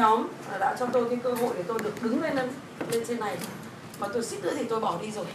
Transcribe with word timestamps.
nhóm 0.00 0.26
đã 0.60 0.76
cho 0.80 0.86
tôi 0.86 1.08
cái 1.08 1.18
cơ 1.22 1.32
hội 1.32 1.54
để 1.56 1.62
tôi 1.68 1.78
được 1.84 2.02
đứng 2.02 2.22
lên 2.22 2.36
lên, 2.36 2.48
trên 3.08 3.20
này. 3.20 3.36
Mà 3.98 4.08
tôi 4.12 4.22
xích 4.22 4.44
nữa 4.44 4.52
thì 4.58 4.64
tôi 4.64 4.80
bỏ 4.80 4.98
đi 5.02 5.10
rồi. 5.10 5.26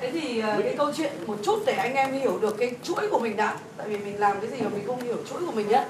Thế 0.00 0.10
thì 0.10 0.40
ờ, 0.40 0.60
cái 0.62 0.74
câu 0.78 0.92
chuyện 0.96 1.12
một 1.26 1.36
chút 1.44 1.62
để 1.66 1.72
anh 1.72 1.94
em 1.94 2.12
hiểu 2.12 2.38
được 2.38 2.56
cái 2.58 2.72
chuỗi 2.82 3.08
của 3.10 3.18
mình 3.18 3.36
đã. 3.36 3.56
Tại 3.76 3.88
vì 3.88 3.98
mình 3.98 4.20
làm 4.20 4.40
cái 4.40 4.50
gì 4.50 4.60
mà 4.60 4.68
mình 4.68 4.86
không 4.86 5.02
hiểu 5.02 5.16
chuỗi 5.30 5.46
của 5.46 5.52
mình 5.52 5.68
nhé 5.68 5.84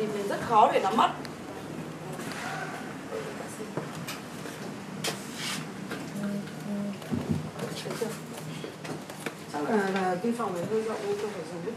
thì 0.00 0.06
mình 0.06 0.28
rất 0.28 0.40
khó 0.48 0.70
để 0.72 0.80
nắm 0.80 0.96
bắt 0.96 1.10
chắc 9.52 9.70
là, 9.70 9.90
là 9.90 10.16
cái 10.22 10.32
phòng 10.38 10.54
này 10.54 10.64
hơi 10.70 10.82
rộng 10.82 10.98
nên 11.06 11.16
tôi 11.22 11.30
phải 11.34 11.42
dùng 11.52 11.74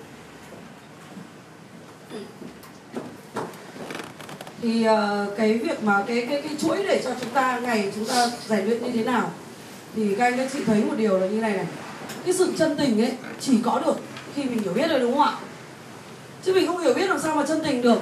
thì 4.63 4.87
uh, 4.87 5.37
cái 5.37 5.57
việc 5.57 5.83
mà 5.83 6.03
cái 6.07 6.25
cái 6.29 6.41
cái 6.41 6.51
chuỗi 6.61 6.83
để 6.87 7.01
cho 7.03 7.11
chúng 7.21 7.29
ta 7.29 7.59
ngày 7.59 7.91
chúng 7.95 8.05
ta 8.05 8.27
giải 8.47 8.61
luyện 8.61 8.83
như 8.83 8.91
thế 8.91 9.03
nào? 9.03 9.31
Thì 9.95 10.15
các 10.15 10.25
anh 10.25 10.37
các 10.37 10.49
chị 10.53 10.59
thấy 10.65 10.83
một 10.83 10.93
điều 10.97 11.19
là 11.19 11.27
như 11.27 11.41
này 11.41 11.53
này. 11.53 11.65
Cái 12.25 12.33
sự 12.33 12.53
chân 12.57 12.77
tình 12.77 13.01
ấy 13.01 13.11
chỉ 13.41 13.57
có 13.63 13.81
được 13.85 13.95
khi 14.35 14.43
mình 14.43 14.59
hiểu 14.59 14.73
biết 14.73 14.89
rồi 14.89 14.99
đúng 14.99 15.17
không 15.17 15.21
ạ? 15.21 15.33
Chứ 16.43 16.53
mình 16.53 16.67
không 16.67 16.77
hiểu 16.77 16.93
biết 16.93 17.09
làm 17.09 17.19
sao 17.19 17.35
mà 17.35 17.45
chân 17.47 17.61
tình 17.63 17.81
được. 17.81 18.01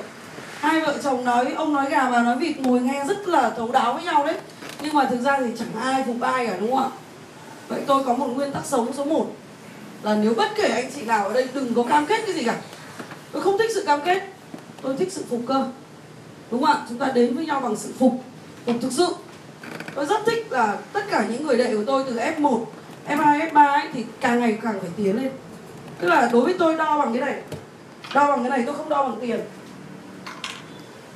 Hai 0.60 0.82
vợ 0.82 0.98
chồng 1.04 1.26
nói 1.26 1.54
ông 1.55 1.74
nói 1.74 1.90
gà 1.90 2.10
và 2.10 2.22
nói 2.22 2.38
vịt 2.38 2.60
ngồi 2.60 2.82
nghe 2.82 3.05
rất 3.08 3.28
là 3.28 3.50
thấu 3.50 3.72
đáo 3.72 3.94
với 3.94 4.04
nhau 4.04 4.26
đấy. 4.26 4.36
Nhưng 4.82 4.94
mà 4.94 5.08
thực 5.10 5.22
ra 5.22 5.38
thì 5.40 5.52
chẳng 5.60 5.84
ai 5.84 6.04
phục 6.08 6.22
ai 6.22 6.48
cả 6.48 6.58
đúng 6.60 6.72
không 6.72 6.84
ạ? 6.84 6.90
Vậy 7.68 7.82
tôi 7.88 8.04
có 8.04 8.14
một 8.14 8.28
nguyên 8.28 8.52
tắc 8.52 8.66
sống 8.66 8.94
số 8.98 9.05
1 9.05 9.36
là 10.04 10.16
nếu 10.16 10.34
bất 10.34 10.52
kể 10.55 10.68
anh 10.68 10.91
chị 10.96 11.02
nào 11.02 11.28
ở 11.28 11.34
đây 11.34 11.48
đừng 11.54 11.74
có 11.74 11.84
cam 11.84 12.05
kết 12.05 12.22
cái 12.26 12.36
gì 12.36 12.44
cả. 12.44 12.55
Tôi 13.32 13.41
không 13.41 13.58
thích 13.58 13.72
sự 13.74 13.84
cam 13.86 14.02
kết 14.02 14.24
tôi 14.82 14.96
thích 14.98 15.14
sự 15.14 15.24
phục 15.30 15.41
cơ 15.48 15.66
đúng 16.52 16.64
không 16.64 16.76
ạ? 16.76 16.86
Chúng 16.90 16.98
ta 16.98 17.12
đến 17.16 17.36
với 17.36 17.46
nhau 17.46 17.60
bằng 17.60 17.76
sự 17.76 17.94
phục. 18.00 18.23
Phục 18.66 18.76
thực 18.82 18.91
sự 18.91 19.16
tôi 19.96 20.05
rất 20.05 20.21
thích 20.26 20.48
là 20.49 20.77
tất 20.94 21.02
cả 21.12 21.26
những 21.30 21.48
người 21.48 21.57
đệ 21.57 21.76
của 21.76 21.84
tôi 21.88 22.04
từ 22.07 22.16
F1 22.16 22.66
F2 23.07 23.49
F3 23.49 23.71
ấy, 23.71 23.88
thì 23.94 24.05
càng 24.21 24.40
ngày 24.40 24.57
càng 24.63 24.79
phải 24.79 24.90
tiến 24.98 25.18
lên. 25.18 25.32
Tức 25.99 26.07
là 26.07 26.29
đối 26.34 26.46
với 26.46 26.55
tôi 26.60 26.76
đo 26.76 26.98
bằng 26.98 27.13
cái 27.13 27.22
này. 27.22 27.41
Đo 28.13 28.27
bằng 28.27 28.40
cái 28.40 28.49
này 28.49 28.63
tôi 28.66 28.76
không 28.76 28.90
đo 28.90 29.04
bằng 29.04 29.18
tiền. 29.22 29.40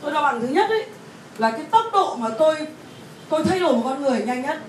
Tôi 0.01 0.11
đo 0.11 0.21
bằng 0.21 0.41
thứ 0.41 0.47
nhất 0.47 0.69
ấy 0.69 0.85
là 1.37 1.51
cái 1.51 1.63
tốc 1.71 1.85
độ 1.93 2.15
mà 2.15 2.29
tôi 2.39 2.67
tôi 3.29 3.43
thay 3.43 3.59
đổi 3.59 3.73
một 3.73 3.81
con 3.83 4.01
người 4.01 4.23
nhanh 4.25 4.41
nhất. 4.41 4.61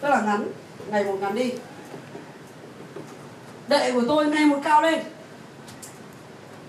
Tức 0.00 0.08
là 0.08 0.20
ngắn 0.20 0.46
ngày 0.90 1.04
một 1.04 1.16
ngắn 1.20 1.34
đi. 1.34 1.52
Đệ 3.68 3.92
của 3.92 4.02
tôi 4.08 4.26
ngày 4.26 4.46
một 4.46 4.58
cao 4.64 4.82
lên. 4.82 5.02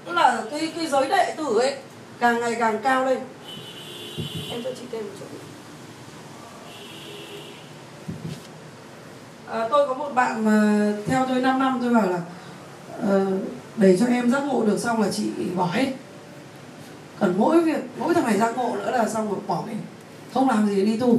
Tức 0.05 0.13
là 0.13 0.44
cái 0.52 0.73
cái 0.75 0.88
giới 0.88 1.09
đệ 1.09 1.33
tử 1.38 1.59
ấy 1.59 1.75
càng 2.19 2.39
ngày 2.39 2.55
càng 2.59 2.79
cao 2.83 3.05
lên 3.05 3.19
em 4.52 4.64
cho 4.64 4.69
chị 4.80 4.86
thêm 4.91 5.03
một 5.03 5.11
chút 5.19 5.25
à, 9.52 9.67
tôi 9.69 9.88
có 9.88 9.94
một 9.94 10.09
bạn 10.16 10.45
mà 10.45 10.88
theo 11.08 11.25
tôi 11.30 11.41
5 11.41 11.59
năm 11.59 11.80
tôi 11.81 11.94
bảo 11.94 12.08
là 12.09 12.22
uh, 13.16 13.33
để 13.75 13.97
cho 13.97 14.05
em 14.05 14.31
giác 14.31 14.44
ngộ 14.44 14.63
được 14.66 14.78
xong 14.78 15.02
là 15.02 15.11
chị 15.11 15.23
bỏ 15.55 15.69
hết. 15.72 15.88
Còn 17.19 17.33
mỗi 17.38 17.61
việc 17.61 17.80
mỗi 17.97 18.13
thằng 18.13 18.25
này 18.25 18.38
giác 18.38 18.58
ngộ 18.58 18.75
nữa 18.75 18.91
là 18.91 19.09
xong 19.09 19.30
rồi 19.30 19.39
bỏ 19.47 19.63
đi. 19.67 19.73
Không 20.33 20.50
làm 20.50 20.67
gì 20.67 20.85
đi 20.85 20.97
tu. 20.97 21.17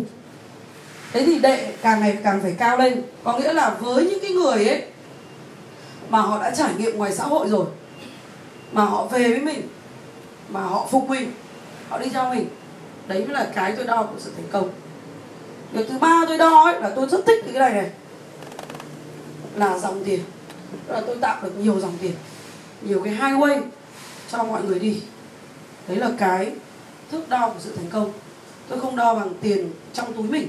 Thế 1.12 1.27
thì 1.27 1.39
đệ 1.39 1.75
càng 1.83 2.00
ngày 2.00 2.19
càng 2.25 2.41
phải 2.42 2.55
cao 2.59 2.77
lên. 2.77 3.03
Có 3.25 3.39
nghĩa 3.39 3.53
là 3.53 3.70
với 3.81 4.06
những 4.06 4.20
cái 4.22 4.31
người 4.31 4.69
ấy 4.69 4.83
mà 6.09 6.20
họ 6.20 6.42
đã 6.42 6.55
trải 6.55 6.75
nghiệm 6.78 6.97
ngoài 6.97 7.12
xã 7.12 7.25
hội 7.25 7.48
rồi 7.48 7.66
mà 8.72 8.84
họ 8.84 9.06
về 9.06 9.28
với 9.28 9.41
mình 9.41 9.69
mà 10.48 10.61
họ 10.61 10.87
phục 10.91 11.09
mình 11.09 11.33
họ 11.89 11.98
đi 11.98 12.09
theo 12.09 12.34
mình 12.34 12.47
đấy 13.08 13.25
mới 13.25 13.34
là 13.34 13.50
cái 13.55 13.72
tôi 13.77 13.86
đo 13.86 14.03
của 14.03 14.19
sự 14.19 14.31
thành 14.36 14.48
công. 14.53 14.70
Việc 15.72 15.86
thứ 15.89 15.98
ba 15.98 16.25
tôi 16.28 16.39
đo 16.39 16.64
ấy 16.64 16.81
là 16.81 16.91
tôi 16.97 17.09
rất 17.09 17.20
thích 17.27 17.44
cái 17.44 17.53
này 17.53 17.72
này. 17.72 17.91
Là 19.56 19.78
dòng 19.78 20.04
tiền. 20.04 20.21
Tức 20.87 20.94
là 20.94 21.03
tôi 21.06 21.16
tạo 21.21 21.37
được 21.43 21.59
nhiều 21.59 21.81
dòng 21.81 21.97
tiền, 22.00 22.12
nhiều 22.82 23.03
cái 23.04 23.15
highway 23.15 23.60
cho 24.31 24.44
mọi 24.44 24.62
người 24.62 24.78
đi. 24.78 25.03
Đấy 25.88 25.97
là 25.97 26.10
cái 26.19 26.53
thước 27.10 27.28
đo 27.28 27.49
của 27.49 27.60
sự 27.60 27.72
thành 27.76 27.91
công. 27.91 28.12
Tôi 28.69 28.81
không 28.81 28.97
đo 28.97 29.15
bằng 29.15 29.31
tiền 29.41 29.71
trong 29.93 30.12
túi 30.12 30.28
mình. 30.28 30.49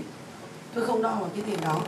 Tôi 0.74 0.86
không 0.86 1.02
đo 1.02 1.18
bằng 1.22 1.30
cái 1.36 1.44
tiền 1.48 1.60
đó. 1.62 1.82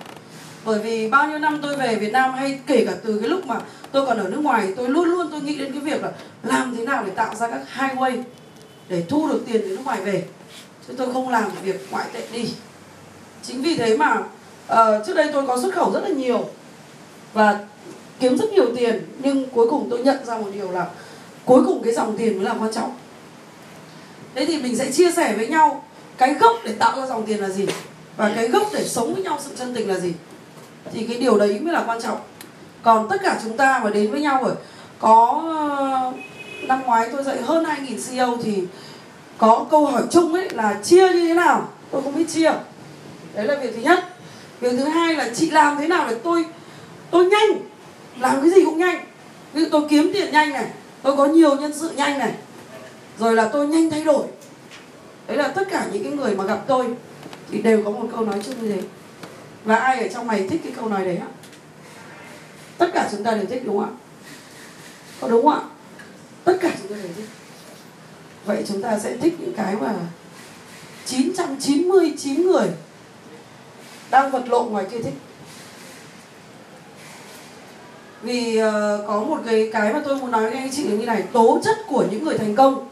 Bởi 0.65 0.79
vì 0.79 1.09
bao 1.09 1.27
nhiêu 1.27 1.39
năm 1.39 1.59
tôi 1.61 1.77
về 1.77 1.95
Việt 1.95 2.11
Nam 2.11 2.33
hay 2.33 2.59
kể 2.67 2.85
cả 2.87 2.93
từ 3.03 3.19
cái 3.19 3.29
lúc 3.29 3.45
mà 3.45 3.61
tôi 3.91 4.05
còn 4.05 4.17
ở 4.17 4.29
nước 4.29 4.39
ngoài, 4.39 4.73
tôi 4.75 4.89
luôn 4.89 5.05
luôn 5.05 5.27
tôi 5.31 5.41
nghĩ 5.41 5.55
đến 5.55 5.71
cái 5.71 5.81
việc 5.81 6.03
là 6.03 6.11
làm 6.43 6.75
thế 6.77 6.85
nào 6.85 7.03
để 7.05 7.11
tạo 7.11 7.35
ra 7.35 7.47
các 7.47 7.61
highway 7.75 8.23
để 8.89 9.03
thu 9.09 9.27
được 9.27 9.43
tiền 9.47 9.61
từ 9.61 9.69
nước 9.69 9.83
ngoài 9.85 10.01
về 10.01 10.23
chứ 10.87 10.93
tôi 10.97 11.13
không 11.13 11.29
làm 11.29 11.51
việc 11.63 11.87
ngoại 11.91 12.05
tệ 12.13 12.27
đi. 12.31 12.49
Chính 13.43 13.61
vì 13.61 13.75
thế 13.75 13.97
mà 13.97 14.17
uh, 14.73 15.05
trước 15.07 15.13
đây 15.13 15.29
tôi 15.33 15.47
có 15.47 15.61
xuất 15.61 15.75
khẩu 15.75 15.91
rất 15.91 16.03
là 16.03 16.09
nhiều 16.09 16.45
và 17.33 17.59
kiếm 18.19 18.37
rất 18.37 18.53
nhiều 18.53 18.75
tiền 18.75 19.05
nhưng 19.19 19.49
cuối 19.49 19.67
cùng 19.69 19.87
tôi 19.89 19.99
nhận 19.99 20.25
ra 20.25 20.37
một 20.37 20.47
điều 20.53 20.71
là 20.71 20.87
cuối 21.45 21.63
cùng 21.65 21.83
cái 21.83 21.93
dòng 21.93 22.17
tiền 22.17 22.35
mới 22.35 22.45
là 22.45 22.55
quan 22.59 22.73
trọng. 22.73 22.95
Thế 24.35 24.45
thì 24.45 24.57
mình 24.57 24.77
sẽ 24.77 24.91
chia 24.91 25.11
sẻ 25.11 25.33
với 25.37 25.47
nhau 25.47 25.83
cái 26.17 26.33
gốc 26.33 26.55
để 26.65 26.73
tạo 26.79 26.99
ra 27.01 27.07
dòng 27.07 27.25
tiền 27.25 27.41
là 27.41 27.49
gì 27.49 27.65
và 28.17 28.31
cái 28.35 28.47
gốc 28.47 28.67
để 28.73 28.87
sống 28.87 29.13
với 29.13 29.23
nhau 29.23 29.39
sự 29.43 29.51
chân 29.57 29.73
tình 29.75 29.89
là 29.89 29.99
gì. 29.99 30.13
Thì 30.93 31.07
cái 31.07 31.17
điều 31.17 31.37
đấy 31.37 31.59
mới 31.59 31.73
là 31.73 31.83
quan 31.87 32.01
trọng. 32.01 32.17
Còn 32.83 33.09
tất 33.09 33.17
cả 33.23 33.39
chúng 33.43 33.57
ta 33.57 33.81
mà 33.83 33.89
đến 33.89 34.11
với 34.11 34.21
nhau 34.21 34.43
rồi 34.43 34.55
có 34.99 35.43
ờ, 35.79 36.13
năm 36.67 36.81
ngoái 36.85 37.09
tôi 37.11 37.23
dạy 37.23 37.41
hơn 37.41 37.63
2.000 37.63 37.97
CEO 38.09 38.37
thì 38.43 38.63
có 39.37 39.65
câu 39.71 39.85
hỏi 39.85 40.03
chung 40.11 40.33
ấy 40.33 40.49
là 40.49 40.79
chia 40.83 41.13
như 41.13 41.27
thế 41.27 41.33
nào? 41.33 41.69
Tôi 41.91 42.01
không 42.01 42.15
biết 42.15 42.25
chia. 42.29 42.51
Đấy 43.33 43.45
là 43.45 43.55
việc 43.55 43.71
thứ 43.75 43.81
nhất. 43.81 44.03
Việc 44.59 44.71
thứ 44.71 44.83
hai 44.83 45.15
là 45.15 45.29
chị 45.35 45.49
làm 45.49 45.77
thế 45.77 45.87
nào 45.87 46.07
để 46.09 46.15
tôi 46.23 46.45
tôi 47.11 47.25
nhanh, 47.25 47.49
làm 48.19 48.41
cái 48.41 48.49
gì 48.49 48.65
cũng 48.65 48.77
nhanh. 48.77 49.05
Ví 49.53 49.61
dụ 49.61 49.67
tôi 49.71 49.81
kiếm 49.89 50.11
tiền 50.13 50.31
nhanh 50.31 50.53
này, 50.53 50.65
tôi 51.01 51.17
có 51.17 51.25
nhiều 51.25 51.55
nhân 51.55 51.73
sự 51.73 51.89
nhanh 51.89 52.19
này, 52.19 52.33
rồi 53.19 53.35
là 53.35 53.49
tôi 53.53 53.67
nhanh 53.67 53.89
thay 53.89 54.03
đổi. 54.03 54.25
Đấy 55.27 55.37
là 55.37 55.47
tất 55.47 55.67
cả 55.71 55.87
những 55.91 56.03
cái 56.03 56.13
người 56.13 56.35
mà 56.35 56.43
gặp 56.43 56.59
tôi 56.67 56.85
thì 57.51 57.61
đều 57.61 57.83
có 57.83 57.91
một 57.91 58.07
câu 58.11 58.25
nói 58.25 58.41
chung 58.45 58.55
như 58.61 58.71
thế. 58.71 58.81
Và 59.63 59.75
ai 59.75 59.99
ở 59.99 60.07
trong 60.13 60.27
này 60.27 60.47
thích 60.49 60.61
cái 60.63 60.73
câu 60.75 60.89
nói 60.89 61.05
đấy 61.05 61.17
ạ? 61.17 61.27
Tất 62.77 62.87
cả 62.93 63.09
chúng 63.11 63.23
ta 63.23 63.31
đều 63.31 63.45
thích, 63.45 63.61
đúng 63.65 63.79
không 63.79 63.89
ạ? 63.89 63.93
Có 65.21 65.27
đúng 65.27 65.45
không 65.45 65.53
ạ? 65.53 65.61
Tất 66.43 66.57
cả 66.61 66.71
chúng 66.81 66.91
ta 66.91 66.95
đều 67.03 67.11
thích 67.17 67.25
vậy 68.45 68.63
chúng 68.67 68.81
ta 68.81 68.99
sẽ 68.99 69.17
thích 69.17 69.35
những 69.39 69.53
cái 69.53 69.75
mà 69.75 69.93
999 71.05 72.41
người 72.41 72.67
đang 74.11 74.31
vật 74.31 74.43
lộn 74.47 74.71
ngoài 74.71 74.85
kia 74.91 74.99
thích. 74.99 75.13
Vì 78.21 78.61
uh, 78.61 79.07
có 79.07 79.23
một 79.23 79.37
cái 79.45 79.69
cái 79.73 79.93
mà 79.93 80.01
tôi 80.05 80.15
muốn 80.15 80.31
nói 80.31 80.49
với 80.49 80.59
anh 80.59 80.71
chị 80.71 80.83
là 80.83 80.95
như 80.95 81.05
này 81.05 81.23
tố 81.33 81.59
chất 81.63 81.77
của 81.87 82.05
những 82.11 82.23
người 82.23 82.37
thành 82.37 82.55
công 82.55 82.89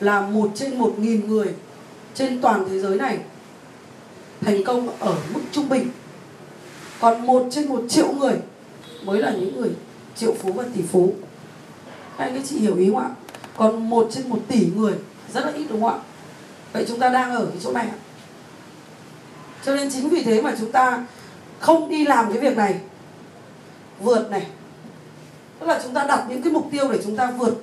là 0.00 0.20
một 0.20 0.50
trên 0.54 0.78
một 0.78 0.94
nghìn 0.98 1.28
người 1.28 1.54
trên 2.14 2.40
toàn 2.40 2.66
thế 2.68 2.78
giới 2.78 2.96
này 2.96 3.18
thành 4.40 4.64
công 4.64 4.98
ở 4.98 5.16
mức 5.34 5.40
trung 5.52 5.68
bình. 5.68 5.88
Còn 7.00 7.26
một 7.26 7.46
trên 7.50 7.68
một 7.68 7.82
triệu 7.88 8.12
người 8.12 8.34
mới 9.04 9.18
là 9.18 9.30
những 9.30 9.60
người 9.60 9.70
triệu 10.16 10.34
phú 10.42 10.52
và 10.52 10.64
tỷ 10.74 10.82
phú. 10.82 11.12
Anh 12.16 12.34
các 12.34 12.42
chị 12.48 12.58
hiểu 12.58 12.76
ý 12.76 12.90
không 12.90 12.98
ạ? 12.98 13.10
Còn 13.60 13.90
một 13.90 14.08
trên 14.12 14.28
một 14.28 14.38
tỷ 14.48 14.66
người, 14.76 14.92
rất 15.34 15.46
là 15.46 15.52
ít, 15.52 15.66
đúng 15.70 15.82
không 15.82 15.90
ạ? 15.90 15.98
Vậy 16.72 16.84
chúng 16.88 16.98
ta 16.98 17.08
đang 17.08 17.34
ở 17.34 17.46
cái 17.46 17.58
chỗ 17.62 17.72
này 17.72 17.86
ạ. 17.86 17.98
Cho 19.64 19.74
nên 19.74 19.90
chính 19.90 20.08
vì 20.08 20.22
thế 20.22 20.42
mà 20.42 20.52
chúng 20.58 20.72
ta 20.72 21.04
không 21.58 21.88
đi 21.88 22.04
làm 22.04 22.32
cái 22.32 22.38
việc 22.38 22.56
này, 22.56 22.80
vượt 24.00 24.30
này. 24.30 24.46
Tức 25.58 25.66
là 25.66 25.80
chúng 25.82 25.94
ta 25.94 26.04
đặt 26.04 26.24
những 26.28 26.42
cái 26.42 26.52
mục 26.52 26.68
tiêu 26.70 26.92
để 26.92 26.98
chúng 27.04 27.16
ta 27.16 27.30
vượt, 27.30 27.54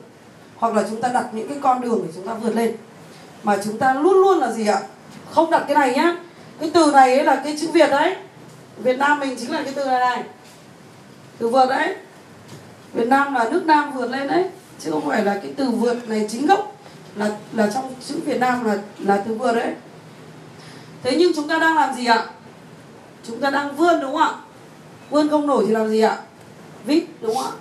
hoặc 0.55 0.73
là 0.75 0.83
chúng 0.89 1.01
ta 1.01 1.09
đặt 1.09 1.25
những 1.31 1.49
cái 1.49 1.57
con 1.61 1.81
đường 1.81 2.01
để 2.05 2.11
chúng 2.15 2.27
ta 2.27 2.33
vượt 2.33 2.55
lên. 2.55 2.75
Mà 3.43 3.57
chúng 3.63 3.77
ta 3.77 3.93
luôn 3.93 4.13
luôn 4.13 4.37
là 4.37 4.51
gì 4.51 4.67
ạ? 4.67 4.81
Không 5.31 5.51
đặt 5.51 5.65
cái 5.67 5.75
này 5.75 5.95
nhá. 5.95 6.15
Cái 6.59 6.71
từ 6.73 6.91
này 6.91 7.13
ấy 7.13 7.23
là 7.23 7.41
cái 7.43 7.57
chữ 7.61 7.67
việt 7.73 7.89
đấy. 7.89 8.15
Việt 8.77 8.97
nam 8.97 9.19
mình 9.19 9.35
chính 9.39 9.51
là 9.51 9.63
cái 9.63 9.73
từ 9.75 9.85
này 9.85 9.99
này. 9.99 10.23
Từ 11.37 11.49
vượt 11.49 11.65
đấy. 11.69 11.95
Việt 12.93 13.07
nam 13.07 13.33
là 13.33 13.49
nước 13.49 13.65
nam 13.65 13.93
vượt 13.93 14.11
lên 14.11 14.27
đấy 14.27 14.49
chứ 14.79 14.91
không 14.91 15.07
phải 15.07 15.25
là 15.25 15.39
cái 15.43 15.53
từ 15.57 15.69
vượt 15.69 16.09
này 16.09 16.27
chính 16.29 16.47
gốc 16.47 16.75
là 17.15 17.31
là 17.53 17.71
trong 17.73 17.93
chữ 18.07 18.15
việt 18.25 18.39
nam 18.39 18.65
là 18.65 18.77
là 18.99 19.23
từ 19.27 19.33
vượt 19.33 19.53
đấy. 19.53 19.73
Thế 21.03 21.15
nhưng 21.19 21.31
chúng 21.35 21.47
ta 21.47 21.59
đang 21.59 21.75
làm 21.75 21.95
gì 21.95 22.05
ạ? 22.05 22.25
Chúng 23.23 23.39
ta 23.39 23.49
đang 23.49 23.75
vươn 23.75 24.01
đúng 24.01 24.11
không 24.11 24.21
ạ? 24.21 24.35
Vươn 25.09 25.29
không 25.29 25.47
nổi 25.47 25.63
thì 25.67 25.73
làm 25.73 25.89
gì 25.89 26.01
ạ? 26.01 26.17
Vít 26.85 27.03
đúng 27.21 27.35
không 27.35 27.45
ạ? 27.45 27.51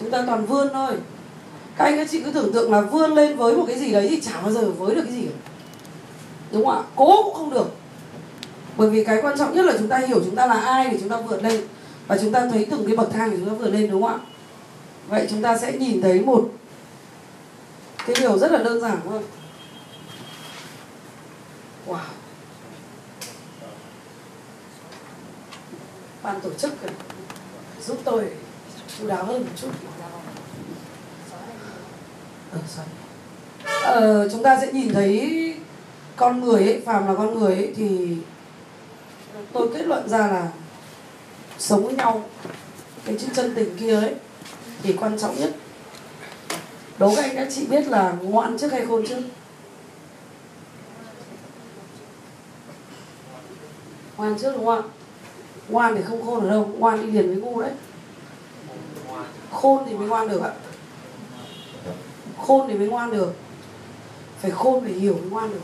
Chúng 0.00 0.10
ta 0.10 0.22
toàn 0.26 0.46
vươn 0.46 0.68
thôi. 0.72 0.92
Các 1.76 1.84
anh, 1.84 1.96
các 1.96 2.08
chị 2.10 2.20
cứ 2.20 2.30
tưởng 2.30 2.52
tượng 2.52 2.72
là 2.72 2.80
vươn 2.80 3.14
lên 3.14 3.36
với 3.36 3.56
một 3.56 3.64
cái 3.66 3.78
gì 3.78 3.92
đấy 3.92 4.06
thì 4.10 4.20
chả 4.20 4.40
bao 4.40 4.52
giờ 4.52 4.70
với 4.70 4.94
được 4.94 5.02
cái 5.04 5.12
gì 5.12 5.22
cả. 5.22 5.50
Đúng 6.52 6.64
không 6.64 6.74
ạ? 6.74 6.82
Cố 6.96 7.22
cũng 7.22 7.34
không 7.34 7.50
được. 7.50 7.74
Bởi 8.76 8.90
vì 8.90 9.04
cái 9.04 9.22
quan 9.22 9.38
trọng 9.38 9.54
nhất 9.54 9.64
là 9.64 9.72
chúng 9.78 9.88
ta 9.88 9.98
hiểu 9.98 10.20
chúng 10.24 10.36
ta 10.36 10.46
là 10.46 10.54
ai 10.54 10.90
để 10.90 10.98
chúng 11.00 11.08
ta 11.08 11.16
vượt 11.16 11.42
lên. 11.42 11.60
Và 12.06 12.18
chúng 12.18 12.32
ta 12.32 12.48
thấy 12.52 12.66
từng 12.70 12.86
cái 12.86 12.96
bậc 12.96 13.12
thang 13.12 13.30
để 13.30 13.36
chúng 13.36 13.48
ta 13.48 13.54
vượt 13.54 13.70
lên 13.70 13.90
đúng 13.90 14.02
không 14.02 14.12
ạ? 14.12 14.18
Vậy 15.08 15.26
chúng 15.30 15.42
ta 15.42 15.58
sẽ 15.58 15.72
nhìn 15.72 16.00
thấy 16.00 16.20
một 16.20 16.50
cái 18.06 18.16
điều 18.20 18.38
rất 18.38 18.52
là 18.52 18.58
đơn 18.58 18.80
giản 18.80 19.00
thôi. 19.04 19.22
Wow. 21.86 21.98
Ban 26.22 26.40
tổ 26.40 26.50
chức 26.58 26.72
giúp 27.86 27.98
tôi 28.04 28.30
chú 28.98 29.06
đáo 29.06 29.24
hơn 29.24 29.44
một 29.44 29.52
chút. 29.60 29.70
Ờ, 32.52 32.60
ờ, 33.82 34.28
chúng 34.28 34.42
ta 34.42 34.58
sẽ 34.60 34.72
nhìn 34.72 34.92
thấy 34.92 35.54
con 36.16 36.40
người 36.40 36.62
ấy 36.62 36.82
phàm 36.86 37.06
là 37.06 37.14
con 37.14 37.38
người 37.38 37.54
ấy 37.54 37.72
thì 37.76 38.16
tôi 39.52 39.68
kết 39.74 39.86
luận 39.86 40.08
ra 40.08 40.18
là 40.18 40.48
sống 41.58 41.86
với 41.86 41.94
nhau. 41.94 42.24
Cái 43.04 43.16
chữ 43.18 43.26
chân 43.34 43.54
tình 43.54 43.76
kia 43.76 43.94
ấy 43.94 44.14
thì 44.82 44.92
quan 44.92 45.18
trọng 45.18 45.36
nhất, 45.36 45.50
đố 46.98 47.14
các 47.16 47.22
anh 47.22 47.36
các 47.36 47.48
chị 47.54 47.66
biết 47.66 47.88
là 47.88 48.14
ngoan 48.22 48.58
trước 48.58 48.72
hay 48.72 48.86
khôn 48.86 49.06
trước? 49.06 49.20
Ngoan 54.16 54.38
trước 54.38 54.52
đúng 54.56 54.66
không 54.66 54.82
ạ? 54.82 54.88
Ngoan 55.68 55.96
thì 55.96 56.02
không 56.02 56.26
khôn 56.26 56.40
ở 56.40 56.50
đâu 56.50 56.70
ngoan 56.78 57.06
đi 57.06 57.12
liền 57.12 57.26
với 57.26 57.36
ngu 57.36 57.60
đấy. 57.60 57.72
Khôn 59.52 59.84
thì 59.86 59.94
mới 59.94 60.08
ngoan 60.08 60.28
được 60.28 60.42
ạ. 60.42 60.52
Khôn 62.38 62.68
thì 62.68 62.74
mới 62.74 62.88
ngoan 62.88 63.10
được. 63.10 63.34
Phải 64.40 64.50
khôn, 64.50 64.84
phải 64.84 64.92
hiểu 64.92 65.14
mới 65.14 65.30
ngoan 65.30 65.50
được. 65.50 65.60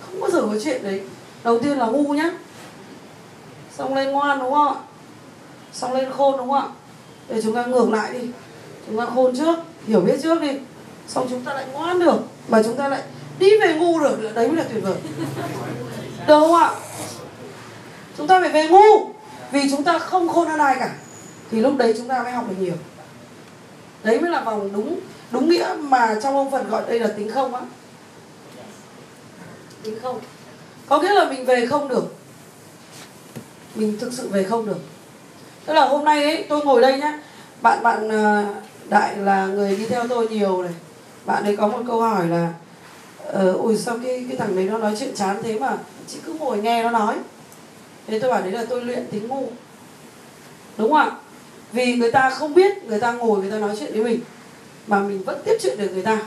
Không 0.00 0.20
bao 0.20 0.30
giờ 0.30 0.42
có 0.42 0.54
chuyện 0.64 0.82
đấy. 0.82 1.02
Đầu 1.44 1.58
tiên 1.58 1.78
là 1.78 1.86
ngu 1.86 2.12
nhá. 2.12 2.30
Xong 3.76 3.94
lên 3.94 4.10
ngoan 4.10 4.38
đúng 4.38 4.52
không 4.52 4.74
ạ? 4.74 4.80
Xong 5.72 5.92
lên 5.92 6.10
khôn 6.10 6.36
đúng 6.38 6.50
không 6.50 6.60
ạ? 6.60 6.68
Để 7.28 7.42
chúng 7.42 7.54
ta 7.54 7.66
ngược 7.66 7.90
lại 7.90 8.12
đi. 8.12 8.28
Chúng 8.86 8.98
ta 8.98 9.06
khôn 9.14 9.36
trước 9.36 9.58
hiểu 9.86 10.00
biết 10.00 10.18
trước 10.22 10.40
đi. 10.40 10.58
Xong 11.08 11.26
chúng 11.30 11.44
ta 11.44 11.54
lại 11.54 11.64
ngoan 11.72 11.98
được 11.98 12.18
mà 12.48 12.62
chúng 12.62 12.76
ta 12.76 12.88
lại 12.88 13.02
đi 13.38 13.60
về 13.60 13.74
ngu 13.74 14.00
được. 14.00 14.34
Đấy 14.34 14.48
mới 14.48 14.56
là 14.56 14.64
tuyệt 14.72 14.82
vời. 14.82 14.94
Được 16.26 16.40
không 16.40 16.54
ạ? 16.54 16.70
Chúng 18.18 18.26
ta 18.26 18.40
phải 18.40 18.50
về 18.50 18.68
ngu. 18.68 19.12
Vì 19.52 19.70
chúng 19.70 19.84
ta 19.84 19.98
không 19.98 20.28
khôn 20.28 20.48
hơn 20.48 20.58
ai 20.58 20.76
cả. 20.78 20.94
Thì 21.50 21.60
lúc 21.60 21.76
đấy 21.76 21.94
chúng 21.98 22.08
ta 22.08 22.22
mới 22.22 22.32
học 22.32 22.44
được 22.48 22.54
nhiều. 22.60 22.74
Đấy 24.02 24.20
mới 24.20 24.30
là 24.30 24.40
vòng 24.40 24.72
đúng 24.72 25.00
đúng 25.30 25.48
nghĩa 25.48 25.76
mà 25.80 26.16
trong 26.22 26.36
ông 26.36 26.50
phật 26.50 26.68
gọi 26.68 26.82
đây 26.88 27.00
là 27.00 27.08
tính 27.16 27.30
không 27.30 27.54
á. 27.54 27.60
Tính 29.82 29.98
không. 30.02 30.20
Có 30.88 31.02
nghĩa 31.02 31.14
là 31.14 31.30
mình 31.30 31.44
về 31.44 31.66
không 31.66 31.88
được. 31.88 32.14
Mình 33.74 33.98
thực 34.00 34.12
sự 34.12 34.28
về 34.28 34.44
không 34.44 34.66
được 34.66 34.78
tức 35.66 35.72
là 35.74 35.84
hôm 35.84 36.04
nay 36.04 36.24
ấy 36.24 36.44
tôi 36.48 36.64
ngồi 36.64 36.80
đây 36.80 36.98
nhá. 36.98 37.18
Bạn 37.62 37.82
bạn 37.82 38.08
ờ, 38.08 38.44
đại 38.88 39.16
là 39.16 39.46
người 39.46 39.76
đi 39.76 39.86
theo 39.86 40.08
tôi 40.08 40.28
nhiều 40.28 40.62
này. 40.62 40.72
Bạn 41.26 41.44
ấy 41.44 41.56
có 41.56 41.68
một 41.68 41.78
câu 41.86 42.00
hỏi 42.00 42.26
là 42.26 42.52
ờ, 43.26 43.52
ôi 43.52 43.76
sao 43.76 43.98
cái 44.04 44.26
cái 44.28 44.36
thằng 44.36 44.56
đấy 44.56 44.64
nó 44.64 44.78
nói 44.78 44.96
chuyện 44.98 45.14
chán 45.14 45.36
thế 45.42 45.58
mà 45.58 45.78
chị 46.08 46.18
cứ 46.26 46.32
ngồi 46.32 46.58
nghe 46.58 46.82
nó 46.82 46.90
nói? 46.90 47.16
Thế 48.06 48.18
tôi 48.18 48.30
bảo 48.30 48.42
đấy 48.42 48.52
là 48.52 48.64
tôi 48.68 48.84
luyện 48.84 49.06
tính 49.06 49.28
ngu. 49.28 49.48
Đúng 50.78 50.90
không 50.90 50.98
ạ? 50.98 51.10
Vì 51.72 51.96
người 51.96 52.12
ta 52.12 52.30
không 52.30 52.54
biết 52.54 52.84
người 52.84 53.00
ta 53.00 53.12
ngồi 53.12 53.40
người 53.40 53.50
ta 53.50 53.58
nói 53.58 53.76
chuyện 53.78 53.92
với 53.92 54.04
mình 54.04 54.20
mà 54.86 54.98
mình 54.98 55.22
vẫn 55.22 55.40
tiếp 55.44 55.56
chuyện 55.62 55.78
được 55.78 55.88
người 55.92 56.02
ta. 56.02 56.18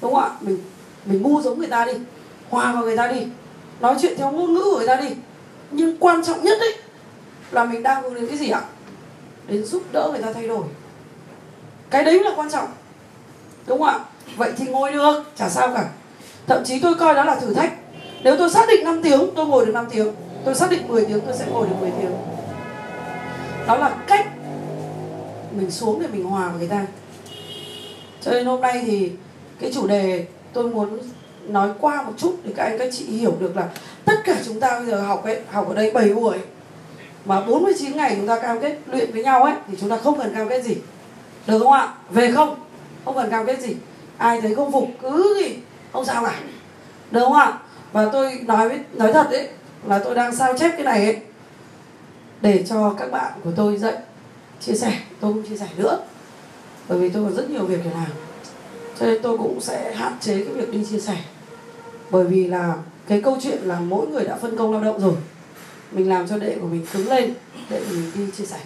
Đúng 0.00 0.14
không 0.14 0.22
ạ? 0.22 0.30
Mình 0.40 0.58
mình 1.04 1.22
ngu 1.22 1.42
giống 1.42 1.58
người 1.58 1.68
ta 1.68 1.84
đi 1.84 1.92
hòa 2.50 2.72
vào 2.72 2.82
người 2.82 2.96
ta 2.96 3.06
đi 3.06 3.26
nói 3.80 3.96
chuyện 4.02 4.14
theo 4.16 4.30
ngôn 4.30 4.54
ngữ 4.54 4.62
của 4.64 4.76
người 4.76 4.86
ta 4.86 4.96
đi. 4.96 5.08
Nhưng 5.70 5.96
quan 5.96 6.24
trọng 6.24 6.44
nhất 6.44 6.58
đấy 6.60 6.74
là 7.54 7.64
mình 7.64 7.82
đang 7.82 8.02
hướng 8.02 8.14
đến 8.14 8.26
cái 8.26 8.38
gì 8.38 8.50
ạ? 8.50 8.62
Đến 9.46 9.64
giúp 9.64 9.82
đỡ 9.92 10.08
người 10.12 10.22
ta 10.22 10.32
thay 10.32 10.48
đổi. 10.48 10.64
Cái 11.90 12.04
đấy 12.04 12.24
là 12.24 12.30
quan 12.36 12.50
trọng. 12.50 12.68
Đúng 13.66 13.78
không 13.78 13.88
ạ? 13.88 13.98
Vậy 14.36 14.52
thì 14.56 14.66
ngồi 14.66 14.92
được, 14.92 15.22
chả 15.36 15.48
sao 15.48 15.72
cả. 15.74 15.88
Thậm 16.46 16.64
chí 16.64 16.80
tôi 16.80 16.94
coi 16.94 17.14
đó 17.14 17.24
là 17.24 17.34
thử 17.34 17.54
thách. 17.54 17.72
Nếu 18.22 18.36
tôi 18.38 18.50
xác 18.50 18.68
định 18.68 18.84
5 18.84 19.02
tiếng, 19.02 19.30
tôi 19.36 19.46
ngồi 19.46 19.66
được 19.66 19.72
5 19.72 19.86
tiếng. 19.90 20.14
Tôi 20.44 20.54
xác 20.54 20.70
định 20.70 20.88
10 20.88 21.04
tiếng, 21.04 21.20
tôi 21.20 21.36
sẽ 21.36 21.46
ngồi 21.50 21.66
được 21.68 21.74
10 21.80 21.90
tiếng. 22.00 22.12
Đó 23.66 23.76
là 23.76 23.96
cách 24.06 24.26
mình 25.56 25.70
xuống 25.70 26.00
để 26.00 26.06
mình 26.12 26.24
hòa 26.24 26.48
với 26.48 26.58
người 26.58 26.68
ta. 26.68 26.86
Cho 28.22 28.30
nên 28.30 28.46
hôm 28.46 28.60
nay 28.60 28.82
thì 28.86 29.12
cái 29.60 29.72
chủ 29.74 29.86
đề 29.86 30.26
tôi 30.52 30.68
muốn 30.68 30.98
nói 31.46 31.70
qua 31.80 32.02
một 32.02 32.12
chút 32.18 32.36
để 32.44 32.52
các 32.56 32.64
anh 32.64 32.78
các 32.78 32.88
chị 32.92 33.04
hiểu 33.04 33.34
được 33.40 33.56
là 33.56 33.68
tất 34.04 34.14
cả 34.24 34.36
chúng 34.46 34.60
ta 34.60 34.78
bây 34.78 34.86
giờ 34.86 35.00
học 35.00 35.24
ấy, 35.24 35.40
học 35.50 35.68
ở 35.68 35.74
đây 35.74 35.90
7 35.90 36.08
buổi 36.08 36.38
mà 37.24 37.40
49 37.40 37.96
ngày 37.96 38.14
chúng 38.16 38.26
ta 38.26 38.38
cam 38.38 38.60
kết 38.60 38.78
luyện 38.86 39.12
với 39.12 39.24
nhau 39.24 39.42
ấy, 39.42 39.54
thì 39.68 39.76
chúng 39.80 39.90
ta 39.90 39.96
không 39.96 40.18
cần 40.18 40.34
cam 40.34 40.48
kết 40.48 40.64
gì. 40.64 40.76
Được 41.46 41.58
không 41.58 41.72
ạ? 41.72 41.94
Về 42.10 42.32
không? 42.32 42.56
Không 43.04 43.14
cần 43.14 43.30
cam 43.30 43.46
kết 43.46 43.60
gì. 43.60 43.76
Ai 44.16 44.40
thấy 44.40 44.54
không 44.54 44.72
phục, 44.72 44.88
cứ 45.02 45.36
gì 45.40 45.56
không 45.92 46.04
sao 46.04 46.24
cả. 46.24 46.40
Được 47.10 47.20
không 47.20 47.32
ạ? 47.32 47.58
Và 47.92 48.08
tôi 48.12 48.40
nói 48.46 48.68
với, 48.68 48.78
nói 48.92 49.12
thật 49.12 49.28
đấy 49.30 49.48
là 49.86 49.98
tôi 49.98 50.14
đang 50.14 50.36
sao 50.36 50.58
chép 50.58 50.70
cái 50.76 50.84
này 50.84 51.04
ấy, 51.04 51.16
để 52.40 52.64
cho 52.68 52.94
các 52.98 53.10
bạn 53.10 53.32
của 53.44 53.50
tôi 53.56 53.76
dạy 53.76 53.94
chia 54.60 54.74
sẻ. 54.74 54.98
Tôi 55.20 55.32
không 55.32 55.42
chia 55.48 55.56
sẻ 55.56 55.66
nữa, 55.76 55.98
bởi 56.88 56.98
vì 56.98 57.08
tôi 57.08 57.24
còn 57.24 57.34
rất 57.36 57.50
nhiều 57.50 57.64
việc 57.64 57.80
để 57.84 57.90
làm. 57.94 58.06
Cho 59.00 59.06
nên 59.06 59.22
tôi 59.22 59.38
cũng 59.38 59.60
sẽ 59.60 59.94
hạn 59.94 60.12
chế 60.20 60.44
cái 60.44 60.54
việc 60.54 60.72
đi 60.72 60.84
chia 60.90 61.00
sẻ. 61.00 61.16
Bởi 62.10 62.24
vì 62.24 62.46
là 62.46 62.74
cái 63.08 63.20
câu 63.20 63.38
chuyện 63.42 63.58
là 63.62 63.80
mỗi 63.80 64.06
người 64.06 64.24
đã 64.24 64.36
phân 64.36 64.56
công 64.56 64.72
lao 64.72 64.84
động 64.84 65.00
rồi 65.00 65.14
mình 65.92 66.08
làm 66.08 66.28
cho 66.28 66.38
đệ 66.38 66.56
của 66.60 66.66
mình 66.66 66.86
cứng 66.92 67.08
lên 67.08 67.34
đệ 67.70 67.80
của 67.80 67.94
mình 67.94 68.10
đi 68.14 68.30
chia 68.36 68.44
sẻ. 68.44 68.58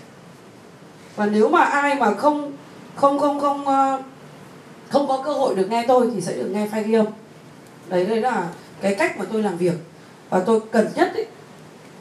Và 1.17 1.27
nếu 1.27 1.49
mà 1.49 1.61
ai 1.61 1.95
mà 1.95 2.15
không 2.15 2.53
không 2.95 3.19
không 3.19 3.41
không 3.41 3.67
ờ, 3.67 4.03
không 4.89 5.09
có 5.09 5.23
cơ 5.25 5.33
hội 5.33 5.55
được 5.55 5.71
nghe 5.71 5.85
tôi 5.89 6.11
thì 6.15 6.21
sẽ 6.21 6.37
được 6.37 6.49
nghe 6.53 6.69
file 6.73 6.83
ghi 6.83 6.95
âm. 6.95 7.07
Đấy 7.89 8.07
đấy 8.07 8.21
là 8.21 8.49
cái 8.81 8.95
cách 8.95 9.19
mà 9.19 9.25
tôi 9.33 9.43
làm 9.43 9.57
việc. 9.57 9.75
Và 10.31 10.41
tôi 10.41 10.61
cần 10.73 10.89
nhất 10.95 11.13
ý, 11.15 11.23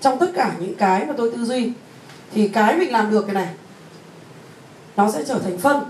trong 0.01 0.19
tất 0.19 0.31
cả 0.35 0.55
những 0.59 0.75
cái 0.75 1.05
mà 1.05 1.13
tôi 1.17 1.31
tư 1.31 1.45
duy 1.45 1.71
thì 2.33 2.47
cái 2.47 2.77
mình 2.77 2.91
làm 2.91 3.11
được 3.11 3.25
cái 3.25 3.35
này 3.35 3.47
nó 4.97 5.11
sẽ 5.11 5.23
trở 5.23 5.39
thành 5.39 5.57
phân. 5.57 5.83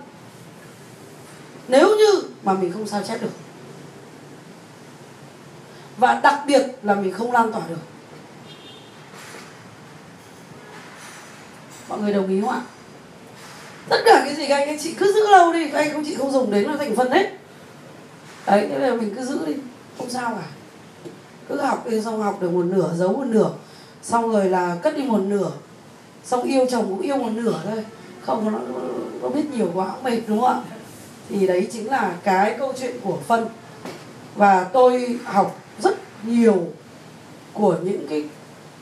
Nếu 1.67 1.87
như 1.97 2.23
mà 2.43 2.53
mình 2.53 2.71
không 2.71 2.87
sao 2.87 3.03
chép 3.03 3.21
được 3.21 3.31
và 5.97 6.19
đặc 6.23 6.43
biệt 6.47 6.65
là 6.83 6.95
mình 6.95 7.13
không 7.13 7.31
lan 7.31 7.51
tỏa 7.51 7.61
được 7.69 7.79
mọi 11.89 11.99
người 11.99 12.13
đồng 12.13 12.29
ý 12.29 12.41
không 12.41 12.49
ạ? 12.49 12.61
Tất 13.89 13.97
cả 14.05 14.21
cái 14.25 14.35
gì 14.35 14.47
các 14.47 14.55
anh 14.55 14.67
các 14.67 14.79
chị 14.81 14.93
cứ 14.93 15.13
giữ 15.13 15.27
lâu 15.31 15.53
đi. 15.53 15.69
Các 15.69 15.77
anh 15.77 15.93
không 15.93 16.03
chị 16.05 16.15
không 16.15 16.31
dùng 16.31 16.51
đến 16.51 16.63
là 16.63 16.77
thành 16.77 16.95
phần 16.95 17.11
hết. 17.11 17.31
Đấy 18.47 18.67
thế 18.69 18.79
là 18.79 18.93
mình 18.93 19.15
cứ 19.15 19.25
giữ 19.25 19.45
đi. 19.45 19.53
Không 19.97 20.09
sao 20.09 20.35
cả. 20.35 20.47
Cứ 21.49 21.61
học 21.61 21.85
đi 21.89 22.01
xong 22.01 22.21
học 22.21 22.41
được 22.41 22.51
một 22.51 22.65
nửa 22.65 22.93
giấu 22.95 23.13
một 23.13 23.25
nửa. 23.27 23.49
Xong 24.03 24.31
rồi 24.31 24.45
là 24.45 24.75
cất 24.81 24.97
đi 24.97 25.03
một 25.03 25.21
nửa. 25.21 25.51
Xong 26.23 26.43
yêu 26.43 26.65
chồng 26.71 26.85
cũng 26.89 27.01
yêu 27.01 27.17
một 27.17 27.31
nửa 27.31 27.61
thôi. 27.63 27.85
Không 28.21 28.51
nó 28.51 28.59
nó 29.21 29.29
biết 29.29 29.53
nhiều 29.53 29.71
quá 29.73 29.91
cũng 29.95 30.03
mệt 30.03 30.21
đúng 30.27 30.41
không 30.41 30.49
ạ? 30.49 30.61
Thì 31.29 31.47
đấy 31.47 31.67
chính 31.71 31.89
là 31.89 32.15
cái 32.23 32.55
câu 32.59 32.73
chuyện 32.79 32.95
của 33.03 33.17
phân. 33.27 33.47
Và 34.35 34.63
tôi 34.63 35.19
học 35.23 35.59
rất 35.79 35.97
nhiều 36.23 36.67
của 37.53 37.75
những 37.83 38.07
cái 38.07 38.23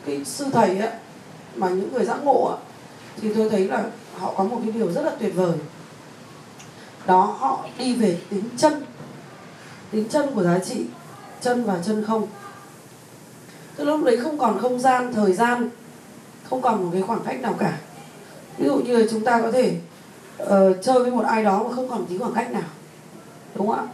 cái 0.06 0.26
sư 0.26 0.46
thầy 0.54 0.78
ấy 0.80 0.90
mà 1.56 1.70
những 1.70 1.94
người 1.94 2.06
giác 2.06 2.18
ngộ 2.24 2.46
ấy, 2.46 2.58
thì 3.22 3.34
tôi 3.34 3.50
thấy 3.50 3.68
là 3.68 3.84
họ 4.18 4.34
có 4.38 4.44
một 4.44 4.60
cái 4.64 4.72
điều 4.72 4.92
rất 4.92 5.02
là 5.02 5.12
tuyệt 5.20 5.36
vời. 5.36 5.58
Đó 7.06 7.36
họ 7.40 7.66
đi 7.78 7.96
về 7.96 8.18
tính 8.30 8.44
chân. 8.58 8.86
Tính 9.92 10.10
chân 10.10 10.36
của 10.36 10.44
giá 10.44 10.60
trị 10.60 10.86
chân 11.42 11.64
và 11.64 11.80
chân 11.86 12.04
không. 12.08 12.28
Tức 13.76 13.86
lúc 13.86 14.04
đấy 14.04 14.18
không 14.18 14.38
còn 14.38 14.60
không 14.60 14.80
gian 14.80 15.14
thời 15.14 15.34
gian 15.34 15.70
không 16.50 16.62
còn 16.62 16.84
một 16.84 16.90
cái 16.94 17.02
khoảng 17.02 17.24
cách 17.26 17.42
nào 17.42 17.56
cả. 17.60 17.78
Ví 18.58 18.66
dụ 18.66 18.76
như 18.76 18.98
là 18.98 19.06
chúng 19.12 19.24
ta 19.24 19.42
có 19.42 19.52
thể 19.52 19.76
uh, 20.44 20.50
chơi 20.84 21.00
với 21.00 21.12
một 21.12 21.26
ai 21.26 21.44
đó 21.44 21.64
mà 21.64 21.76
không 21.76 21.90
còn 21.90 22.06
tí 22.06 22.18
khoảng 22.18 22.34
cách 22.34 22.52
nào. 22.52 22.70
Đúng 23.56 23.68
không 23.68 23.78
ạ? 23.78 23.86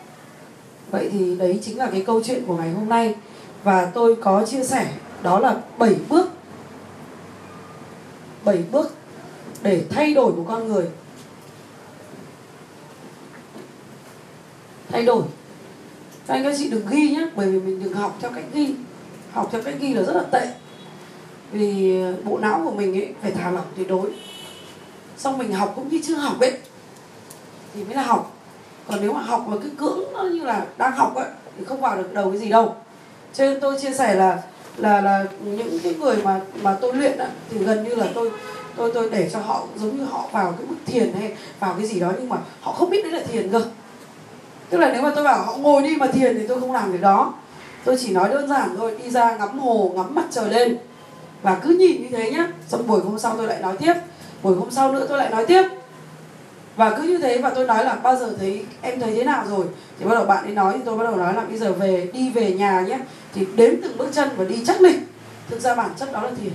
Vậy 0.92 1.10
thì 1.12 1.36
đấy 1.36 1.60
chính 1.62 1.78
là 1.78 1.90
cái 1.92 2.04
câu 2.08 2.22
chuyện 2.24 2.46
của 2.46 2.58
ngày 2.58 2.72
hôm 2.72 2.90
nay. 2.90 3.16
Và 3.64 3.86
tôi 3.86 4.16
có 4.16 4.46
chia 4.46 4.64
sẻ 4.64 4.94
đó 5.22 5.40
là 5.40 5.56
7 5.78 5.96
bước. 6.10 6.30
7 8.44 8.64
bước 8.72 8.99
để 9.62 9.84
thay 9.90 10.14
đổi 10.14 10.34
một 10.34 10.46
con 10.48 10.68
người. 10.68 10.90
Thay 14.90 15.04
đổi. 15.04 15.24
Các 16.28 16.34
anh 16.34 16.44
các 16.44 16.56
chị 16.58 16.70
đừng 16.70 16.88
ghi 16.90 17.10
nhé 17.10 17.28
bởi 17.36 17.52
vì 17.52 17.60
mình 17.60 17.84
đừng 17.84 17.94
học 17.94 18.18
theo 18.22 18.32
cách 18.36 18.46
ghi. 18.54 18.76
Học 19.32 19.50
theo 19.52 19.62
cách 19.62 19.76
ghi 19.80 19.94
là 19.94 20.04
rất 20.04 20.16
là 20.16 20.24
tệ. 20.32 20.48
Vì 21.52 22.02
bộ 22.24 22.38
não 22.38 22.62
của 22.64 22.72
mình 22.72 22.98
ấy 22.98 23.14
phải 23.22 23.32
thả 23.32 23.52
lỏng 23.52 23.66
tuyệt 23.76 23.88
đối. 23.88 24.10
Xong 25.18 25.38
mình 25.38 25.54
học 25.54 25.74
cũng 25.76 25.90
như 25.90 26.02
chưa 26.04 26.16
học 26.16 26.40
ấy 26.40 26.58
thì 27.74 27.84
mới 27.84 27.96
là 27.96 28.04
học. 28.04 28.36
Còn 28.88 29.02
nếu 29.02 29.14
mà 29.14 29.22
học 29.22 29.46
mà 29.48 29.58
cứ 29.64 29.70
cưỡng 29.70 30.14
nó 30.14 30.24
như 30.24 30.44
là 30.44 30.66
đang 30.78 30.92
học 30.92 31.16
ấy 31.16 31.28
thì 31.58 31.66
không 31.66 31.82
vào 31.82 31.98
được 31.98 32.14
đầu 32.14 32.30
cái 32.32 32.40
gì 32.40 32.50
đâu. 32.50 32.76
Cho 33.34 33.46
nên 33.46 33.60
tôi 33.60 33.80
chia 33.82 33.94
sẻ 33.94 34.16
là 34.16 34.42
là 34.78 35.02
là 35.02 35.26
những 35.44 35.80
cái 35.80 35.94
người 35.94 36.18
mà 36.24 36.42
mà 36.62 36.78
tôi 36.82 36.94
luyện 36.94 37.18
á, 37.18 37.28
thì 37.50 37.58
gần 37.58 37.84
như 37.84 37.96
là 37.96 38.08
tôi 38.14 38.32
tôi 38.80 38.92
tôi 38.94 39.10
để 39.10 39.30
cho 39.34 39.40
họ 39.40 39.64
giống 39.76 39.98
như 39.98 40.04
họ 40.04 40.30
vào 40.32 40.54
cái 40.58 40.68
bức 40.68 40.76
thiền 40.86 41.14
hay 41.14 41.34
vào 41.60 41.74
cái 41.78 41.88
gì 41.88 42.00
đó, 42.00 42.12
nhưng 42.20 42.30
mà 42.30 42.38
họ 42.62 42.72
không 42.72 42.90
biết 42.90 43.04
đấy 43.04 43.12
là 43.12 43.20
thiền 43.32 43.52
cơ. 43.52 43.62
Tức 44.70 44.78
là 44.78 44.92
nếu 44.94 45.02
mà 45.02 45.12
tôi 45.16 45.24
bảo 45.24 45.44
họ 45.44 45.58
ngồi 45.58 45.82
đi 45.82 45.96
mà 45.96 46.08
thiền 46.08 46.38
thì 46.38 46.48
tôi 46.48 46.60
không 46.60 46.72
làm 46.72 46.92
việc 46.92 47.02
đó. 47.02 47.34
Tôi 47.86 47.98
chỉ 48.00 48.12
nói 48.12 48.30
đơn 48.30 48.48
giản 48.50 48.76
thôi, 48.78 48.96
đi 49.04 49.10
ra 49.10 49.38
ngắm 49.38 49.60
hồ, 49.60 49.92
ngắm 49.96 50.16
mặt 50.16 50.26
trời 50.32 50.50
lên. 50.50 50.78
Và 51.42 51.60
cứ 51.64 51.70
nhìn 51.70 52.02
như 52.02 52.18
thế 52.18 52.32
nhá. 52.32 52.48
Xong 52.68 52.88
buổi 52.88 53.02
hôm 53.02 53.20
sau 53.20 53.36
tôi 53.38 53.48
lại 53.48 53.62
nói 53.62 53.78
tiếp. 53.78 53.94
Buổi 54.44 54.56
hôm 54.56 54.72
sau 54.72 54.92
nữa 54.92 55.06
tôi 55.10 55.18
lại 55.18 55.30
nói 55.30 55.46
tiếp. 55.46 55.64
Và 56.76 56.90
cứ 56.90 57.04
như 57.04 57.18
thế 57.18 57.38
và 57.38 57.50
tôi 57.50 57.66
nói 57.66 57.86
là 57.86 57.96
bao 57.96 58.16
giờ 58.16 58.34
thấy 58.40 58.66
em 58.82 59.00
thấy 59.00 59.16
thế 59.16 59.24
nào 59.24 59.46
rồi? 59.50 59.66
Thì 60.00 60.06
bắt 60.06 60.16
đầu 60.16 60.26
bạn 60.26 60.44
ấy 60.44 60.54
nói 60.54 60.74
thì 60.74 60.80
tôi 60.86 60.98
bắt 60.98 61.04
đầu 61.04 61.16
nói 61.16 61.34
là 61.34 61.46
bây 61.46 61.58
giờ 61.58 61.74
về, 61.74 62.10
đi 62.14 62.30
về 62.30 62.52
nhà 62.54 62.82
nhé 62.82 63.00
thì 63.36 63.48
đếm 63.56 63.74
từng 63.84 63.98
bước 63.98 64.10
chân 64.12 64.30
và 64.38 64.46
đi 64.46 64.64
chắc 64.66 64.82
mình 64.82 65.06
thực 65.50 65.60
ra 65.60 65.76
bản 65.76 65.90
chất 65.98 66.14
đó 66.14 66.22
là 66.22 66.32
thiền 66.42 66.52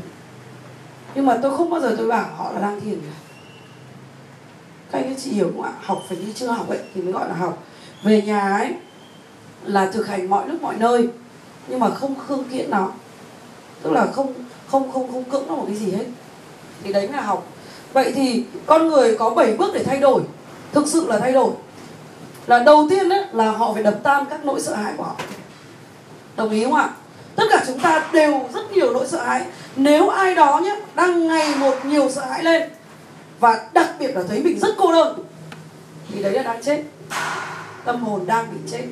nhưng 1.14 1.26
mà 1.26 1.38
tôi 1.42 1.56
không 1.56 1.70
bao 1.70 1.80
giờ 1.80 1.94
tôi 1.98 2.08
bảo 2.08 2.28
họ 2.36 2.52
là 2.52 2.60
đang 2.60 2.80
thiền. 2.80 3.00
Cả 4.92 4.98
các 4.98 5.04
anh 5.04 5.16
chị 5.16 5.30
hiểu 5.30 5.50
không 5.54 5.62
ạ? 5.62 5.72
Học 5.82 6.02
phải 6.08 6.18
như 6.18 6.32
chưa 6.34 6.46
học 6.46 6.68
ấy 6.68 6.78
thì 6.94 7.02
mới 7.02 7.12
gọi 7.12 7.28
là 7.28 7.34
học. 7.34 7.62
Về 8.02 8.22
nhà 8.22 8.56
ấy 8.56 8.74
là 9.64 9.90
thực 9.90 10.08
hành 10.08 10.30
mọi 10.30 10.48
lúc 10.48 10.62
mọi 10.62 10.74
nơi, 10.78 11.08
nhưng 11.68 11.80
mà 11.80 11.90
không 11.90 12.14
khương 12.26 12.44
kiện 12.44 12.70
nó. 12.70 12.88
Tức 13.82 13.92
là 13.92 14.06
không 14.06 14.34
không 14.68 14.92
không 14.92 15.12
không 15.12 15.24
cưỡng 15.24 15.46
nó 15.48 15.54
một 15.54 15.64
cái 15.66 15.76
gì 15.76 15.90
hết. 15.90 16.04
Thì 16.82 16.92
đấy 16.92 17.08
là 17.08 17.20
học. 17.20 17.46
Vậy 17.92 18.12
thì 18.12 18.44
con 18.66 18.88
người 18.88 19.16
có 19.18 19.30
7 19.30 19.56
bước 19.56 19.74
để 19.74 19.84
thay 19.84 20.00
đổi, 20.00 20.22
thực 20.72 20.88
sự 20.88 21.06
là 21.08 21.18
thay 21.18 21.32
đổi. 21.32 21.50
Là 22.46 22.58
đầu 22.58 22.86
tiên 22.90 23.08
đấy 23.08 23.24
là 23.32 23.50
họ 23.50 23.72
phải 23.74 23.82
đập 23.82 23.94
tan 24.02 24.24
các 24.30 24.44
nỗi 24.44 24.60
sợ 24.60 24.74
hãi 24.74 24.92
của 24.96 25.04
họ. 25.04 25.16
Đồng 26.36 26.50
ý 26.50 26.64
không 26.64 26.74
ạ? 26.74 26.90
Tất 27.36 27.44
cả 27.50 27.64
chúng 27.66 27.80
ta 27.80 28.10
đều 28.12 28.40
rất 28.54 28.72
nhiều 28.72 28.92
nỗi 28.92 29.06
sợ 29.06 29.24
hãi 29.24 29.44
nếu 29.76 30.08
ai 30.08 30.34
đó 30.34 30.60
nhé 30.64 30.76
đang 30.94 31.28
ngày 31.28 31.54
một 31.56 31.74
nhiều 31.84 32.10
sợ 32.10 32.24
hãi 32.24 32.44
lên, 32.44 32.62
và 33.40 33.68
đặc 33.72 33.88
biệt 33.98 34.16
là 34.16 34.22
thấy 34.28 34.42
mình 34.42 34.58
rất 34.58 34.74
cô 34.78 34.92
đơn, 34.92 35.24
thì 36.08 36.22
đấy 36.22 36.32
là 36.32 36.42
đang 36.42 36.62
chết. 36.62 36.82
Tâm 37.84 38.02
hồn 38.02 38.26
đang 38.26 38.46
bị 38.52 38.58
chết. 38.72 38.84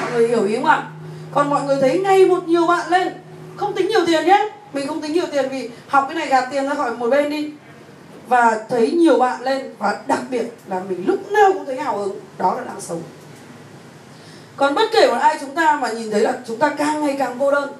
Mọi 0.00 0.12
người 0.12 0.28
hiểu 0.28 0.44
ý 0.44 0.56
không 0.56 0.64
ạ? 0.64 0.86
Còn 1.32 1.50
mọi 1.50 1.62
người 1.62 1.76
thấy 1.80 1.98
ngày 1.98 2.24
một 2.24 2.48
nhiều 2.48 2.66
bạn 2.66 2.88
lên, 2.88 3.12
không 3.56 3.74
tính 3.74 3.88
nhiều 3.88 4.06
tiền 4.06 4.26
nhé. 4.26 4.48
Mình 4.72 4.86
không 4.86 5.00
tính 5.00 5.12
nhiều 5.12 5.26
tiền 5.32 5.48
vì 5.50 5.70
học 5.88 6.04
cái 6.08 6.14
này 6.14 6.26
gạt 6.26 6.48
tiền 6.50 6.68
ra 6.68 6.74
khỏi 6.74 6.96
một 6.96 7.10
bên 7.10 7.30
đi. 7.30 7.50
Và 8.28 8.60
thấy 8.68 8.90
nhiều 8.90 9.18
bạn 9.18 9.42
lên, 9.42 9.74
và 9.78 9.98
đặc 10.06 10.20
biệt 10.30 10.44
là 10.66 10.80
mình 10.88 11.04
lúc 11.06 11.32
nào 11.32 11.52
cũng 11.52 11.66
thấy 11.66 11.80
hào 11.80 11.98
hứng, 11.98 12.20
đó 12.38 12.54
là 12.54 12.64
đang 12.64 12.80
sống. 12.80 13.02
Còn 14.56 14.74
bất 14.74 14.88
kể 14.92 15.08
một 15.08 15.18
ai 15.20 15.36
chúng 15.40 15.54
ta 15.54 15.76
mà 15.76 15.92
nhìn 15.92 16.10
thấy 16.10 16.20
là 16.20 16.32
chúng 16.46 16.58
ta 16.58 16.74
càng 16.78 17.06
ngày 17.06 17.16
càng 17.18 17.36
cô 17.40 17.50
đơn 17.50 17.72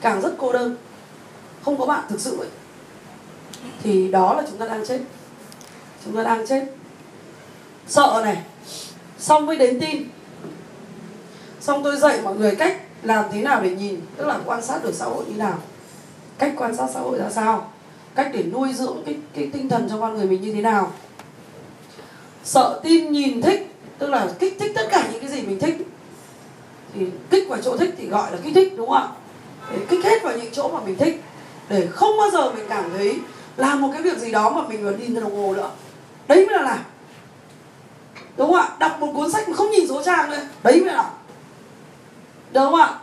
càng 0.00 0.20
rất 0.20 0.34
cô 0.38 0.52
đơn. 0.52 0.76
Không 1.64 1.78
có 1.78 1.86
bạn 1.86 2.04
thực 2.08 2.20
sự 2.20 2.38
ấy. 2.38 2.48
Thì 3.82 4.10
đó 4.10 4.34
là 4.34 4.42
chúng 4.50 4.58
ta 4.58 4.66
đang 4.66 4.86
chết. 4.86 5.00
Chúng 6.04 6.16
ta 6.16 6.22
đang 6.22 6.46
chết. 6.46 6.64
Sợ 7.88 8.20
này. 8.24 8.42
Xong 9.18 9.46
mới 9.46 9.56
đến 9.56 9.80
tin. 9.80 10.08
Xong 11.60 11.82
tôi 11.82 11.96
dạy 11.96 12.20
mọi 12.22 12.34
người 12.34 12.56
cách 12.56 12.80
làm 13.02 13.24
thế 13.32 13.42
nào 13.42 13.62
để 13.62 13.70
nhìn, 13.70 14.00
tức 14.16 14.26
là 14.26 14.38
quan 14.44 14.62
sát 14.62 14.84
được 14.84 14.94
xã 14.94 15.04
hội 15.04 15.24
như 15.28 15.36
nào. 15.36 15.58
Cách 16.38 16.52
quan 16.56 16.76
sát 16.76 16.86
xã 16.94 17.00
hội 17.00 17.18
ra 17.18 17.30
sao. 17.30 17.72
Cách 18.14 18.30
để 18.32 18.42
nuôi 18.42 18.72
dưỡng 18.72 19.02
cái 19.06 19.16
cái 19.34 19.50
tinh 19.52 19.68
thần 19.68 19.88
cho 19.90 20.00
con 20.00 20.16
người 20.16 20.26
mình 20.26 20.42
như 20.42 20.52
thế 20.52 20.60
nào. 20.60 20.92
Sợ 22.44 22.80
tin, 22.82 23.12
nhìn, 23.12 23.42
thích, 23.42 23.74
tức 23.98 24.10
là 24.10 24.28
kích 24.38 24.56
thích 24.60 24.72
tất 24.74 24.88
cả 24.90 25.08
những 25.12 25.20
cái 25.20 25.30
gì 25.30 25.42
mình 25.42 25.58
thích. 25.58 25.76
Thì 26.94 27.06
kích 27.30 27.48
vào 27.48 27.58
chỗ 27.62 27.76
thích 27.76 27.94
thì 27.98 28.06
gọi 28.06 28.32
là 28.32 28.38
kích 28.44 28.54
thích, 28.54 28.74
đúng 28.76 28.88
không 28.88 28.96
ạ? 28.96 29.08
Để 29.72 29.78
kích 29.88 30.04
hết 30.04 30.22
vào 30.22 30.36
những 30.36 30.52
chỗ 30.52 30.68
mà 30.68 30.80
mình 30.80 30.96
thích, 30.96 31.22
để 31.68 31.88
không 31.92 32.18
bao 32.18 32.30
giờ 32.30 32.50
mình 32.50 32.66
cảm 32.68 32.84
thấy 32.96 33.18
làm 33.56 33.80
một 33.80 33.88
cái 33.92 34.02
việc 34.02 34.18
gì 34.18 34.30
đó 34.30 34.50
mà 34.50 34.68
mình 34.68 34.84
còn 34.84 35.00
nhìn 35.00 35.20
đồng 35.20 35.36
hồ 35.36 35.54
nữa. 35.54 35.70
Đấy 36.28 36.46
mới 36.46 36.56
là 36.56 36.62
làm. 36.62 36.78
Đúng 38.36 38.52
không 38.52 38.60
ạ? 38.60 38.68
Đọc 38.78 39.00
một 39.00 39.12
cuốn 39.14 39.32
sách 39.32 39.48
mà 39.48 39.56
không 39.56 39.70
nhìn 39.70 39.88
số 39.88 40.02
trang 40.02 40.30
nữa 40.30 40.38
đấy 40.62 40.80
mới 40.80 40.94
là 40.94 41.10
đúng 42.52 42.64
không 42.64 42.80
ạ? 42.80 42.94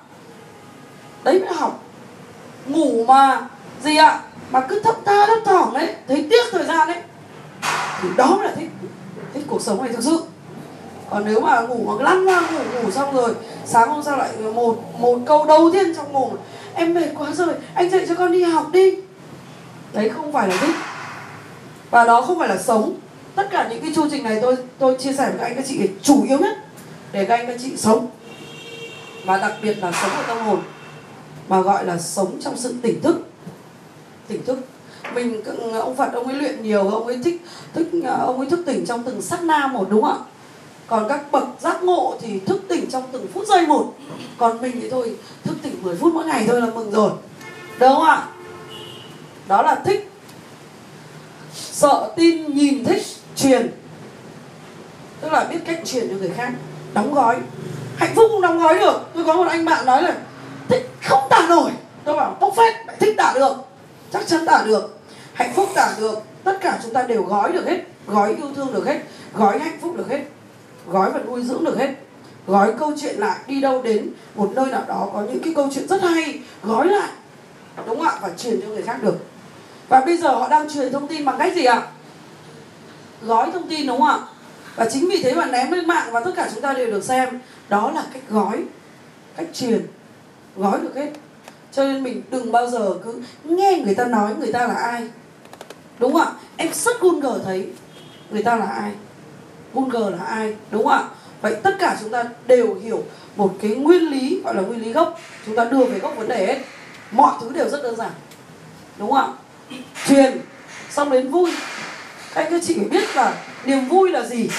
Đấy 1.24 1.39
mới 1.39 1.50
là 1.50 1.57
học. 1.57 1.83
Ngủ 2.67 3.05
mà, 3.07 3.47
gì 3.83 3.97
ạ? 3.97 4.21
Mà 4.51 4.65
cứ 4.69 4.79
thấp 4.79 4.95
tha, 5.05 5.25
thấp 5.27 5.38
thỏm 5.45 5.74
đấy 5.74 5.95
thấy 6.07 6.27
tiếc 6.29 6.43
thời 6.51 6.65
gian 6.65 6.88
đấy 6.88 7.01
thì 8.01 8.09
đó 8.17 8.36
mới 8.38 8.47
là 8.47 8.53
thích. 8.55 8.69
Thích 9.33 9.43
cuộc 9.47 9.62
sống 9.62 9.83
này 9.83 9.93
thực 9.93 10.03
sự 10.03 10.24
còn 11.10 11.26
nếu 11.26 11.40
mà 11.40 11.62
ngủ 11.62 11.86
mà 11.86 12.04
lăn 12.04 12.26
ra, 12.26 12.42
ngủ 12.42 12.60
ngủ 12.74 12.92
xong 12.92 13.16
rồi, 13.16 13.34
sáng 13.66 13.90
hôm 13.90 14.04
sau 14.04 14.18
lại 14.18 14.30
một 14.56 15.00
một 15.00 15.20
câu 15.26 15.46
đầu 15.46 15.70
tiên 15.74 15.96
trong 15.96 16.14
mồm. 16.14 16.30
Em 16.74 16.94
mệt 16.94 17.08
quá 17.18 17.32
rồi, 17.32 17.54
anh 17.74 17.90
dậy 17.90 18.06
cho 18.10 18.16
con 18.16 18.32
đi 18.32 18.44
học 18.44 18.66
đi. 18.72 18.96
Đấy, 19.94 20.10
không 20.10 20.34
phải 20.34 20.48
là 20.48 20.58
thích. 20.62 20.76
Và 21.92 22.04
đó 22.04 22.22
không 22.22 22.40
phải 22.40 22.48
là 22.48 22.58
sống. 22.58 22.94
Tất 23.36 23.48
cả 23.52 23.68
những 23.70 23.82
cái 23.82 23.92
chương 23.96 24.10
trình 24.12 24.24
này 24.24 24.40
tôi 24.42 24.56
tôi 24.80 24.96
chia 25.00 25.14
sẻ 25.14 25.30
với 25.30 25.40
các 25.40 25.46
anh 25.46 25.56
các 25.56 25.66
chị 25.68 25.90
chủ 26.02 26.24
yếu 26.28 26.38
nhất 26.38 26.58
để 27.12 27.26
các 27.26 27.36
anh 27.36 27.48
các 27.48 27.58
chị 27.64 27.78
sống. 27.78 28.08
Và 29.26 29.38
đặc 29.38 29.54
biệt 29.62 29.78
là 29.82 29.92
sống 29.92 30.12
ở 30.12 30.24
tâm 30.28 30.38
hồn, 30.46 30.60
mà 31.48 31.62
gọi 31.62 31.86
là 31.86 31.98
sống 31.98 32.38
trong 32.42 32.58
sự 32.58 32.76
tỉnh 32.82 33.02
thức. 33.02 33.28
Tỉnh 34.28 34.46
thức. 34.46 34.60
Mình, 35.14 35.44
ông 35.74 35.96
phật, 35.96 36.14
ông 36.14 36.28
ấy 36.28 36.36
luyện 36.36 36.64
nhiều, 36.64 36.90
ông 36.90 37.08
ấy 37.08 37.20
thích 37.24 37.42
thích, 37.74 37.88
ông 38.20 38.38
ấy 38.38 38.50
thức 38.50 38.60
tỉnh 38.66 38.86
trong 38.86 39.04
từng 39.04 39.22
sát 39.22 39.44
na 39.44 39.68
một, 39.68 39.88
đúng 39.90 40.02
không 40.02 40.12
ạ? 40.12 40.26
Còn 40.88 41.06
các 41.10 41.32
bậc 41.32 41.44
giác 41.60 41.84
ngộ 41.84 42.17
thì 42.22 42.39
thức 42.39 42.62
tỉnh 42.67 42.89
trong 42.89 43.03
từng 43.12 43.27
phút 43.34 43.48
giây 43.48 43.67
một. 43.67 43.94
Còn 44.38 44.62
mình 44.62 44.79
thì 44.82 44.89
thôi, 44.89 45.15
thức 45.44 45.58
tỉnh 45.63 45.84
10 45.84 45.96
phút 45.96 46.13
mỗi 46.13 46.25
ngày 46.25 46.46
thôi 46.48 46.62
là 46.62 46.67
mừng 46.67 46.91
rồi. 46.91 47.12
Đúng 47.79 47.89
không 47.89 48.03
ạ? 48.03 48.27
Đó 49.48 49.62
là 49.62 49.75
thích. 49.75 50.12
Sợ 51.53 52.13
tin, 52.15 52.56
nhìn 52.56 52.86
thích, 52.86 53.03
truyền. 53.36 53.72
Tức 55.22 55.32
là 55.32 55.44
biết 55.44 55.60
cách 55.65 55.82
truyền 55.86 56.10
cho 56.10 56.15
người 56.15 56.32
khác. 56.38 56.51
Đóng 56.94 57.13
gói. 57.13 57.38
Hạnh 57.96 58.15
phúc 58.15 58.25
cũng 58.32 58.41
đóng 58.41 58.60
gói 58.60 58.79
được. 58.79 59.10
Tôi 59.13 59.24
có 59.24 59.34
một 59.34 59.48
anh 59.50 59.65
bạn 59.65 59.86
nói 59.86 60.03
là 60.03 60.15
thích 60.70 60.89
không 61.03 61.27
tả 61.29 61.46
nổi. 61.50 61.72
Tôi 62.03 62.15
bảo, 62.15 62.38
bốc 62.39 62.53
phét 62.58 63.00
thích 63.00 63.15
tả 63.17 63.34
được. 63.36 63.53
Chắc 64.13 64.27
chắn 64.27 64.46
tả 64.46 64.63
được. 64.65 65.00
Hạnh 65.34 65.53
phúc 65.56 65.70
tả 65.75 65.94
được. 66.00 66.20
Tất 66.44 66.58
cả 66.62 66.79
chúng 66.84 66.94
ta 66.94 67.01
đều 67.01 67.24
gói 67.24 67.51
được 67.51 67.67
hết. 67.67 67.79
Gói 68.08 68.36
yêu 68.36 68.48
thương 68.56 68.74
được 68.74 68.88
hết. 68.88 69.00
Gói 69.34 69.60
hạnh 69.60 69.77
phúc 69.82 69.98
được 69.98 70.10
hết 70.10 70.24
gói 70.88 71.12
và 71.12 71.20
nuôi 71.27 71.44
dưỡng 71.44 71.65
được 71.65 71.77
hết. 71.77 71.89
Gói 72.48 72.74
câu 72.79 72.94
chuyện 73.01 73.15
lại 73.15 73.39
đi 73.48 73.62
đâu 73.62 73.82
đến 73.82 74.10
một 74.36 74.51
nơi 74.56 74.65
nào 74.65 74.84
đó 74.88 75.10
có 75.13 75.22
những 75.22 75.39
cái 75.44 75.53
câu 75.56 75.70
chuyện 75.74 75.88
rất 75.88 76.01
hay, 76.01 76.39
gói 76.63 76.88
lại, 76.88 77.10
đúng 77.77 77.98
không 77.98 78.08
ạ? 78.08 78.20
Và 78.22 78.29
truyền 78.38 78.62
cho 78.62 78.67
người 78.67 78.82
khác 78.82 79.03
được. 79.03 79.17
Và 79.89 80.01
bây 80.01 80.17
giờ 80.17 80.29
họ 80.29 80.48
đang 80.48 80.70
truyền 80.70 80.91
thông 80.91 81.08
tin 81.08 81.25
bằng 81.25 81.36
cách 81.39 81.56
gì 81.56 81.65
ạ? 81.65 81.88
Gói 83.22 83.51
thông 83.51 83.70
tin, 83.70 83.88
đúng 83.88 83.98
không 83.98 84.08
ạ? 84.08 84.20
Và 84.75 84.89
chính 84.89 85.10
vì 85.10 85.22
thế 85.24 85.36
mà 85.36 85.46
ném 85.46 85.72
lên 85.72 85.88
mạng 85.88 86.08
và 86.12 86.20
tất 86.20 86.32
cả 86.36 86.50
chúng 86.53 86.62
ta 86.62 86.74
đều 86.74 86.88
được 86.88 87.03
xem. 87.03 87.39
Đó 87.70 87.91
là 87.91 88.03
cách 88.13 88.24
gói, 88.29 88.63
cách 89.38 89.48
truyền. 89.53 89.88
Gói 90.56 90.79
được 90.79 90.96
hết. 90.96 91.12
Cho 91.72 91.84
nên 91.84 92.03
mình 92.03 92.22
đừng 92.32 92.51
bao 92.51 92.67
giờ 92.67 92.94
cứ 93.03 93.22
nghe 93.44 93.82
người 93.86 93.96
ta 93.96 94.06
nói 94.06 94.36
người 94.39 94.53
ta 94.53 94.67
là 94.67 94.74
ai. 94.74 95.08
Đúng 96.00 96.13
không 96.13 96.22
ạ? 96.22 96.32
Em 96.58 96.70
rất 96.74 97.01
Google 97.01 97.44
thấy 97.46 97.67
người 98.32 98.44
ta 98.44 98.56
là 98.56 98.65
ai. 98.65 98.91
Google 99.74 100.17
là 100.17 100.25
ai, 100.25 100.55
đúng 100.71 100.83
không 100.83 100.91
ạ? 100.91 101.03
Vậy 101.41 101.55
tất 101.63 101.75
cả 101.79 101.97
chúng 102.01 102.09
ta 102.09 102.24
đều 102.47 102.75
hiểu 102.83 103.03
một 103.36 103.53
cái 103.62 103.71
nguyên 103.71 104.01
lý, 104.01 104.41
gọi 104.43 104.55
là 104.55 104.62
nguyên 104.62 104.81
lý 104.81 104.91
gốc. 104.91 105.19
Chúng 105.45 105.55
ta 105.55 105.65
đưa 105.65 105.83
về 105.83 106.00
gốc 106.00 106.13
vấn 106.17 106.27
đề 106.27 106.45
hết. 106.45 106.57
Mọi 107.12 107.33
thứ 107.41 107.50
đều 107.53 107.69
rất 107.69 107.83
đơn 107.83 107.95
giản, 107.95 108.12
đúng 108.97 109.12
không 109.12 109.38
ạ? 109.69 109.77
Truyền, 110.07 110.41
xong 110.89 111.12
đến 111.12 111.29
vui. 111.29 111.51
Anh 112.33 112.47
các 112.51 112.62
chị 112.65 112.75
phải 112.77 112.86
biết 112.86 113.15
là 113.15 113.33
niềm 113.65 113.88
vui 113.88 114.09
là 114.09 114.25
gì. 114.25 114.50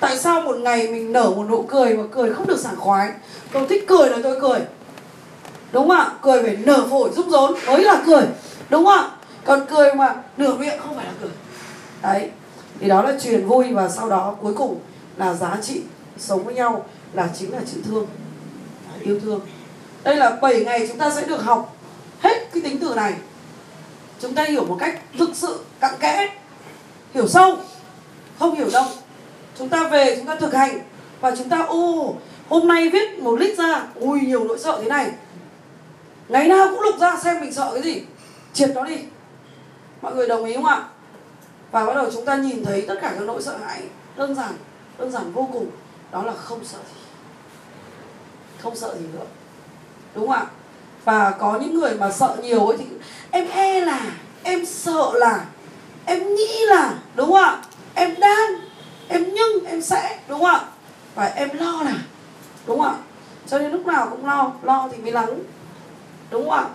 Tại 0.00 0.18
sao 0.18 0.40
một 0.40 0.56
ngày 0.56 0.88
mình 0.88 1.12
nở 1.12 1.32
một 1.36 1.44
nụ 1.48 1.62
cười 1.62 1.96
mà 1.96 2.02
cười 2.12 2.34
không 2.34 2.46
được 2.46 2.60
sảng 2.60 2.76
khoái? 2.76 3.12
Tôi 3.52 3.66
thích 3.68 3.84
cười 3.86 4.10
là 4.10 4.18
tôi 4.22 4.40
cười. 4.40 4.60
Đúng 5.72 5.88
không 5.88 5.96
ạ? 5.96 6.10
Cười 6.22 6.42
phải 6.42 6.56
nở 6.56 6.86
phổi, 6.90 7.10
rung 7.16 7.30
rốn. 7.30 7.54
Mới 7.66 7.84
là 7.84 8.02
cười, 8.06 8.22
đúng 8.70 8.84
không 8.84 8.98
ạ? 8.98 9.10
Còn 9.44 9.66
cười 9.70 9.94
mà 9.94 10.14
nửa 10.36 10.54
miệng 10.54 10.78
không 10.78 10.96
phải 10.96 11.04
là 11.04 11.12
cười. 11.20 11.30
Đấy 12.02 12.30
thì 12.84 12.90
đó 12.90 13.02
là 13.02 13.18
truyền 13.20 13.46
vui 13.46 13.72
và 13.72 13.88
sau 13.88 14.08
đó 14.08 14.36
cuối 14.40 14.54
cùng 14.54 14.80
là 15.16 15.34
giá 15.34 15.58
trị 15.62 15.82
sống 16.18 16.44
với 16.44 16.54
nhau 16.54 16.84
là 17.12 17.28
chính 17.38 17.52
là 17.52 17.60
chữ 17.72 17.80
thương 17.84 18.06
yêu 19.00 19.20
thương. 19.20 19.40
Đây 20.02 20.16
là 20.16 20.30
7 20.42 20.64
ngày 20.64 20.86
chúng 20.88 20.98
ta 20.98 21.10
sẽ 21.10 21.26
được 21.26 21.42
học 21.42 21.76
hết 22.20 22.52
cái 22.52 22.62
tính 22.62 22.78
từ 22.80 22.94
này. 22.94 23.14
Chúng 24.20 24.34
ta 24.34 24.44
hiểu 24.44 24.64
một 24.64 24.76
cách 24.80 25.00
thực 25.18 25.30
sự, 25.34 25.60
cặn 25.80 25.94
kẽ, 26.00 26.28
hiểu 27.14 27.28
sâu, 27.28 27.56
không 28.38 28.54
hiểu 28.54 28.68
đâu 28.72 28.84
chúng 29.58 29.68
ta 29.68 29.88
về, 29.88 30.16
chúng 30.16 30.26
ta 30.26 30.36
thực 30.36 30.54
hành 30.54 30.78
và 31.20 31.36
chúng 31.36 31.48
ta, 31.48 31.62
ô, 31.62 32.14
hôm 32.48 32.68
nay 32.68 32.88
viết 32.88 33.18
một 33.18 33.40
lít 33.40 33.58
ra, 33.58 33.86
ui, 33.94 34.20
nhiều 34.20 34.44
nỗi 34.44 34.58
sợ 34.58 34.78
thế 34.82 34.88
này. 34.88 35.10
Ngày 36.28 36.48
nào 36.48 36.66
cũng 36.70 36.80
lục 36.80 36.94
ra 37.00 37.16
xem 37.24 37.40
mình 37.40 37.52
sợ 37.52 37.70
cái 37.74 37.82
gì. 37.82 38.02
Triệt 38.52 38.70
nó 38.74 38.84
đi. 38.84 38.98
Mọi 40.02 40.14
người 40.14 40.28
đồng 40.28 40.44
ý 40.44 40.54
không 40.54 40.66
ạ? 40.66 40.84
Và 41.74 41.86
bắt 41.86 41.94
đầu 41.94 42.10
chúng 42.12 42.24
ta 42.24 42.36
nhìn 42.36 42.64
thấy 42.64 42.84
tất 42.88 42.94
cả 43.00 43.12
các 43.18 43.24
nỗi 43.24 43.42
sợ 43.42 43.56
hãi 43.56 43.82
đơn 44.16 44.34
giản 44.34 44.52
đơn 44.98 45.10
giản 45.10 45.32
vô 45.32 45.48
cùng. 45.52 45.70
Đó 46.12 46.22
là 46.22 46.32
không 46.32 46.64
sợ 46.64 46.78
gì. 46.78 47.00
Không 48.58 48.76
sợ 48.76 48.94
gì 48.98 49.06
nữa. 49.12 49.24
Đúng 50.14 50.28
không 50.28 50.36
ạ? 50.36 50.46
Và 51.04 51.30
có 51.30 51.58
những 51.58 51.74
người 51.74 51.94
mà 51.94 52.10
sợ 52.10 52.36
nhiều 52.42 52.66
ấy 52.66 52.76
thì 52.78 52.84
em 53.30 53.48
e 53.48 53.80
là, 53.80 54.00
em 54.42 54.66
sợ 54.66 55.10
là, 55.14 55.44
em 56.06 56.34
nghĩ 56.34 56.64
là, 56.66 56.94
đúng 57.14 57.32
không 57.32 57.42
ạ? 57.42 57.62
Em 57.94 58.20
đang, 58.20 58.50
em 59.08 59.34
nhưng, 59.34 59.64
em 59.64 59.82
sẽ, 59.82 60.18
đúng 60.28 60.40
không 60.40 60.50
ạ? 60.50 60.64
Và 61.14 61.24
em 61.24 61.48
lo 61.58 61.82
là, 61.82 61.94
đúng 62.66 62.78
không 62.78 62.88
ạ? 62.88 62.96
Cho 63.46 63.58
nên 63.58 63.72
lúc 63.72 63.86
nào 63.86 64.08
cũng 64.10 64.26
lo 64.26 64.52
lo 64.62 64.88
thì 64.92 65.02
mới 65.02 65.12
lắng, 65.12 65.38
đúng 66.30 66.50
không 66.50 66.58
ạ? 66.58 66.68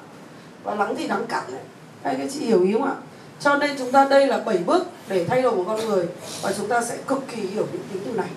Và 0.63 0.75
lắng 0.75 0.95
thì 0.97 1.07
đắng 1.07 1.27
cặn 1.27 1.43
đấy 1.47 1.61
các 2.03 2.09
anh 2.09 2.29
chị 2.29 2.39
hiểu 2.39 2.63
ý 2.63 2.73
không 2.73 2.83
ạ? 2.83 2.95
Cho 3.39 3.55
nên 3.55 3.77
chúng 3.77 3.91
ta 3.91 4.07
đây 4.09 4.27
là 4.27 4.37
7 4.37 4.57
bước 4.57 4.87
để 5.07 5.25
thay 5.25 5.41
đổi 5.41 5.55
một 5.55 5.63
con 5.67 5.85
người 5.85 6.05
và 6.41 6.53
chúng 6.57 6.67
ta 6.67 6.81
sẽ 6.81 6.97
cực 7.07 7.23
kỳ 7.35 7.41
hiểu 7.41 7.67
những 7.71 7.83
tính 7.93 8.01
từ 8.05 8.11
này. 8.11 8.29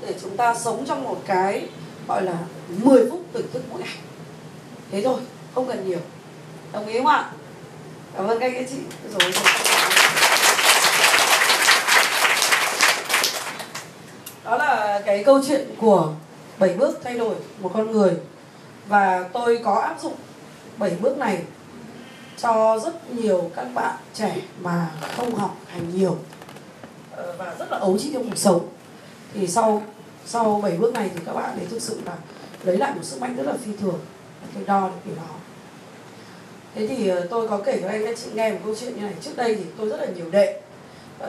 Để 0.00 0.14
chúng 0.22 0.36
ta 0.36 0.54
sống 0.54 0.84
trong 0.88 1.04
một 1.04 1.22
cái, 1.26 1.68
gọi 2.08 2.22
là 2.22 2.34
10 2.68 3.10
phút 3.10 3.20
tỉnh 3.32 3.46
thức 3.52 3.62
mỗi 3.70 3.80
ngày. 3.80 3.96
Thế 4.90 5.02
thôi, 5.04 5.20
không 5.54 5.68
cần 5.68 5.88
nhiều. 5.88 5.98
Đồng 6.72 6.86
ý 6.86 6.98
không 6.98 7.06
ạ? 7.06 7.30
Cảm 8.16 8.26
ơn 8.26 8.38
các 8.40 8.52
anh 8.54 8.66
chị. 8.70 8.76
Rồi. 9.18 9.32
Đó 14.44 14.56
là 14.56 15.02
cái 15.06 15.24
câu 15.24 15.40
chuyện 15.48 15.68
của 15.80 16.12
7 16.58 16.74
bước 16.74 17.00
thay 17.04 17.18
đổi 17.18 17.34
một 17.58 17.70
con 17.74 17.92
người. 17.92 18.12
Và 18.88 19.28
tôi 19.32 19.60
có 19.64 19.74
áp 19.74 19.96
dụng 20.02 20.14
7 20.76 20.96
bước 21.00 21.18
này 21.18 21.38
cho 22.36 22.78
rất 22.84 23.10
nhiều 23.10 23.50
các 23.56 23.66
bạn 23.74 23.96
trẻ 24.14 24.36
mà 24.60 24.90
không 25.16 25.34
học 25.34 25.56
hành 25.66 25.96
nhiều 25.96 26.16
ờ, 27.16 27.34
và 27.38 27.54
rất 27.58 27.70
là 27.70 27.78
ấu 27.78 27.98
trĩ 27.98 28.10
trong 28.12 28.30
cuộc 28.30 28.38
sống. 28.38 28.68
Thì 29.34 29.46
sau 29.46 29.82
sau 30.26 30.60
7 30.62 30.76
bước 30.76 30.92
này 30.92 31.10
thì 31.14 31.20
các 31.26 31.32
bạn 31.32 31.58
ấy 31.58 31.66
thực 31.66 31.82
sự 31.82 32.00
là 32.06 32.16
lấy 32.64 32.76
lại 32.76 32.94
một 32.94 33.04
sức 33.04 33.20
mạnh 33.20 33.36
rất 33.36 33.46
là 33.46 33.52
phi 33.64 33.72
thường 33.80 33.98
tôi 34.54 34.64
đo 34.66 34.88
được 34.88 34.96
điều 35.04 35.14
đó. 35.16 35.34
Thế 36.74 36.86
thì 36.86 37.08
ờ, 37.08 37.26
tôi 37.30 37.48
có 37.48 37.58
kể 37.64 37.78
cho 37.82 37.88
anh 37.88 38.04
các 38.04 38.18
chị 38.18 38.30
nghe 38.34 38.52
một 38.52 38.58
câu 38.64 38.74
chuyện 38.80 38.96
như 38.96 39.02
này. 39.02 39.14
Trước 39.20 39.36
đây 39.36 39.54
thì 39.54 39.62
tôi 39.78 39.88
rất 39.88 40.00
là 40.00 40.06
nhiều 40.06 40.30
đệ. 40.30 40.60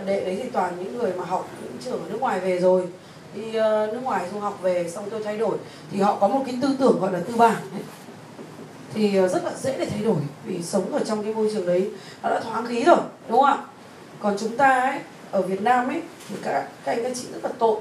Đệ 0.06 0.26
đấy 0.26 0.40
thì 0.44 0.50
toàn 0.50 0.74
những 0.80 0.98
người 0.98 1.14
mà 1.14 1.26
học 1.26 1.50
những 1.64 1.78
trường 1.86 2.04
ở 2.04 2.10
nước 2.10 2.22
ngoài 2.22 2.40
về 2.40 2.60
rồi. 2.60 2.88
Đi 3.36 3.56
ờ, 3.56 3.88
nước 3.94 4.00
ngoài 4.04 4.26
du 4.34 4.40
học 4.40 4.60
về, 4.62 4.90
xong 4.90 5.10
tôi 5.10 5.24
thay 5.24 5.38
đổi. 5.38 5.58
Thì 5.92 6.02
họ 6.02 6.18
có 6.22 6.28
một 6.28 6.44
cái 6.46 6.58
tư 6.62 6.76
tưởng 6.80 7.00
gọi 7.00 7.14
là 7.14 7.20
tư 7.28 7.36
bản 7.36 7.56
ấy 7.56 7.82
thì 8.96 9.18
ờ, 9.18 9.28
rất 9.28 9.44
là 9.44 9.52
dễ 9.62 9.78
để 9.78 9.86
thay 9.86 10.00
đổi 10.00 10.18
vì 10.46 10.64
sống 10.64 10.94
ở 10.94 11.00
trong 11.06 11.24
cái 11.24 11.34
môi 11.34 11.50
trường 11.54 11.68
đấy 11.68 11.90
nó 12.24 12.30
đã 12.30 12.40
thoáng 12.40 12.66
khí 12.66 12.84
rồi 12.84 12.98
đúng 13.30 13.40
không 13.40 13.46
ạ? 13.46 13.58
Còn 14.20 14.36
chúng 14.40 14.58
ta 14.58 14.80
ấy 14.80 15.00
ở 15.32 15.42
Việt 15.42 15.62
Nam 15.62 15.88
ấy 15.88 16.02
thì 16.30 16.36
các, 16.44 16.68
các 16.86 16.92
anh 16.92 17.04
các 17.04 17.12
chị 17.16 17.28
rất 17.34 17.44
là 17.44 17.50
tội. 17.60 17.80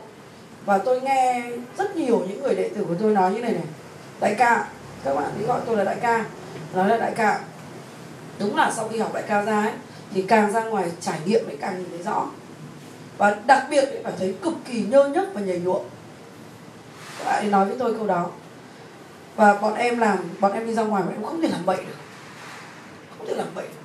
Và 0.64 0.78
tôi 0.78 1.00
nghe 1.00 1.42
rất 1.78 1.96
nhiều 1.96 2.26
những 2.28 2.42
người 2.42 2.54
đệ 2.54 2.68
tử 2.68 2.84
của 2.88 2.94
tôi 3.00 3.12
nói 3.12 3.34
như 3.34 3.40
này 3.40 3.52
này. 3.52 3.64
Đại 4.20 4.34
ca 4.38 4.68
các 5.04 5.14
bạn 5.14 5.32
ấy 5.38 5.46
gọi 5.46 5.60
tôi 5.66 5.76
là 5.76 5.84
đại 5.84 5.96
ca 6.00 6.24
nói 6.74 6.88
là 6.88 6.96
đại 6.96 7.12
ca. 7.16 7.40
Đúng 8.38 8.56
là 8.56 8.72
sau 8.76 8.88
khi 8.88 8.98
học 8.98 9.14
đại 9.14 9.22
ca 9.22 9.42
ra 9.42 9.62
ấy 9.62 9.72
thì 10.14 10.22
càng 10.22 10.52
ra 10.52 10.64
ngoài 10.64 10.92
trải 11.00 11.18
nghiệm 11.24 11.46
mới 11.46 11.56
càng 11.56 11.78
nhìn 11.78 11.88
thấy 11.90 12.02
rõ. 12.02 12.26
Và 13.18 13.36
đặc 13.46 13.66
biệt 13.70 13.84
phải 14.04 14.12
thấy 14.18 14.34
cực 14.42 14.54
kỳ 14.64 14.84
nhơ 14.84 15.08
nhấc 15.08 15.34
và 15.34 15.40
nhảy 15.40 15.58
nhụa 15.58 15.80
các 17.18 17.24
bạn 17.24 17.44
ấy 17.44 17.50
nói 17.50 17.66
với 17.66 17.76
tôi 17.78 17.94
câu 17.94 18.06
đó 18.06 18.30
và 19.36 19.54
bọn 19.54 19.74
em 19.74 19.98
làm 19.98 20.18
bọn 20.40 20.52
em 20.52 20.66
đi 20.66 20.74
ra 20.74 20.82
ngoài 20.82 21.02
bọn 21.02 21.12
em 21.12 21.24
không 21.24 21.42
thể 21.42 21.48
làm 21.48 21.66
bậy 21.66 21.76
được. 21.76 21.96
Không 23.18 23.26
thể 23.26 23.34
làm 23.34 23.46
bậy 23.54 23.64
được. 23.66 23.82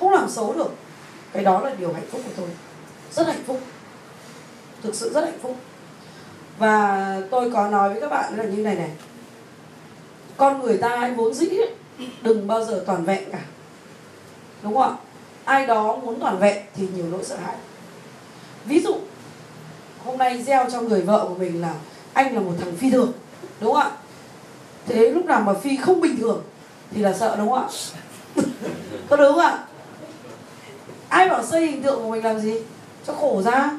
không 0.00 0.12
làm 0.12 0.30
xấu 0.30 0.54
được. 0.54 0.74
Cái 1.32 1.44
đó 1.44 1.60
là 1.60 1.74
điều 1.78 1.92
hạnh 1.92 2.06
phúc 2.10 2.20
của 2.24 2.32
tôi. 2.36 2.48
Rất 3.12 3.26
hạnh 3.26 3.42
phúc. 3.46 3.60
Thực 4.82 4.94
sự 4.94 5.12
rất 5.14 5.24
hạnh 5.24 5.38
phúc. 5.42 5.56
Và 6.58 7.16
tôi 7.30 7.50
có 7.50 7.68
nói 7.68 7.88
với 7.88 8.00
các 8.00 8.08
bạn 8.10 8.36
là 8.36 8.44
như 8.44 8.62
này 8.62 8.74
này. 8.74 8.90
Con 10.36 10.60
người 10.60 10.78
ta 10.78 10.88
ấy 10.88 11.10
vốn 11.14 11.34
dĩ 11.34 11.48
ấy, 11.48 11.74
đừng 12.22 12.46
bao 12.46 12.64
giờ 12.64 12.84
toàn 12.86 13.04
vẹn 13.04 13.30
cả. 13.32 13.40
Đúng 14.62 14.74
không 14.74 14.82
ạ? 14.82 14.96
Ai 15.44 15.66
đó 15.66 15.96
muốn 15.96 16.20
toàn 16.20 16.38
vẹn 16.38 16.64
thì 16.76 16.88
nhiều 16.94 17.06
nỗi 17.10 17.24
sợ 17.24 17.36
hãi. 17.36 17.56
Ví 18.64 18.80
dụ 18.80 18.94
hôm 20.04 20.18
nay 20.18 20.42
gieo 20.42 20.70
cho 20.70 20.80
người 20.80 21.02
vợ 21.02 21.26
của 21.28 21.34
mình 21.34 21.60
là 21.60 21.74
anh 22.12 22.34
là 22.34 22.40
một 22.40 22.52
thằng 22.60 22.76
phi 22.76 22.90
thường. 22.90 23.12
Đúng 23.60 23.72
không 23.72 23.82
ạ? 23.82 23.90
Thế 24.86 25.10
lúc 25.10 25.24
nào 25.24 25.40
mà 25.40 25.54
phi 25.54 25.76
không 25.76 26.00
bình 26.00 26.16
thường 26.20 26.42
thì 26.90 27.02
là 27.02 27.12
sợ 27.12 27.36
đúng 27.38 27.50
không 27.50 27.58
ạ? 27.58 27.68
Có 29.08 29.16
đúng 29.16 29.34
không 29.34 29.40
ạ? 29.40 29.58
Ai 31.08 31.28
bảo 31.28 31.44
xây 31.44 31.66
hình 31.66 31.82
tượng 31.82 32.02
của 32.02 32.10
mình 32.10 32.24
làm 32.24 32.40
gì? 32.40 32.54
Cho 33.06 33.12
khổ 33.12 33.42
ra. 33.42 33.70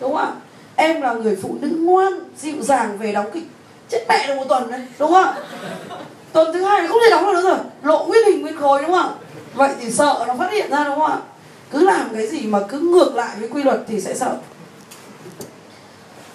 Đúng 0.00 0.12
không 0.12 0.20
ạ? 0.20 0.32
Em 0.76 1.00
là 1.00 1.12
người 1.12 1.38
phụ 1.42 1.56
nữ 1.60 1.68
ngoan 1.80 2.12
dịu 2.38 2.62
dàng 2.62 2.98
về 2.98 3.12
đóng 3.12 3.30
kịch. 3.34 3.44
Chết 3.88 4.04
mẹ 4.08 4.26
được 4.26 4.34
một 4.36 4.44
tuần 4.48 4.70
đấy 4.70 4.80
đúng 4.98 5.12
không 5.12 5.24
ạ? 5.24 5.34
Tuần 6.32 6.52
thứ 6.52 6.64
hai 6.64 6.88
không 6.88 6.98
thể 7.04 7.10
đóng 7.10 7.24
được 7.24 7.32
nữa 7.32 7.42
rồi. 7.42 7.58
Lộ 7.82 8.06
nguyên 8.06 8.26
hình 8.26 8.42
nguyên 8.42 8.56
khối 8.56 8.82
đúng 8.82 8.90
không 8.90 9.00
ạ? 9.00 9.14
Vậy 9.54 9.70
thì 9.80 9.90
sợ 9.90 10.24
nó 10.28 10.34
phát 10.38 10.52
hiện 10.52 10.70
ra 10.70 10.84
đúng 10.84 10.94
không 10.94 11.10
ạ? 11.10 11.18
Cứ 11.70 11.84
làm 11.84 12.08
cái 12.14 12.26
gì 12.26 12.46
mà 12.46 12.58
cứ 12.68 12.78
ngược 12.78 13.14
lại 13.14 13.36
với 13.40 13.48
quy 13.48 13.62
luật 13.62 13.80
thì 13.88 14.00
sẽ 14.00 14.14
sợ. 14.14 14.38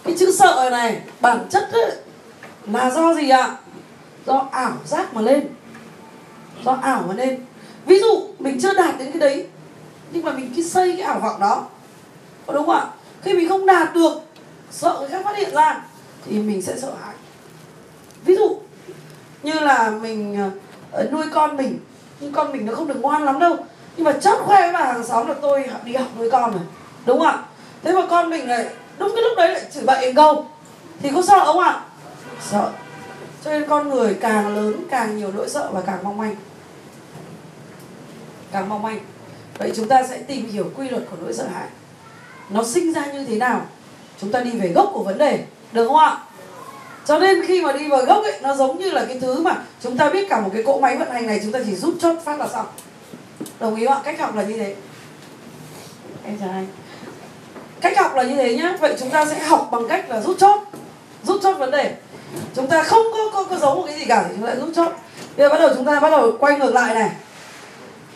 Cái 0.03 0.15
chữ 0.19 0.31
sợ 0.31 0.69
này 0.71 1.01
bản 1.21 1.47
chất 1.49 1.69
ấy, 1.71 1.91
là 2.73 2.89
do 2.89 3.13
gì 3.13 3.29
ạ? 3.29 3.57
Do 4.25 4.47
ảo 4.51 4.73
giác 4.85 5.13
mà 5.13 5.21
lên. 5.21 5.47
Do 6.63 6.71
ảo 6.81 7.03
mà 7.07 7.13
lên. 7.13 7.45
Ví 7.85 7.99
dụ, 7.99 8.27
mình 8.39 8.61
chưa 8.61 8.73
đạt 8.73 8.97
đến 8.99 9.11
cái 9.11 9.19
đấy, 9.19 9.47
nhưng 10.11 10.25
mà 10.25 10.31
mình 10.31 10.53
cứ 10.55 10.63
xây 10.63 10.91
cái 10.91 11.01
ảo 11.01 11.19
vọng 11.19 11.39
đó. 11.39 11.65
Có 12.45 12.53
đúng 12.53 12.65
không 12.65 12.75
ạ? 12.75 12.85
Khi 13.21 13.33
mình 13.33 13.49
không 13.49 13.65
đạt 13.65 13.93
được, 13.93 14.21
sợ 14.71 14.97
người 14.99 15.09
khác 15.09 15.21
phát 15.23 15.37
hiện 15.37 15.53
ra, 15.53 15.81
thì 16.25 16.39
mình 16.39 16.61
sẽ 16.61 16.77
sợ 16.77 16.91
hãi. 17.03 17.15
Ví 18.25 18.35
dụ, 18.35 18.59
như 19.43 19.53
là 19.53 19.89
mình 20.01 20.51
ờ, 20.91 21.07
nuôi 21.11 21.25
con 21.33 21.57
mình. 21.57 21.79
Nhưng 22.19 22.31
con 22.31 22.51
mình 22.51 22.65
nó 22.65 22.75
không 22.75 22.87
được 22.87 23.01
ngoan 23.01 23.25
lắm 23.25 23.39
đâu. 23.39 23.57
Nhưng 23.97 24.05
mà 24.05 24.11
chót 24.11 24.39
khoe 24.45 24.61
với 24.61 24.73
bà 24.73 24.85
hàng 24.85 25.03
xóm 25.03 25.27
là 25.27 25.33
tôi 25.41 25.69
đi 25.83 25.93
học 25.93 26.09
nuôi 26.17 26.31
con 26.31 26.51
rồi. 26.51 26.61
Đúng 27.05 27.19
không 27.19 27.27
ạ? 27.27 27.43
Thế 27.83 27.91
mà 27.91 28.01
con 28.09 28.29
mình 28.29 28.49
lại, 28.49 28.65
đúng 28.97 29.11
cái 29.15 29.23
lúc 29.23 29.37
đấy 29.37 29.53
lại 29.53 29.61
chửi 29.73 29.83
bậy 29.83 30.13
câu 30.13 30.45
thì 31.01 31.09
có 31.15 31.21
sợ 31.21 31.45
không 31.45 31.59
ạ? 31.59 31.81
Sợ. 32.41 32.71
Cho 33.43 33.51
nên 33.51 33.69
con 33.69 33.89
người 33.89 34.17
càng 34.21 34.55
lớn 34.55 34.85
càng 34.89 35.17
nhiều 35.17 35.31
nỗi 35.35 35.49
sợ 35.49 35.69
và 35.73 35.81
càng 35.81 35.99
mong 36.03 36.17
manh. 36.17 36.35
Càng 38.51 38.69
mong 38.69 38.81
manh. 38.81 38.99
Vậy 39.57 39.71
chúng 39.75 39.87
ta 39.87 40.03
sẽ 40.07 40.17
tìm 40.17 40.49
hiểu 40.49 40.71
quy 40.77 40.89
luật 40.89 41.03
của 41.11 41.17
nỗi 41.21 41.33
sợ 41.33 41.47
hãi. 41.53 41.67
Nó 42.49 42.63
sinh 42.63 42.93
ra 42.93 43.05
như 43.05 43.25
thế 43.25 43.37
nào? 43.37 43.65
Chúng 44.21 44.31
ta 44.31 44.39
đi 44.39 44.51
về 44.51 44.67
gốc 44.67 44.91
của 44.93 45.03
vấn 45.03 45.17
đề, 45.17 45.45
được 45.71 45.87
không 45.87 45.97
ạ? 45.97 46.17
Cho 47.05 47.19
nên 47.19 47.45
khi 47.45 47.61
mà 47.61 47.71
đi 47.71 47.89
vào 47.89 48.05
gốc 48.05 48.23
ấy, 48.23 48.39
nó 48.41 48.55
giống 48.55 48.79
như 48.79 48.91
là 48.91 49.05
cái 49.05 49.19
thứ 49.19 49.41
mà 49.41 49.63
chúng 49.81 49.97
ta 49.97 50.09
biết 50.09 50.29
cả 50.29 50.41
một 50.41 50.49
cái 50.53 50.63
cỗ 50.63 50.79
máy 50.79 50.97
vận 50.97 51.11
hành 51.11 51.27
này, 51.27 51.39
chúng 51.43 51.51
ta 51.51 51.59
chỉ 51.65 51.75
rút 51.75 51.95
chốt 51.99 52.15
phát 52.23 52.39
là 52.39 52.47
xong. 52.47 52.65
Đồng 53.59 53.75
ý 53.75 53.85
không 53.85 53.95
ạ? 53.95 54.01
Cách 54.03 54.19
học 54.19 54.35
là 54.35 54.43
như 54.43 54.57
thế. 54.57 54.75
Em 56.25 56.37
chào 56.39 56.49
anh. 56.49 56.67
Cách 57.81 57.97
học 57.97 58.15
là 58.15 58.23
như 58.23 58.35
thế 58.35 58.55
nhá. 58.55 58.77
Vậy 58.79 58.95
chúng 58.99 59.09
ta 59.09 59.25
sẽ 59.25 59.39
học 59.39 59.69
bằng 59.71 59.87
cách 59.87 60.09
là 60.09 60.21
rút 60.21 60.37
chốt 60.39 60.61
rút 61.23 61.41
chốt 61.43 61.53
vấn 61.53 61.71
đề 61.71 61.95
chúng 62.55 62.67
ta 62.67 62.83
không 62.83 63.05
có 63.13 63.29
có, 63.33 63.43
có 63.43 63.57
giấu 63.57 63.75
một 63.75 63.83
cái 63.87 63.99
gì 63.99 64.05
cả 64.05 64.25
thì 64.29 64.35
chúng 64.35 64.47
ta 64.47 64.55
rút 64.55 64.69
chốt 64.75 64.91
bây 65.37 65.45
giờ 65.45 65.49
bắt 65.49 65.59
đầu 65.59 65.69
chúng 65.75 65.85
ta 65.85 65.99
bắt 65.99 66.09
đầu 66.09 66.37
quay 66.39 66.59
ngược 66.59 66.73
lại 66.73 66.93
này. 66.93 67.11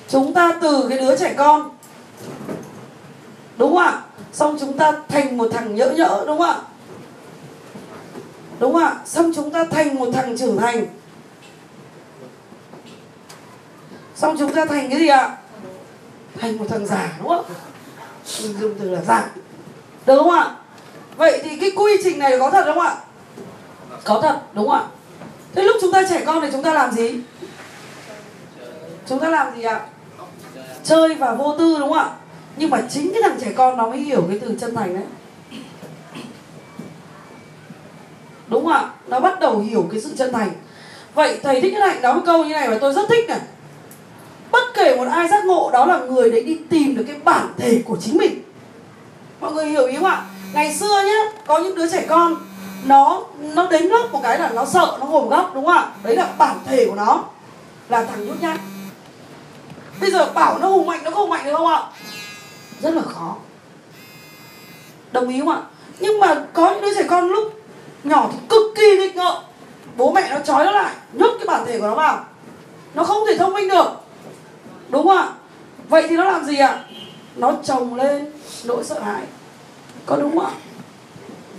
Chúng 0.08 0.34
ta 0.34 0.58
từ 0.62 0.86
cái 0.90 0.98
đứa 0.98 1.18
trẻ 1.18 1.34
con 1.38 1.70
đúng 3.58 3.76
không 3.76 3.84
ạ? 3.84 4.02
Xong 4.34 4.58
chúng 4.60 4.78
ta 4.78 4.92
thành 5.10 5.38
một 5.38 5.48
thằng 5.52 5.76
nhỡ 5.76 5.92
nhỡ 5.92 6.24
đúng 6.28 6.38
không 6.38 6.50
ạ? 6.50 6.62
Đúng 8.60 8.74
không 8.74 8.84
ạ? 8.84 8.96
Xong 9.06 9.32
chúng 9.36 9.52
ta 9.52 9.66
thành 9.66 9.96
một 9.96 10.08
thằng 10.14 10.38
trưởng 10.38 10.58
thành. 10.58 10.86
Xong 14.16 14.36
chúng 14.40 14.54
ta 14.54 14.66
thành 14.66 14.90
cái 14.90 15.00
gì 15.00 15.08
ạ? 15.08 15.38
Thành 16.40 16.58
một 16.58 16.66
thằng 16.70 16.88
già 16.88 17.14
đúng 17.20 17.30
không 17.30 17.46
mình 18.44 18.60
dùng 18.60 18.76
từ 18.80 18.90
là 18.90 19.02
già. 19.02 19.30
Đúng 20.06 20.18
không 20.18 20.32
ạ? 20.32 20.56
Vậy 21.18 21.42
thì 21.44 21.58
cái 21.58 21.72
quy 21.76 21.92
trình 22.04 22.20
này 22.20 22.40
có 22.40 22.50
thật 22.50 22.66
không 22.66 22.80
ạ? 22.80 22.96
Có 24.04 24.20
thật 24.22 24.42
đúng 24.54 24.70
không 24.70 24.78
ạ? 24.78 24.84
Thế 25.56 25.64
lúc 25.64 25.76
chúng 25.82 25.92
ta 25.92 26.04
trẻ 26.10 26.24
con 26.26 26.42
thì 26.42 26.48
chúng 26.52 26.64
ta 26.64 26.74
làm 26.74 26.92
gì? 26.92 27.20
Chúng 29.08 29.20
ta 29.20 29.30
làm 29.30 29.56
gì 29.56 29.64
ạ? 29.64 29.82
Chơi 30.84 31.16
và 31.16 31.34
vô 31.34 31.56
tư 31.60 31.80
đúng 31.80 31.90
không 31.90 31.98
ạ? 31.98 32.10
Nhưng 32.58 32.70
mà 32.70 32.82
chính 32.90 33.14
cái 33.14 33.22
thằng 33.22 33.38
trẻ 33.42 33.52
con 33.56 33.78
nó 33.78 33.90
mới 33.90 34.00
hiểu 34.00 34.26
cái 34.30 34.40
từ 34.40 34.58
chân 34.62 34.76
thành 34.76 34.94
đấy. 34.94 35.04
Đúng 38.48 38.66
không 38.66 38.74
ạ? 38.74 38.90
Nó 39.08 39.20
bắt 39.20 39.40
đầu 39.40 39.60
hiểu 39.60 39.88
cái 39.92 40.02
sự 40.02 40.16
chân 40.18 40.34
thành. 40.34 40.50
Vậy 41.14 41.40
thầy 41.44 41.62
thích 41.62 41.74
cái 41.78 41.90
hạnh 41.90 42.02
nói 42.02 42.14
một 42.14 42.22
câu 42.26 42.46
như 42.46 42.54
này 42.54 42.70
và 42.70 42.78
tôi 42.82 42.94
rất 42.94 43.10
thích 43.10 43.30
này. 43.30 43.40
Bất 44.52 44.64
kể 44.74 44.96
một 44.96 45.08
ai 45.12 45.28
giác 45.28 45.46
ngộ 45.46 45.70
đó 45.74 45.86
là 45.86 46.00
người 46.00 46.32
đấy 46.32 46.44
đi 46.44 46.58
tìm 46.70 46.96
được 46.96 47.04
cái 47.08 47.16
bản 47.24 47.54
thể 47.58 47.82
của 47.86 47.98
chính 48.02 48.18
mình. 48.18 48.44
Mọi 49.40 49.54
người 49.54 49.66
hiểu 49.66 49.88
ý 49.88 49.96
không 49.96 50.06
ạ? 50.06 50.26
Ngày 50.54 50.76
xưa 50.76 51.02
nhé, 51.06 51.32
có 51.48 51.60
những 51.60 51.76
đứa 51.76 51.92
trẻ 51.92 52.06
con 52.10 52.36
nó 52.86 53.24
nó 53.40 53.68
đến 53.68 53.84
lớp 53.84 54.08
một 54.12 54.20
cái 54.24 54.40
là 54.40 54.50
nó 54.50 54.66
sợ, 54.66 54.98
nó 55.00 55.06
ngồi 55.06 55.28
góc, 55.28 55.52
đúng 55.54 55.66
không 55.66 55.76
ạ? 55.76 55.92
Đấy 56.04 56.16
là 56.16 56.28
bản 56.38 56.58
thể 56.66 56.86
của 56.86 56.96
nó. 56.96 57.24
Là 57.90 58.06
thằng 58.06 58.28
nhút 58.28 58.42
nhát. 58.42 58.58
Bây 60.02 60.12
giờ 60.12 60.32
bảo 60.34 60.58
nó 60.60 60.68
hùng 60.68 60.86
mạnh, 60.86 61.00
nó 61.04 61.12
không 61.12 61.30
mạnh 61.30 61.46
được 61.46 61.54
không 61.58 61.68
ạ? 61.68 61.84
Rất 62.82 62.94
là 62.94 63.02
khó. 63.02 63.36
Đồng 65.12 65.30
ý 65.30 65.40
không 65.40 65.50
ạ? 65.50 65.62
Nhưng 66.00 66.20
mà 66.20 66.46
có 66.54 66.72
những 66.72 66.82
đứa 66.82 66.94
trẻ 66.96 67.04
con 67.10 67.30
lúc 67.30 67.54
nhỏ 68.04 68.30
thì 68.32 68.38
cực 68.50 68.62
kỳ 68.76 68.98
nghịch 68.98 69.16
ngợm. 69.16 69.36
Bố 69.98 70.12
mẹ 70.12 70.30
nó 70.32 70.40
trói 70.40 70.66
nó 70.66 70.72
lại, 70.72 70.96
nhốt 71.14 71.32
cái 71.38 71.48
bản 71.48 71.66
thể 71.66 71.80
của 71.80 71.88
nó 71.88 71.96
vào. 71.96 72.26
Nó 72.94 73.04
không 73.04 73.28
thể 73.28 73.38
thông 73.38 73.54
minh 73.54 73.68
được. 73.68 73.92
Đúng 74.90 75.08
không 75.08 75.18
ạ? 75.18 75.30
Vậy 75.90 76.06
thì 76.10 76.18
nó 76.18 76.24
làm 76.24 76.46
gì 76.46 76.58
ạ? 76.58 76.84
Nó 77.36 77.54
trồng 77.64 77.96
lên 77.96 78.32
nỗi 78.64 78.84
sợ 78.84 79.00
hãi. 79.00 79.22
Có 80.06 80.16
đúng 80.16 80.40
không 80.40 80.46
ạ? 80.46 80.52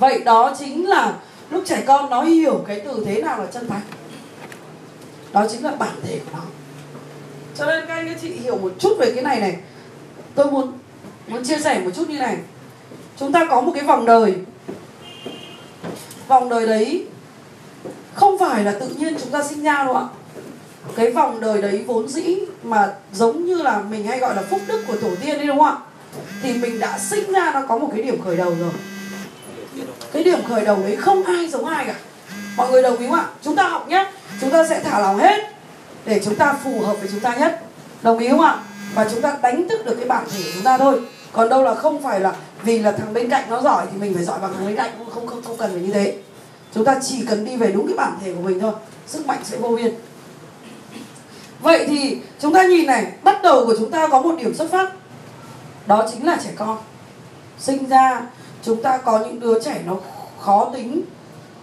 Vậy 0.01 0.23
đó 0.25 0.55
chính 0.59 0.89
là 0.89 1.15
lúc 1.51 1.63
trẻ 1.67 1.83
con 1.87 2.11
nó 2.11 2.23
hiểu 2.23 2.65
cái 2.67 2.81
từ 2.81 3.03
thế 3.07 3.23
nào 3.23 3.39
là 3.39 3.47
chân 3.47 3.69
thành. 3.69 3.81
Đó 5.33 5.47
chính 5.51 5.65
là 5.65 5.71
bản 5.71 5.95
thể 6.03 6.19
của 6.25 6.31
nó. 6.33 6.43
Cho 7.57 7.67
nên 7.67 7.85
các 7.89 7.95
anh 7.95 8.09
các 8.09 8.17
chị 8.23 8.29
hiểu 8.29 8.59
một 8.59 8.73
chút 8.79 8.97
về 8.99 9.13
cái 9.15 9.25
này 9.25 9.41
này. 9.41 9.57
Tôi 10.35 10.51
muốn 10.51 10.73
muốn 11.29 11.45
chia 11.45 11.59
sẻ 11.59 11.81
một 11.85 11.91
chút 11.97 12.09
như 12.09 12.19
này. 12.19 12.37
Chúng 13.17 13.33
ta 13.33 13.47
có 13.51 13.61
một 13.61 13.73
cái 13.75 13.85
vòng 13.85 14.07
đời. 14.07 14.35
Vòng 16.29 16.49
đời 16.49 16.67
đấy 16.67 17.07
không 18.15 18.39
phải 18.39 18.65
là 18.65 18.73
tự 18.81 18.89
nhiên 18.89 19.17
chúng 19.23 19.31
ta 19.31 19.43
sinh 19.43 19.63
ra 19.63 19.85
đâu 19.85 19.97
ạ. 19.97 20.05
Cái 20.97 21.13
vòng 21.13 21.41
đời 21.41 21.63
đấy 21.63 21.85
vốn 21.87 22.09
dĩ 22.09 22.39
mà 22.63 22.95
giống 23.13 23.45
như 23.45 23.63
là 23.63 23.83
mình 23.91 24.05
hay 24.05 24.19
gọi 24.19 24.37
là 24.37 24.43
phúc 24.43 24.61
đức 24.67 24.85
của 24.87 24.97
tổ 24.97 25.11
tiên 25.23 25.37
đấy 25.37 25.47
đúng 25.47 25.59
không 25.59 25.67
ạ? 25.67 25.77
Thì 26.43 26.55
mình 26.55 26.79
đã 26.79 26.99
sinh 26.99 27.33
ra, 27.33 27.51
nó 27.55 27.63
có 27.69 27.79
một 27.79 27.89
cái 27.93 28.03
điểm 28.03 28.23
khởi 28.25 28.37
đầu 28.37 28.55
rồi 28.61 28.71
cái 30.13 30.25
điểm 30.25 30.39
khởi 30.49 30.65
đầu 30.65 30.79
đấy 30.83 30.97
không 30.97 31.25
ai 31.25 31.49
giống 31.49 31.67
ai 31.67 31.85
cả. 31.85 31.95
Mọi 32.57 32.71
người 32.71 32.83
đồng 32.83 32.97
ý 32.97 33.07
không 33.07 33.17
ạ? 33.17 33.27
Chúng 33.43 33.57
ta 33.57 33.69
học 33.69 33.89
nhé 33.89 34.11
chúng 34.41 34.51
ta 34.51 34.67
sẽ 34.69 34.81
thả 34.81 34.99
lòng 34.99 35.19
hết 35.19 35.41
để 36.05 36.21
chúng 36.25 36.35
ta 36.35 36.55
phù 36.65 36.81
hợp 36.81 36.95
với 37.01 37.09
chúng 37.13 37.21
ta 37.21 37.37
nhất. 37.37 37.63
Đồng 38.03 38.19
ý 38.19 38.29
không 38.29 38.41
ạ? 38.41 38.59
Và 38.95 39.09
chúng 39.13 39.23
ta 39.23 39.39
đánh 39.43 39.69
thức 39.69 39.87
được 39.87 39.95
cái 39.95 40.09
bản 40.09 40.25
thể 40.33 40.43
của 40.43 40.51
chúng 40.55 40.65
ta 40.65 40.79
thôi. 40.79 41.01
Còn 41.33 41.49
đâu 41.49 41.63
là 41.63 41.75
không 41.75 42.03
phải 42.03 42.21
là 42.21 42.35
vì 42.63 42.79
là 42.79 42.93
thằng 42.93 43.13
bên 43.13 43.31
cạnh 43.31 43.51
nó 43.51 43.63
giỏi 43.63 43.87
thì 43.93 43.99
mình 43.99 44.15
phải 44.15 44.25
giỏi 44.25 44.39
bằng 44.41 44.53
thằng 44.55 44.67
bên 44.67 44.77
cạnh. 44.77 44.91
Không 45.15 45.27
không 45.27 45.43
không 45.43 45.57
cần 45.57 45.71
phải 45.73 45.81
như 45.81 45.93
thế. 45.93 46.15
Chúng 46.75 46.85
ta 46.85 46.99
chỉ 47.03 47.25
cần 47.29 47.45
đi 47.45 47.57
về 47.57 47.73
đúng 47.73 47.87
cái 47.87 47.97
bản 47.97 48.19
thể 48.23 48.35
của 48.35 48.41
mình 48.41 48.61
thôi. 48.61 48.73
Sức 49.07 49.27
mạnh 49.27 49.39
sẽ 49.45 49.57
vô 49.57 49.69
biên. 49.69 49.95
Vậy 51.61 51.87
thì 51.89 52.19
chúng 52.41 52.55
ta 52.55 52.67
nhìn 52.67 52.87
này, 52.87 53.13
bắt 53.23 53.43
đầu 53.43 53.67
của 53.67 53.75
chúng 53.79 53.91
ta 53.91 54.09
có 54.09 54.23
một 54.23 54.35
điểm 54.39 54.55
xuất 54.55 54.71
phát. 54.71 54.93
Đó 55.87 56.09
chính 56.13 56.27
là 56.27 56.39
trẻ 56.45 56.51
con. 56.57 56.79
Sinh 57.59 57.89
ra 57.89 58.23
chúng 58.63 58.83
ta 58.83 58.99
có 58.99 59.19
những 59.19 59.41
đứa 59.41 59.61
trẻ 59.61 59.83
nó 59.87 59.97
khó 60.41 60.71
tính 60.73 61.03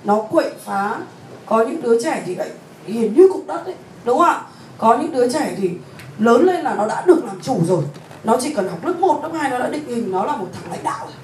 nó 0.04 0.22
quậy 0.22 0.52
phá. 0.66 0.98
Có 1.46 1.66
những 1.66 1.82
đứa 1.82 2.04
trẻ 2.04 2.24
thì 2.26 2.36
lại 2.36 2.50
hiền 2.86 3.14
như 3.14 3.30
cục 3.34 3.48
đất 3.48 3.66
đấy 3.66 3.76
đúng 4.06 4.18
không 4.18 4.28
ạ? 4.28 4.42
Có 4.78 4.98
những 4.98 5.12
đứa 5.12 5.30
trẻ 5.30 5.56
thì 5.58 5.72
lớn 6.20 6.46
lên 6.46 6.62
là 6.62 6.76
nó 6.76 6.88
đã 6.88 7.04
được 7.06 7.26
làm 7.26 7.42
chủ 7.42 7.60
rồi. 7.68 7.84
Nó 8.24 8.38
chỉ 8.42 8.54
cần 8.54 8.70
học 8.70 8.86
lớp 8.86 8.94
1, 9.00 9.20
lớp 9.24 9.30
2 9.34 9.50
nó 9.50 9.60
đã 9.60 9.68
định 9.68 9.88
hình 9.88 10.12
nó 10.12 10.26
là 10.26 10.36
một 10.36 10.48
thằng 10.54 10.72
lãnh 10.72 10.84
đạo 10.84 11.06
rồi. 11.06 11.16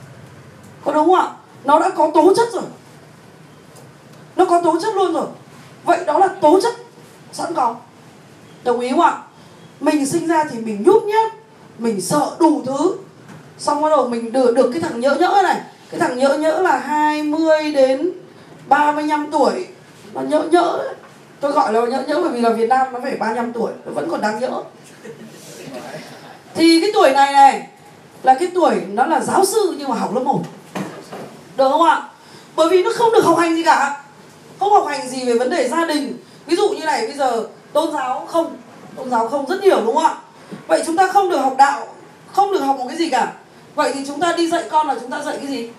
Có 0.86 0.94
đúng 0.94 1.06
không 1.06 1.16
ạ? 1.16 1.32
Nó 1.64 1.80
đã 1.80 1.90
có 1.90 2.12
tố 2.14 2.34
chất 2.36 2.48
rồi. 2.54 2.64
Nó 4.36 4.46
có 4.46 4.62
tố 4.62 4.80
chất 4.82 4.96
luôn 4.96 5.14
rồi. 5.14 5.28
Vậy 5.84 6.06
đó 6.06 6.20
là 6.20 6.28
tố 6.28 6.62
chất 6.62 6.74
sẵn 7.32 7.54
có. 7.54 7.76
Đồng 8.64 8.80
ý 8.80 8.90
không 8.90 9.02
ạ? 9.02 9.22
Mình 9.80 10.06
sinh 10.06 10.28
ra 10.28 10.44
thì 10.52 10.60
mình 10.60 10.84
nhút 10.84 11.04
nhát 11.04 11.34
mình 11.78 12.02
sợ 12.02 12.36
đủ 12.40 12.62
thứ 12.66 12.96
xong 13.64 13.82
bắt 13.82 13.90
đầu 13.90 14.08
mình 14.08 14.32
được 14.32 14.56
được 14.56 14.70
cái 14.74 14.82
thằng 14.82 15.00
nhỡ 15.00 15.16
nhỡ 15.16 15.42
này. 15.44 15.62
Cái 15.92 16.00
thằng 16.00 16.18
nhỡ 16.18 16.38
nhỡ 16.38 16.62
là 16.62 16.78
20 16.78 17.72
đến 17.72 18.12
35 18.68 19.32
tuổi. 19.32 19.68
Nó 20.14 20.22
nhỡ 20.22 20.44
nhỡ 20.52 20.78
đấy. 20.84 20.96
tôi 21.40 21.52
gọi 21.52 21.74
là 21.74 21.82
nhỡ 21.82 22.04
nhỡ 22.08 22.22
bởi 22.22 22.32
vì 22.32 22.42
là 22.42 22.50
Việt 22.50 22.70
Nam 22.70 22.88
nó 22.94 23.00
phải 23.04 23.16
35 23.16 23.54
tuổi, 23.54 23.72
nó 23.86 23.92
vẫn 23.92 24.10
còn 24.10 24.22
đang 24.22 24.40
nhỡ 24.40 24.64
thì 26.56 26.82
cái 26.82 26.90
tuổi 26.94 27.12
này 27.12 27.34
này, 27.34 27.68
là 28.24 28.34
cái 28.34 28.52
tuổi 28.56 28.76
nó 28.88 29.06
là 29.06 29.20
giáo 29.20 29.46
sư 29.46 29.76
nhưng 29.78 29.90
mà 29.90 29.96
học 29.96 30.16
lớp 30.16 30.22
1 30.22 30.40
được 31.58 31.70
không 31.70 31.84
ạ? 31.84 32.02
Bởi 32.56 32.70
vì 32.70 32.84
nó 32.84 32.92
không 32.96 33.12
được 33.12 33.26
học 33.26 33.38
hành 33.38 33.56
gì 33.56 33.64
cả. 33.64 34.04
Không 34.60 34.74
học 34.74 34.88
hành 34.88 35.10
gì 35.10 35.26
về 35.26 35.34
vấn 35.34 35.50
đề 35.50 35.70
gia 35.70 35.86
đình. 35.86 36.18
Ví 36.46 36.56
dụ 36.56 36.70
như 36.70 36.86
này, 36.86 37.08
bây 37.08 37.16
giờ 37.16 37.48
tôn 37.74 37.94
giáo 37.94 38.28
không, 38.28 38.58
tôn 38.96 39.10
giáo 39.10 39.28
không 39.28 39.46
rất 39.46 39.64
nhiều 39.64 39.82
đúng 39.86 39.96
không 39.96 40.06
ạ? 40.06 40.16
Vậy 40.68 40.84
chúng 40.86 40.98
ta 40.98 41.08
không 41.08 41.30
được 41.30 41.38
học 41.38 41.56
đạo, 41.58 41.88
không 42.32 42.52
được 42.52 42.60
học 42.60 42.78
một 42.80 42.86
cái 42.88 42.98
gì 42.98 43.10
cả 43.10 43.34
vậy 43.76 43.92
thì 43.94 44.04
chúng 44.08 44.20
ta 44.20 44.34
đi 44.38 44.50
dạy 44.50 44.64
con 44.72 44.88
là 44.88 44.96
chúng 45.02 45.12
ta 45.12 45.22
dạy 45.22 45.38
cái 45.38 45.48
gì? 45.48 45.70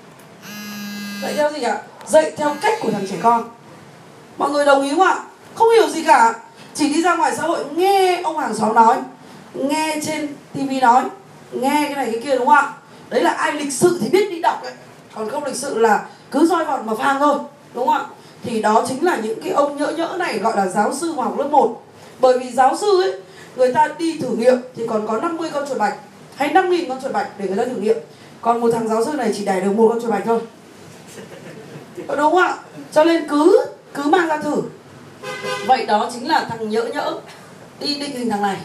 Dạy 1.22 1.34
theo 1.36 1.52
gì 1.52 1.62
ạ? 1.62 1.78
Dạy 2.06 2.32
theo 2.36 2.56
cách 2.60 2.78
của 2.80 2.90
thằng 2.90 3.06
trẻ 3.10 3.16
con. 3.22 3.44
Mọi 4.38 4.50
người 4.50 4.64
đồng 4.64 4.82
ý 4.82 4.90
không 4.90 5.00
ạ? 5.00 5.20
Không 5.54 5.68
hiểu 5.76 5.88
gì 5.88 6.04
cả. 6.04 6.34
Chỉ 6.74 6.94
đi 6.94 7.02
ra 7.02 7.16
ngoài 7.16 7.36
xã 7.36 7.42
hội 7.42 7.64
nghe 7.74 8.20
ông 8.24 8.38
hàng 8.38 8.54
xóm 8.54 8.74
nói, 8.74 8.96
nghe 9.54 10.00
trên 10.06 10.28
tivi 10.54 10.80
nói, 10.80 11.04
nghe 11.52 11.84
cái 11.84 11.94
này 11.94 12.08
cái 12.12 12.20
kia 12.24 12.36
đúng 12.36 12.46
không 12.46 12.56
ạ? 12.56 12.72
Đấy 13.08 13.22
là 13.22 13.30
ai 13.30 13.52
lịch 13.52 13.72
sự 13.72 13.98
thì 14.00 14.08
biết 14.08 14.30
đi 14.30 14.40
đọc 14.40 14.62
đấy. 14.62 14.72
Còn 15.14 15.30
không 15.30 15.44
lịch 15.44 15.56
sự 15.56 15.78
là 15.78 16.04
cứ 16.30 16.46
roi 16.46 16.64
vọt 16.64 16.80
mà 16.84 16.94
phang 16.94 17.20
thôi, 17.20 17.38
đúng 17.74 17.86
không 17.86 17.96
ạ? 17.96 18.06
Thì 18.42 18.62
đó 18.62 18.84
chính 18.88 19.04
là 19.04 19.16
những 19.16 19.42
cái 19.42 19.52
ông 19.52 19.76
nhỡ 19.76 19.86
nhỡ 19.86 20.16
này 20.18 20.38
gọi 20.38 20.56
là 20.56 20.66
giáo 20.66 20.94
sư 20.94 21.12
vào 21.12 21.24
học 21.24 21.38
lớp 21.38 21.48
1 21.48 21.82
bởi 22.20 22.38
vì 22.38 22.50
giáo 22.50 22.76
sư 22.76 23.02
ấy, 23.02 23.20
người 23.56 23.72
ta 23.72 23.88
đi 23.98 24.18
thử 24.18 24.28
nghiệm 24.28 24.56
thì 24.76 24.86
còn 24.88 25.06
có 25.06 25.16
50 25.16 25.50
con 25.52 25.68
chuột 25.68 25.78
bạch 25.78 25.96
hay 26.36 26.48
5.000 26.48 26.88
con 26.88 27.00
chuột 27.02 27.12
bạch 27.12 27.28
để 27.38 27.48
người 27.48 27.56
ta 27.56 27.64
thử 27.64 27.76
nghiệm. 27.76 27.96
Còn 28.40 28.60
một 28.60 28.70
thằng 28.72 28.88
giáo 28.88 29.04
sư 29.04 29.12
này 29.12 29.32
chỉ 29.36 29.44
đẻ 29.44 29.60
được 29.60 29.72
một 29.72 29.88
con 29.88 30.00
chuột 30.00 30.10
bạch 30.10 30.22
thôi. 30.24 30.40
Ờ, 32.06 32.16
đúng 32.16 32.32
không 32.32 32.42
ạ? 32.42 32.56
Cho 32.92 33.04
nên 33.04 33.28
cứ 33.28 33.66
cứ 33.94 34.02
mang 34.02 34.28
ra 34.28 34.38
thử. 34.38 34.62
Vậy 35.66 35.86
đó 35.86 36.10
chính 36.14 36.28
là 36.28 36.46
thằng 36.48 36.70
nhỡ 36.70 36.84
nhỡ. 36.84 37.18
Đi 37.80 37.94
định 37.94 38.10
hình 38.10 38.30
thằng 38.30 38.42
này. 38.42 38.56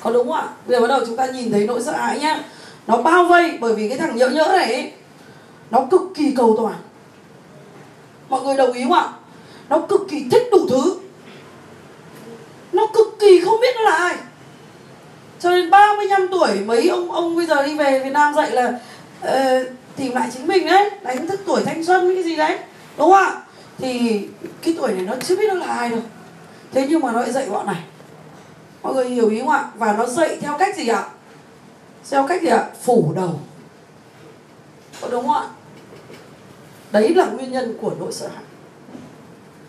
Có 0.00 0.10
đúng 0.10 0.26
không 0.26 0.36
ạ? 0.36 0.48
Bây 0.66 0.76
giờ 0.76 0.80
bắt 0.80 0.88
đầu 0.88 1.00
chúng 1.06 1.16
ta 1.16 1.26
nhìn 1.26 1.52
thấy 1.52 1.66
nỗi 1.66 1.82
sợ 1.82 1.92
hãi 1.92 2.20
nhá. 2.20 2.44
Nó 2.86 2.96
bao 2.96 3.24
vây 3.24 3.58
bởi 3.60 3.74
vì 3.74 3.88
cái 3.88 3.98
thằng 3.98 4.16
nhỡ 4.16 4.28
nhỡ 4.28 4.44
này 4.58 4.74
ấy, 4.74 4.92
nó 5.70 5.86
cực 5.90 6.02
kỳ 6.14 6.34
cầu 6.36 6.54
toàn. 6.58 6.74
Mọi 8.28 8.42
người 8.42 8.56
đồng 8.56 8.72
ý 8.72 8.82
không 8.82 8.92
ạ? 8.92 9.08
Nó 9.68 9.78
cực 9.88 10.00
kỳ 10.10 10.24
thích 10.30 10.48
đủ 10.52 10.66
thứ. 10.68 10.96
Nó 12.72 12.86
cực 12.94 13.16
kỳ 13.20 13.40
không 13.44 13.60
biết 13.60 13.74
nó 13.76 13.82
là 13.82 13.96
ai 13.96 14.16
cho 15.42 15.50
đến 15.50 15.70
35 15.70 16.28
tuổi 16.30 16.60
mấy 16.66 16.88
ông 16.88 17.12
ông 17.12 17.36
bây 17.36 17.46
giờ 17.46 17.66
đi 17.66 17.74
về 17.74 18.00
Việt 18.04 18.10
Nam 18.10 18.34
dạy 18.34 18.50
là 18.50 18.80
uh, 19.24 19.66
tìm 19.96 20.12
lại 20.12 20.28
chính 20.32 20.46
mình 20.46 20.66
đấy. 20.66 20.90
Đánh 21.02 21.28
thức 21.28 21.40
tuổi 21.46 21.62
thanh 21.64 21.84
xuân 21.84 22.14
cái 22.14 22.22
gì 22.22 22.36
đấy 22.36 22.58
đúng 22.96 23.10
không 23.10 23.12
ạ? 23.12 23.42
Thì 23.78 24.22
cái 24.62 24.74
tuổi 24.78 24.92
này 24.92 25.02
nó 25.02 25.14
chưa 25.24 25.36
biết 25.36 25.48
nó 25.48 25.54
là 25.54 25.66
ai 25.66 25.90
đâu. 25.90 26.00
Thế 26.72 26.86
nhưng 26.90 27.00
mà 27.00 27.12
nó 27.12 27.20
lại 27.20 27.32
dạy 27.32 27.50
bọn 27.50 27.66
này. 27.66 27.82
Mọi 28.82 28.94
người 28.94 29.08
hiểu 29.08 29.28
ý 29.28 29.40
không 29.40 29.48
ạ? 29.48 29.68
Và 29.74 29.92
nó 29.92 30.06
dạy 30.06 30.38
theo 30.40 30.58
cách 30.58 30.76
gì 30.76 30.88
ạ? 30.88 31.04
Theo 32.10 32.26
cách 32.28 32.42
gì 32.42 32.48
ạ? 32.48 32.66
Phủ 32.82 33.12
đầu. 33.16 33.40
Có 35.00 35.08
đúng 35.08 35.26
không 35.26 35.36
ạ? 35.36 35.46
Đấy 36.92 37.14
là 37.14 37.26
nguyên 37.26 37.52
nhân 37.52 37.78
của 37.80 37.92
nỗi 37.98 38.12
sợ 38.12 38.28
hãi. 38.28 38.44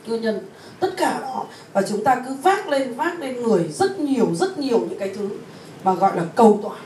Nguyên 0.05 0.21
nhân 0.21 0.39
tất 0.79 0.93
cả 0.97 1.19
đó. 1.21 1.45
Và 1.73 1.81
chúng 1.89 2.03
ta 2.03 2.15
cứ 2.27 2.33
vác 2.33 2.69
lên 2.69 2.93
vác 2.93 3.19
lên 3.19 3.43
người 3.43 3.63
rất 3.73 3.99
nhiều 3.99 4.35
rất 4.35 4.57
nhiều 4.57 4.79
những 4.79 4.99
cái 4.99 5.13
thứ 5.15 5.29
mà 5.83 5.93
gọi 5.93 6.15
là 6.15 6.23
cầu 6.35 6.59
toàn. 6.63 6.81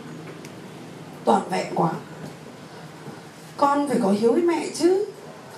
Toàn 1.26 1.42
vẹn 1.50 1.76
quá. 1.76 1.90
Con 3.58 3.88
phải 3.90 3.98
có 4.04 4.10
hiếu 4.10 4.34
với 4.34 4.42
mẹ 4.42 4.68
chứ. 4.76 5.06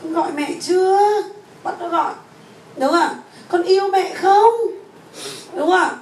Con 0.04 0.14
gọi 0.14 0.32
mẹ 0.32 0.54
chưa? 0.62 1.00
Bắt 1.64 1.76
nó 1.80 1.90
gọi. 1.90 2.14
Đúng 2.78 2.90
không 2.90 3.00
ạ? 3.00 3.16
Con 3.48 3.64
yêu 3.64 3.88
mẹ 3.88 4.14
không? 4.14 4.54
Đúng 5.54 5.70
không 5.70 5.80
ạ? 5.80 5.96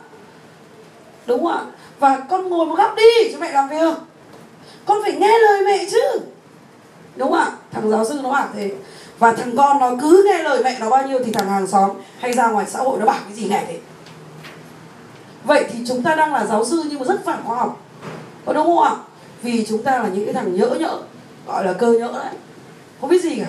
Đúng 1.25 1.43
không 1.43 1.51
ạ? 1.53 1.65
Và 1.99 2.17
con 2.29 2.49
ngồi 2.49 2.65
một 2.65 2.75
góc 2.75 2.95
đi 2.95 3.31
cho 3.31 3.39
mẹ 3.39 3.51
làm 3.51 3.69
việc. 3.69 3.97
Con 4.85 4.97
phải 5.03 5.13
nghe 5.13 5.39
lời 5.39 5.61
mẹ 5.65 5.85
chứ. 5.91 6.19
Đúng 7.15 7.31
không 7.31 7.39
ạ? 7.39 7.51
Thằng 7.71 7.89
giáo 7.89 8.05
sư 8.05 8.19
nó 8.23 8.31
bảo 8.31 8.47
thế. 8.53 8.71
Và 9.19 9.33
thằng 9.33 9.57
con 9.57 9.79
nó 9.79 9.91
cứ 10.01 10.23
nghe 10.25 10.43
lời 10.43 10.63
mẹ 10.63 10.77
nó 10.79 10.89
bao 10.89 11.07
nhiêu 11.07 11.19
thì 11.25 11.31
thằng 11.31 11.49
hàng 11.49 11.67
xóm 11.67 11.91
hay 12.19 12.33
ra 12.33 12.47
ngoài 12.47 12.65
xã 12.69 12.79
hội 12.79 12.99
nó 12.99 13.05
bảo 13.05 13.19
cái 13.25 13.33
gì 13.33 13.47
nghe 13.49 13.63
thế? 13.67 13.79
Vậy 15.47 15.65
thì 15.71 15.79
chúng 15.87 16.03
ta 16.03 16.15
đang 16.15 16.33
là 16.33 16.45
giáo 16.45 16.65
sư 16.65 16.83
nhưng 16.89 16.99
mà 16.99 17.05
rất 17.05 17.25
phản 17.25 17.43
khoa 17.43 17.57
học. 17.57 17.81
Có 18.45 18.53
đúng 18.53 18.65
không 18.65 18.83
ạ? 18.83 18.95
Vì 19.41 19.65
chúng 19.65 19.83
ta 19.83 19.97
là 19.97 20.09
những 20.09 20.25
cái 20.25 20.33
thằng 20.33 20.55
nhỡ 20.55 20.67
nhỡ, 20.67 20.97
gọi 21.47 21.65
là 21.65 21.73
cơ 21.73 21.91
nhỡ 21.91 22.11
đấy. 22.13 22.33
Không 23.01 23.09
biết 23.09 23.23
gì 23.23 23.35
cả. 23.35 23.47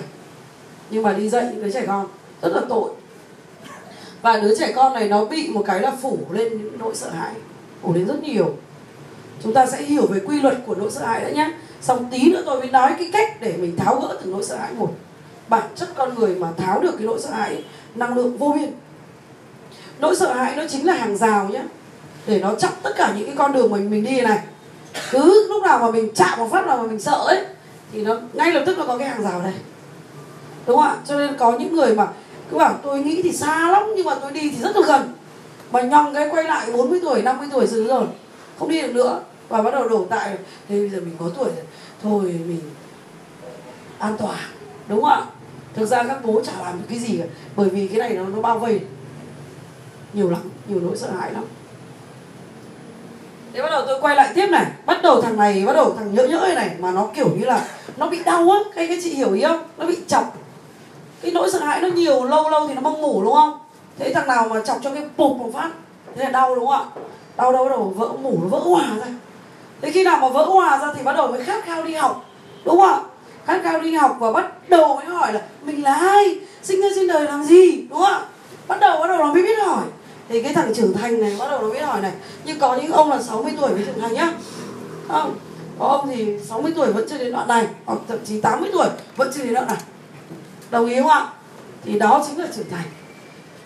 Nhưng 0.89 1.03
mà 1.03 1.13
đi 1.13 1.29
dạy 1.29 1.43
những 1.43 1.63
đứa 1.63 1.71
trẻ 1.71 1.83
con, 1.87 2.07
rất 2.41 2.55
là 2.55 2.61
tội. 2.69 2.91
Và 4.21 4.39
đứa 4.39 4.55
trẻ 4.55 4.71
con 4.75 4.93
này 4.93 5.09
nó 5.09 5.25
bị 5.25 5.49
một 5.49 5.63
cái 5.65 5.79
là 5.79 5.91
phủ 6.01 6.19
lên 6.31 6.49
những 6.49 6.77
nỗi 6.79 6.95
sợ 6.95 7.09
hãi, 7.09 7.33
phủ 7.81 7.93
lên 7.93 8.07
rất 8.07 8.23
nhiều. 8.23 8.55
Chúng 9.43 9.53
ta 9.53 9.65
sẽ 9.65 9.81
hiểu 9.81 10.07
về 10.07 10.19
quy 10.19 10.41
luật 10.41 10.57
của 10.65 10.75
nỗi 10.75 10.91
sợ 10.91 11.05
hãi 11.05 11.21
đã 11.21 11.29
nhé. 11.29 11.51
Xong 11.81 12.09
tí 12.11 12.31
nữa 12.31 12.43
tôi 12.45 12.59
mới 12.59 12.69
nói 12.71 12.95
cái 12.99 13.09
cách 13.13 13.41
để 13.41 13.53
mình 13.57 13.75
tháo 13.75 13.99
gỡ 13.99 14.17
từng 14.21 14.33
nỗi 14.33 14.43
sợ 14.43 14.55
hãi 14.55 14.73
một. 14.73 14.93
Bản 15.47 15.67
chất 15.75 15.89
con 15.95 16.15
người 16.15 16.35
mà 16.35 16.47
tháo 16.57 16.79
được 16.79 16.91
cái 16.97 17.07
nỗi 17.07 17.21
sợ 17.21 17.31
hãi, 17.31 17.63
năng 17.95 18.15
lượng 18.15 18.37
vô 18.37 18.53
biên. 18.55 18.71
Nỗi 19.99 20.15
sợ 20.15 20.33
hãi 20.33 20.55
nó 20.55 20.63
chính 20.69 20.85
là 20.85 20.93
hàng 20.93 21.17
rào 21.17 21.49
nhé 21.49 21.61
để 22.27 22.39
nó 22.39 22.55
chặn 22.55 22.71
tất 22.83 22.91
cả 22.97 23.13
những 23.17 23.25
cái 23.25 23.35
con 23.35 23.53
đường 23.53 23.71
mình 23.71 23.89
mình 23.89 24.03
đi 24.03 24.21
này. 24.21 24.39
Cứ 25.11 25.47
lúc 25.49 25.63
nào 25.63 25.79
mà 25.79 25.91
mình 25.91 26.09
chạm 26.15 26.39
một 26.39 26.47
phát 26.51 26.67
nào 26.67 26.77
mà 26.77 26.83
mình 26.83 26.99
sợ 26.99 27.23
ấy, 27.27 27.45
thì 27.91 28.03
nó, 28.03 28.15
ngay 28.33 28.51
lập 28.51 28.63
tức 28.65 28.77
nó 28.77 28.85
có 28.85 28.97
cái 28.97 29.09
hàng 29.09 29.23
rào 29.23 29.41
đây. 29.41 29.53
Đúng 30.65 30.77
không 30.77 30.85
ạ? 30.85 30.97
Cho 31.05 31.17
nên 31.17 31.37
có 31.37 31.51
những 31.51 31.75
người 31.75 31.95
mà 31.95 32.07
cứ 32.51 32.57
bảo, 32.57 32.79
tôi 32.83 32.99
nghĩ 32.99 33.21
thì 33.21 33.31
xa 33.31 33.69
lắm, 33.71 33.83
nhưng 33.95 34.05
mà 34.05 34.15
tôi 34.15 34.31
đi 34.31 34.49
thì 34.49 34.57
rất 34.61 34.75
là 34.75 34.81
gần. 34.87 35.13
Mà 35.71 35.81
nhong 35.81 36.13
cái 36.13 36.29
quay 36.31 36.43
lại 36.43 36.71
40 36.71 36.99
tuổi 37.01 37.21
50 37.21 37.47
tuổi 37.51 37.67
rồi 37.67 37.85
rồi, 37.85 38.05
không 38.59 38.69
đi 38.69 38.81
được 38.81 38.93
nữa. 38.93 39.19
Và 39.49 39.61
bắt 39.61 39.71
đầu 39.71 39.89
đổ 39.89 40.05
tại, 40.09 40.37
thế 40.69 40.79
bây 40.79 40.89
giờ 40.89 40.99
mình 40.99 41.15
có 41.19 41.29
tuổi 41.37 41.49
rồi, 41.55 41.65
thôi 42.03 42.21
mình 42.23 42.61
an 43.99 44.17
toàn. 44.17 44.37
Đúng 44.87 45.01
không 45.01 45.09
ạ? 45.09 45.25
Thực 45.75 45.85
ra 45.85 46.03
các 46.03 46.25
bố 46.25 46.41
chả 46.45 46.51
làm 46.63 46.77
được 46.77 46.85
cái 46.89 46.99
gì 46.99 47.17
cả, 47.17 47.25
bởi 47.55 47.69
vì 47.69 47.87
cái 47.87 47.97
này 47.97 48.09
nó 48.09 48.23
nó 48.23 48.41
bao 48.41 48.59
vây. 48.59 48.79
Nhiều 50.13 50.29
lắm, 50.29 50.41
nhiều 50.67 50.79
nỗi 50.79 50.97
sợ 50.97 51.11
hãi 51.19 51.31
lắm 51.31 51.43
thế 53.53 53.61
bắt 53.61 53.69
đầu 53.69 53.83
tôi 53.87 54.01
quay 54.01 54.15
lại 54.15 54.31
tiếp 54.35 54.47
này. 54.47 54.65
Bắt 54.85 55.01
đầu 55.03 55.21
thằng 55.21 55.37
này 55.37 55.63
bắt 55.65 55.73
đầu 55.73 55.95
thằng 55.97 56.15
nhỡ 56.15 56.27
nhỡ 56.27 56.51
này, 56.55 56.69
mà 56.79 56.91
nó 56.91 57.07
kiểu 57.15 57.29
như 57.39 57.45
là 57.45 57.65
nó 57.97 58.07
bị 58.07 58.23
đau 58.23 58.49
á. 58.51 58.59
Cái 58.75 58.87
cái 58.87 58.99
chị 59.03 59.09
hiểu 59.09 59.33
ý 59.33 59.41
không? 59.41 59.63
Nó 59.77 59.85
bị 59.85 59.97
chọc. 60.07 60.37
Cái 61.21 61.31
nỗi 61.31 61.51
sợ 61.51 61.59
hãi 61.59 61.81
nó 61.81 61.87
nhiều 61.87 62.23
lâu 62.23 62.49
lâu 62.49 62.67
thì 62.67 62.73
nó 62.73 62.81
mông 62.81 63.01
mủ 63.01 63.23
đúng 63.23 63.33
không? 63.33 63.59
Thế 63.99 64.13
thằng 64.13 64.27
nào 64.27 64.47
mà 64.49 64.61
chọc 64.65 64.77
cho 64.83 64.89
cái 64.93 65.03
bụp 65.17 65.37
một 65.37 65.49
phát 65.53 65.69
thế 66.15 66.23
là 66.23 66.29
đau 66.29 66.55
đúng 66.55 66.67
không 66.67 66.89
ạ? 66.95 67.01
Đau 67.37 67.51
đâu 67.51 67.63
bắt 67.63 67.69
đầu 67.69 67.93
vỡ 67.97 68.07
mủ 68.21 68.37
nó 68.41 68.47
vỡ 68.47 68.59
hòa 68.59 68.83
ra. 68.99 69.05
Thế 69.81 69.91
khi 69.91 70.03
nào 70.03 70.17
mà 70.21 70.29
vỡ 70.29 70.45
hòa 70.45 70.79
ra 70.81 70.93
thì 70.97 71.03
bắt 71.03 71.13
đầu 71.13 71.27
mới 71.27 71.43
khát 71.43 71.65
khao 71.65 71.83
đi 71.83 71.93
học 71.93 72.25
đúng 72.65 72.79
không 72.79 72.89
ạ? 72.89 72.99
Khát 73.45 73.59
khao 73.63 73.81
đi 73.81 73.95
học 73.95 74.17
và 74.19 74.31
bắt 74.31 74.69
đầu 74.69 74.95
mới 74.95 75.05
hỏi 75.05 75.33
là 75.33 75.41
mình 75.63 75.83
là 75.83 75.93
ai? 75.93 76.39
Sinh 76.63 76.81
ra 76.81 76.87
trên 76.95 77.07
đời 77.07 77.23
làm 77.23 77.43
gì? 77.43 77.87
Đúng 77.89 77.99
không 77.99 78.11
ạ? 78.11 78.21
Bắt 78.67 78.79
đầu 78.79 78.99
bắt 78.99 79.07
đầu 79.07 79.17
nó 79.17 79.33
mới 79.33 79.43
biết 79.43 79.59
hỏi 79.59 79.83
thì 80.29 80.43
cái 80.43 80.53
thằng 80.53 80.73
trưởng 80.73 80.93
thành 80.93 81.21
này, 81.21 81.35
bắt 81.39 81.49
đầu 81.49 81.61
nó 81.61 81.69
biết 81.69 81.81
hỏi 81.81 82.01
này 82.01 82.11
nhưng 82.45 82.59
có 82.59 82.75
những 82.75 82.91
ông 82.91 83.09
là 83.09 83.21
60 83.21 83.53
tuổi 83.61 83.69
mới 83.69 83.83
trưởng 83.85 83.99
thành 83.99 84.13
nhá? 84.13 84.33
Không, 85.07 85.35
có 85.79 85.85
ông 85.85 86.09
thì 86.09 86.39
60 86.49 86.71
tuổi 86.75 86.93
vẫn 86.93 87.07
chưa 87.09 87.17
đến 87.17 87.31
đoạn 87.31 87.47
này, 87.47 87.67
hoặc 87.85 87.99
thậm 88.07 88.17
chí 88.25 88.41
80 88.41 88.69
tuổi 88.73 88.87
vẫn 89.15 89.31
chưa 89.35 89.43
đến 89.43 89.53
đoạn 89.53 89.67
này. 89.67 89.77
Đồng 90.71 90.89
ý 90.89 90.99
không 90.99 91.09
ạ? 91.09 91.27
Thì 91.83 91.99
đó 91.99 92.25
chính 92.27 92.39
là 92.39 92.47
trưởng 92.55 92.69
thành. 92.69 92.87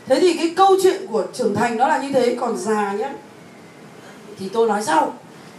Thế 0.06 0.20
thì 0.20 0.34
cái 0.34 0.54
câu 0.58 0.76
chuyện 0.84 1.08
của 1.08 1.24
trưởng 1.34 1.56
thành 1.56 1.78
đó 1.78 1.88
là 1.88 1.98
như 1.98 2.12
thế, 2.14 2.38
còn 2.40 2.58
già 2.58 2.94
nhá. 2.94 3.14
Thì 4.40 4.50
tôi 4.50 4.68
nói 4.68 4.84
sau, 4.84 5.14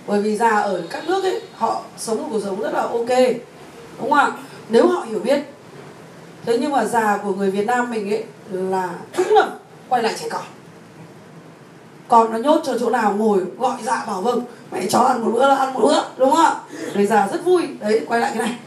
bởi 0.06 0.22
vì 0.22 0.36
già 0.36 0.50
ở 0.50 0.82
các 0.90 1.08
nước 1.08 1.24
ấy, 1.24 1.40
họ 1.54 1.82
sống 1.98 2.18
một 2.18 2.28
cuộc 2.30 2.40
sống 2.44 2.60
rất 2.60 2.74
là 2.74 2.82
ok, 2.82 3.18
đúng 4.00 4.10
không 4.10 4.12
ạ? 4.12 4.32
Nếu 4.68 4.86
họ 4.88 5.04
hiểu 5.08 5.18
biết. 5.18 5.40
Thế 6.46 6.58
nhưng 6.60 6.72
mà 6.72 6.84
già 6.84 7.18
của 7.22 7.34
người 7.34 7.50
việt 7.50 7.66
nam 7.66 7.90
mình 7.90 8.10
ấy 8.10 8.24
là 8.50 8.88
cũng 9.16 9.34
là 9.34 9.50
quay 9.88 10.02
lại 10.02 10.14
trẻ 10.20 10.28
con 10.30 10.42
con 12.08 12.32
nó 12.32 12.38
nhốt 12.38 12.60
cho 12.64 12.78
chỗ 12.78 12.90
nào 12.90 13.14
ngồi 13.18 13.40
gọi 13.58 13.76
dạ 13.82 14.04
bảo 14.06 14.20
vâng. 14.20 14.40
Mẹ 14.72 14.86
cho 14.90 14.98
ăn 14.98 15.24
một 15.24 15.30
bữa 15.34 15.48
là 15.48 15.56
ăn 15.56 15.74
một 15.74 15.80
bữa 15.82 16.02
đúng 16.16 16.30
không 16.30 16.44
ạ? 16.44 16.54
Người 16.94 17.06
già 17.06 17.28
rất 17.32 17.44
vui. 17.44 17.62
Đấy 17.80 18.00
quay 18.08 18.20
lại 18.20 18.32
cái 18.34 18.48
này. 18.48 18.58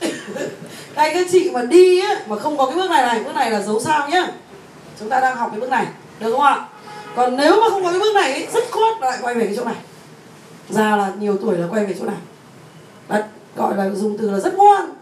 Cái 0.94 1.14
cái 1.14 1.24
chị 1.32 1.50
mà 1.50 1.62
đi 1.62 2.00
á 2.00 2.22
mà 2.28 2.36
không 2.36 2.56
có 2.56 2.66
cái 2.66 2.76
bước 2.76 2.90
này 2.90 3.02
này 3.02 3.24
bước 3.24 3.34
này 3.34 3.50
là 3.50 3.62
dấu 3.62 3.80
sao 3.80 4.08
nhá. 4.08 4.26
Chúng 5.00 5.08
ta 5.08 5.20
đang 5.20 5.36
học 5.36 5.48
cái 5.50 5.60
bước 5.60 5.70
này 5.70 5.86
được 6.20 6.32
không 6.32 6.40
ạ? 6.40 6.66
Còn 7.16 7.36
nếu 7.36 7.60
mà 7.60 7.68
không 7.70 7.84
có 7.84 7.90
cái 7.90 7.98
bước 7.98 8.14
này 8.14 8.32
ấy, 8.32 8.48
rất 8.54 8.64
khoát 8.70 9.00
lại 9.00 9.18
quay 9.22 9.34
về 9.34 9.46
cái 9.46 9.54
chỗ 9.56 9.64
này. 9.64 9.74
Già 10.68 10.96
là 10.96 11.12
nhiều 11.20 11.36
tuổi 11.42 11.58
là 11.58 11.66
quay 11.70 11.86
về 11.86 11.94
chỗ 11.98 12.04
này. 12.04 12.16
Đấy, 13.08 13.22
gọi 13.56 13.76
là 13.76 13.90
dùng 13.90 14.18
từ 14.18 14.30
là 14.30 14.38
rất 14.38 14.54
ngoan. 14.54 14.94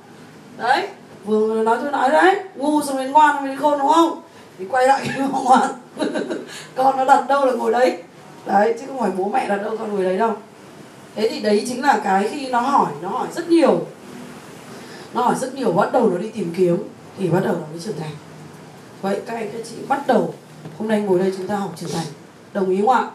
Đấy 0.59 0.89
vừa 1.25 1.63
nói 1.63 1.79
tôi 1.83 1.93
nói 1.93 2.11
đấy 2.11 2.41
ngu 2.57 2.83
xong 2.83 2.97
đến 2.97 3.13
ngoan 3.13 3.47
đến 3.47 3.57
khôn 3.57 3.79
đúng 3.79 3.93
không? 3.93 4.23
Thì 4.59 4.65
quay 4.71 4.87
lại 4.87 5.09
cái 5.17 5.29
ngoan 5.29 5.71
con 6.77 6.97
nó 6.97 7.05
đặt 7.05 7.25
đâu 7.29 7.47
là 7.47 7.53
ngồi 7.53 7.73
đấy. 7.73 8.03
Đấy, 8.47 8.75
chứ 8.81 8.87
không 8.87 8.99
phải 8.99 9.11
bố 9.17 9.25
mẹ 9.25 9.49
đặt 9.49 9.57
đâu, 9.57 9.77
con 9.79 9.93
ngồi 9.93 10.05
đấy 10.05 10.19
đâu. 10.19 10.37
Thế 11.15 11.29
thì 11.29 11.41
đấy 11.41 11.65
chính 11.69 11.83
là 11.83 12.01
cái 12.05 12.29
khi 12.29 12.49
nó 12.51 12.61
hỏi 12.61 12.93
nó 13.03 13.09
hỏi 13.09 13.29
rất 13.35 13.49
nhiều. 13.49 13.87
Nó 15.15 15.23
hỏi 15.23 15.35
rất 15.41 15.55
nhiều, 15.55 15.73
bắt 15.73 15.93
đầu 15.93 16.11
nó 16.11 16.19
đi 16.19 16.29
tìm 16.29 16.53
kiếm, 16.57 16.77
thì 17.19 17.29
bắt 17.29 17.41
đầu 17.45 17.55
nó 17.55 17.67
mới 17.71 17.81
trưởng 17.81 17.99
thành. 18.01 18.11
Vậy 19.03 19.21
các 19.27 19.35
anh 19.35 19.51
các 19.53 19.63
chị, 19.71 19.77
bắt 19.89 20.07
đầu, 20.07 20.35
hôm 20.79 20.89
nay 20.89 21.01
ngồi 21.01 21.19
đây 21.19 21.33
chúng 21.37 21.47
ta 21.47 21.57
học 21.57 21.73
trưởng 21.77 21.91
thành. 21.91 22.07
Đồng 22.53 22.71
ý 22.71 22.81
không 22.81 22.91
ạ? 22.91 23.11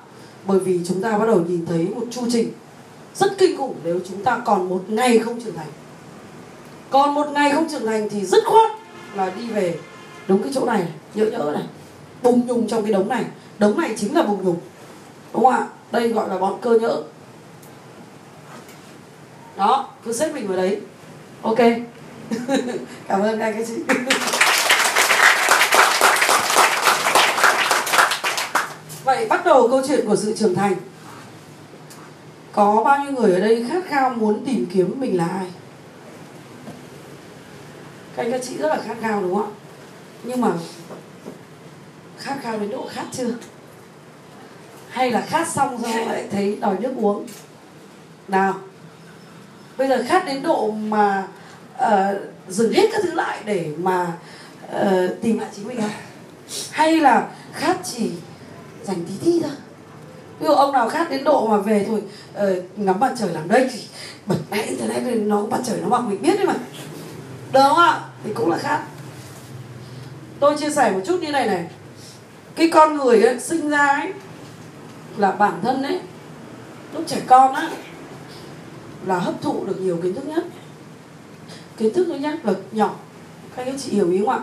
Bởi 0.46 0.60
vì 0.60 0.80
chúng 0.88 1.02
ta 1.02 1.18
bắt 1.18 1.26
đầu 1.26 1.42
nhìn 1.42 1.66
thấy 1.66 1.88
một 1.96 2.06
chu 2.12 2.22
trình 2.32 2.52
rất 3.16 3.38
kinh 3.38 3.58
khủng 3.58 3.76
nếu 3.84 4.00
chúng 4.10 4.24
ta 4.24 4.42
còn 4.46 4.70
một 4.70 4.84
ngày 4.88 5.20
không 5.20 5.42
trưởng 5.42 5.56
thành. 5.56 5.68
Còn 6.90 7.14
một 7.14 7.28
ngày 7.34 7.52
không 7.52 7.70
trưởng 7.70 7.86
thành 7.86 8.10
thì 8.10 8.26
rất 8.26 8.44
khoát 8.46 8.72
là 9.16 9.32
đi 9.38 9.50
về 9.50 9.78
đúng 10.28 10.44
cái 10.44 10.52
chỗ 10.56 10.66
này, 10.66 10.84
nhỡ 11.14 11.26
nhỡ 11.26 11.52
này. 11.54 11.64
Bùng 12.22 12.48
nhùng 12.48 12.68
trong 12.68 12.84
cái 12.84 12.94
đống 12.94 13.10
này. 13.10 13.24
Đống 13.60 13.78
này 13.78 13.94
chính 13.98 14.16
là 14.16 14.24
bùng 14.24 14.44
nhùng. 14.44 14.60
Đúng 15.34 15.44
không 15.44 15.54
ạ? 15.54 15.68
Đây 15.92 16.10
gọi 16.10 16.30
là 16.30 16.38
bọn 16.38 16.60
cơ 16.62 16.80
nhỡ. 16.80 17.02
Đó, 19.58 19.90
cứ 20.06 20.14
xếp 20.14 20.34
mình 20.34 20.48
vào 20.48 20.58
đấy. 20.58 20.82
Ok. 21.42 21.58
Cảm 23.08 23.22
ơn 23.22 23.40
các 23.40 23.46
anh 23.46 23.66
chị. 23.68 23.74
Vậy 29.04 29.26
bắt 29.26 29.46
đầu 29.46 29.68
câu 29.68 29.82
chuyện 29.88 30.08
của 30.08 30.16
sự 30.16 30.34
trưởng 30.38 30.56
thành. 30.56 30.76
Có 32.52 32.84
bao 32.86 33.04
nhiêu 33.04 33.12
người 33.12 33.34
ở 33.34 33.40
đây 33.40 33.66
khát 33.70 33.84
khao 33.88 34.10
muốn 34.10 34.46
tìm 34.46 34.66
kiếm 34.74 34.94
mình 35.00 35.18
là 35.18 35.28
ai? 35.28 35.52
Các 38.16 38.24
anh 38.24 38.32
các 38.32 38.42
chị 38.44 38.58
rất 38.58 38.70
là 38.70 38.82
khát 38.88 38.96
khao 39.02 39.22
đúng 39.22 39.36
không 39.36 39.44
ạ? 39.44 39.63
Nhưng 40.24 40.42
mà 40.42 40.52
khát 42.18 42.38
khao 42.42 42.60
đến 42.60 42.70
độ 42.70 42.88
khát 42.92 43.06
chưa? 43.12 43.36
Hay 44.90 45.12
là 45.12 45.22
khát 45.22 45.48
xong 45.48 45.82
rồi 45.82 46.06
lại 46.06 46.28
thấy 46.32 46.58
đòi 46.62 46.76
nước 46.80 46.94
uống? 46.98 47.28
Nào 48.28 48.54
bây 49.78 49.88
giờ 49.88 50.04
khát 50.08 50.26
đến 50.26 50.44
độ 50.44 50.72
mà 50.72 51.28
uh, 51.76 52.18
dừng 52.50 52.74
hết 52.74 52.90
các 52.92 53.02
thứ 53.04 53.14
lại 53.14 53.40
để 53.46 53.72
mà 53.78 54.14
uh, 54.76 55.22
tìm 55.22 55.40
lại 55.40 55.50
chính 55.56 55.68
mình 55.68 55.82
không? 55.82 55.92
Hay 56.72 57.00
là 57.00 57.28
khát 57.54 57.78
chỉ 57.84 58.12
dành 58.84 59.06
tí 59.06 59.14
tí 59.26 59.42
thôi? 59.42 59.52
Ví 60.40 60.48
dụ 60.48 60.54
ông 60.54 60.72
nào 60.72 60.90
khát 60.90 61.10
đến 61.10 61.24
độ 61.24 61.48
mà 61.48 61.58
về 61.58 61.86
thôi 61.88 62.02
uh, 62.38 62.80
ngắm 62.80 63.00
mặt 63.00 63.14
trời 63.20 63.30
làm 63.30 63.48
đây 63.48 63.70
thì 63.74 63.80
bật 64.26 64.38
máy 64.52 64.64
internet 64.64 65.04
lên 65.04 65.30
nó 65.30 65.46
mặt 65.46 65.60
trời 65.66 65.80
nó 65.82 65.88
mặc 65.88 66.02
mình 66.02 66.22
biết 66.22 66.38
đấy 66.38 66.46
mà. 66.46 66.56
Được 67.52 67.62
không 67.64 67.78
ạ? 67.78 68.02
Thì 68.24 68.34
cũng 68.34 68.52
là 68.52 68.58
khát 68.58 68.84
tôi 70.44 70.58
chia 70.58 70.70
sẻ 70.70 70.92
một 70.92 71.00
chút 71.06 71.22
như 71.22 71.32
này 71.32 71.48
này. 71.48 71.66
Cái 72.56 72.70
con 72.74 72.98
người 72.98 73.22
ấy, 73.22 73.40
sinh 73.40 73.70
ra 73.70 73.88
ấy 73.88 74.14
là 75.18 75.32
bản 75.32 75.60
thân 75.62 75.84
ấy 75.84 76.00
lúc 76.94 77.04
trẻ 77.08 77.22
con 77.28 77.54
á 77.54 77.70
là 79.06 79.20
hấp 79.20 79.42
thụ 79.42 79.66
được 79.66 79.82
nhiều 79.82 80.00
kiến 80.04 80.16
thức 80.16 80.26
nhất. 80.26 80.44
Kiến 81.78 81.94
thức 81.94 82.06
thứ 82.08 82.16
nhất 82.16 82.36
là 82.44 82.54
nhỏ 82.72 82.96
các 83.56 83.66
anh 83.66 83.78
chị 83.78 83.92
hiểu 83.92 84.12
ý 84.12 84.20
không 84.20 84.30
ạ? 84.30 84.40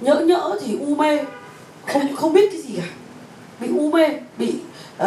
Nhỡ 0.00 0.20
nhỡ 0.20 0.58
thì 0.62 0.78
u 0.78 0.94
mê 0.94 1.24
không 1.86 2.16
không 2.16 2.32
biết 2.32 2.48
cái 2.52 2.60
gì 2.60 2.76
cả. 2.76 2.88
Bị 3.60 3.68
u 3.78 3.90
mê 3.90 4.08
bị 4.38 4.58
uh, 5.02 5.06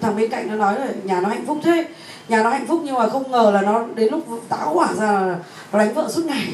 thằng 0.00 0.16
bên 0.16 0.30
cạnh 0.30 0.48
nó 0.48 0.54
nói 0.54 0.80
là 0.80 0.86
nhà 1.04 1.20
nó 1.20 1.28
hạnh 1.28 1.46
phúc 1.46 1.58
thế. 1.62 1.88
Nhà 2.28 2.42
nó 2.42 2.50
hạnh 2.50 2.66
phúc 2.66 2.80
nhưng 2.84 2.94
mà 2.94 3.08
không 3.08 3.30
ngờ 3.30 3.50
là 3.54 3.62
nó 3.62 3.84
đến 3.94 4.12
lúc 4.12 4.26
táo 4.48 4.74
hỏa 4.74 4.94
ra 4.94 5.12
là 5.12 5.38
nó 5.72 5.78
đánh 5.78 5.94
vợ 5.94 6.08
suốt 6.10 6.24
ngày 6.24 6.48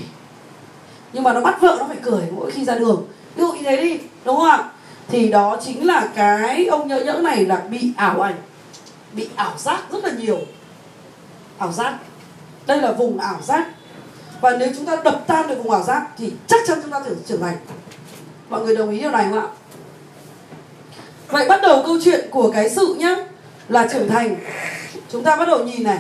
nhưng 1.13 1.23
mà 1.23 1.33
nó 1.33 1.41
bắt 1.41 1.61
vợ 1.61 1.77
nó 1.79 1.85
phải 1.89 1.97
cười 2.03 2.23
mỗi 2.33 2.51
khi 2.51 2.65
ra 2.65 2.75
đường. 2.75 3.07
Ví 3.35 3.43
dụ 3.43 3.53
như 3.53 3.63
thế 3.63 3.77
đi, 3.77 3.99
đúng 4.25 4.37
không 4.37 4.51
ạ? 4.51 4.65
Thì 5.09 5.29
đó 5.29 5.57
chính 5.65 5.87
là 5.87 6.09
cái 6.15 6.67
ông 6.67 6.89
nhỡ 6.89 7.01
nhỡ 7.01 7.13
này 7.13 7.47
là 7.47 7.57
bị 7.71 7.93
ảo 7.97 8.21
ảnh, 8.21 8.35
bị 9.13 9.29
ảo 9.37 9.53
giác 9.59 9.83
rất 9.93 10.05
là 10.05 10.11
nhiều. 10.11 10.39
Ảo 11.59 11.73
giác. 11.73 11.99
Đây 12.67 12.83
là 12.83 12.93
vùng 12.93 13.19
ảo 13.19 13.39
giác. 13.43 13.67
Và 14.41 14.51
nếu 14.51 14.69
chúng 14.77 14.87
ta 14.87 14.97
đập 15.05 15.25
tan 15.27 15.49
được 15.49 15.55
vùng 15.63 15.73
ảo 15.73 15.83
giác 15.83 16.07
thì 16.19 16.33
chắc 16.47 16.61
chắn 16.67 16.79
chúng 16.83 16.91
ta 16.91 17.01
thử 17.01 17.17
trưởng 17.27 17.41
thành. 17.41 17.57
Mọi 18.49 18.61
người 18.61 18.77
đồng 18.77 18.91
ý 18.91 18.99
điều 18.99 19.11
này 19.11 19.27
không 19.31 19.41
ạ? 19.41 19.47
Vậy 21.29 21.49
bắt 21.49 21.61
đầu 21.63 21.83
câu 21.87 21.99
chuyện 22.05 22.29
của 22.31 22.51
cái 22.51 22.71
sự 22.71 22.97
nhá, 22.99 23.17
là 23.69 23.89
trưởng 23.93 24.09
thành. 24.09 24.37
Chúng 25.09 25.25
ta 25.25 25.37
bắt 25.37 25.49
đầu 25.49 25.65
nhìn 25.65 25.83
này. 25.83 25.99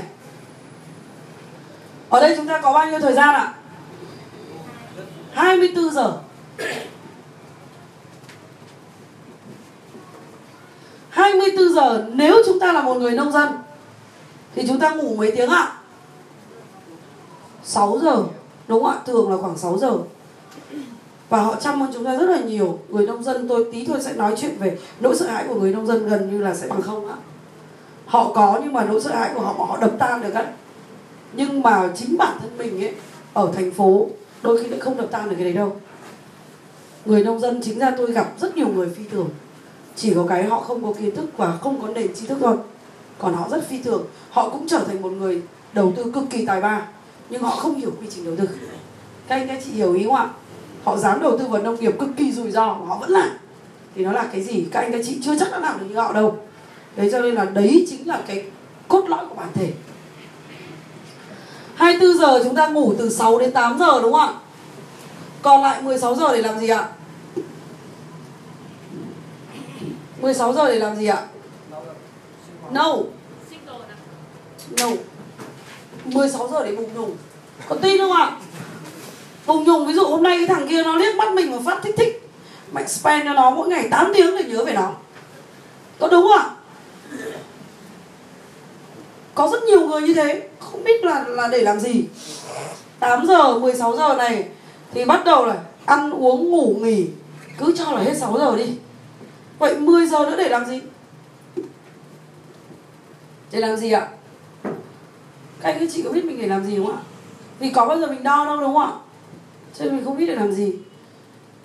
Ở 2.09 2.21
đây 2.21 2.35
chúng 2.37 2.47
ta 2.47 2.61
có 2.61 2.73
bao 2.73 2.87
nhiêu 2.87 3.01
thời 3.01 3.13
gian 3.13 3.35
ạ? 3.35 3.55
24 5.33 5.91
giờ. 5.91 6.19
24 11.11 11.75
giờ, 11.75 12.07
nếu 12.13 12.43
chúng 12.47 12.61
ta 12.61 12.73
là 12.73 12.83
một 12.83 12.95
người 12.95 13.11
nông 13.11 13.33
dân, 13.33 13.49
thì 14.55 14.65
chúng 14.69 14.81
ta 14.81 14.95
ngủ 14.95 15.17
mấy 15.17 15.33
tiếng 15.37 15.51
ạ? 15.51 15.73
6 17.65 17.99
giờ, 18.03 18.25
Đúng 18.71 18.83
không 18.85 18.93
ạ? 18.93 18.99
Thường 19.07 19.31
là 19.31 19.37
khoảng 19.37 19.59
6 19.59 19.79
giờ. 19.79 19.99
Và 21.29 21.41
họ 21.41 21.57
chăm 21.61 21.83
ơn 21.83 21.91
chúng 21.95 22.05
ta 22.05 22.17
rất 22.17 22.31
là 22.31 22.39
nhiều. 22.41 22.79
Người 22.89 23.07
nông 23.07 23.23
dân, 23.23 23.49
tôi 23.49 23.67
tí 23.73 23.87
thôi 23.87 23.99
sẽ 24.01 24.13
nói 24.13 24.35
chuyện 24.41 24.57
về 24.59 24.79
Nỗi 25.01 25.17
sợ 25.17 25.27
hãi 25.27 25.45
của 25.49 25.55
người 25.55 25.73
nông 25.73 25.87
dân 25.87 26.09
gần 26.09 26.31
như 26.31 26.39
là 26.45 26.55
sẽ 26.55 26.67
bằng 26.69 26.83
không 26.83 27.09
ạ. 27.09 27.17
Họ 28.07 28.33
có 28.35 28.61
nhưng 28.63 28.73
mà 28.73 28.85
nỗi 28.85 29.01
sợ 29.01 29.11
hãi 29.15 29.31
của 29.35 29.41
họ 29.41 29.53
họ 29.53 29.77
đập 29.77 29.91
tan 29.99 30.23
được 30.23 30.35
á. 30.35 30.45
Nhưng 31.33 31.63
mà 31.63 31.91
chính 31.97 32.17
bản 32.19 32.39
thân 32.41 32.59
mình 32.59 32.85
ấy, 32.85 32.95
Ở 33.33 33.51
thành 33.55 33.71
phố 33.71 34.07
Đôi 34.43 34.63
khi 34.63 34.69
lại 34.69 34.81
không 34.81 34.97
đập 34.97 35.07
tan 35.11 35.29
được 35.29 35.35
cái 35.37 35.45
đấy 35.45 35.53
đâu. 35.53 35.77
Người 37.05 37.25
nông 37.25 37.41
dân 37.41 37.61
chính 37.63 37.79
ra 37.79 37.91
tôi 37.99 38.13
gặp 38.13 38.33
rất 38.41 38.57
nhiều 38.57 38.69
người 38.69 38.89
phi 38.89 39.05
thường. 39.11 39.29
Chỉ 39.97 40.15
có 40.15 40.27
cái 40.29 40.45
họ 40.45 40.61
không 40.61 40.85
có 40.85 40.93
kiến 40.93 41.17
thức 41.17 41.27
và 41.37 41.57
không 41.57 41.83
có 41.83 41.89
nền 41.89 42.15
tri 42.15 42.27
thức 42.27 42.39
thôi. 42.41 42.57
Còn 43.19 43.35
họ 43.35 43.49
rất 43.49 43.69
phi 43.69 43.83
thường. 43.83 44.07
Họ 44.31 44.49
cũng 44.49 44.69
trở 44.69 44.79
thành 44.79 45.03
một 45.03 45.13
người 45.13 45.43
đầu 45.73 45.93
tư 45.97 46.11
cực 46.15 46.25
kỳ 46.31 46.47
tài 46.47 46.61
ba, 46.61 46.89
nhưng 47.31 47.43
họ 47.43 47.51
không 47.51 47.75
hiểu 47.75 47.91
quy 48.01 48.07
trình 48.11 48.25
đầu 48.25 48.37
tư. 48.37 48.49
Các 49.29 49.37
anh, 49.37 49.49
các 49.49 49.59
chị 49.65 49.71
hiểu 49.71 49.95
ý 49.95 50.05
không 50.05 50.15
ạ? 50.15 50.29
Họ 50.85 50.97
dám 50.97 51.21
đầu 51.21 51.39
tư 51.39 51.47
vào 51.47 51.63
nông 51.63 51.81
nghiệp 51.81 51.97
cực 51.99 52.09
kỳ 52.17 52.33
rủi 52.33 52.51
ro 52.51 52.75
mà 52.75 52.87
họ 52.87 52.99
vẫn 52.99 53.11
làm. 53.11 53.31
Thì 53.95 54.05
nó 54.05 54.13
là 54.13 54.29
cái 54.33 54.43
gì? 54.43 54.67
Các 54.73 54.81
anh, 54.81 54.93
các 54.93 55.01
chị 55.07 55.19
chưa 55.23 55.39
chắc 55.39 55.51
đã 55.53 55.59
làm 55.59 55.79
được 55.79 55.87
như 55.89 55.97
họ 55.97 56.13
đâu. 56.13 56.37
Đấy 56.97 57.09
cho 57.13 57.21
nên 57.21 57.35
là 57.35 57.45
đấy 57.45 57.87
chính 57.91 58.09
là 58.09 58.23
cái 58.27 58.45
cốt 58.89 59.05
lõi 59.09 59.27
của 59.27 59.35
bản 59.35 59.49
thể. 59.55 59.73
24 61.81 62.19
giờ 62.19 62.41
chúng 62.45 62.55
ta 62.55 62.67
ngủ 62.67 62.95
từ 62.99 63.11
6 63.11 63.39
đến 63.39 63.53
8 63.53 63.79
giờ, 63.79 64.03
đúng 64.03 64.13
không 64.13 64.21
ạ? 64.21 64.35
Còn 65.43 65.63
lại 65.63 65.83
16 65.83 66.15
giờ 66.15 66.33
để 66.33 66.43
làm 66.43 66.59
gì 66.59 66.69
ạ? 66.69 66.89
16 70.21 70.53
giờ 70.53 70.69
để 70.69 70.79
làm 70.79 70.97
gì 70.97 71.07
ạ? 71.07 71.27
No 72.71 72.97
No. 74.81 74.87
16 76.05 76.49
giờ 76.49 76.65
để 76.65 76.77
bùng 76.77 76.95
nhùng. 76.95 77.17
có 77.69 77.77
tin 77.83 77.99
không 77.99 78.13
ạ? 78.13 78.37
Bùng 79.47 79.65
nhùng, 79.65 79.87
ví 79.87 79.95
dụ 79.95 80.07
hôm 80.07 80.23
nay 80.23 80.37
cái 80.39 80.57
thằng 80.57 80.69
kia 80.69 80.83
nó 80.83 80.97
liếc 80.97 81.17
mắt 81.17 81.33
mình 81.33 81.53
và 81.53 81.59
phát 81.65 81.83
thích 81.83 81.95
thích. 81.99 82.31
Mạnh 82.73 82.89
spend 82.89 83.25
cho 83.25 83.33
nó 83.33 83.51
mỗi 83.51 83.69
ngày 83.69 83.89
8 83.91 84.13
tiếng 84.15 84.37
để 84.37 84.45
nhớ 84.45 84.65
về 84.65 84.73
nó. 84.73 84.93
Có 85.99 86.09
đúng 86.09 86.23
không 86.23 86.39
ạ? 86.39 86.51
Có 89.35 89.49
rất 89.53 89.63
nhiều 89.63 89.89
người 89.89 90.03
như 90.03 90.15
thế 90.15 90.49
không 90.59 90.85
biết 90.85 91.05
là 91.05 91.25
là 91.29 91.49
để 91.49 91.63
làm 91.63 91.81
gì. 91.81 92.05
8 92.99 93.27
giờ 93.27 93.59
16 93.59 93.97
giờ 93.97 94.15
này 94.15 94.49
thì 94.95 95.05
bắt 95.05 95.25
đầu 95.25 95.47
là 95.47 95.57
ăn 95.87 96.11
uống 96.11 96.51
ngủ 96.51 96.77
nghỉ. 96.81 97.07
Cứ 97.59 97.75
cho 97.79 97.93
là 97.93 98.01
hết 98.03 98.17
6 98.17 98.39
giờ 98.39 98.57
đi. 98.57 98.77
Vậy 99.59 99.77
10 99.77 100.07
giờ 100.07 100.19
nữa 100.19 100.37
để 100.37 100.49
làm 100.49 100.67
gì? 100.67 100.81
Để 103.51 103.61
làm 103.61 103.77
gì 103.77 103.93
ạ? 103.93 104.09
Các 105.61 105.73
anh 105.73 105.79
các 105.81 105.89
chị 105.93 106.03
có 106.03 106.11
biết 106.11 106.25
mình 106.25 106.39
để 106.41 106.49
làm 106.49 106.65
gì 106.65 106.77
không 106.77 106.97
ạ? 106.97 107.03
Vì 107.59 107.71
có 107.71 107.87
bao 107.87 107.99
giờ 107.99 108.07
mình 108.07 108.23
đo 108.23 108.45
đâu 108.45 108.57
đúng 108.57 108.75
không 108.75 108.83
ạ? 108.83 108.93
Cho 109.79 109.85
nên 109.85 109.97
mình 109.97 110.05
không 110.05 110.17
biết 110.17 110.27
để 110.27 110.35
làm 110.35 110.53
gì. 110.53 110.73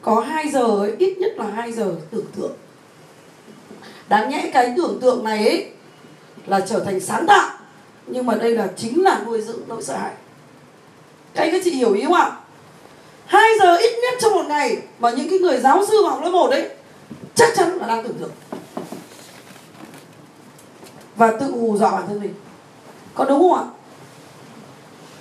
Có 0.02 0.20
2 0.20 0.50
giờ 0.50 0.66
ấy, 0.66 0.94
ít 1.00 1.18
nhất 1.18 1.32
là 1.38 1.46
2 1.46 1.72
giờ 1.72 1.96
tưởng 2.12 2.26
tượng. 2.38 2.54
Đáng 4.10 4.30
nhẽ 4.30 4.50
cái 4.54 4.74
tưởng 4.78 5.00
tượng 5.02 5.24
này 5.24 5.48
ấy 5.48 5.72
là 6.48 6.60
trở 6.60 6.80
thành 6.80 7.00
sáng 7.00 7.26
tạo. 7.28 7.50
Nhưng 8.08 8.26
mà 8.26 8.36
đây 8.36 8.52
là 8.52 8.68
chính 8.78 9.04
là 9.04 9.22
nuôi 9.26 9.42
dưỡng 9.42 9.60
nỗi 9.68 9.84
sợ 9.84 9.98
hãi. 9.98 10.14
Các 11.34 11.44
anh 11.44 11.52
các 11.52 11.62
chị 11.64 11.72
hiểu 11.72 11.94
ý 11.94 12.04
không 12.04 12.14
ạ? 12.14 12.32
Hai 13.26 13.50
giờ 13.60 13.76
ít 13.76 13.94
nhất 14.02 14.14
trong 14.22 14.34
một 14.34 14.46
ngày 14.48 14.78
mà 15.00 15.12
những 15.12 15.30
cái 15.30 15.40
người 15.40 15.60
giáo 15.60 15.86
sư 15.86 16.06
học 16.06 16.20
lớp 16.24 16.30
1 16.30 16.50
đấy 16.52 16.70
chắc 17.36 17.50
chắn 17.56 17.78
là 17.78 17.88
đang 17.88 18.04
tưởng 18.04 18.18
tượng. 18.20 18.32
Và 21.16 21.32
tự 21.40 21.46
hù 21.52 21.78
dọa 21.78 21.92
bản 21.92 22.08
thân 22.08 22.20
mình. 22.20 22.34
Có 23.14 23.26
đúng 23.26 23.40
không 23.40 23.54
ạ? 23.54 23.64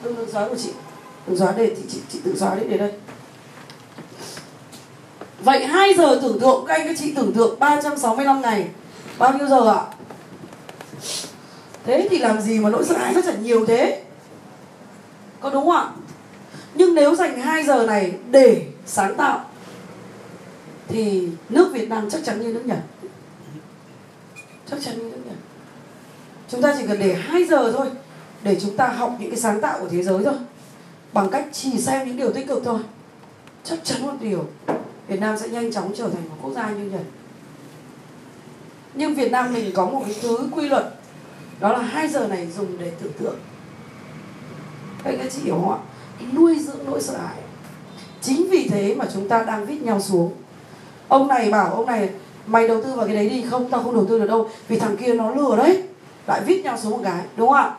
Đừng 0.03 0.17
đừng 0.17 0.33
xóa 0.33 0.49
của 0.49 0.57
chị. 0.57 0.71
Đừng 1.27 1.39
xóa 1.39 1.53
để 1.57 1.77
chị, 1.77 1.83
chị, 1.93 1.99
chị 2.13 2.19
tự 2.25 2.35
xóa 2.39 2.55
đấy 2.55 2.67
để 2.69 2.79
đây. 2.79 2.93
Vậy 5.41 5.67
2 5.67 5.95
giờ 5.95 6.19
tưởng 6.23 6.41
tượng 6.41 6.65
các 6.67 6.75
anh 6.75 6.87
các 6.87 6.97
chị 6.99 7.13
tưởng 7.15 7.33
tượng 7.33 7.59
365 7.59 8.41
ngày. 8.41 8.69
Bao 9.19 9.33
nhiêu 9.33 9.49
giờ 9.49 9.73
ạ? 9.73 9.83
Thế 11.85 12.09
thì 12.11 12.19
làm 12.19 12.41
gì 12.41 12.59
mà 12.59 12.71
nỗi 12.71 12.85
sợ 12.85 12.99
hãi 12.99 13.15
nó 13.15 13.21
chẳng 13.25 13.43
nhiều 13.43 13.67
thế? 13.67 14.03
Có 15.41 15.51
đúng 15.51 15.65
không 15.65 15.77
ạ? 15.77 15.91
Nhưng 16.75 16.95
nếu 16.95 17.15
dành 17.15 17.41
2 17.41 17.65
giờ 17.65 17.87
này 17.87 18.13
để 18.31 18.67
sáng 18.87 19.15
tạo, 19.17 19.45
Thì 20.89 21.29
nước 21.49 21.71
Việt 21.73 21.89
Nam 21.89 22.11
chắc 22.11 22.25
chắn 22.25 22.41
như 22.41 22.53
nước 22.53 22.67
Nhật. 22.67 22.79
Chắc 24.71 24.77
chắn 24.85 24.99
như 24.99 25.05
nước 25.05 25.21
Nhật. 25.27 25.37
Chúng 26.49 26.63
ta 26.63 26.75
chỉ 26.79 26.87
cần 26.87 26.99
để 26.99 27.15
2 27.15 27.45
giờ 27.45 27.73
thôi, 27.73 27.87
Để 28.43 28.61
chúng 28.61 28.77
ta 28.77 28.87
học 28.87 29.17
những 29.21 29.31
cái 29.31 29.41
sáng 29.41 29.61
tạo 29.61 29.79
của 29.81 29.89
thế 29.89 30.03
giới 30.03 30.25
thôi. 30.25 30.35
Bằng 31.13 31.31
cách 31.31 31.47
chỉ 31.53 31.79
xem 31.79 32.09
những 32.09 32.17
điều 32.17 32.33
tích 32.33 32.49
cực 32.49 32.63
thôi. 32.65 32.81
Chắc 33.65 33.79
chắn 33.85 34.03
một 34.03 34.13
điều, 34.21 34.47
Việt 35.09 35.21
Nam 35.21 35.39
sẽ 35.39 35.49
nhanh 35.49 35.73
chóng 35.73 35.93
trở 35.97 36.09
thành 36.09 36.29
một 36.29 36.37
quốc 36.43 36.53
gia 36.55 36.71
như 36.71 36.85
Nhật. 36.85 37.05
Nhưng 38.95 39.15
Việt 39.15 39.33
Nam 39.33 39.53
mình 39.55 39.71
có 39.75 39.87
một 39.87 40.03
cái 40.07 40.17
thứ 40.23 40.49
quy 40.53 40.69
luật 40.69 40.94
đó 41.61 41.73
là 41.73 41.79
hai 41.79 42.09
giờ 42.09 42.27
này 42.27 42.49
dùng 42.57 42.79
để 42.79 42.93
tưởng 43.01 43.13
tượng. 43.13 43.37
Các 45.05 45.15
anh 45.19 45.31
chị 45.31 45.41
hiểu 45.45 45.55
không 45.55 45.73
ạ? 45.73 45.79
Nuôi 46.33 46.59
dưỡng 46.59 46.87
nỗi 46.87 47.03
sợ 47.03 47.17
hãi. 47.19 47.37
Chính 48.23 48.51
vì 48.51 48.69
thế 48.69 48.95
mà 48.95 49.05
chúng 49.15 49.29
ta 49.29 49.43
đang 49.43 49.67
vít 49.67 49.83
nhau 49.83 50.01
xuống. 50.01 50.33
Ông 51.09 51.29
này 51.29 51.51
bảo 51.51 51.75
ông 51.75 51.87
này 51.87 52.11
mày 52.47 52.69
đầu 52.69 52.83
tư 52.83 52.93
vào 52.95 53.07
cái 53.07 53.17
đấy 53.17 53.29
đi 53.29 53.45
không 53.51 53.71
tao 53.71 53.83
không 53.83 53.95
đầu 53.95 54.07
tư 54.09 54.19
được 54.19 54.27
đâu 54.27 54.51
vì 54.69 54.79
thằng 54.79 54.97
kia 54.97 55.15
nó 55.15 55.31
lừa 55.31 55.57
đấy. 55.57 55.83
Lại 56.27 56.41
vít 56.47 56.63
nhau 56.65 56.79
xuống 56.79 56.93
một 56.93 57.01
cái 57.05 57.25
đúng 57.37 57.49
không 57.49 57.57
ạ? 57.57 57.75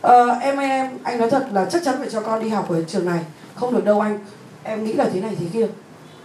Ờ, 0.00 0.28
em 0.28 0.58
em 0.58 0.98
anh 1.02 1.18
nói 1.18 1.30
thật 1.30 1.46
là 1.52 1.64
chắc 1.64 1.82
chắn 1.84 1.94
phải 1.98 2.08
cho 2.10 2.20
con 2.20 2.42
đi 2.42 2.48
học 2.48 2.70
ở 2.70 2.84
trường 2.84 3.06
này. 3.06 3.24
Không 3.54 3.74
được 3.74 3.84
đâu 3.84 4.00
anh 4.00 4.18
em 4.62 4.84
nghĩ 4.84 4.92
là 4.92 5.08
thế 5.12 5.20
này 5.20 5.36
thế 5.40 5.46
kia. 5.52 5.66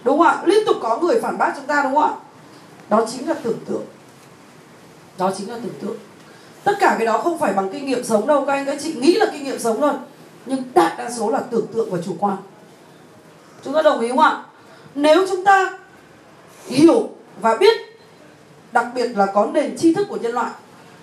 Đúng 0.03 0.17
không 0.17 0.27
ạ? 0.27 0.41
Liên 0.45 0.65
tục 0.65 0.77
có 0.81 0.97
người 0.97 1.21
phản 1.21 1.37
bác 1.37 1.53
chúng 1.55 1.65
ta 1.65 1.83
đúng 1.83 1.93
không 1.93 2.03
ạ? 2.03 2.15
Đó 2.89 3.05
chính 3.11 3.27
là 3.27 3.33
tưởng 3.43 3.59
tượng. 3.65 3.85
Đó 5.17 5.31
chính 5.37 5.49
là 5.49 5.57
tưởng 5.63 5.73
tượng 5.81 5.97
tất 6.63 6.73
cả 6.79 6.95
cái 6.97 7.05
đó 7.05 7.17
không 7.17 7.37
phải 7.37 7.53
bằng 7.53 7.69
kinh 7.69 7.85
nghiệm 7.85 8.03
sống 8.03 8.27
đâu, 8.27 8.45
các 8.45 8.53
anh 8.53 8.65
các 8.65 8.77
chị 8.83 8.93
nghĩ 8.93 9.13
là 9.13 9.25
kinh 9.31 9.43
nghiệm 9.43 9.59
sống 9.59 9.81
thôi. 9.81 9.93
Nhưng 10.45 10.63
đại 10.75 10.95
đa 10.97 11.09
số 11.09 11.29
là 11.29 11.39
tưởng 11.39 11.67
tượng 11.73 11.91
và 11.91 11.97
chủ 12.05 12.15
quan. 12.19 12.37
Chúng 13.63 13.73
ta 13.73 13.81
đồng 13.81 13.99
ý 13.99 14.09
không 14.09 14.19
ạ? 14.19 14.43
Nếu 14.95 15.27
chúng 15.29 15.45
ta 15.45 15.77
hiểu 16.65 17.09
và 17.41 17.57
biết, 17.57 17.77
đặc 18.71 18.85
biệt 18.95 19.07
là 19.15 19.25
có 19.25 19.45
nền 19.45 19.77
tri 19.77 19.93
thức 19.93 20.07
của 20.09 20.17
nhân 20.17 20.31
loại, 20.31 20.51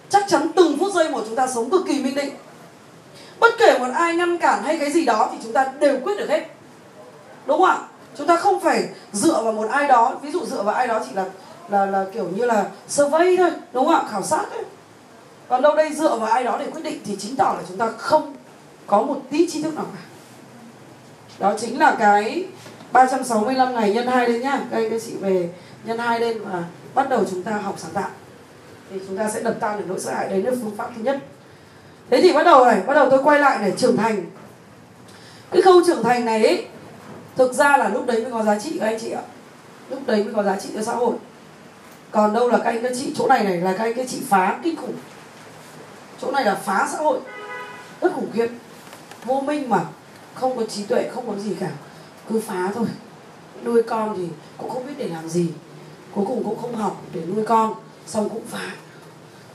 chắc 0.08 0.24
chắn 0.28 0.48
từng 0.56 0.78
phút 0.78 0.92
giây 0.94 1.10
một 1.10 1.22
chúng 1.26 1.36
ta 1.36 1.46
sống 1.46 1.70
cực 1.70 1.86
kỳ 1.86 2.02
minh 2.02 2.14
định. 2.14 2.30
Bất 3.40 3.54
kể 3.58 3.78
một 3.78 3.88
ai 3.94 4.14
ngăn 4.14 4.38
cản 4.38 4.62
hay 4.62 4.78
cái 4.78 4.90
gì 4.90 5.04
đó 5.04 5.28
thì 5.32 5.38
chúng 5.42 5.52
ta 5.52 5.72
đều 5.80 6.00
quyết 6.00 6.18
được 6.18 6.28
hết. 6.28 6.46
Đúng 7.46 7.58
không 7.58 7.68
ạ? 7.68 7.78
Chúng 8.16 8.26
ta 8.26 8.36
không 8.36 8.60
phải 8.60 8.88
dựa 9.12 9.42
vào 9.42 9.52
một 9.52 9.68
ai 9.70 9.88
đó, 9.88 10.14
ví 10.22 10.30
dụ 10.30 10.46
dựa 10.46 10.62
vào 10.62 10.74
ai 10.74 10.86
đó 10.86 11.00
chỉ 11.08 11.14
là 11.14 11.24
là 11.68 11.86
là 11.86 12.06
kiểu 12.14 12.28
như 12.36 12.44
là 12.44 12.66
survey 12.88 13.36
thôi, 13.36 13.50
đúng 13.72 13.86
không 13.86 13.94
ạ? 13.94 14.04
Khảo 14.10 14.22
sát 14.22 14.44
ấy 14.50 14.64
còn 15.48 15.62
đâu 15.62 15.76
đây 15.76 15.92
dựa 15.92 16.16
vào 16.16 16.30
ai 16.30 16.44
đó 16.44 16.56
để 16.58 16.70
quyết 16.70 16.82
định 16.84 17.00
thì 17.04 17.16
chính 17.16 17.36
tỏ 17.36 17.54
là 17.58 17.62
chúng 17.68 17.78
ta 17.78 17.90
không 17.98 18.34
có 18.86 19.02
một 19.02 19.20
tí 19.30 19.50
tri 19.50 19.62
thức 19.62 19.74
nào 19.74 19.86
cả. 19.94 20.00
Đó 21.38 21.54
chính 21.60 21.78
là 21.78 21.96
cái 21.98 22.44
365 22.92 23.74
ngày 23.74 23.94
nhân 23.94 24.06
hai 24.06 24.28
lên 24.28 24.40
nhá. 24.40 24.60
Đây 24.70 24.90
các 24.90 25.02
chị 25.06 25.12
về 25.20 25.48
nhân 25.84 25.98
hai 25.98 26.20
lên 26.20 26.38
và 26.44 26.64
bắt 26.94 27.08
đầu 27.08 27.24
chúng 27.30 27.42
ta 27.42 27.52
học 27.52 27.74
sáng 27.78 27.90
tạo. 27.90 28.10
Thì 28.90 29.00
chúng 29.08 29.18
ta 29.18 29.30
sẽ 29.30 29.40
đập 29.40 29.56
tan 29.60 29.78
được 29.78 29.84
nỗi 29.88 30.00
sợ 30.00 30.14
hãi 30.14 30.28
đấy 30.28 30.42
là 30.42 30.50
phương 30.50 30.76
pháp 30.76 30.90
thứ 30.96 31.02
nhất. 31.02 31.18
Thế 32.10 32.20
thì 32.22 32.32
bắt 32.32 32.42
đầu 32.42 32.64
này 32.64 32.80
bắt 32.86 32.94
đầu 32.94 33.10
tôi 33.10 33.22
quay 33.24 33.38
lại 33.38 33.58
để 33.64 33.72
trưởng 33.76 33.96
thành. 33.96 34.26
Cái 35.50 35.62
khâu 35.62 35.80
trưởng 35.86 36.02
thành 36.02 36.24
này 36.24 36.46
ấy, 36.46 36.66
thực 37.36 37.52
ra 37.52 37.76
là 37.76 37.88
lúc 37.88 38.06
đấy 38.06 38.22
mới 38.22 38.32
có 38.32 38.42
giá 38.42 38.58
trị 38.58 38.78
các 38.80 38.86
anh 38.86 39.00
chị 39.00 39.10
ạ. 39.10 39.22
Lúc 39.90 40.00
đấy 40.06 40.24
mới 40.24 40.34
có 40.34 40.42
giá 40.42 40.56
trị 40.56 40.68
cho 40.74 40.82
xã 40.82 40.92
hội. 40.92 41.14
Còn 42.10 42.32
đâu 42.32 42.48
là 42.48 42.58
các 42.58 42.64
anh 42.64 42.82
các 42.82 42.92
chị 42.98 43.14
chỗ 43.18 43.28
này 43.28 43.44
này 43.44 43.56
là 43.56 43.72
các 43.72 43.84
anh 43.84 43.94
các 43.94 44.06
chị 44.08 44.18
phá 44.28 44.58
kinh 44.62 44.76
khủng 44.76 44.94
chỗ 46.20 46.30
này 46.30 46.44
là 46.44 46.54
phá 46.54 46.88
xã 46.92 46.98
hội. 46.98 47.20
Rất 48.00 48.12
khủng 48.14 48.30
khiếp. 48.32 48.48
Vô 49.24 49.40
minh 49.40 49.68
mà. 49.68 49.84
Không 50.34 50.56
có 50.56 50.64
trí 50.66 50.84
tuệ, 50.84 51.08
không 51.14 51.26
có 51.26 51.38
gì 51.38 51.56
cả. 51.60 51.70
Cứ 52.28 52.40
phá 52.40 52.72
thôi. 52.74 52.86
Nuôi 53.64 53.82
con 53.82 54.14
thì 54.16 54.28
cũng 54.58 54.70
không 54.70 54.86
biết 54.86 54.94
để 54.98 55.08
làm 55.08 55.28
gì. 55.28 55.50
Cuối 56.14 56.24
cùng 56.28 56.44
cũng 56.44 56.58
không 56.60 56.74
học 56.74 57.02
để 57.12 57.20
nuôi 57.26 57.46
con. 57.46 57.74
Xong 58.06 58.28
cũng 58.28 58.46
phá. 58.46 58.70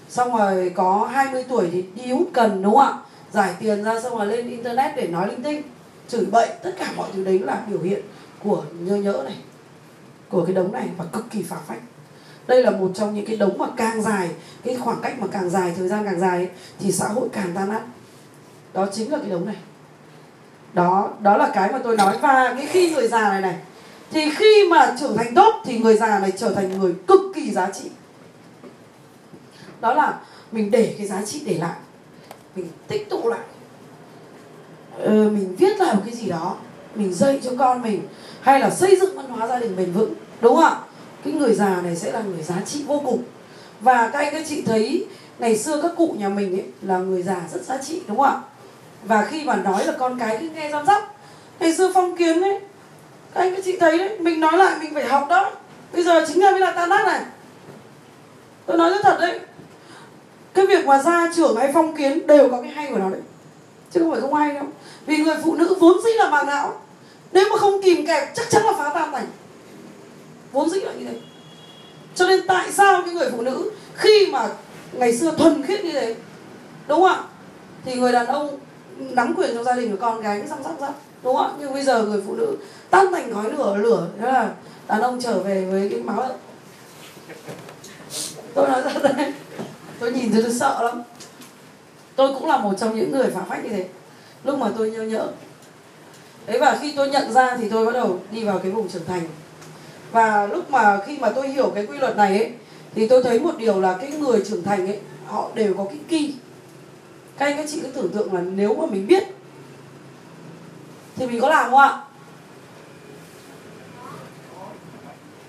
Xong 0.10 0.38
rồi 0.38 0.72
có 0.76 1.10
20 1.12 1.46
tuổi 1.50 1.70
thì 1.72 1.86
đi 1.96 2.12
hút 2.12 2.30
cần, 2.34 2.62
đúng 2.62 2.76
không 2.76 2.86
ạ? 2.86 2.98
Giải 3.32 3.56
tiền 3.60 3.84
ra 3.84 4.02
xong 4.02 4.18
rồi 4.18 4.28
lên 4.28 4.50
internet 4.50 4.96
để 4.96 5.08
nói 5.08 5.28
linh 5.28 5.44
tinh. 5.44 5.62
Chửi 6.08 6.26
bậy 6.26 6.50
tất 6.64 6.76
cả 6.80 6.92
mọi 6.96 7.10
thứ 7.14 7.24
đấy 7.24 7.40
là 7.40 7.64
biểu 7.68 7.82
hiện 7.82 8.02
của 8.44 8.64
nhơ 8.80 8.96
nhỡ 8.96 9.22
này. 9.26 9.38
Của 10.30 10.46
cái 10.46 10.56
đống 10.56 10.72
này 10.72 10.90
và 10.98 11.06
cực 11.06 11.26
kỳ 11.32 11.44
phá 11.44 11.58
phách 11.68 11.80
đây 12.48 12.64
là 12.64 12.72
một 12.72 12.92
trong 12.96 13.16
những 13.16 13.26
cái 13.26 13.36
đống 13.36 13.58
mà 13.58 13.66
càng 13.78 14.02
dài 14.02 14.30
cái 14.64 14.78
khoảng 14.78 15.02
cách 15.02 15.20
mà 15.20 15.28
càng 15.32 15.50
dài 15.50 15.74
thời 15.78 15.88
gian 15.88 16.06
càng 16.06 16.20
dài 16.20 16.38
ấy, 16.38 16.50
thì 16.80 16.92
xã 16.92 17.08
hội 17.08 17.28
càng 17.34 17.52
tan 17.56 17.70
nát. 17.70 17.82
Đó 18.74 18.88
chính 18.94 19.12
là 19.12 19.18
cái 19.18 19.30
đống 19.30 19.46
này. 19.46 19.56
Đó 20.74 21.10
đó 21.20 21.38
là 21.38 21.52
cái 21.54 21.72
mà 21.72 21.80
tôi 21.84 21.98
nói. 21.98 22.18
Và 22.22 22.54
cái 22.58 22.68
khi 22.68 22.92
người 22.92 23.08
già 23.08 23.30
này 23.30 23.42
này 23.42 23.56
thì 24.12 24.30
khi 24.30 24.68
mà 24.70 24.96
trưởng 25.00 25.18
thành 25.18 25.36
tốt 25.36 25.62
thì 25.66 25.80
người 25.80 25.98
già 25.98 26.20
này 26.20 26.32
trở 26.32 26.54
thành 26.54 26.80
người 26.80 26.96
cực 27.08 27.22
kỳ 27.36 27.52
giá 27.52 27.70
trị. 27.72 27.90
Đó 29.82 29.94
là 29.94 30.20
mình 30.52 30.72
để 30.72 30.96
cái 30.98 31.08
giá 31.08 31.22
trị 31.26 31.42
để 31.46 31.58
lại 31.58 31.76
mình 32.56 32.68
tích 32.88 33.10
tụ 33.10 33.30
lại. 33.30 33.40
Ờ, 35.00 35.12
mình 35.12 35.56
viết 35.56 35.80
lại 35.80 35.96
một 35.96 36.02
cái 36.06 36.14
gì 36.14 36.30
đó 36.30 36.56
mình 36.96 37.14
dạy 37.14 37.40
cho 37.44 37.52
con 37.60 37.82
mình 37.82 38.08
hay 38.42 38.60
là 38.60 38.70
xây 38.70 38.96
dựng 39.02 39.16
văn 39.16 39.30
hóa 39.30 39.48
gia 39.48 39.60
đình 39.60 39.76
bền 39.76 39.92
vững 39.92 40.14
đúng 40.42 40.56
không 40.56 40.64
ạ? 40.64 40.78
Cái 41.24 41.34
người 41.34 41.54
già 41.54 41.82
này 41.84 41.96
sẽ 41.96 42.12
là 42.12 42.22
người 42.22 42.44
giá 42.44 42.56
trị 42.66 42.84
vô 42.88 43.02
cùng. 43.06 43.24
Và 43.80 44.10
các 44.14 44.20
anh, 44.20 44.34
các 44.34 44.44
chị 44.50 44.62
thấy 44.62 45.08
ngày 45.40 45.58
xưa 45.58 45.82
các 45.82 45.92
cụ 45.98 46.16
nhà 46.18 46.30
mình 46.30 46.56
ấy 46.56 46.66
là 46.82 46.98
người 46.98 47.22
già 47.24 47.42
rất 47.54 47.64
giá 47.64 47.78
trị, 47.78 48.02
đúng 48.08 48.18
không 48.18 48.26
ạ? 48.26 48.42
Và 49.04 49.26
khi 49.26 49.44
mà 49.44 49.56
nói 49.56 49.86
là 49.86 49.94
con 50.00 50.20
cái 50.20 50.38
cứ 50.42 50.50
nghe 50.50 50.72
răm 50.72 50.86
rắp, 50.86 51.14
ngày 51.60 51.74
xưa 51.74 51.92
phong 51.94 52.18
kiến 52.18 52.42
ấy, 52.42 52.60
các 53.34 53.42
anh, 53.42 53.56
các 53.56 53.66
chị 53.66 53.78
thấy 53.80 53.98
đấy, 53.98 54.20
mình 54.20 54.40
nói 54.40 54.58
lại 54.58 54.78
mình 54.80 54.94
phải 54.94 55.06
học 55.06 55.28
đó. 55.30 55.52
Bây 55.94 56.04
giờ 56.04 56.26
chính 56.28 56.44
là 56.44 56.52
mới 56.52 56.60
là 56.60 56.72
tan 56.72 56.90
nát 56.90 57.06
này. 57.06 57.22
Tôi 58.66 58.78
nói 58.78 58.90
rất 58.90 59.00
thật 59.04 59.18
đấy. 59.22 59.40
Cái 60.54 60.66
việc 60.66 60.86
mà 60.86 61.02
gia 61.02 61.32
trưởng 61.36 61.56
hay 61.56 61.72
phong 61.74 61.96
kiến 61.96 62.28
đều 62.28 62.50
có 62.50 62.62
cái 62.62 62.72
hay 62.72 62.88
của 62.92 62.98
nó 62.98 63.10
đấy. 63.10 63.22
Chứ 63.92 64.00
không 64.00 64.12
phải 64.12 64.22
không 64.22 64.34
hay 64.34 64.54
đâu. 64.54 64.66
Vì 65.06 65.18
người 65.18 65.36
phụ 65.44 65.56
nữ 65.56 65.76
vốn 65.80 66.02
dĩ 66.04 66.10
là 66.18 66.30
màng 66.30 66.46
não 66.46 66.74
nếu 67.32 67.46
mà 67.52 67.58
không 67.58 67.82
kìm 67.82 68.06
kẹp, 68.06 68.36
chắc 68.36 68.50
chắn 68.50 68.66
là 68.66 68.74
phá 68.78 68.92
tan 68.94 69.12
thành 69.12 69.26
vốn 70.54 70.70
dĩ 70.70 70.80
là 70.80 70.94
như 70.94 71.06
thế. 71.06 71.16
Cho 72.16 72.28
nên 72.28 72.48
tại 72.48 72.72
sao 72.72 73.02
cái 73.06 73.14
người 73.14 73.30
phụ 73.32 73.42
nữ 73.42 73.72
khi 73.96 74.28
mà 74.32 74.50
ngày 74.92 75.18
xưa 75.18 75.32
thuần 75.32 75.64
khiết 75.64 75.84
như 75.84 75.92
thế 75.92 76.16
đúng 76.88 77.02
không 77.02 77.08
ạ? 77.08 77.24
Thì 77.86 77.96
người 77.96 78.12
đàn 78.12 78.26
ông 78.26 78.60
nắm 78.98 79.34
quyền 79.38 79.56
trong 79.56 79.64
gia 79.64 79.76
đình 79.76 79.92
của 79.92 79.98
con 80.02 80.22
gái 80.22 80.42
cứ 80.42 80.48
răng 80.48 80.64
rắc 80.64 80.74
xăm 80.80 80.92
đúng 81.24 81.36
không 81.36 81.48
ạ? 81.48 81.54
Nhưng 81.60 81.74
bây 81.74 81.84
giờ 81.84 82.04
người 82.04 82.22
phụ 82.28 82.36
nữ 82.36 82.58
tan 82.90 83.06
thành 83.12 83.34
khói 83.34 83.52
lửa 83.52 83.78
lửa 83.78 84.08
thế 84.20 84.32
là 84.32 84.52
đàn 84.88 85.02
ông 85.02 85.22
trở 85.22 85.40
về 85.40 85.66
với 85.72 85.90
cái 85.90 86.00
máu. 86.00 86.30
Tôi 88.54 88.70
nói 88.70 88.82
ra 88.82 89.12
đây, 89.14 89.34
tôi 90.00 90.12
nhìn 90.12 90.32
thấy 90.32 90.44
tôi 90.44 90.54
sợ 90.54 90.84
lắm. 90.84 91.04
Tôi 92.16 92.34
cũng 92.34 92.48
là 92.48 92.58
một 92.58 92.74
trong 92.80 92.96
những 92.96 93.12
người 93.12 93.30
phá 93.30 93.42
phách 93.50 93.64
như 93.64 93.70
thế. 93.70 93.88
Lúc 94.44 94.60
mà 94.60 94.70
tôi 94.78 94.92
nhớ 94.92 95.04
nhỡ. 95.04 95.28
Đấy 96.46 96.60
và 96.60 96.78
khi 96.82 96.94
tôi 96.96 97.10
nhận 97.10 97.34
ra 97.34 97.58
thì 97.58 97.70
tôi 97.70 97.86
bắt 97.86 97.92
đầu 97.94 98.20
đi 98.32 98.44
vào 98.44 98.60
cái 98.60 98.72
vùng 98.72 98.90
trưởng 98.90 99.06
thành 99.06 99.28
và 100.14 100.48
lúc 100.48 100.72
mà 100.72 101.00
khi 101.06 101.18
mà 101.18 101.30
tôi 101.30 101.48
hiểu 101.48 101.72
cái 101.76 101.86
quy 101.86 101.98
luật 101.98 102.18
này 102.18 102.38
ấy, 102.38 102.52
thì 102.96 103.08
tôi 103.08 103.24
thấy 103.24 103.40
một 103.40 103.58
điều 103.58 103.82
là 103.82 103.98
cái 104.02 104.12
người 104.12 104.44
trưởng 104.46 104.64
thành 104.64 104.88
ấy, 104.88 105.00
họ 105.26 105.50
đều 105.54 105.74
có 105.74 105.86
cái 105.86 105.98
kỳ 106.08 106.36
các 107.38 107.46
anh, 107.46 107.58
các 107.58 107.66
chị 107.70 107.80
cứ 107.82 107.88
tưởng 107.88 108.12
tượng 108.12 108.34
là 108.34 108.42
nếu 108.42 108.74
mà 108.74 108.86
mình 108.86 109.08
biết, 109.08 109.24
thì 111.16 111.28
mình 111.28 111.42
có 111.42 111.50
làm 111.50 111.72
không 111.72 111.80
ạ? 111.80 112.02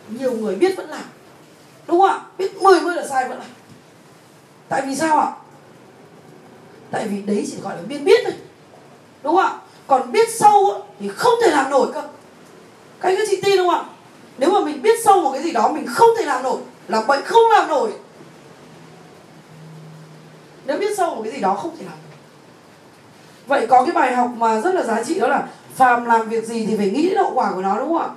Nhiều 0.09 0.33
người 0.33 0.55
biết 0.55 0.77
vẫn 0.77 0.89
làm, 0.89 1.05
đúng 1.87 2.01
không 2.01 2.09
ạ? 2.09 2.21
Biết 2.39 2.63
10 2.63 2.81
mươi 2.81 2.95
là 2.95 3.07
sai 3.07 3.29
vẫn 3.29 3.39
làm. 3.39 3.49
Tại 4.69 4.83
vì 4.87 4.97
sao 4.97 5.19
ạ? 5.19 5.33
Tại 6.91 7.09
vì 7.09 7.23
đấy 7.23 7.47
chỉ 7.51 7.57
gọi 7.61 7.77
là 7.77 7.83
biết 7.83 7.99
biết 7.99 8.21
thôi, 8.25 8.35
đúng 9.23 9.37
không 9.37 9.45
ạ? 9.45 9.59
Còn 9.87 10.13
biết 10.13 10.29
sâu 10.39 10.87
thì 11.01 11.09
không 11.09 11.35
thể 11.43 11.51
làm 11.51 11.71
nổi 11.71 11.93
cơ. 11.95 12.03
Các 13.01 13.09
anh, 13.09 13.17
các 13.17 13.29
chị 13.31 13.41
tin 13.41 13.57
không 13.57 13.71
ạ? 13.71 13.85
Nếu 14.39 14.51
mà 14.51 14.61
mình 14.61 14.83
biết 14.83 14.99
sâu 15.05 15.21
một 15.21 15.33
cái 15.33 15.43
gì 15.43 15.53
đó 15.53 15.69
mình 15.69 15.87
không 15.87 16.09
thể 16.19 16.25
làm 16.25 16.43
nổi, 16.43 16.61
là 16.89 17.01
bệnh 17.01 17.25
không 17.25 17.43
làm 17.51 17.69
nổi. 17.69 17.93
Nếu 20.67 20.79
biết 20.79 20.97
sâu 20.97 21.15
một 21.15 21.23
cái 21.23 21.33
gì 21.33 21.41
đó 21.41 21.55
không 21.55 21.77
thể 21.77 21.85
làm 21.85 21.95
nổi. 21.95 22.19
Vậy 23.47 23.67
có 23.67 23.85
cái 23.85 23.93
bài 23.93 24.15
học 24.15 24.31
mà 24.37 24.61
rất 24.61 24.75
là 24.75 24.83
giá 24.83 25.03
trị 25.05 25.21
đó 25.21 25.29
là 25.29 25.49
phàm 25.75 26.05
làm 26.05 26.29
việc 26.29 26.45
gì 26.45 26.67
thì 26.67 26.77
phải 26.77 26.91
nghĩ 26.91 27.09
đến 27.09 27.19
hậu 27.19 27.33
quả 27.35 27.53
của 27.55 27.63
nó, 27.63 27.79
đúng 27.79 27.89
không 27.89 28.03
ạ? 28.03 28.09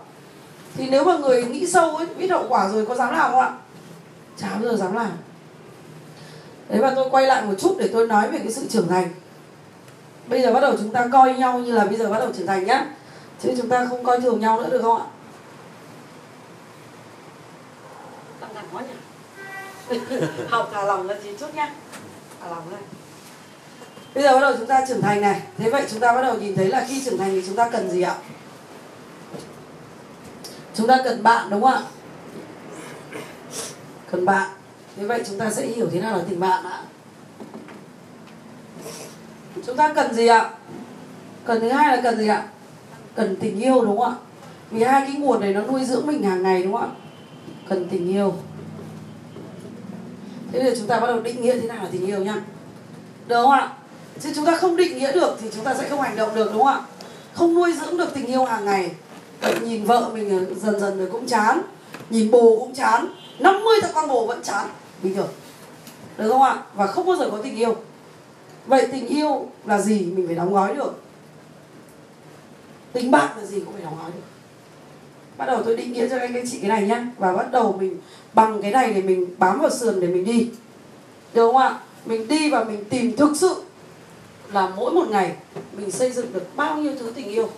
Thì 0.76 0.88
nếu 0.90 1.04
mà 1.04 1.18
người 1.18 1.44
nghĩ 1.44 1.68
sâu 1.68 1.96
ấy, 1.96 2.06
biết 2.06 2.28
hậu 2.28 2.46
quả 2.50 2.70
rồi 2.70 2.86
có 2.86 2.96
dám 2.96 3.14
làm 3.14 3.32
không 3.32 3.42
ạ? 3.42 3.52
Chả 4.38 4.50
bao 4.50 4.62
giờ 4.62 4.76
dám 4.76 4.96
làm. 4.96 5.12
Đấy, 6.70 6.80
và 6.80 6.94
tôi 6.96 7.10
quay 7.10 7.28
lại 7.28 7.44
một 7.46 7.54
chút 7.60 7.76
để 7.80 7.90
tôi 7.94 8.08
nói 8.08 8.28
về 8.28 8.40
cái 8.40 8.52
sự 8.52 8.68
trưởng 8.70 8.88
thành. 8.88 9.10
Bây 10.28 10.42
giờ 10.42 10.54
bắt 10.54 10.60
đầu 10.60 10.74
chúng 10.80 10.92
ta 10.92 11.08
coi 11.14 11.34
nhau 11.34 11.60
như 11.60 11.72
là 11.72 11.86
bây 11.86 11.98
giờ 11.98 12.10
bắt 12.10 12.20
đầu 12.20 12.30
trưởng 12.38 12.48
thành 12.48 12.66
nhá. 12.66 12.86
Chứ 13.44 13.54
chúng 13.58 13.70
ta 13.70 13.86
không 13.90 14.04
coi 14.04 14.22
thường 14.22 14.40
nhau 14.40 14.62
nữa, 14.62 14.70
được 14.72 14.82
không 14.82 15.02
ạ 15.02 15.06
căng 18.42 18.50
thẳng 18.56 18.57
quá 18.74 18.82
nhỉ? 18.82 19.98
Học 20.50 20.70
thả 20.74 20.84
lòng 20.84 21.08
là 21.08 21.16
tí 21.24 21.30
chút 21.40 21.56
nhá. 21.56 21.74
Thả 22.42 22.50
lòng 22.50 22.64
ra 22.72 22.78
bây 24.18 24.24
giờ 24.24 24.34
bắt 24.34 24.42
đầu 24.42 24.54
chúng 24.58 24.68
ta 24.68 24.86
trưởng 24.88 25.02
thành 25.02 25.22
này. 25.22 25.42
Thế 25.58 25.70
vậy 25.70 25.86
chúng 25.90 26.00
ta 26.00 26.14
bắt 26.14 26.22
đầu 26.22 26.38
nhìn 26.38 26.56
thấy 26.56 26.68
là 26.68 26.86
khi 26.88 27.02
trưởng 27.06 27.18
thành 27.18 27.32
thì 27.32 27.44
chúng 27.46 27.56
ta 27.56 27.70
cần 27.70 27.90
gì 27.90 28.02
ạ? 28.02 28.16
Chúng 30.74 30.88
ta 30.88 31.02
cần 31.04 31.24
bạn, 31.24 31.50
đúng 31.50 31.62
không 31.62 31.74
ạ? 31.74 31.82
Cần 34.12 34.26
bạn. 34.26 34.50
Thế 34.98 35.06
vậy 35.06 35.24
chúng 35.28 35.38
ta 35.40 35.50
sẽ 35.50 35.66
hiểu 35.68 35.90
thế 35.92 36.00
nào 36.00 36.18
là 36.18 36.24
tình 36.30 36.40
bạn 36.40 36.66
ạ? 36.66 36.82
Chúng 39.66 39.78
ta 39.78 39.94
cần 39.94 40.14
gì 40.14 40.28
ạ? 40.28 40.50
Cần 41.46 41.62
thứ 41.62 41.70
hai 41.70 41.98
là 41.98 42.02
cần 42.04 42.18
gì 42.18 42.28
ạ? 42.28 42.48
Cần 43.16 43.36
tình 43.40 43.60
yêu, 43.60 43.86
đúng 43.86 44.00
không 44.00 44.12
ạ? 44.12 44.16
Vì 44.72 44.84
hai 44.84 45.02
cái 45.02 45.16
nguồn 45.16 45.42
này 45.42 45.54
nó 45.54 45.62
nuôi 45.62 45.86
dưỡng 45.86 46.08
mình 46.08 46.24
hàng 46.24 46.44
ngày, 46.44 46.64
đúng 46.64 46.74
không 46.74 46.82
ạ? 46.82 46.96
Cần 47.70 47.88
tình 47.90 48.08
yêu 48.10 48.34
thế 50.58 50.64
bây 50.64 50.72
giờ 50.72 50.78
chúng 50.80 50.88
ta 50.88 51.00
bắt 51.00 51.08
đầu 51.08 51.20
định 51.20 51.42
nghĩa 51.42 51.60
thế 51.60 51.68
nào 51.68 51.84
là 51.84 51.90
tình 51.92 52.06
yêu 52.06 52.20
nhá. 52.20 52.42
Được 53.28 53.42
không 53.42 53.52
ạ? 53.52 53.72
Chứ 54.20 54.30
chúng 54.36 54.46
ta 54.46 54.58
không 54.58 54.76
định 54.76 54.98
nghĩa 54.98 55.12
được 55.12 55.38
thì 55.42 55.50
chúng 55.56 55.64
ta 55.64 55.74
sẽ 55.74 55.90
không 55.90 56.02
hành 56.02 56.16
động 56.16 56.36
được, 56.36 56.50
đúng 56.54 56.64
không 56.64 56.74
ạ? 56.74 56.82
Không 57.34 57.54
nuôi 57.54 57.74
dưỡng 57.74 57.98
được 57.98 58.14
tình 58.14 58.26
yêu 58.26 58.46
hàng 58.46 58.66
ngày. 58.66 58.92
Nhìn 59.64 59.84
vợ 59.84 60.10
mình 60.14 60.56
dần 60.62 60.80
dần 60.80 60.98
rồi 60.98 61.10
cũng 61.12 61.28
chán. 61.28 61.62
Nhìn 62.10 62.32
bồ 62.32 62.58
cũng 62.60 62.74
chán. 62.74 63.08
50 63.40 63.74
thằng 63.82 63.92
con 63.94 64.08
bồ 64.08 64.26
vẫn 64.26 64.44
chán. 64.44 64.68
Bình 65.04 65.16
thường. 65.16 65.30
Được 66.18 66.30
không 66.30 66.42
ạ? 66.42 66.64
Và 66.74 66.88
không 66.88 67.06
bao 67.06 67.16
giờ 67.16 67.30
có 67.32 67.38
tình 67.44 67.56
yêu. 67.56 67.76
Vậy 68.66 68.88
tình 68.92 69.08
yêu 69.08 69.50
là 69.66 69.82
gì 69.82 70.00
mình 70.00 70.28
phải 70.28 70.36
đóng 70.36 70.54
gói 70.54 70.76
được. 70.76 71.02
Tình 72.94 73.12
bạn 73.12 73.38
là 73.38 73.46
gì 73.46 73.60
cũng 73.60 73.74
phải 73.74 73.84
đóng 73.84 73.98
gói 74.02 74.12
được 74.12 74.22
bắt 75.38 75.46
đầu 75.46 75.64
tôi 75.64 75.76
định 75.76 75.94
nghĩa 75.94 76.10
cho 76.10 76.20
anh 76.20 76.34
các 76.34 76.44
chị 76.52 76.60
cái 76.60 76.70
này 76.70 76.82
nhá. 76.82 77.08
Và 77.18 77.34
bắt 77.34 77.52
đầu 77.52 77.76
mình 77.80 77.98
bằng 78.34 78.62
cái 78.62 78.72
này 78.72 78.94
để 78.94 79.02
mình 79.02 79.36
bám 79.38 79.60
vào 79.60 79.70
sườn 79.70 80.00
để 80.00 80.08
mình 80.08 80.26
đi. 80.26 80.50
Được 81.34 81.48
không 81.48 81.58
ạ? 81.58 81.80
Mình 82.06 82.28
đi 82.28 82.50
và 82.50 82.64
mình 82.64 82.86
tìm 82.90 83.16
thực 83.16 83.36
sự 83.36 83.56
là 84.54 84.70
mỗi 84.76 84.92
một 84.92 85.06
ngày 85.10 85.36
mình 85.78 85.92
xây 85.92 86.12
dựng 86.12 86.34
được 86.34 86.56
bao 86.56 86.78
nhiêu 86.78 86.94
thứ 87.00 87.12
tình 87.16 87.28
yêu 87.28 87.50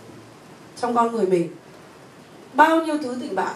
trong 0.82 0.96
con 0.96 1.12
người 1.12 1.26
mình. 1.26 1.50
Bao 2.54 2.86
nhiêu 2.86 2.98
thứ 2.98 3.18
tình 3.22 3.36
bạn 3.36 3.56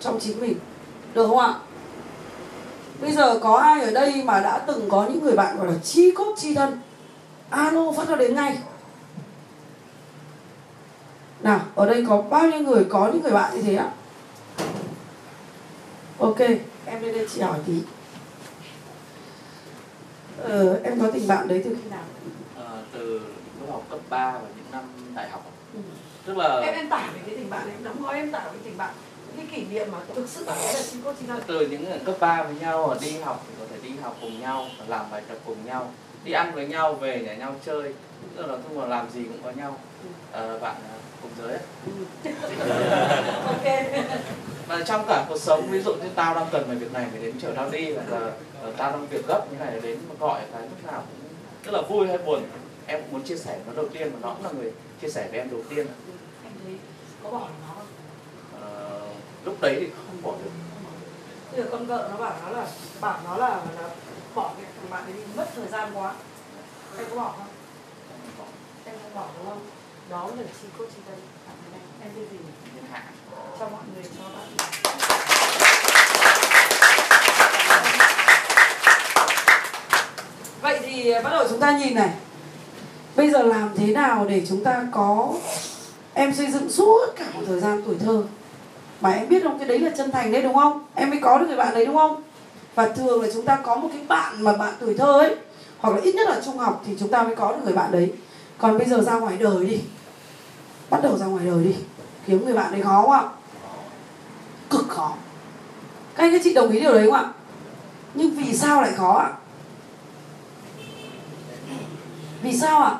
trong 0.00 0.20
chính 0.20 0.40
mình. 0.40 0.54
Được 1.14 1.26
không 1.26 1.38
ạ? 1.38 1.54
Bây 3.00 3.12
giờ 3.12 3.38
có 3.42 3.56
ai 3.56 3.80
ở 3.80 3.90
đây 3.90 4.22
mà 4.24 4.40
đã 4.40 4.58
từng 4.58 4.88
có 4.88 5.06
những 5.08 5.24
người 5.24 5.36
bạn 5.36 5.56
gọi 5.56 5.66
là 5.66 5.74
chi 5.84 6.10
cốt 6.10 6.34
chi 6.38 6.54
thân? 6.54 6.80
Alo, 7.50 7.92
phát 7.92 8.08
ra 8.08 8.16
đến 8.16 8.34
ngay 8.34 8.58
nào 11.42 11.60
ở 11.74 11.86
đây 11.86 12.04
có 12.08 12.22
bao 12.22 12.50
nhiêu 12.50 12.60
người 12.60 12.84
có 12.88 13.10
những 13.12 13.22
người 13.22 13.32
bạn 13.32 13.54
như 13.54 13.62
thế 13.62 13.76
ạ? 13.76 13.90
Ok 16.18 16.38
em 16.86 17.02
lên 17.02 17.14
đây 17.14 17.26
chị 17.34 17.40
hỏi 17.40 17.58
tí. 17.66 17.82
Ờ, 20.42 20.80
em 20.84 21.00
có 21.00 21.10
tình 21.10 21.28
bạn 21.28 21.48
đấy 21.48 21.62
từ 21.64 21.76
khi 21.82 21.90
nào? 21.90 22.04
Ờ, 22.56 22.82
từ 22.92 23.20
lúc 23.60 23.70
học 23.70 23.82
cấp 23.90 24.00
3 24.08 24.32
và 24.32 24.48
những 24.56 24.72
năm 24.72 24.82
đại 25.14 25.28
học 25.30 25.44
ừ. 25.74 25.80
tức 26.26 26.36
là 26.36 26.60
em 26.60 26.74
em 26.74 26.88
tả 26.88 27.10
về 27.14 27.20
cái 27.26 27.36
tình 27.36 27.50
bạn 27.50 27.70
em 27.70 27.84
đóng 27.84 28.02
gói 28.02 28.16
em 28.16 28.32
tả 28.32 28.44
về 28.52 28.58
tình 28.64 28.76
bạn 28.76 28.94
cái 29.36 29.46
kỷ 29.50 29.64
niệm 29.64 29.88
mà 29.92 29.98
thực 30.14 30.28
sự 30.28 30.44
đấy 30.46 30.74
là 30.74 30.82
chi 30.90 30.98
cốt 31.04 31.14
chi 31.20 31.26
thân 31.28 31.40
từ 31.46 31.66
những 31.66 31.84
người 31.84 31.98
cấp 32.04 32.14
3 32.20 32.42
với 32.42 32.54
nhau 32.60 32.96
đi 33.00 33.18
học 33.18 33.44
thì 33.48 33.54
có 33.60 33.64
thể 33.70 33.88
đi 33.88 33.96
học 34.02 34.16
cùng 34.20 34.40
nhau 34.40 34.66
làm 34.86 35.06
bài 35.10 35.22
tập 35.28 35.38
cùng 35.46 35.64
nhau 35.64 35.90
đi 36.24 36.32
ăn 36.32 36.54
với 36.54 36.66
nhau 36.66 36.94
về 36.94 37.20
nhà 37.20 37.34
nhau 37.34 37.54
chơi. 37.66 37.94
Tức 38.36 38.46
là 38.46 38.56
không 38.62 38.80
mà 38.80 38.86
làm 38.86 39.10
gì 39.10 39.24
cũng 39.24 39.42
có 39.44 39.50
nhau. 39.50 39.76
Ờ, 40.32 40.58
bạn 40.58 40.76
ờ, 40.90 40.98
cùng 41.22 41.30
giới 41.38 41.50
ấy. 41.52 41.62
ok. 43.46 43.66
Mà 44.68 44.82
trong 44.86 45.04
cả 45.08 45.26
cuộc 45.28 45.38
sống 45.38 45.66
ví 45.70 45.80
dụ 45.80 45.94
như 45.94 46.08
tao 46.14 46.34
đang 46.34 46.46
cần 46.52 46.64
phải 46.66 46.76
việc 46.76 46.92
này 46.92 47.06
phải 47.10 47.20
đến 47.20 47.34
chở 47.42 47.52
tao 47.56 47.70
đi 47.70 47.92
hoặc 47.92 48.08
là 48.10 48.32
ờ, 48.62 48.72
tao 48.76 48.90
đang 48.90 49.08
việc 49.08 49.26
gấp 49.28 49.52
như 49.52 49.58
này 49.58 49.80
đến 49.82 49.98
mà 50.08 50.14
gọi 50.20 50.40
cái 50.52 50.62
lúc 50.62 50.92
nào 50.92 51.00
cũng 51.06 51.28
tức 51.62 51.72
là 51.72 51.82
vui 51.82 52.06
hay 52.06 52.18
buồn 52.18 52.42
em 52.86 53.00
cũng 53.02 53.12
muốn 53.12 53.22
chia 53.22 53.36
sẻ 53.36 53.58
nó 53.66 53.72
đầu 53.72 53.88
tiên 53.88 54.10
mà 54.12 54.18
nó 54.22 54.34
cũng 54.34 54.44
là 54.44 54.50
người 54.50 54.72
chia 55.00 55.08
sẻ 55.08 55.28
với 55.30 55.38
em 55.38 55.50
đầu 55.50 55.60
tiên. 55.68 55.86
Anh 56.44 56.52
thấy 56.64 56.74
có 57.22 57.30
bỏ 57.30 57.38
nó 57.38 57.74
không? 57.74 57.86
Ờ, 58.60 59.00
lúc 59.44 59.60
đấy 59.60 59.76
thì 59.80 59.86
không 59.96 60.22
bỏ 60.22 60.32
được. 60.44 60.50
Bây 61.52 61.60
giờ 61.60 61.68
con 61.72 61.86
vợ 61.86 62.08
nó 62.10 62.16
bảo 62.16 62.36
nó 62.44 62.50
là 62.50 62.66
bảo 63.00 63.20
nó 63.24 63.36
là, 63.36 63.48
là 63.48 63.90
bỏ 64.34 64.52
cái 64.56 64.66
thằng 64.76 64.90
bạn 64.90 65.04
ấy 65.04 65.12
đi 65.12 65.20
mất 65.36 65.46
thời 65.56 65.66
gian 65.66 65.90
quá. 65.94 66.14
Em 66.98 67.06
có 67.10 67.16
bỏ 67.16 67.34
không? 67.38 67.46
Em 68.84 68.94
không 69.02 69.14
bỏ 69.14 69.26
đúng 69.38 69.46
không 69.46 69.60
đó 70.10 70.28
là 70.36 70.42
chi 70.62 70.68
cốt 70.78 70.84
chi 70.94 71.00
thân 71.08 71.18
em 71.72 71.80
em 72.02 72.10
tên 72.16 72.24
gì 72.30 72.38
thiên 72.74 72.84
hạ. 72.92 73.02
Cho 73.58 73.68
mọi 73.68 73.80
người 73.94 74.04
cho 74.18 74.24
bạn. 74.24 74.46
Vậy 80.62 80.80
thì 80.82 81.14
bắt 81.24 81.30
đầu 81.30 81.46
chúng 81.50 81.60
ta 81.60 81.78
nhìn 81.78 81.94
này. 81.94 82.10
Bây 83.16 83.30
giờ 83.30 83.42
làm 83.42 83.70
thế 83.76 83.86
nào 83.86 84.26
để 84.28 84.42
chúng 84.48 84.64
ta 84.64 84.86
có 84.92 85.28
em 86.14 86.34
xây 86.34 86.50
dựng 86.50 86.70
suốt 86.70 87.06
cả 87.16 87.24
một 87.34 87.42
thời 87.46 87.60
gian 87.60 87.82
tuổi 87.86 87.96
thơ? 88.00 88.22
Mà 89.00 89.10
em 89.10 89.28
biết 89.28 89.42
không? 89.42 89.58
Cái 89.58 89.68
đấy 89.68 89.78
là 89.78 89.90
chân 89.96 90.10
thành 90.10 90.32
đấy 90.32 90.42
đúng 90.42 90.54
không? 90.54 90.84
Em 90.94 91.10
mới 91.10 91.18
có 91.22 91.38
được 91.38 91.46
người 91.46 91.56
bạn 91.56 91.74
đấy 91.74 91.86
đúng 91.86 91.96
không? 91.96 92.22
Và 92.74 92.88
thường 92.88 93.22
là 93.22 93.28
chúng 93.34 93.44
ta 93.44 93.58
có 93.62 93.76
một 93.76 93.88
cái 93.92 94.02
bạn 94.08 94.42
mà 94.42 94.52
bạn 94.52 94.74
tuổi 94.80 94.94
thơ 94.98 95.12
ấy 95.12 95.36
hoặc 95.78 95.94
là 95.94 96.00
ít 96.02 96.14
nhất 96.14 96.28
là 96.28 96.40
trung 96.44 96.58
học 96.58 96.82
thì 96.86 96.96
chúng 97.00 97.08
ta 97.08 97.22
mới 97.22 97.36
có 97.36 97.52
được 97.52 97.58
người 97.64 97.74
bạn 97.74 97.92
đấy. 97.92 98.12
Còn 98.58 98.78
bây 98.78 98.86
giờ 98.86 99.00
ra 99.00 99.12
ngoài 99.12 99.36
đời 99.36 99.66
đi 99.66 99.80
bắt 100.90 101.02
đầu 101.02 101.16
ra 101.18 101.26
ngoài 101.26 101.46
đời 101.46 101.64
đi. 101.64 101.74
Kiếm 102.26 102.44
người 102.44 102.54
bạn 102.54 102.72
đấy 102.72 102.82
khó 102.82 103.02
không 103.02 103.10
ạ 103.10 103.22
cực 104.70 104.88
khó. 104.88 105.12
Các 106.14 106.24
anh 106.24 106.32
các 106.32 106.40
chị 106.44 106.54
đồng 106.54 106.70
ý 106.70 106.80
điều 106.80 106.92
đấy 106.92 107.06
không 107.06 107.14
ạ? 107.14 107.24
Nhưng 108.14 108.30
vì 108.30 108.56
sao 108.56 108.82
lại 108.82 108.92
khó 108.96 109.18
ạ? 109.18 109.30
Vì 112.42 112.58
sao 112.58 112.82
ạ? 112.82 112.96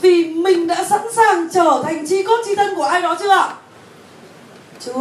Vì 0.00 0.34
mình 0.34 0.66
đã 0.66 0.84
sẵn 0.84 1.00
sàng 1.12 1.48
trở 1.52 1.82
thành 1.84 2.06
chi 2.06 2.22
cốt 2.22 2.36
chi 2.44 2.54
thân 2.54 2.74
của 2.76 2.82
ai 2.82 3.02
đó 3.02 3.16
chưa 3.20 3.30
ạ? 3.30 3.54
Chưa. 4.80 4.92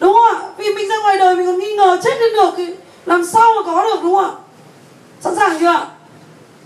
Đúng 0.00 0.12
không 0.12 0.36
ạ? 0.36 0.48
Vì 0.56 0.74
mình 0.74 0.88
ra 0.88 0.96
ngoài 1.02 1.16
đời 1.18 1.36
mình 1.36 1.46
còn 1.46 1.58
nghi 1.58 1.76
ngờ 1.76 2.00
chết 2.04 2.20
lên 2.20 2.32
được 2.32 2.50
thì 2.56 2.74
làm 3.06 3.26
sao 3.26 3.52
mà 3.56 3.72
có 3.72 3.84
được, 3.84 4.02
đúng 4.02 4.14
không 4.14 4.24
ạ? 4.24 4.32
Sẵn 5.20 5.36
sàng 5.36 5.58
chưa 5.60 5.66
ạ? 5.66 5.86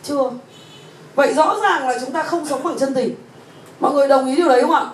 Chưa. 0.03 0.31
Vậy 1.15 1.35
rõ 1.35 1.57
ràng 1.63 1.89
là 1.89 1.99
chúng 2.01 2.13
ta 2.13 2.23
không 2.23 2.47
sống 2.47 2.63
bằng 2.63 2.79
chân 2.79 2.95
tình 2.95 3.15
mọi 3.83 3.93
người 3.93 4.09
đồng 4.09 4.27
ý 4.27 4.37
điều 4.37 4.49
đấy 4.49 4.63
không 4.63 4.71
ạ? 4.71 4.87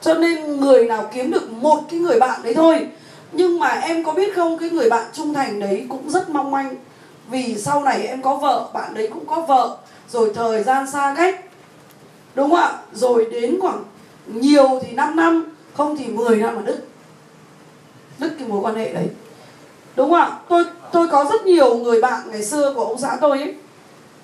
Cho 0.00 0.14
nên 0.14 0.60
người 0.60 0.84
nào 0.84 1.10
kiếm 1.12 1.30
được 1.30 1.50
một 1.50 1.80
cái 1.90 2.00
người 2.00 2.20
bạn 2.20 2.40
đấy 2.42 2.54
thôi. 2.54 2.86
Nhưng 3.32 3.58
mà 3.58 3.68
em 3.68 4.04
có 4.04 4.12
biết 4.12 4.36
không, 4.36 4.58
cái 4.58 4.70
người 4.70 4.90
bạn 4.90 5.06
trung 5.12 5.34
thành 5.34 5.60
đấy 5.60 5.86
cũng 5.88 6.10
rất 6.10 6.28
mong 6.28 6.50
manh. 6.50 6.74
Vì 7.28 7.54
sau 7.58 7.82
này 7.82 8.06
em 8.06 8.22
có 8.22 8.36
vợ, 8.36 8.68
bạn 8.74 8.94
đấy 8.94 9.08
cũng 9.14 9.26
có 9.26 9.40
vợ. 9.40 9.76
Rồi 10.08 10.32
thời 10.34 10.62
gian 10.62 10.90
xa 10.90 11.14
cách. 11.16 11.44
Đúng 12.34 12.50
không 12.50 12.58
ạ? 12.58 12.72
Rồi 12.92 13.26
đến 13.32 13.58
khoảng 13.60 13.84
nhiều 14.26 14.80
thì 14.82 14.92
5 14.92 15.16
năm, 15.16 15.46
không 15.74 15.96
thì 15.96 16.04
10 16.04 16.36
năm 16.36 16.56
mà 16.56 16.62
đứt. 16.62 16.86
Đứt 18.18 18.30
cái 18.38 18.48
mối 18.48 18.60
quan 18.62 18.74
hệ 18.74 18.92
đấy. 18.92 19.08
Đúng 19.96 20.10
không 20.10 20.20
ạ? 20.20 20.38
Tôi 20.48 20.64
tôi 20.92 21.08
có 21.08 21.24
rất 21.30 21.46
nhiều 21.46 21.78
người 21.78 22.00
bạn 22.00 22.22
ngày 22.30 22.42
xưa 22.42 22.72
của 22.74 22.84
ông 22.84 22.98
xã 22.98 23.18
tôi 23.20 23.38
ấy. 23.38 23.54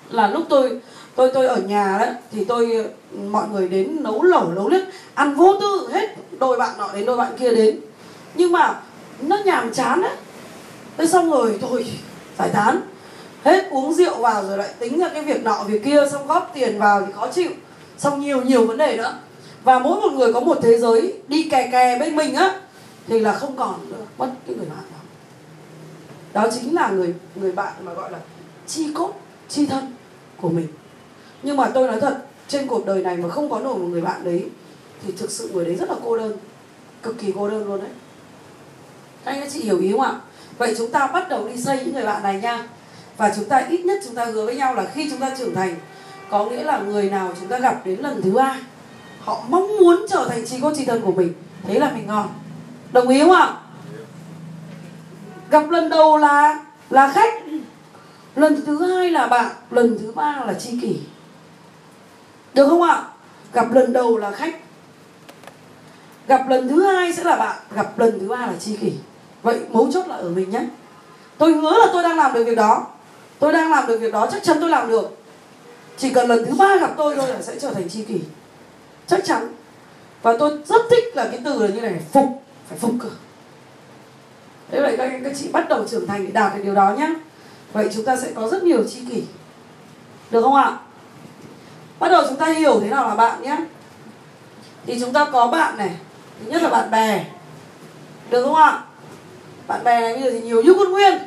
Là 0.09 0.27
lúc 0.27 0.43
tôi 0.49 0.79
tôi 1.15 1.31
tôi 1.33 1.47
ở 1.47 1.57
nhà 1.57 1.97
đấy, 1.99 2.09
thì 2.31 2.45
tôi, 2.45 2.85
mọi 3.29 3.47
người 3.49 3.69
đến 3.69 4.03
nấu 4.03 4.23
lẩu, 4.23 4.51
nấu 4.51 4.69
lết 4.69 4.83
ăn 5.13 5.35
vô 5.35 5.57
tư 5.61 5.89
hết. 5.93 6.09
Đôi 6.39 6.57
bạn 6.57 6.77
nọ 6.77 6.89
đến, 6.93 7.05
đôi 7.05 7.17
bạn 7.17 7.37
kia 7.39 7.51
đến. 7.55 7.79
Nhưng 8.35 8.51
mà 8.51 8.81
nó 9.21 9.37
nhàm 9.45 9.73
chán 9.73 10.01
đấy 10.01 10.15
thế 10.97 11.07
xong 11.07 11.31
rồi, 11.31 11.59
thôi, 11.61 11.85
giải 12.39 12.49
tán. 12.49 12.81
Hết 13.43 13.67
uống 13.71 13.93
rượu 13.93 14.17
vào 14.17 14.43
rồi 14.43 14.57
lại 14.57 14.69
tính 14.79 14.99
ra 14.99 15.09
cái 15.09 15.23
việc 15.23 15.43
nọ, 15.43 15.63
việc 15.63 15.83
kia, 15.83 16.03
xong 16.11 16.27
góp 16.27 16.51
tiền 16.53 16.79
vào 16.79 17.01
thì 17.05 17.11
khó 17.15 17.27
chịu. 17.27 17.49
Xong 17.97 18.21
nhiều 18.21 18.41
nhiều 18.41 18.67
vấn 18.67 18.77
đề 18.77 18.97
nữa. 18.97 19.13
Và 19.63 19.79
mỗi 19.79 20.01
một 20.01 20.13
người 20.13 20.33
có 20.33 20.39
một 20.39 20.57
thế 20.61 20.77
giới 20.79 21.13
đi 21.27 21.49
kè 21.49 21.69
kè 21.71 21.99
bên 21.99 22.15
mình 22.15 22.35
á, 22.35 22.59
thì 23.07 23.19
là 23.19 23.33
không 23.33 23.55
còn 23.55 23.89
nữa. 23.89 24.05
Mất 24.17 24.29
cái 24.47 24.55
người 24.55 24.65
bạn 24.65 24.83
đó. 24.91 24.97
Đó 26.33 26.49
chính 26.53 26.75
là 26.75 26.89
người 26.89 27.13
người 27.35 27.51
bạn 27.51 27.73
mà 27.83 27.93
gọi 27.93 28.11
là 28.11 28.19
chi 28.67 28.87
cốt, 28.93 29.13
chi 29.49 29.65
thân 29.65 29.93
của 30.41 30.49
mình 30.49 30.67
nhưng 31.43 31.57
mà 31.57 31.69
tôi 31.73 31.87
nói 31.87 31.99
thật, 31.99 32.17
trên 32.47 32.67
cuộc 32.67 32.85
đời 32.85 33.03
này 33.03 33.17
mà 33.17 33.29
không 33.29 33.49
có 33.49 33.59
nổi 33.59 33.77
một 33.77 33.87
người 33.87 34.01
bạn 34.01 34.23
đấy, 34.23 34.45
thì 35.05 35.13
thực 35.17 35.31
sự 35.31 35.49
người 35.53 35.65
đấy 35.65 35.75
rất 35.75 35.89
là 35.89 35.95
cô 36.03 36.17
đơn. 36.17 36.37
Cực 37.03 37.19
kỳ 37.19 37.31
cô 37.35 37.49
đơn 37.49 37.65
luôn 37.65 37.79
đấy. 37.79 37.89
Các 39.25 39.31
anh 39.31 39.41
các 39.41 39.49
chị 39.51 39.59
hiểu 39.59 39.79
ý 39.79 39.91
không 39.91 40.01
ạ? 40.01 40.15
Vậy 40.57 40.75
chúng 40.77 40.91
ta 40.91 41.07
bắt 41.07 41.29
đầu 41.29 41.47
đi 41.47 41.61
xây 41.61 41.77
những 41.77 41.93
người 41.93 42.05
bạn 42.05 42.23
này 42.23 42.41
nha. 42.41 42.67
Và 43.17 43.33
chúng 43.35 43.45
ta 43.45 43.57
ít 43.57 43.85
nhất 43.85 43.99
chúng 44.05 44.15
ta 44.15 44.25
hứa 44.25 44.45
với 44.45 44.55
nhau 44.55 44.75
là 44.75 44.85
khi 44.93 45.09
chúng 45.09 45.19
ta 45.19 45.35
trưởng 45.37 45.55
thành, 45.55 45.75
có 46.29 46.45
nghĩa 46.45 46.63
là 46.63 46.77
người 46.77 47.09
nào 47.09 47.33
chúng 47.39 47.49
ta 47.49 47.59
gặp 47.59 47.81
đến 47.85 47.99
lần 47.99 48.21
thứ 48.21 48.31
ba, 48.31 48.57
họ 49.19 49.43
mong 49.49 49.77
muốn 49.77 50.05
trở 50.09 50.27
thành 50.29 50.45
chị 50.45 50.57
cô 50.61 50.73
chị 50.75 50.85
thân 50.85 51.01
của 51.01 51.11
mình. 51.11 51.33
Thế 51.63 51.79
là 51.79 51.91
mình 51.95 52.07
ngon. 52.07 52.29
Đồng 52.91 53.07
ý 53.07 53.19
không 53.19 53.31
ạ? 53.31 53.57
Gặp 55.49 55.69
lần 55.69 55.89
đầu 55.89 56.17
là 56.17 56.59
là 56.89 57.11
khách. 57.11 57.33
Lần 58.35 58.65
thứ 58.65 58.85
hai 58.85 59.09
là 59.09 59.27
bạn, 59.27 59.51
lần 59.71 59.97
thứ 59.99 60.11
ba 60.11 60.43
là 60.47 60.53
tri 60.53 60.79
kỷ 60.81 60.99
được 62.53 62.67
không 62.69 62.81
ạ? 62.81 63.03
Gặp 63.53 63.73
lần 63.73 63.93
đầu 63.93 64.17
là 64.17 64.31
khách. 64.31 64.55
Gặp 66.27 66.49
lần 66.49 66.69
thứ 66.69 66.83
hai 66.83 67.13
sẽ 67.13 67.23
là 67.23 67.35
bạn. 67.35 67.57
Gặp 67.75 67.99
lần 67.99 68.19
thứ 68.19 68.27
ba 68.27 68.37
là 68.37 68.53
chi 68.59 68.77
kỷ. 68.81 68.93
Vậy 69.43 69.59
mấu 69.69 69.91
chốt 69.91 70.07
là 70.07 70.15
ở 70.15 70.29
mình 70.29 70.49
nhé. 70.49 70.61
Tôi 71.37 71.53
hứa 71.53 71.77
là 71.77 71.87
tôi 71.93 72.03
đang 72.03 72.17
làm 72.17 72.33
được 72.33 72.43
việc 72.43 72.55
đó. 72.55 72.87
Tôi 73.39 73.53
đang 73.53 73.71
làm 73.71 73.87
được 73.87 73.97
việc 73.97 74.13
đó, 74.13 74.27
chắc 74.31 74.43
chắn 74.43 74.57
tôi 74.61 74.69
làm 74.69 74.89
được. 74.89 75.17
Chỉ 75.97 76.09
cần 76.09 76.27
lần 76.27 76.45
thứ 76.45 76.55
ba 76.55 76.77
gặp 76.77 76.91
tôi 76.97 77.15
thôi 77.15 77.27
là 77.27 77.41
sẽ 77.41 77.59
trở 77.59 77.73
thành 77.73 77.89
chi 77.89 78.03
kỷ. 78.03 78.21
Chắc 79.07 79.25
chắn. 79.25 79.53
Và 80.21 80.37
tôi 80.39 80.59
rất 80.65 80.81
thích 80.89 81.03
là 81.15 81.27
cái 81.31 81.41
từ 81.45 81.61
là 81.61 81.67
như 81.67 81.81
này, 81.81 81.99
phục, 82.11 82.43
phải 82.69 82.77
phục 82.77 82.91
cơ. 82.99 83.09
Thế 84.71 84.81
vậy 84.81 84.97
các 84.97 85.03
anh, 85.03 85.23
các 85.23 85.33
chị 85.39 85.47
bắt 85.51 85.69
đầu 85.69 85.85
trưởng 85.87 86.07
thành 86.07 86.25
để 86.25 86.31
đạt 86.31 86.55
được 86.55 86.61
điều 86.63 86.75
đó 86.75 86.95
nhé. 86.97 87.13
Vậy 87.73 87.89
chúng 87.95 88.05
ta 88.05 88.15
sẽ 88.15 88.31
có 88.35 88.47
rất 88.47 88.63
nhiều 88.63 88.83
chi 88.83 89.01
kỷ. 89.11 89.23
Được 90.31 90.41
không 90.41 90.55
ạ? 90.55 90.77
Bắt 91.99 92.09
đầu 92.09 92.23
chúng 92.29 92.37
ta 92.37 92.45
hiểu 92.45 92.79
thế 92.79 92.89
nào 92.89 93.07
là 93.07 93.15
bạn 93.15 93.41
nhé. 93.41 93.57
Thì 94.85 94.99
chúng 94.99 95.13
ta 95.13 95.25
có 95.25 95.47
bạn 95.47 95.77
này 95.77 95.91
thứ 96.39 96.51
nhất 96.51 96.61
là 96.61 96.69
bạn 96.69 96.91
bè. 96.91 97.25
Được 98.29 98.43
không 98.43 98.55
ạ? 98.55 98.79
Bạn 99.67 99.83
bè 99.83 100.01
này 100.01 100.13
bây 100.13 100.23
giờ 100.23 100.29
thì 100.31 100.41
nhiều 100.41 100.61
như 100.63 100.73
con 100.73 100.91
nguyên. 100.91 101.17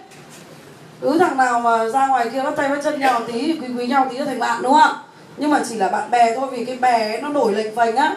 Cứ 1.01 1.19
thằng 1.19 1.37
nào 1.37 1.61
mà 1.61 1.89
ra 1.89 2.07
ngoài 2.07 2.31
kia 2.33 2.43
bắt 2.43 2.55
tay 2.57 2.69
bắt 2.69 2.79
chân 2.85 3.01
nhau 3.01 3.21
tí 3.27 3.61
quý 3.61 3.67
quý 3.79 3.87
nhau 3.87 4.07
tí 4.11 4.19
là 4.19 4.25
thành 4.25 4.39
bạn 4.39 4.63
đúng 4.63 4.73
không 4.73 4.83
ạ? 4.83 4.95
Nhưng 5.37 5.51
mà 5.51 5.61
chỉ 5.69 5.75
là 5.75 5.89
bạn 5.89 6.11
bè 6.11 6.37
thôi 6.37 6.49
vì 6.51 6.65
cái 6.65 6.77
bè 6.77 7.13
ấy, 7.13 7.23
nó 7.23 7.29
nổi 7.29 7.53
lệch 7.53 7.77
phành 7.77 7.97
á 7.97 8.17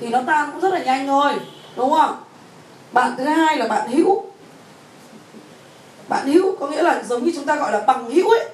thì 0.00 0.08
nó 0.08 0.20
tan 0.26 0.50
cũng 0.52 0.60
rất 0.60 0.72
là 0.72 0.78
nhanh 0.78 1.06
thôi 1.06 1.32
đúng 1.76 1.90
không 1.90 2.16
bạn 2.92 3.14
thứ 3.18 3.24
hai 3.24 3.56
là 3.56 3.68
bạn 3.68 3.88
hữu. 3.88 4.24
Bạn 6.08 6.26
hữu 6.26 6.56
có 6.56 6.66
nghĩa 6.66 6.82
là 6.82 7.02
giống 7.02 7.24
như 7.24 7.32
chúng 7.36 7.46
ta 7.46 7.56
gọi 7.56 7.72
là 7.72 7.80
bằng 7.80 8.10
hữu 8.10 8.30
ấy. 8.30 8.48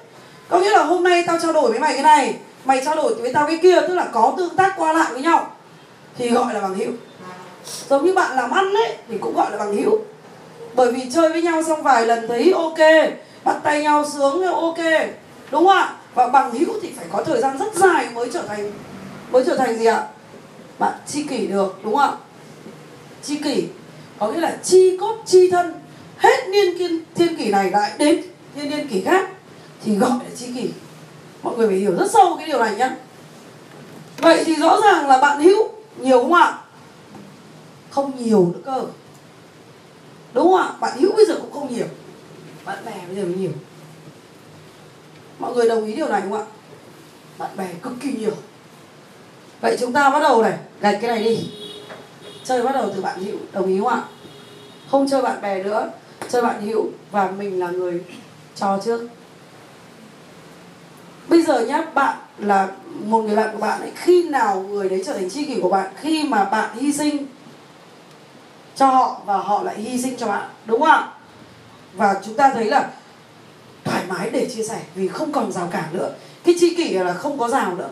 Có 0.49 0.59
nghĩa 0.59 0.69
là 0.69 0.83
hôm 0.83 1.03
nay 1.03 1.23
tao 1.27 1.37
trao 1.41 1.53
đổi 1.53 1.71
với 1.71 1.79
mày 1.79 1.93
cái 1.93 2.03
này 2.03 2.35
mày 2.65 2.81
trao 2.85 2.95
đổi 2.95 3.15
với 3.15 3.33
tao 3.33 3.47
cái 3.47 3.59
kia, 3.61 3.81
tức 3.87 3.95
là 3.95 4.09
có 4.11 4.33
tương 4.37 4.55
tác 4.55 4.73
qua 4.77 4.93
lại 4.93 5.13
với 5.13 5.21
nhau, 5.21 5.51
thì 6.17 6.29
gọi 6.29 6.53
là 6.53 6.59
bằng 6.59 6.75
hữu. 6.75 6.91
Giống 7.89 8.05
như 8.05 8.13
bạn 8.13 8.35
làm 8.35 8.51
ăn 8.51 8.73
ấy, 8.73 8.97
thì 9.09 9.17
cũng 9.17 9.35
gọi 9.35 9.51
là 9.51 9.57
bằng 9.57 9.75
hữu. 9.77 9.99
Bởi 10.73 10.91
vì 10.91 11.11
chơi 11.11 11.29
với 11.29 11.41
nhau 11.41 11.63
xong 11.63 11.83
vài 11.83 12.05
lần 12.05 12.27
thấy 12.27 12.51
ok, 12.51 12.79
bắt 13.43 13.59
tay 13.63 13.83
nhau 13.83 14.05
sướng 14.13 14.43
ok, 14.43 14.79
đúng 15.51 15.65
không 15.65 15.67
ạ? 15.67 15.93
Và 16.13 16.27
bằng 16.27 16.51
hữu 16.51 16.73
thì 16.81 16.89
phải 16.97 17.05
có 17.11 17.23
thời 17.23 17.41
gian 17.41 17.57
rất 17.57 17.75
dài 17.75 18.05
mới 18.13 18.29
trở 18.33 18.41
thành, 18.41 18.71
mới 19.31 19.43
trở 19.47 19.55
thành 19.55 19.77
gì 19.77 19.85
ạ? 19.85 20.03
Bạn 20.79 20.93
chi 21.07 21.23
kỷ 21.23 21.47
được, 21.47 21.79
đúng 21.83 21.95
không 21.95 22.01
ạ? 22.01 22.11
Chi 23.23 23.37
kỷ, 23.43 23.67
có 24.19 24.27
nghĩa 24.27 24.39
là 24.39 24.57
chi 24.63 24.97
cốt, 25.01 25.15
chi 25.25 25.49
thân, 25.51 25.73
hết 26.17 26.47
niên 26.49 26.77
kiên, 26.77 27.03
thiên 27.15 27.35
kỷ 27.35 27.49
này 27.49 27.71
lại 27.71 27.91
đến 27.97 28.21
thiên 28.55 28.69
niên 28.69 28.87
kỷ 28.87 29.01
khác, 29.01 29.29
thì 29.85 29.95
gọi 29.95 30.09
là 30.11 30.35
chi 30.37 30.45
kỷ 30.55 30.69
mọi 31.43 31.57
người 31.57 31.67
phải 31.67 31.77
hiểu 31.77 31.95
rất 31.95 32.11
sâu 32.11 32.35
cái 32.37 32.47
điều 32.47 32.59
này 32.59 32.75
nhé 32.75 32.89
vậy 34.17 34.43
thì 34.45 34.55
rõ 34.55 34.81
ràng 34.83 35.07
là 35.07 35.17
bạn 35.17 35.41
hữu 35.41 35.69
nhiều 35.97 36.19
không 36.19 36.33
ạ? 36.33 36.57
Không 37.89 38.11
nhiều 38.23 38.51
nữa 38.53 38.59
cơ. 38.65 38.83
Đúng 40.33 40.47
không 40.47 40.55
ạ? 40.55 40.73
Bạn 40.79 40.97
hữu 40.99 41.15
bây 41.15 41.25
giờ 41.25 41.35
cũng 41.41 41.51
không 41.51 41.75
nhiều. 41.75 41.85
Bạn 42.65 42.85
bè 42.85 42.93
bây 43.07 43.15
giờ 43.15 43.23
mới 43.23 43.35
nhiều. 43.35 43.51
Mọi 45.39 45.53
người 45.53 45.69
đồng 45.69 45.85
ý 45.85 45.93
điều 45.93 46.07
này 46.07 46.21
không 46.21 46.33
ạ? 46.33 46.45
Bạn 47.37 47.49
bè 47.57 47.67
cực 47.81 47.93
kỳ 48.01 48.11
nhiều. 48.11 48.33
Vậy 49.61 49.77
chúng 49.79 49.93
ta 49.93 50.09
bắt 50.09 50.19
đầu 50.19 50.41
này, 50.41 50.57
gạch 50.81 50.97
cái 51.01 51.11
này 51.11 51.23
đi. 51.23 51.51
Chơi 52.43 52.63
bắt 52.63 52.71
đầu 52.71 52.91
từ 52.95 53.01
bạn 53.01 53.23
hữu, 53.23 53.35
đồng 53.51 53.67
ý 53.67 53.79
không 53.79 53.87
ạ? 53.87 54.03
Không 54.91 55.09
chơi 55.09 55.21
bạn 55.21 55.41
bè 55.41 55.63
nữa, 55.63 55.91
chơi 56.29 56.41
bạn 56.41 56.61
hữu 56.61 56.89
và 57.11 57.31
mình 57.31 57.59
là 57.59 57.67
người 57.67 58.03
cho 58.55 58.79
trước 58.85 59.07
bây 61.31 61.41
giờ 61.41 61.65
nhá, 61.65 61.81
bạn 61.93 62.17
là 62.37 62.67
một 63.05 63.21
người 63.21 63.35
bạn 63.35 63.49
của 63.53 63.59
bạn 63.59 63.81
ấy, 63.81 63.91
khi 63.95 64.29
nào 64.29 64.65
người 64.69 64.89
đấy 64.89 65.03
trở 65.05 65.13
thành 65.13 65.29
tri 65.29 65.45
kỷ 65.45 65.59
của 65.61 65.69
bạn, 65.69 65.91
khi 65.95 66.23
mà 66.23 66.43
bạn 66.43 66.69
hy 66.73 66.93
sinh 66.93 67.25
cho 68.75 68.85
họ 68.85 69.21
và 69.25 69.37
họ 69.37 69.63
lại 69.63 69.79
hy 69.79 70.01
sinh 70.01 70.17
cho 70.17 70.27
bạn, 70.27 70.49
đúng 70.65 70.79
không 70.79 70.89
ạ? 70.89 71.07
Và 71.93 72.15
chúng 72.25 72.35
ta 72.35 72.51
thấy 72.53 72.65
là 72.65 72.89
thoải 73.83 74.03
mái 74.07 74.29
để 74.29 74.49
chia 74.55 74.63
sẻ 74.63 74.81
vì 74.95 75.07
không 75.07 75.31
còn 75.31 75.51
rào 75.51 75.67
cản 75.71 75.83
nữa. 75.93 76.13
Cái 76.43 76.55
tri 76.59 76.75
kỷ 76.75 76.89
là 76.93 77.13
không 77.13 77.39
có 77.39 77.47
rào 77.47 77.75
nữa. 77.75 77.89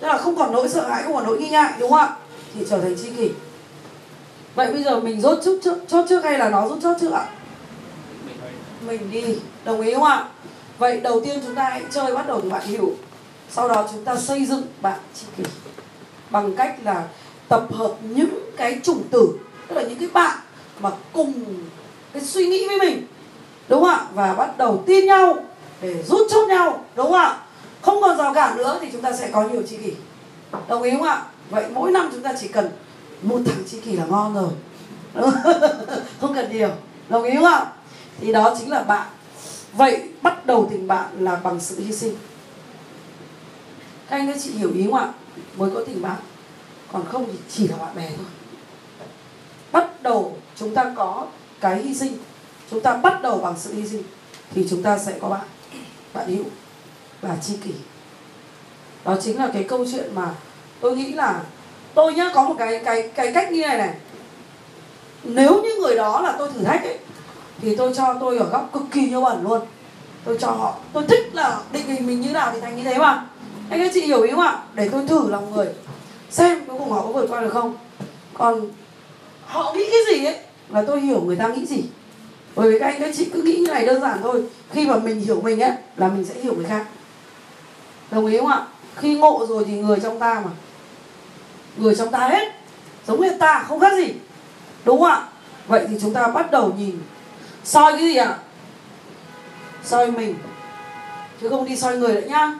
Tức 0.00 0.08
là 0.08 0.18
không 0.18 0.36
còn 0.36 0.52
nỗi 0.52 0.68
sợ 0.68 0.88
hãi, 0.88 1.02
không 1.02 1.14
còn 1.14 1.24
nỗi 1.24 1.38
nghi 1.38 1.48
ngại, 1.48 1.72
đúng 1.78 1.90
không 1.90 1.98
ạ? 1.98 2.16
Thì 2.54 2.60
trở 2.70 2.80
thành 2.80 2.96
tri 3.02 3.10
kỷ. 3.10 3.30
Vậy 4.54 4.72
bây 4.72 4.82
giờ 4.82 5.00
mình 5.00 5.20
rốt 5.20 5.38
trước 5.44 5.60
trước, 5.64 5.78
chốt 5.88 6.06
trước 6.08 6.24
hay 6.24 6.38
là 6.38 6.48
nó 6.48 6.68
rốt 6.68 6.78
chốt 6.82 6.96
trước 7.00 7.12
ạ? 7.12 7.28
Mình 8.86 9.10
đi. 9.10 9.38
Đồng 9.64 9.80
ý 9.80 9.94
không 9.94 10.04
ạ? 10.04 10.24
Vậy 10.80 11.00
đầu 11.00 11.20
tiên 11.24 11.40
chúng 11.46 11.54
ta 11.54 11.64
hãy 11.64 11.82
chơi 11.90 12.14
bắt 12.14 12.26
đầu 12.26 12.40
từ 12.40 12.50
bạn 12.50 12.66
hiểu. 12.66 12.92
Sau 13.50 13.68
đó 13.68 13.88
chúng 13.92 14.04
ta 14.04 14.16
xây 14.16 14.46
dựng 14.46 14.62
bạn 14.82 14.98
tri 15.14 15.26
kỷ 15.36 15.44
bằng 16.30 16.56
cách 16.56 16.76
là 16.84 17.04
tập 17.48 17.66
hợp 17.72 17.94
những 18.02 18.50
cái 18.56 18.80
chủng 18.82 19.02
tử 19.10 19.38
tức 19.68 19.74
là 19.76 19.82
những 19.82 19.98
cái 19.98 20.08
bạn 20.12 20.38
mà 20.80 20.90
cùng 21.12 21.32
cái 22.12 22.22
suy 22.22 22.46
nghĩ 22.46 22.68
với 22.68 22.78
mình, 22.78 23.06
đúng 23.68 23.80
không 23.80 23.90
ạ? 23.90 24.06
Và 24.14 24.34
bắt 24.34 24.58
đầu 24.58 24.82
tin 24.86 25.06
nhau 25.06 25.36
để 25.80 26.02
rút 26.02 26.26
chốt 26.30 26.48
nhau, 26.48 26.84
đúng 26.96 27.06
không 27.06 27.20
ạ? 27.20 27.38
Không 27.82 28.00
còn 28.00 28.16
rào 28.16 28.34
cản 28.34 28.56
nữa 28.56 28.78
thì 28.80 28.88
chúng 28.92 29.02
ta 29.02 29.12
sẽ 29.12 29.28
có 29.32 29.42
nhiều 29.42 29.62
tri 29.62 29.76
kỷ. 29.76 29.92
Đồng 30.68 30.82
ý 30.82 30.90
không 30.90 31.02
ạ? 31.02 31.22
Vậy 31.50 31.64
mỗi 31.74 31.90
năm 31.90 32.08
chúng 32.12 32.22
ta 32.22 32.32
chỉ 32.40 32.48
cần 32.48 32.70
một 33.22 33.38
thằng 33.46 33.64
tri 33.70 33.80
kỷ 33.80 33.92
là 33.92 34.04
ngon 34.04 34.34
rồi. 34.34 34.50
Không 36.20 36.34
cần 36.34 36.52
nhiều. 36.52 36.70
Đồng 37.08 37.24
ý 37.24 37.30
không 37.36 37.44
ạ? 37.44 37.66
Thì 38.20 38.32
đó 38.32 38.54
chính 38.58 38.70
là 38.70 38.82
bạn 38.82 39.06
vậy 39.72 40.02
bắt 40.22 40.46
đầu 40.46 40.68
tình 40.70 40.86
bạn 40.86 41.08
là 41.18 41.36
bằng 41.36 41.60
sự 41.60 41.80
hy 41.80 41.92
sinh. 41.92 42.16
Các 44.08 44.16
anh 44.16 44.32
các 44.32 44.36
chị 44.42 44.50
hiểu 44.50 44.72
ý 44.74 44.84
không 44.84 44.94
ạ? 44.94 45.12
Mới 45.56 45.70
có 45.74 45.84
tình 45.86 46.02
bạn, 46.02 46.16
còn 46.92 47.04
không 47.06 47.26
thì 47.32 47.38
chỉ 47.50 47.68
là 47.68 47.76
bạn 47.76 47.96
bè 47.96 48.10
thôi. 48.16 48.26
Bắt 49.72 50.02
đầu 50.02 50.38
chúng 50.56 50.74
ta 50.74 50.92
có 50.96 51.26
cái 51.60 51.82
hy 51.82 51.94
sinh, 51.94 52.18
chúng 52.70 52.80
ta 52.80 52.96
bắt 52.96 53.22
đầu 53.22 53.38
bằng 53.38 53.54
sự 53.58 53.74
hy 53.74 53.88
sinh, 53.88 54.02
thì 54.54 54.66
chúng 54.70 54.82
ta 54.82 54.98
sẽ 54.98 55.18
có 55.20 55.28
bạn. 55.28 55.46
Bạn 56.14 56.28
hữu 56.28 56.44
và 57.20 57.36
tri 57.42 57.56
kỷ. 57.56 57.72
Đó 59.04 59.16
chính 59.22 59.38
là 59.38 59.50
cái 59.52 59.64
câu 59.64 59.86
chuyện 59.92 60.14
mà 60.14 60.34
tôi 60.80 60.96
nghĩ 60.96 61.12
là 61.12 61.42
tôi 61.94 62.14
nhá, 62.14 62.30
có 62.34 62.44
một 62.44 62.54
cái 62.58 62.80
cái 62.84 63.10
cái 63.14 63.32
cách 63.32 63.52
như 63.52 63.60
này 63.60 63.78
này. 63.78 63.94
Nếu 65.24 65.62
như 65.62 65.70
người 65.80 65.96
đó 65.96 66.20
là 66.20 66.34
tôi 66.38 66.52
thử 66.52 66.64
thách 66.64 66.82
ấy 66.82 66.98
thì 67.62 67.76
tôi 67.76 67.92
cho 67.96 68.14
tôi 68.20 68.38
ở 68.38 68.48
góc 68.48 68.70
cực 68.72 68.82
kỳ 68.92 69.10
như 69.10 69.20
bẩn 69.20 69.42
luôn. 69.42 69.60
Tôi 70.24 70.38
cho 70.40 70.50
họ. 70.50 70.74
Tôi 70.92 71.04
thích 71.08 71.30
là 71.32 71.58
định 71.72 71.86
hình 71.86 72.06
mình 72.06 72.20
như 72.20 72.32
nào 72.32 72.50
thì 72.52 72.60
thành 72.60 72.76
như 72.76 72.82
thế 72.82 72.98
mà. 72.98 73.26
Anh 73.70 73.80
các 73.80 73.90
chị 73.94 74.00
hiểu 74.00 74.22
ý 74.22 74.30
không 74.30 74.40
ạ? 74.40 74.58
Để 74.74 74.88
tôi 74.88 75.06
thử 75.08 75.30
lòng 75.30 75.52
người. 75.52 75.68
Xem 76.30 76.64
cuối 76.66 76.78
cùng 76.78 76.90
họ 76.90 77.02
có 77.02 77.12
vượt 77.12 77.26
qua 77.30 77.40
được 77.40 77.52
không. 77.52 77.74
Còn 78.34 78.68
họ 79.46 79.72
nghĩ 79.72 79.84
cái 79.90 80.14
gì 80.14 80.24
ấy? 80.24 80.38
Là 80.68 80.84
tôi 80.86 81.00
hiểu 81.00 81.20
người 81.20 81.36
ta 81.36 81.48
nghĩ 81.48 81.66
gì. 81.66 81.82
Bởi 82.56 82.72
vì 82.72 82.78
các 82.78 82.86
anh 82.86 83.00
các 83.00 83.14
chị 83.16 83.24
cứ 83.32 83.42
nghĩ 83.42 83.56
như 83.56 83.66
này 83.66 83.86
đơn 83.86 84.00
giản 84.00 84.18
thôi. 84.22 84.44
Khi 84.70 84.86
mà 84.86 84.96
mình 84.96 85.20
hiểu 85.20 85.40
mình 85.40 85.60
ấy, 85.60 85.72
là 85.96 86.08
mình 86.08 86.24
sẽ 86.24 86.34
hiểu 86.40 86.54
người 86.54 86.64
khác. 86.64 86.86
Đồng 88.10 88.26
ý 88.26 88.38
không 88.38 88.46
ạ? 88.46 88.66
Khi 88.96 89.14
ngộ 89.14 89.46
rồi 89.48 89.64
thì 89.66 89.72
người 89.72 90.00
trong 90.00 90.18
ta 90.18 90.42
mà. 90.44 90.50
Người 91.76 91.94
trong 91.94 92.10
ta 92.10 92.18
hết. 92.18 92.52
Giống 93.06 93.20
như 93.20 93.30
ta, 93.38 93.64
không 93.68 93.80
khác 93.80 93.92
gì. 93.96 94.14
Đúng 94.84 95.00
không 95.00 95.10
ạ? 95.10 95.22
Vậy 95.66 95.86
thì 95.90 95.96
chúng 96.00 96.14
ta 96.14 96.26
bắt 96.26 96.50
đầu 96.50 96.72
nhìn 96.78 96.98
soi 97.64 97.92
cái 97.92 98.00
gì 98.00 98.16
ạ? 98.16 98.38
Soi 99.84 100.10
mình. 100.10 100.34
Chứ 101.40 101.48
không 101.48 101.64
đi 101.64 101.76
soi 101.76 101.98
người 101.98 102.14
nữa 102.14 102.28
nhá. 102.28 102.54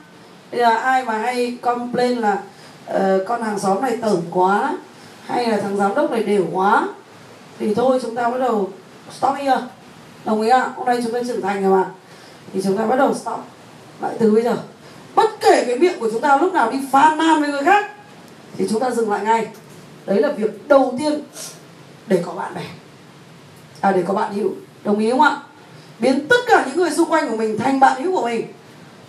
Bây 0.50 0.60
giờ 0.60 0.74
ai 0.74 1.04
mà 1.04 1.18
hay 1.18 1.58
complain 1.62 2.18
là 2.18 2.42
uh, 2.90 3.26
con 3.26 3.42
hàng 3.42 3.58
xóm 3.58 3.82
này 3.82 3.96
tởm 4.02 4.20
quá 4.30 4.76
hay 5.26 5.46
là 5.46 5.56
thằng 5.56 5.76
giám 5.76 5.94
đốc 5.94 6.10
này 6.10 6.22
đều 6.22 6.46
quá 6.52 6.88
thì 7.58 7.74
thôi 7.74 7.98
chúng 8.02 8.14
ta 8.14 8.30
bắt 8.30 8.38
đầu 8.38 8.70
stop 9.18 9.34
here. 9.36 9.60
Đồng 10.24 10.42
ý 10.42 10.48
ạ? 10.48 10.60
À? 10.60 10.70
hôm 10.76 10.86
nay 10.86 11.00
chúng 11.04 11.12
ta 11.12 11.20
trưởng 11.28 11.42
thành 11.42 11.62
rồi 11.62 11.72
mà. 11.72 11.90
Thì 12.52 12.60
chúng 12.64 12.76
ta 12.76 12.86
bắt 12.86 12.96
đầu 12.96 13.14
stop 13.14 13.40
lại 14.00 14.12
từ 14.18 14.30
bây 14.30 14.42
giờ. 14.42 14.56
Bất 15.14 15.30
kể 15.40 15.64
cái 15.66 15.78
miệng 15.78 16.00
của 16.00 16.10
chúng 16.10 16.20
ta 16.20 16.36
lúc 16.36 16.54
nào 16.54 16.70
đi 16.70 16.78
phàn 16.92 17.18
nàn 17.18 17.40
với 17.40 17.50
người 17.50 17.64
khác 17.64 17.90
thì 18.56 18.66
chúng 18.70 18.80
ta 18.80 18.90
dừng 18.90 19.10
lại 19.10 19.24
ngay. 19.24 19.46
Đấy 20.06 20.20
là 20.20 20.32
việc 20.32 20.68
đầu 20.68 20.94
tiên 20.98 21.20
để 22.06 22.22
có 22.26 22.32
bạn 22.32 22.54
bè. 22.54 22.64
À 23.80 23.92
để 23.92 24.02
có 24.06 24.14
bạn 24.14 24.34
hữu 24.34 24.50
đồng 24.84 24.98
ý 24.98 25.10
không 25.10 25.20
ạ? 25.20 25.36
Biến 25.98 26.28
tất 26.28 26.36
cả 26.46 26.64
những 26.66 26.76
người 26.76 26.90
xung 26.90 27.10
quanh 27.10 27.30
của 27.30 27.36
mình 27.36 27.58
thành 27.58 27.80
bạn 27.80 28.02
hữu 28.02 28.16
của 28.16 28.24
mình. 28.24 28.46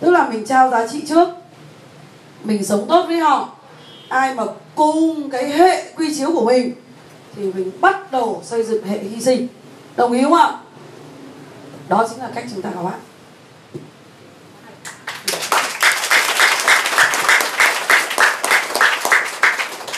Tức 0.00 0.10
là 0.10 0.28
mình 0.28 0.46
trao 0.46 0.70
giá 0.70 0.86
trị 0.86 1.02
trước. 1.08 1.28
Mình 2.44 2.64
sống 2.64 2.86
tốt 2.88 3.04
với 3.08 3.18
họ. 3.18 3.48
Ai 4.08 4.34
mà 4.34 4.44
cùng 4.74 5.30
cái 5.30 5.48
hệ 5.48 5.92
quy 5.96 6.14
chiếu 6.14 6.32
của 6.32 6.44
mình 6.44 6.72
thì 7.36 7.52
mình 7.52 7.70
bắt 7.80 8.12
đầu 8.12 8.42
xây 8.44 8.64
dựng 8.64 8.84
hệ 8.84 8.98
hy 8.98 9.20
sinh. 9.20 9.48
Đồng 9.96 10.12
ý 10.12 10.22
không 10.22 10.34
ạ? 10.34 10.52
Đó 11.88 12.06
chính 12.10 12.18
là 12.18 12.30
cách 12.34 12.44
chúng 12.50 12.62
ta 12.62 12.70
học 12.74 12.92
ạ. 12.92 12.98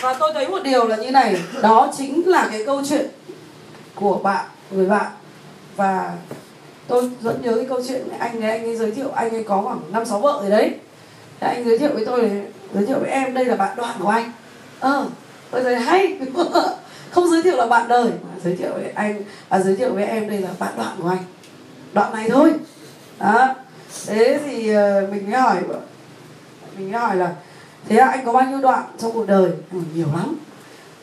Và 0.00 0.14
tôi 0.14 0.30
thấy 0.34 0.48
một 0.48 0.62
điều 0.62 0.88
là 0.88 0.96
như 0.96 1.10
này. 1.10 1.36
Đó 1.62 1.92
chính 1.98 2.28
là 2.28 2.48
cái 2.52 2.62
câu 2.66 2.82
chuyện 2.88 3.06
của 3.94 4.18
bạn, 4.18 4.44
người 4.70 4.86
bạn 4.86 5.06
và 5.76 6.16
tôi 6.86 7.10
vẫn 7.20 7.42
nhớ 7.42 7.56
cái 7.56 7.66
câu 7.68 7.80
chuyện 7.88 8.08
anh 8.18 8.40
ấy 8.40 8.50
anh 8.50 8.64
ấy 8.64 8.76
giới 8.76 8.90
thiệu 8.90 9.10
anh 9.10 9.30
ấy 9.30 9.42
có 9.42 9.62
khoảng 9.62 9.80
năm 9.92 10.04
sáu 10.04 10.20
vợ 10.20 10.38
rồi 10.40 10.50
đấy. 10.50 10.74
Thế 11.40 11.48
anh 11.48 11.64
giới 11.64 11.78
thiệu 11.78 11.90
với 11.94 12.06
tôi 12.06 12.42
giới 12.74 12.86
thiệu 12.86 12.98
với 13.00 13.10
em 13.10 13.34
đây 13.34 13.44
là 13.44 13.56
bạn 13.56 13.76
đoạn 13.76 13.96
của 13.98 14.08
anh. 14.08 14.32
Ờ 14.80 15.06
tôi 15.50 15.62
thấy 15.62 15.76
hay. 15.76 16.18
Không 17.10 17.30
giới 17.30 17.42
thiệu 17.42 17.56
là 17.56 17.66
bạn 17.66 17.88
đời 17.88 18.04
mà 18.04 18.30
giới 18.44 18.56
thiệu 18.56 18.70
với 18.74 18.90
anh 18.94 19.22
à, 19.48 19.60
giới 19.60 19.76
thiệu 19.76 19.94
với 19.94 20.04
em 20.04 20.28
đây 20.28 20.40
là 20.40 20.48
bạn 20.58 20.72
đoạn 20.76 20.96
của 21.02 21.08
anh. 21.08 21.24
Đoạn 21.92 22.12
này 22.12 22.30
thôi. 22.30 22.52
Đó. 23.18 23.54
Thế 24.06 24.40
thì 24.44 24.72
ờ, 24.72 25.06
mình 25.12 25.30
mới 25.30 25.40
hỏi 25.40 25.56
mình 26.78 26.92
mới 26.92 27.00
hỏi 27.00 27.16
là 27.16 27.32
thế 27.88 27.96
là 27.96 28.06
anh 28.06 28.26
có 28.26 28.32
bao 28.32 28.44
nhiêu 28.50 28.60
đoạn 28.60 28.82
trong 28.98 29.12
cuộc 29.12 29.26
đời? 29.26 29.50
Ừ, 29.72 29.78
nhiều 29.94 30.06
lắm. 30.16 30.36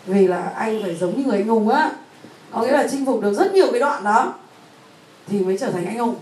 Vì 0.06 0.28
là 0.28 0.52
anh 0.56 0.82
phải 0.84 0.96
giống 0.96 1.18
như 1.18 1.24
người 1.26 1.38
anh 1.38 1.48
hùng 1.48 1.70
á. 1.70 1.92
Có 2.52 2.62
nghĩa 2.62 2.72
là 2.72 2.88
chinh 2.92 3.06
phục 3.06 3.22
được 3.22 3.34
rất 3.34 3.54
nhiều 3.54 3.68
cái 3.72 3.80
đoạn 3.80 4.04
đó 4.04 4.34
thì 5.28 5.40
mới 5.40 5.58
trở 5.58 5.72
thành 5.72 5.86
anh 5.86 5.98
hùng. 5.98 6.16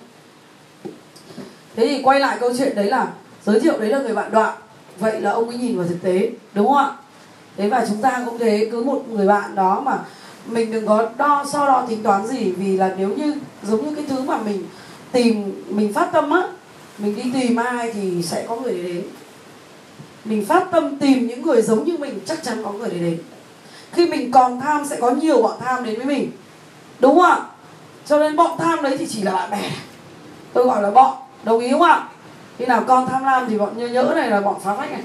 Thế 1.75 1.87
thì 1.87 2.01
quay 2.01 2.19
lại 2.19 2.37
câu 2.39 2.51
chuyện 2.57 2.75
đấy 2.75 2.85
là 2.85 3.07
giới 3.45 3.59
thiệu 3.59 3.79
đấy 3.79 3.89
là 3.89 3.99
người 3.99 4.15
bạn 4.15 4.31
đoạn. 4.31 4.57
Vậy 4.99 5.21
là 5.21 5.31
ông 5.31 5.49
ấy 5.49 5.57
nhìn 5.57 5.77
vào 5.77 5.87
thực 5.87 6.01
tế, 6.03 6.29
đúng 6.53 6.67
không 6.67 6.77
ạ? 6.77 6.91
Thế 7.57 7.69
và 7.69 7.85
chúng 7.89 8.01
ta 8.01 8.23
cũng 8.25 8.37
thế, 8.39 8.67
cứ 8.71 8.83
một 8.83 9.03
người 9.09 9.27
bạn 9.27 9.55
đó 9.55 9.81
mà 9.85 9.99
mình 10.45 10.71
đừng 10.71 10.85
có 10.85 11.09
đo, 11.17 11.45
so 11.51 11.67
đo 11.67 11.85
tính 11.89 12.03
toán 12.03 12.27
gì, 12.27 12.51
vì 12.51 12.77
là 12.77 12.95
nếu 12.97 13.09
như, 13.09 13.35
giống 13.63 13.89
như 13.89 13.95
cái 13.95 14.05
thứ 14.09 14.21
mà 14.21 14.37
mình 14.37 14.65
tìm, 15.11 15.63
mình 15.67 15.93
phát 15.93 16.09
tâm 16.13 16.31
á, 16.31 16.47
mình 16.97 17.15
đi 17.15 17.23
tìm 17.33 17.55
ai 17.55 17.91
thì 17.93 18.23
sẽ 18.23 18.45
có 18.47 18.55
người 18.55 18.83
đến. 18.83 19.03
Mình 20.25 20.45
phát 20.45 20.67
tâm 20.71 20.97
tìm 20.97 21.27
những 21.27 21.41
người 21.41 21.61
giống 21.61 21.83
như 21.83 21.97
mình, 21.97 22.19
chắc 22.25 22.43
chắn 22.43 22.63
có 22.63 22.71
người 22.71 22.89
để 22.89 22.99
đến. 22.99 23.17
Khi 23.91 24.07
mình 24.07 24.31
còn 24.31 24.59
tham, 24.59 24.85
sẽ 24.85 24.97
có 25.01 25.11
nhiều 25.11 25.41
bọn 25.41 25.59
tham 25.59 25.83
đến 25.83 25.95
với 25.95 26.05
mình. 26.05 26.31
Đúng 26.99 27.15
không 27.15 27.25
ạ? 27.25 27.41
Cho 28.09 28.19
nên 28.19 28.35
bọn 28.35 28.57
tham 28.57 28.83
đấy 28.83 28.95
thì 28.97 29.07
chỉ 29.07 29.23
là 29.23 29.31
bạn 29.31 29.51
bè. 29.51 29.71
Tôi 30.53 30.65
gọi 30.65 30.81
là 30.81 30.91
bọn, 30.91 31.17
đồng 31.43 31.59
ý 31.59 31.71
không 31.71 31.81
ạ? 31.81 32.07
Khi 32.57 32.65
nào 32.65 32.83
con 32.87 33.07
tham 33.09 33.23
lam 33.23 33.45
thì 33.49 33.57
bọn 33.57 33.77
nhớ 33.77 33.87
nhỡ 33.87 34.13
này 34.15 34.29
là 34.29 34.41
bọn 34.41 34.59
phá 34.63 34.75
phách 34.75 34.91
này. 34.91 35.01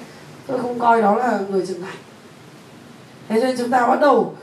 Tôi 0.46 0.58
không 0.58 0.78
coi 0.78 1.02
đó 1.02 1.16
là 1.16 1.40
người 1.48 1.66
trưởng 1.66 1.82
thành. 1.82 1.96
Thế 3.28 3.40
nên 3.40 3.56
chúng 3.58 3.70
ta 3.70 3.86
bắt 3.86 4.00
đầu 4.00 4.34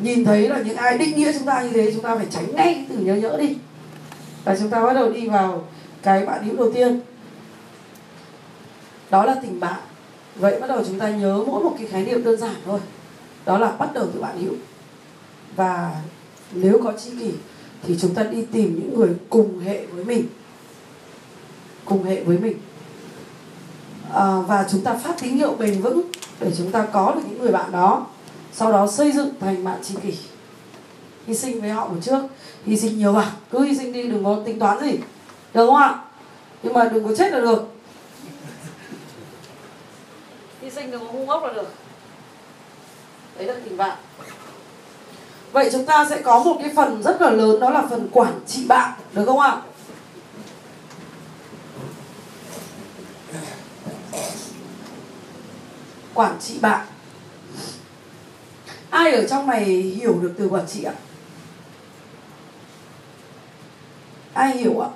nhìn 0.00 0.24
thấy 0.24 0.48
là 0.48 0.58
những 0.58 0.76
ai 0.76 0.98
định 0.98 1.16
nghĩa 1.16 1.32
chúng 1.32 1.46
ta 1.46 1.62
như 1.62 1.70
thế, 1.70 1.92
chúng 1.92 2.02
ta 2.02 2.16
phải 2.16 2.26
tránh 2.30 2.54
ngay 2.54 2.86
từ 2.88 2.96
nhớ 2.96 3.14
nhỡ 3.14 3.36
đi. 3.36 3.56
Và 4.44 4.56
chúng 4.58 4.70
ta 4.70 4.84
bắt 4.84 4.92
đầu 4.92 5.12
đi 5.12 5.28
vào 5.28 5.64
cái 6.02 6.26
bạn 6.26 6.44
hữu 6.44 6.56
đầu 6.56 6.72
tiên. 6.72 7.00
Đó 9.10 9.24
là 9.24 9.34
tình 9.42 9.60
bạn. 9.60 9.80
Vậy 10.36 10.60
bắt 10.60 10.66
đầu 10.66 10.84
chúng 10.86 10.98
ta 10.98 11.08
nhớ 11.08 11.44
mỗi 11.46 11.64
một 11.64 11.74
cái 11.78 11.86
khái 11.86 12.04
niệm 12.04 12.24
đơn 12.24 12.36
giản 12.36 12.54
thôi. 12.66 12.80
Đó 13.44 13.58
là 13.58 13.70
bắt 13.70 13.94
đầu 13.94 14.06
từ 14.14 14.20
bạn 14.20 14.42
hữu. 14.42 14.54
Và 15.56 15.90
nếu 16.52 16.80
có 16.84 16.92
chi 16.92 17.10
kỷ 17.20 17.32
thì 17.86 17.96
chúng 18.00 18.14
ta 18.14 18.22
đi 18.22 18.46
tìm 18.52 18.80
những 18.80 18.98
người 18.98 19.10
cùng 19.30 19.60
hệ 19.60 19.86
với 19.86 20.04
mình. 20.04 20.26
Cùng 21.84 22.04
hệ 22.04 22.24
với 22.24 22.38
mình. 22.38 22.58
À, 24.12 24.38
và 24.46 24.66
chúng 24.70 24.80
ta 24.80 24.94
phát 24.94 25.14
tín 25.22 25.34
hiệu 25.36 25.54
bền 25.58 25.80
vững 25.80 26.02
để 26.40 26.52
chúng 26.58 26.70
ta 26.70 26.86
có 26.92 27.12
được 27.14 27.22
những 27.28 27.38
người 27.38 27.52
bạn 27.52 27.72
đó. 27.72 28.06
Sau 28.52 28.72
đó 28.72 28.86
xây 28.86 29.12
dựng 29.12 29.30
thành 29.40 29.64
bạn 29.64 29.82
tri 29.82 29.94
kỷ. 30.02 30.14
Hy 31.26 31.34
sinh 31.34 31.60
với 31.60 31.70
họ 31.70 31.88
một 31.88 31.96
trước 32.02 32.22
hy 32.66 32.76
sinh 32.76 32.98
nhiều 32.98 33.12
vào 33.12 33.30
cứ 33.50 33.64
hy 33.64 33.76
sinh 33.76 33.92
đi 33.92 34.02
đừng 34.02 34.24
có 34.24 34.38
tính 34.44 34.58
toán 34.58 34.80
gì. 34.80 34.98
Được 35.54 35.66
không 35.66 35.76
ạ? 35.76 35.98
Nhưng 36.62 36.72
mà 36.72 36.84
đừng 36.84 37.04
có 37.08 37.14
chết 37.16 37.32
là 37.32 37.40
được. 37.40 37.68
Hy 40.60 40.70
sinh 40.70 40.90
đừng 40.90 41.06
có 41.06 41.12
ngu 41.12 41.26
ngốc 41.26 41.42
là 41.42 41.52
được. 41.52 41.72
Đấy 43.36 43.46
là 43.46 43.54
tình 43.64 43.76
bạn 43.76 43.98
vậy 45.54 45.68
chúng 45.72 45.84
ta 45.84 46.06
sẽ 46.10 46.22
có 46.22 46.38
một 46.38 46.56
cái 46.60 46.72
phần 46.76 47.02
rất 47.02 47.20
là 47.20 47.30
lớn, 47.30 47.60
đó 47.60 47.70
là 47.70 47.82
phần 47.90 48.08
quản 48.12 48.40
trị 48.46 48.64
bạn, 48.66 48.92
được 49.12 49.24
không 49.26 49.40
ạ? 49.40 49.60
Quản 56.14 56.36
trị 56.40 56.58
bạn. 56.60 56.86
Ai 58.90 59.12
ở 59.12 59.26
trong 59.26 59.46
này 59.46 59.64
hiểu 59.64 60.18
được 60.22 60.34
từ 60.38 60.48
quản 60.48 60.66
trị 60.66 60.84
ạ? 60.84 60.94
Ai 64.32 64.56
hiểu 64.56 64.80
ạ? 64.80 64.88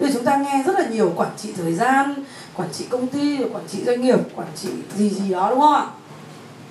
Bây 0.00 0.12
chúng 0.12 0.24
ta 0.24 0.36
nghe 0.36 0.62
rất 0.66 0.78
là 0.78 0.86
nhiều 0.86 1.12
quản 1.16 1.30
trị 1.36 1.52
thời 1.56 1.74
gian, 1.74 2.24
quản 2.54 2.68
trị 2.72 2.86
công 2.90 3.06
ty 3.06 3.38
quản 3.52 3.68
trị 3.68 3.84
doanh 3.84 4.02
nghiệp, 4.02 4.18
quản 4.34 4.48
trị 4.56 4.68
gì 4.96 5.10
gì 5.10 5.30
đó, 5.30 5.50
đúng 5.50 5.60
không 5.60 5.74
ạ? 5.74 5.86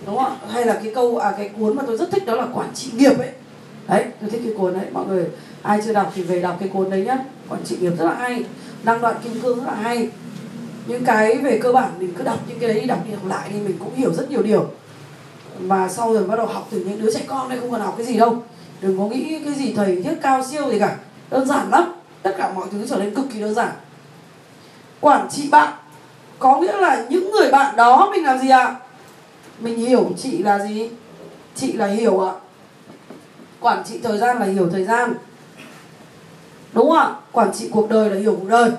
Đúng 0.05 0.17
không 0.17 0.25
ạ? 0.25 0.47
Hay 0.49 0.65
là 0.65 0.73
cái 0.83 0.91
câu 0.95 1.17
à 1.17 1.33
cái 1.37 1.49
cuốn 1.59 1.75
mà 1.75 1.83
tôi 1.87 1.97
rất 1.97 2.11
thích 2.11 2.25
đó 2.25 2.35
là 2.35 2.47
quản 2.53 2.69
trị 2.73 2.91
nghiệp 2.93 3.19
ấy. 3.19 3.29
Đấy, 3.87 4.05
tôi 4.21 4.29
thích 4.29 4.41
cái 4.45 4.53
cuốn 4.57 4.73
đấy. 4.73 4.85
Mọi 4.91 5.05
người, 5.07 5.25
ai 5.61 5.81
chưa 5.85 5.93
đọc 5.93 6.11
thì 6.15 6.23
về 6.23 6.41
đọc 6.41 6.57
cái 6.59 6.69
cuốn 6.69 6.89
đấy 6.89 7.03
nhá. 7.05 7.17
Quản 7.49 7.63
trị 7.65 7.77
nghiệp 7.79 7.91
rất 7.97 8.05
là 8.05 8.13
hay, 8.13 8.43
năng 8.83 9.01
đoạn 9.01 9.15
kim 9.23 9.41
cương 9.41 9.57
rất 9.57 9.65
là 9.67 9.75
hay. 9.75 10.09
Những 10.87 11.05
cái 11.05 11.37
về 11.37 11.59
cơ 11.63 11.71
bản 11.71 11.91
mình 11.99 12.13
cứ 12.17 12.23
đọc 12.23 12.39
những 12.47 12.59
cái 12.59 12.69
đấy 12.69 12.81
đi, 12.81 12.87
đọc 12.87 12.99
đi 13.05 13.11
đọc 13.11 13.25
lại 13.27 13.49
thì 13.53 13.59
mình 13.59 13.77
cũng 13.79 13.95
hiểu 13.95 14.13
rất 14.13 14.31
nhiều 14.31 14.43
điều. 14.43 14.65
Mà 15.59 15.89
sau 15.89 16.13
rồi 16.13 16.23
bắt 16.23 16.35
đầu 16.35 16.45
học 16.45 16.67
từ 16.71 16.79
những 16.79 17.01
đứa 17.01 17.13
trẻ 17.13 17.21
con 17.27 17.49
đây, 17.49 17.59
không 17.59 17.71
cần 17.71 17.81
học 17.81 17.93
cái 17.97 18.05
gì 18.05 18.17
đâu. 18.17 18.43
Đừng 18.81 18.97
có 18.97 19.07
nghĩ 19.07 19.39
cái 19.45 19.53
gì 19.53 19.73
thầy 19.73 20.03
thiết 20.03 20.15
cao 20.21 20.45
siêu 20.51 20.71
gì 20.71 20.79
cả. 20.79 20.95
Đơn 21.29 21.47
giản 21.47 21.69
lắm. 21.69 21.93
Tất 22.21 22.35
cả 22.37 22.51
mọi 22.55 22.67
thứ 22.71 22.87
trở 22.89 22.95
nên 22.95 23.15
cực 23.15 23.25
kỳ 23.33 23.39
đơn 23.39 23.53
giản. 23.53 23.71
Quản 24.99 25.29
trị 25.29 25.49
bạn 25.49 25.73
có 26.39 26.59
nghĩa 26.59 26.77
là 26.77 27.05
những 27.09 27.31
người 27.31 27.51
bạn 27.51 27.75
đó 27.75 28.09
mình 28.11 28.23
làm 28.23 28.39
gì 28.39 28.49
ạ? 28.49 28.63
à? 28.63 28.75
Mình 29.59 29.77
hiểu 29.77 30.09
chị 30.17 30.37
là 30.37 30.59
gì? 30.67 30.89
Chị 31.55 31.73
là 31.73 31.87
hiểu 31.87 32.19
ạ. 32.19 32.31
À? 32.31 32.39
quản 33.59 33.83
trị 33.83 33.99
thời 34.03 34.17
gian 34.17 34.39
là 34.39 34.45
hiểu 34.45 34.69
thời 34.69 34.83
gian. 34.83 35.13
Đúng 36.73 36.89
không 36.89 36.97
ạ 36.97 37.15
quản 37.31 37.53
trị 37.53 37.69
cuộc 37.71 37.89
đời 37.89 38.09
là 38.09 38.15
hiểu 38.19 38.37
cuộc 38.39 38.47
đời. 38.47 38.71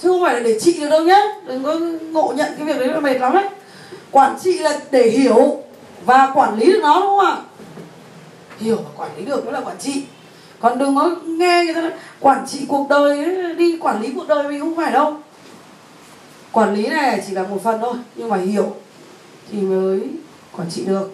Chứ 0.00 0.08
không 0.08 0.22
phải 0.24 0.34
là 0.34 0.40
để 0.40 0.60
trị 0.60 0.80
được 0.80 0.88
đâu 0.88 1.04
nhé. 1.04 1.34
Đừng 1.46 1.64
có 1.64 1.74
ngộ 2.12 2.32
nhận 2.36 2.52
cái 2.56 2.66
việc 2.66 2.78
đấy 2.78 2.88
là 2.88 3.00
mệt 3.00 3.18
lắm 3.18 3.32
đấy 3.32 3.48
quản 4.10 4.38
trị 4.40 4.58
là 4.58 4.80
để 4.90 5.10
hiểu 5.10 5.62
và 6.04 6.30
quản 6.34 6.58
lý 6.58 6.66
được 6.66 6.80
nó 6.82 7.00
đúng 7.00 7.08
không 7.08 7.20
ạ? 7.20 7.36
Hiểu 8.60 8.76
và 8.76 8.90
quản 8.96 9.10
lý 9.16 9.24
được 9.24 9.44
đó 9.44 9.50
là 9.50 9.60
quản 9.60 9.78
trị. 9.78 10.02
Còn 10.60 10.78
đừng 10.78 10.96
có 10.96 11.10
nghe 11.24 11.64
người 11.64 11.74
ta 11.74 11.80
nói, 11.80 11.90
quản 12.20 12.46
trị 12.46 12.64
cuộc 12.68 12.88
đời 12.88 13.24
ấy, 13.24 13.54
đi 13.54 13.78
quản 13.80 14.02
lý 14.02 14.12
cuộc 14.14 14.28
đời 14.28 14.48
mình 14.48 14.60
không 14.60 14.76
phải 14.76 14.92
đâu. 14.92 15.16
Quản 16.52 16.74
lý 16.74 16.86
này 16.86 17.22
chỉ 17.26 17.32
là 17.32 17.42
một 17.42 17.62
phần 17.64 17.80
thôi 17.80 17.94
nhưng 18.16 18.28
mà 18.28 18.36
hiểu 18.36 18.76
thì 19.52 19.60
mới 19.60 20.00
quản 20.56 20.70
trị 20.70 20.84
được. 20.84 21.10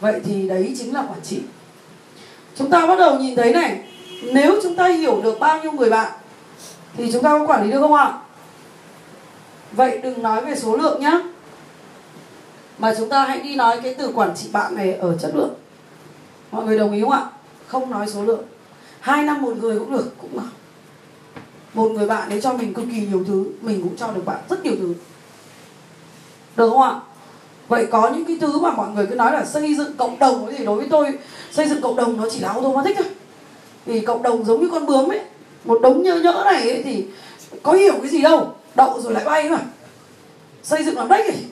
Vậy 0.00 0.20
thì 0.24 0.48
đấy 0.48 0.74
chính 0.78 0.94
là 0.94 1.00
quản 1.00 1.20
trị. 1.22 1.40
Chúng 2.56 2.70
ta 2.70 2.86
bắt 2.86 2.96
đầu 2.98 3.18
nhìn 3.18 3.36
thấy 3.36 3.52
này, 3.52 3.84
nếu 4.22 4.60
chúng 4.62 4.76
ta 4.76 4.88
hiểu 4.88 5.20
được 5.22 5.40
bao 5.40 5.62
nhiêu 5.62 5.72
người 5.72 5.90
bạn, 5.90 6.12
thì 6.96 7.12
chúng 7.12 7.22
ta 7.22 7.38
có 7.38 7.46
quản 7.46 7.64
lý 7.64 7.70
được 7.70 7.80
không 7.80 7.94
ạ? 7.94 8.18
Vậy 9.72 9.98
đừng 9.98 10.22
nói 10.22 10.44
về 10.44 10.56
số 10.56 10.76
lượng 10.76 11.00
nhé 11.00 11.20
mà 12.78 12.94
chúng 12.98 13.08
ta 13.08 13.24
hãy 13.24 13.40
đi 13.40 13.56
nói 13.56 13.80
cái 13.82 13.94
từ 13.94 14.12
quản 14.14 14.36
trị 14.36 14.48
bạn 14.52 14.74
này 14.74 14.92
ở 14.92 15.16
chất 15.18 15.30
lượng. 15.34 15.54
Mọi 16.50 16.64
người 16.64 16.78
đồng 16.78 16.92
ý 16.92 17.00
không 17.00 17.10
ạ? 17.10 17.26
Không 17.66 17.90
nói 17.90 18.06
số 18.08 18.22
lượng. 18.22 18.42
Hai 19.00 19.22
năm 19.22 19.42
một 19.42 19.56
người 19.56 19.78
cũng 19.78 19.92
được 19.92 20.14
cũng 20.20 20.32
được 20.32 20.48
một 21.74 21.88
người 21.88 22.06
bạn 22.06 22.28
đấy 22.28 22.40
cho 22.42 22.52
mình 22.52 22.74
cực 22.74 22.84
kỳ 22.84 23.06
nhiều 23.06 23.24
thứ, 23.24 23.44
mình 23.60 23.82
cũng 23.82 23.96
cho 23.96 24.10
được 24.12 24.24
bạn 24.24 24.38
rất 24.50 24.64
nhiều 24.64 24.74
thứ. 24.78 24.94
Được 26.56 26.70
không 26.70 26.82
ạ? 26.82 27.00
Vậy 27.68 27.86
có 27.90 28.08
những 28.08 28.24
cái 28.24 28.36
thứ 28.40 28.58
mà 28.58 28.70
mọi 28.70 28.88
người 28.94 29.06
cứ 29.06 29.14
nói 29.14 29.32
là 29.32 29.44
xây 29.44 29.74
dựng 29.74 29.96
cộng 29.96 30.18
đồng 30.18 30.52
thì 30.58 30.64
đối 30.64 30.76
với 30.76 30.86
tôi, 30.90 31.18
xây 31.52 31.68
dựng 31.68 31.80
cộng 31.80 31.96
đồng 31.96 32.16
nó 32.16 32.24
chỉ 32.30 32.40
là 32.40 32.48
automatic 32.48 32.96
thôi. 32.96 33.06
Vì 33.86 34.00
cộng 34.00 34.22
đồng 34.22 34.44
giống 34.44 34.60
như 34.60 34.68
con 34.72 34.86
bướm 34.86 35.12
ấy, 35.12 35.20
một 35.64 35.78
đống 35.82 36.02
nhơ 36.02 36.14
nhỡ 36.14 36.42
này 36.44 36.70
ấy 36.70 36.82
thì 36.82 37.06
có 37.62 37.72
hiểu 37.72 37.94
cái 38.00 38.08
gì 38.08 38.22
đâu, 38.22 38.54
đậu 38.74 39.00
rồi 39.00 39.12
lại 39.12 39.24
bay 39.24 39.48
mà. 39.48 39.58
Xây 40.62 40.84
dựng 40.84 40.96
làm 40.96 41.08
đấy 41.08 41.32
gì 41.34 41.44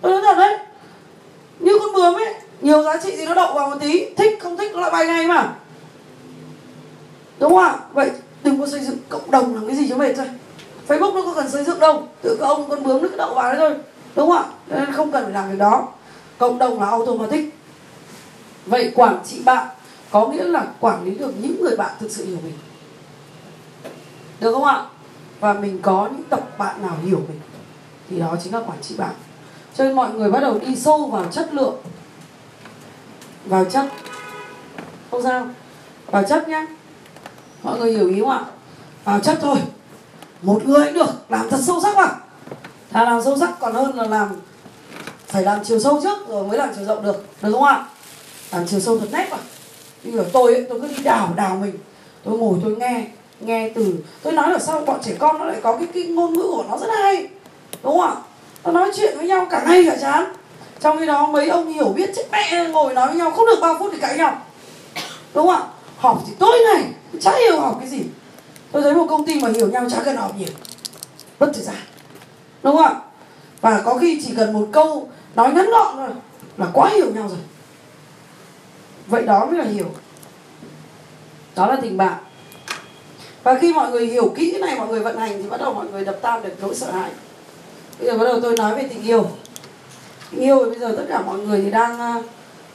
tôi 0.00 0.12
nói 0.12 0.22
thật 0.22 0.34
đấy. 0.38 0.58
Như 1.58 1.78
con 1.78 1.92
bướm 1.94 2.14
ấy, 2.14 2.34
nhiều 2.60 2.82
giá 2.82 2.96
trị 2.96 3.16
gì 3.16 3.26
nó 3.26 3.34
đậu 3.34 3.54
vào 3.54 3.70
một 3.70 3.76
tí, 3.80 4.04
thích 4.16 4.38
không 4.40 4.56
thích 4.56 4.70
nó 4.74 4.80
lại 4.80 4.90
bay 4.90 5.06
ngay 5.06 5.26
mà. 5.26 5.54
Đúng 7.38 7.52
không 7.52 7.64
ạ? 7.64 7.78
Vậy 7.92 8.10
đừng 8.44 8.60
có 8.60 8.66
xây 8.66 8.80
dựng 8.80 8.96
cộng 9.08 9.30
đồng 9.30 9.54
làm 9.54 9.66
cái 9.66 9.76
gì 9.76 9.88
cho 9.88 9.96
mệt 9.96 10.12
thôi. 10.12 10.26
Facebook 10.88 11.14
nó 11.14 11.22
có 11.22 11.32
cần 11.34 11.50
xây 11.50 11.64
dựng 11.64 11.80
đâu, 11.80 12.08
tự 12.22 12.36
các 12.40 12.46
ông 12.46 12.70
con 12.70 12.82
bướm 12.82 13.02
nó 13.02 13.08
cứ 13.08 13.16
đậu 13.16 13.34
vào 13.34 13.52
đấy 13.52 13.56
thôi 13.58 13.74
đúng 14.16 14.30
không 14.30 14.38
ạ? 14.38 14.44
Nên 14.66 14.92
không 14.92 15.12
cần 15.12 15.24
phải 15.24 15.32
làm 15.32 15.50
việc 15.50 15.58
đó. 15.58 15.88
Cộng 16.38 16.58
đồng 16.58 16.80
là 16.80 16.86
automatic. 16.86 17.54
Vậy 18.66 18.92
quản 18.94 19.18
trị 19.26 19.42
bạn 19.44 19.68
có 20.10 20.26
nghĩa 20.26 20.44
là 20.44 20.66
quản 20.80 21.04
lý 21.04 21.14
được 21.14 21.32
những 21.40 21.62
người 21.62 21.76
bạn 21.76 21.90
thực 22.00 22.10
sự 22.10 22.26
hiểu 22.26 22.38
mình. 22.44 22.58
Được 24.40 24.52
không 24.52 24.64
ạ? 24.64 24.84
Và 25.40 25.52
mình 25.52 25.78
có 25.82 26.08
những 26.12 26.22
tập 26.30 26.58
bạn 26.58 26.82
nào 26.82 26.96
hiểu 27.04 27.22
mình, 27.28 27.40
thì 28.10 28.18
đó 28.18 28.36
chính 28.44 28.54
là 28.54 28.60
quản 28.60 28.78
trị 28.82 28.94
bạn. 28.98 29.14
Cho 29.74 29.84
nên 29.84 29.96
mọi 29.96 30.12
người 30.12 30.30
bắt 30.30 30.40
đầu 30.40 30.58
đi 30.66 30.76
sâu 30.76 31.06
vào 31.06 31.24
chất 31.24 31.54
lượng. 31.54 31.76
Vào 33.44 33.64
chất. 33.64 33.86
Không 35.10 35.22
sao. 35.22 35.46
Vào 36.06 36.22
chất 36.22 36.48
nhá. 36.48 36.66
Mọi 37.62 37.78
người 37.78 37.92
hiểu 37.92 38.08
ý 38.08 38.20
không 38.20 38.30
ạ? 38.30 38.44
Vào 39.04 39.20
chất 39.20 39.38
thôi. 39.40 39.56
Một 40.42 40.62
người 40.64 40.84
cũng 40.84 40.94
được. 40.94 41.10
Làm 41.28 41.50
thật 41.50 41.60
sâu 41.62 41.80
sắc 41.80 41.96
vào 41.96 42.16
thà 42.90 43.04
làm 43.04 43.22
sâu 43.22 43.38
sắc 43.38 43.50
còn 43.60 43.74
hơn 43.74 43.96
là 43.96 44.06
làm 44.06 44.28
phải 45.26 45.42
làm 45.42 45.64
chiều 45.64 45.80
sâu 45.80 46.00
trước 46.02 46.28
rồi 46.28 46.44
mới 46.44 46.58
làm 46.58 46.68
chiều 46.76 46.84
rộng 46.84 47.02
được 47.02 47.26
được 47.42 47.52
không 47.52 47.64
ạ? 47.64 47.86
Làm 48.52 48.66
chiều 48.66 48.80
sâu 48.80 48.98
thật 48.98 49.08
nét 49.12 49.28
mà. 49.30 49.36
Như 50.02 50.12
kiểu 50.12 50.24
tôi 50.32 50.54
ấy, 50.54 50.66
tôi 50.68 50.80
cứ 50.80 50.88
đi 50.88 51.02
đào 51.02 51.32
đào 51.36 51.56
mình. 51.56 51.78
Tôi 52.24 52.38
ngồi 52.38 52.58
tôi 52.64 52.76
nghe 52.76 53.06
nghe 53.40 53.70
từ 53.74 53.94
tôi 54.22 54.32
nói 54.32 54.52
là 54.52 54.58
sao 54.58 54.80
bọn 54.80 55.00
trẻ 55.04 55.12
con 55.18 55.38
nó 55.38 55.44
lại 55.44 55.60
có 55.62 55.76
cái, 55.76 55.86
cái 55.94 56.02
ngôn 56.02 56.32
ngữ 56.32 56.42
của 56.42 56.64
nó 56.70 56.78
rất 56.78 56.88
hay 57.02 57.28
đúng 57.82 57.98
không 57.98 58.00
ạ? 58.00 58.14
Nó 58.64 58.72
nói 58.72 58.90
chuyện 58.96 59.18
với 59.18 59.26
nhau 59.26 59.46
cả 59.50 59.64
ngày 59.66 59.84
cả 59.86 59.96
chán. 60.00 60.32
Trong 60.80 60.98
khi 60.98 61.06
đó 61.06 61.26
mấy 61.26 61.48
ông 61.48 61.72
hiểu 61.72 61.88
biết 61.88 62.10
chết 62.16 62.22
mẹ 62.32 62.68
ngồi 62.68 62.94
nói 62.94 63.06
với 63.06 63.16
nhau 63.16 63.30
không 63.30 63.46
được 63.46 63.58
bao 63.60 63.76
phút 63.78 63.88
thì 63.92 63.98
cãi 63.98 64.18
nhau. 64.18 64.42
Đúng 65.34 65.46
không 65.46 65.56
ạ? 65.56 65.62
Học 65.98 66.22
thì 66.26 66.32
tối 66.38 66.58
ngày 66.66 66.84
chả 67.20 67.38
hiểu 67.38 67.60
học 67.60 67.76
cái 67.80 67.88
gì. 67.88 68.00
Tôi 68.72 68.82
thấy 68.82 68.94
một 68.94 69.06
công 69.08 69.26
ty 69.26 69.40
mà 69.40 69.48
hiểu 69.48 69.68
nhau 69.68 69.86
chả 69.90 70.02
cần 70.04 70.16
học 70.16 70.32
nhiều. 70.38 70.48
Bất 71.38 71.50
thời 71.54 71.64
gian 71.64 71.76
đúng 72.62 72.76
không 72.76 72.84
ạ? 72.84 72.94
Và 73.60 73.82
có 73.84 73.98
khi 73.98 74.22
chỉ 74.26 74.34
cần 74.36 74.52
một 74.52 74.68
câu 74.72 75.08
nói 75.34 75.52
ngắn 75.52 75.70
gọn 75.70 75.96
thôi 75.96 76.08
là 76.56 76.66
quá 76.72 76.90
hiểu 76.94 77.10
nhau 77.14 77.28
rồi. 77.28 77.38
Vậy 79.06 79.22
đó 79.22 79.46
mới 79.46 79.58
là 79.58 79.64
hiểu. 79.64 79.90
Đó 81.56 81.66
là 81.66 81.76
tình 81.82 81.96
bạn. 81.96 82.18
Và 83.42 83.58
khi 83.58 83.72
mọi 83.72 83.90
người 83.90 84.06
hiểu 84.06 84.32
kỹ 84.36 84.50
cái 84.50 84.60
này 84.60 84.78
mọi 84.78 84.88
người 84.88 85.00
vận 85.00 85.18
hành 85.18 85.42
thì 85.42 85.48
bắt 85.48 85.60
đầu 85.60 85.74
mọi 85.74 85.86
người 85.86 86.04
đập 86.04 86.18
tan 86.22 86.42
được 86.42 86.54
nỗi 86.60 86.74
sợ 86.74 86.90
hãi. 86.90 87.10
Bây 87.98 88.08
giờ 88.08 88.18
bắt 88.18 88.24
đầu 88.24 88.40
tôi 88.40 88.56
nói 88.56 88.74
về 88.74 88.82
tình 88.82 89.02
yêu. 89.02 89.26
Tình 90.30 90.40
yêu 90.40 90.64
thì 90.64 90.70
bây 90.70 90.78
giờ 90.78 90.94
tất 90.96 91.04
cả 91.08 91.22
mọi 91.22 91.38
người 91.38 91.60
thì 91.60 91.70
đang 91.70 92.00
à, 92.00 92.14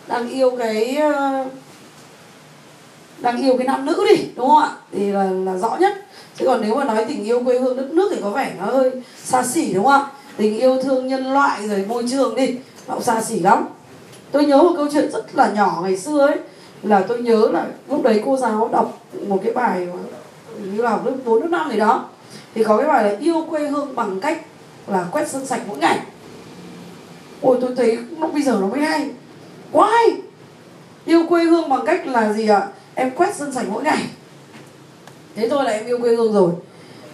đang 0.08 0.30
yêu 0.30 0.56
cái 0.58 0.96
à, 0.96 1.46
đang 3.18 3.42
yêu 3.42 3.58
cái 3.58 3.68
nam 3.68 3.86
nữ 3.86 4.06
đi 4.10 4.26
đúng 4.36 4.48
không 4.48 4.64
ạ? 4.64 4.72
Thì 4.92 5.12
là, 5.12 5.24
là 5.24 5.58
rõ 5.58 5.78
nhất 5.80 6.03
chứ 6.38 6.46
còn 6.46 6.62
nếu 6.62 6.76
mà 6.76 6.84
nói 6.84 7.06
tình 7.08 7.24
yêu 7.24 7.44
quê 7.46 7.60
hương 7.60 7.78
đất 7.78 7.92
nước 7.92 8.12
thì 8.12 8.22
có 8.22 8.30
vẻ 8.30 8.54
nó 8.60 8.66
hơi 8.66 8.92
xa 9.24 9.44
xỉ, 9.44 9.74
đúng 9.74 9.86
không 9.86 9.94
ạ? 9.94 10.08
Tình 10.38 10.60
yêu 10.60 10.82
thương 10.84 11.08
nhân 11.08 11.34
loại 11.34 11.68
rồi 11.68 11.86
môi 11.88 12.06
trường 12.12 12.36
đi, 12.36 12.56
nó 12.88 12.94
cũng 12.94 13.04
xa 13.04 13.22
xỉ 13.22 13.40
lắm. 13.40 13.68
Tôi 14.32 14.46
nhớ 14.46 14.58
một 14.58 14.74
câu 14.76 14.88
chuyện 14.94 15.12
rất 15.12 15.36
là 15.36 15.52
nhỏ 15.52 15.80
ngày 15.84 15.98
xưa 15.98 16.28
ấy, 16.28 16.38
là 16.84 17.06
tôi 17.08 17.22
nhớ 17.22 17.50
là 17.54 17.66
lúc 17.90 18.04
đấy 18.04 18.22
cô 18.26 18.38
giáo 18.38 18.70
đọc 18.72 19.00
một 19.28 19.40
cái 19.44 19.54
bài 19.54 19.88
như 20.74 20.82
là 20.82 21.00
lớp 21.06 21.14
bốn, 21.26 21.42
lớp 21.42 21.48
năm 21.50 21.72
gì 21.72 21.78
đó. 21.78 22.06
Thì 22.56 22.64
có 22.64 22.78
cái 22.78 22.88
bài 22.88 23.04
là 23.04 23.18
yêu 23.20 23.46
quê 23.50 23.68
hương 23.68 23.96
bằng 23.96 24.20
cách 24.20 24.42
là 24.88 25.06
quét 25.12 25.30
sân 25.30 25.46
sạch 25.46 25.62
mỗi 25.68 25.78
ngày. 25.78 26.00
Ôi, 27.42 27.58
tôi 27.62 27.70
thấy 27.76 27.98
lúc 28.20 28.34
bây 28.34 28.42
giờ 28.42 28.58
nó 28.62 28.68
mới 28.68 28.80
hay. 28.80 29.10
Quá 29.72 29.92
hay 29.92 30.08
yêu 31.06 31.26
quê 31.30 31.44
hương 31.44 31.70
bằng 31.70 31.86
cách 31.86 32.08
là 32.08 32.34
gì 32.34 32.48
ạ? 32.48 32.60
À? 32.60 32.68
em 32.96 33.12
quét 33.12 33.36
sân 33.36 33.54
sạch 33.54 33.66
mỗi 33.70 33.84
ngày 33.84 34.04
thế 35.36 35.50
thôi 35.50 35.64
là 35.64 35.72
em 35.72 35.86
yêu 35.86 36.00
quê 36.02 36.16
hương 36.16 36.34
rồi. 36.34 36.52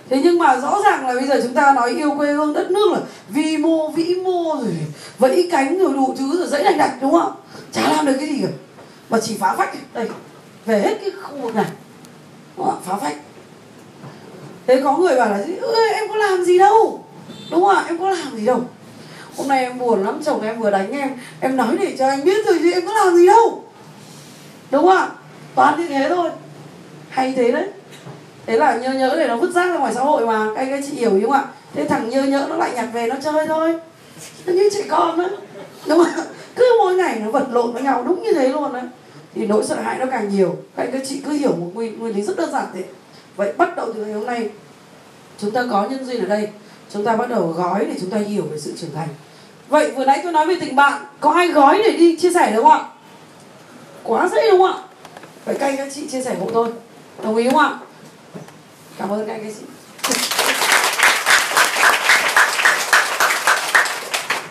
Thế 0.10 0.22
nhưng 0.24 0.40
mà 0.40 0.60
rõ 0.60 0.82
ràng 0.84 1.08
là 1.08 1.14
bây 1.14 1.28
giờ 1.28 1.40
chúng 1.44 1.54
ta 1.54 1.74
nói 1.74 1.92
yêu 1.92 2.12
quê 2.18 2.32
hương 2.34 2.54
đất 2.54 2.72
nước 2.72 2.92
là 2.92 3.00
vi 3.30 3.58
mô, 3.58 3.90
vĩ 3.92 4.16
mô 4.16 4.56
rồi, 4.56 4.74
vẫy 5.20 5.50
cánh 5.52 5.80
rồi 5.80 5.94
đủ 5.94 6.16
thứ 6.18 6.38
rồi 6.38 6.48
dãy 6.48 6.64
đành 6.64 6.78
đạch, 6.78 7.02
đúng 7.02 7.12
không? 7.12 7.32
Chả 7.72 7.90
làm 7.90 8.06
được 8.06 8.16
cái 8.20 8.28
gì 8.28 8.42
cả. 8.42 8.48
Mà 9.10 9.20
chỉ 9.20 9.38
phá 9.40 9.56
phách. 9.58 9.76
Đây, 9.94 10.10
về 10.66 10.80
hết 10.80 10.98
cái 11.02 11.12
khu 11.24 11.38
vực 11.38 11.56
này. 11.56 11.66
Đúng 12.58 12.66
không? 12.66 12.82
phá 12.86 12.96
phách. 12.96 13.16
Thế 14.68 14.82
có 14.84 14.98
người 14.98 15.16
bảo 15.16 15.30
là 15.30 15.38
ơi 15.62 15.90
em 15.94 16.10
có 16.10 16.16
làm 16.16 16.44
gì 16.44 16.58
đâu? 16.58 17.04
Đúng 17.52 17.64
không 17.66 17.86
em 17.88 18.00
có 18.00 18.10
làm 18.10 18.38
gì 18.38 18.46
đâu. 18.46 18.62
Hôm 19.38 19.48
nay 19.48 19.64
em 19.64 19.80
buồn 19.80 20.06
lắm, 20.06 20.20
chồng 20.26 20.42
em 20.42 20.60
vừa 20.60 20.72
đánh 20.72 20.92
em. 20.92 21.18
Em 21.40 21.58
nói 21.58 21.78
để 21.80 21.96
cho 22.00 22.08
anh 22.08 22.24
biết 22.24 22.46
rồi 22.46 22.60
chứ 22.60 22.72
em 22.72 22.88
có 22.88 22.94
làm 22.94 23.16
gì 23.16 23.28
đâu. 23.28 23.64
Đúng 24.72 24.84
không 24.84 24.98
ạ? 24.98 25.10
Toàn 25.56 25.80
như 25.80 25.88
thế 25.88 26.06
thôi. 26.10 26.30
Hay 27.10 27.34
thế 27.38 27.52
đấy 27.52 27.68
thế 28.50 28.58
là 28.58 28.76
nhớ 28.76 28.94
nhớ 28.94 29.16
để 29.20 29.28
nó 29.28 29.38
vứt 29.38 29.52
rác 29.52 29.66
ra 29.66 29.78
ngoài 29.78 29.94
xã 29.94 30.02
hội 30.02 30.26
mà 30.26 30.48
các 30.56 30.62
anh 30.62 30.70
các 30.70 30.84
chị 30.88 30.96
hiểu 30.96 31.20
không 31.22 31.32
ạ? 31.32 31.46
Thế 31.74 31.86
thằng 31.86 32.10
nhớ 32.10 32.24
nhớ 32.24 32.46
nó 32.50 32.56
lại 32.56 32.72
nhặt 32.76 32.86
về 32.94 33.08
nó 33.08 33.16
chơi 33.24 33.48
thôi. 33.48 33.80
Nó 34.46 34.54
như 34.54 34.70
trẻ 34.74 34.84
con 34.90 35.18
đó 35.18 35.30
đúng 35.88 36.04
không 36.04 36.26
cứ 36.56 36.66
mỗi 36.80 36.96
ngày 36.96 37.20
nó 37.20 37.32
vật 37.32 37.48
lộn 37.52 37.74
với 37.74 37.82
nhau 37.82 38.04
đúng 38.08 38.24
như 38.24 38.34
thế 38.34 38.50
luôn 38.50 38.74
đấy 38.74 38.84
thì 39.36 39.48
nỗi 39.48 39.66
sợ 39.66 39.76
hãi 39.76 39.98
nó 40.00 40.06
càng 40.12 40.30
nhiều. 40.30 40.56
Các 40.76 40.84
anh 40.84 40.92
các 40.92 41.02
chị 41.06 41.22
cứ 41.26 41.32
hiểu 41.32 41.56
một 41.56 41.72
nguyên, 41.74 42.00
nguyên 42.00 42.16
lý 42.16 42.22
rất 42.22 42.38
đơn 42.38 42.52
giản 42.52 42.66
thế. 42.74 42.84
Vậy 43.36 43.54
bắt 43.58 43.76
đầu 43.76 43.94
từ 43.94 44.06
ngày 44.06 44.14
hôm 44.14 44.26
nay 44.26 44.50
chúng 45.38 45.52
ta 45.52 45.64
có 45.72 45.88
nhân 45.90 46.06
duyên 46.06 46.22
ở 46.22 46.28
đây. 46.28 46.48
Chúng 46.94 47.04
ta 47.04 47.16
bắt 47.16 47.30
đầu 47.30 47.48
gói 47.48 47.86
để 47.86 47.94
chúng 48.02 48.10
ta 48.10 48.18
hiểu 48.18 48.44
về 48.52 48.60
sự 48.60 48.74
trưởng 48.78 48.94
thành. 48.96 49.08
Vậy 49.68 49.92
vừa 49.92 50.06
nãy 50.06 50.20
tôi 50.24 50.32
nói 50.32 50.48
về 50.48 50.56
tình 50.62 50.76
bạn 50.76 51.06
có 51.20 51.32
ai 51.32 51.48
gói 51.48 51.82
để 51.84 51.98
đi 51.98 52.16
chia 52.16 52.34
sẻ 52.34 52.52
đúng 52.56 52.64
không 52.64 52.72
ạ? 52.72 52.86
Quá 54.04 54.30
dễ 54.32 54.52
đúng 54.52 54.62
không 54.62 54.72
ạ? 54.72 54.84
Vậy 55.46 55.56
các 55.60 55.66
anh 55.66 55.78
các 55.78 55.88
chị 55.96 56.08
chia 56.08 56.22
sẻ 56.22 56.36
hộ 56.40 56.50
tôi. 56.54 56.70
Đồng 57.24 57.36
ý 57.36 57.50
không 57.50 57.60
ạ? 57.60 57.80
Cảm 59.00 59.10
ơn 59.10 59.28
các 59.28 59.34
anh 59.34 59.44
các 59.44 59.54
chị 59.60 59.66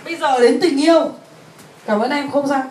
bây 0.05 0.17
giờ 0.17 0.41
đến 0.41 0.61
tình 0.61 0.81
yêu. 0.85 1.11
Cảm 1.87 2.01
ơn 2.01 2.11
em 2.11 2.31
không 2.31 2.49
sao. 2.49 2.63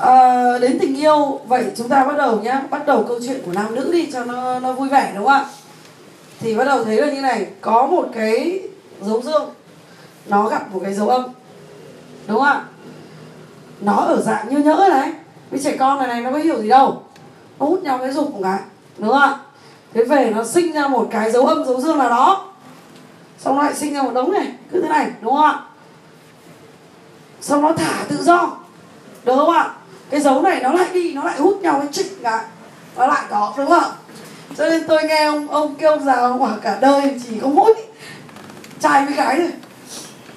À, 0.00 0.42
đến 0.58 0.78
tình 0.80 0.96
yêu 0.96 1.40
vậy 1.46 1.64
chúng 1.76 1.88
ta 1.88 2.04
bắt 2.04 2.16
đầu 2.16 2.40
nhá. 2.40 2.62
Bắt 2.70 2.86
đầu 2.86 3.04
câu 3.08 3.20
chuyện 3.26 3.42
của 3.46 3.52
nam 3.52 3.74
nữ 3.74 3.92
đi 3.92 4.10
cho 4.12 4.24
nó 4.24 4.60
nó 4.60 4.72
vui 4.72 4.88
vẻ 4.88 5.12
đúng 5.14 5.24
không 5.24 5.32
ạ? 5.32 5.46
Thì 6.40 6.54
bắt 6.54 6.64
đầu 6.64 6.84
thấy 6.84 6.96
là 6.96 7.12
như 7.12 7.20
này 7.20 7.46
có 7.60 7.86
một 7.86 8.08
cái 8.14 8.60
dấu 9.02 9.22
dương. 9.22 9.50
Nó 10.26 10.48
gặp 10.48 10.72
một 10.72 10.80
cái 10.84 10.94
dấu 10.94 11.08
âm. 11.08 11.24
Đúng 12.26 12.38
không 12.38 12.46
ạ? 12.46 12.64
Nó 13.80 13.96
ở 13.96 14.22
dạng 14.22 14.48
như 14.48 14.58
nhỡ 14.58 14.88
này. 14.90 15.12
Với 15.50 15.60
trẻ 15.64 15.76
con 15.78 15.98
này 15.98 16.08
này 16.08 16.20
nó 16.20 16.30
có 16.32 16.38
hiểu 16.38 16.62
gì 16.62 16.68
đâu. 16.68 17.02
Nó 17.60 17.66
hút 17.66 17.82
nhau 17.82 17.98
cái 17.98 18.12
dục 18.12 18.30
của 18.32 18.42
cái 18.42 18.58
đúng 18.98 19.10
không 19.10 19.22
ạ? 19.22 19.38
Thế 19.94 20.04
về 20.04 20.32
nó 20.36 20.44
sinh 20.44 20.72
ra 20.72 20.88
một 20.88 21.08
cái 21.10 21.32
dấu 21.32 21.46
âm 21.46 21.64
dấu 21.64 21.80
dương 21.80 21.98
nào 21.98 22.10
đó. 22.10 22.52
Xong 23.38 23.56
nó 23.56 23.62
lại 23.62 23.74
sinh 23.74 23.94
ra 23.94 24.02
một 24.02 24.14
đống 24.14 24.32
này, 24.32 24.52
cứ 24.72 24.82
thế 24.82 24.88
này, 24.88 25.10
đúng 25.20 25.32
không 25.34 25.44
ạ? 25.44 25.60
Xong 27.40 27.62
nó 27.62 27.72
thả 27.72 28.04
tự 28.08 28.22
do. 28.22 28.56
Được 29.24 29.34
không 29.36 29.50
ạ? 29.50 29.70
Cái 30.10 30.20
dấu 30.20 30.42
này 30.42 30.60
nó 30.62 30.72
lại 30.72 30.88
đi, 30.92 31.12
nó 31.12 31.24
lại 31.24 31.38
hút 31.38 31.62
nhau 31.62 31.80
nó 31.84 31.90
trịch 31.92 32.18
lại 32.20 32.44
nó 32.96 33.06
lại 33.06 33.24
có, 33.30 33.54
đúng 33.56 33.66
không 33.66 33.82
ạ? 33.82 33.90
Cho 34.56 34.68
nên 34.68 34.84
tôi 34.88 35.02
nghe 35.02 35.24
ông 35.24 35.48
ông 35.48 35.74
kêu 35.74 35.90
ông 35.90 36.04
già 36.04 36.14
ông 36.14 36.58
cả 36.62 36.78
đời 36.80 37.20
chỉ 37.28 37.38
có 37.42 37.48
mỗi 37.48 37.74
trai 38.80 39.04
với 39.04 39.14
gái 39.14 39.36
thôi. 39.38 39.50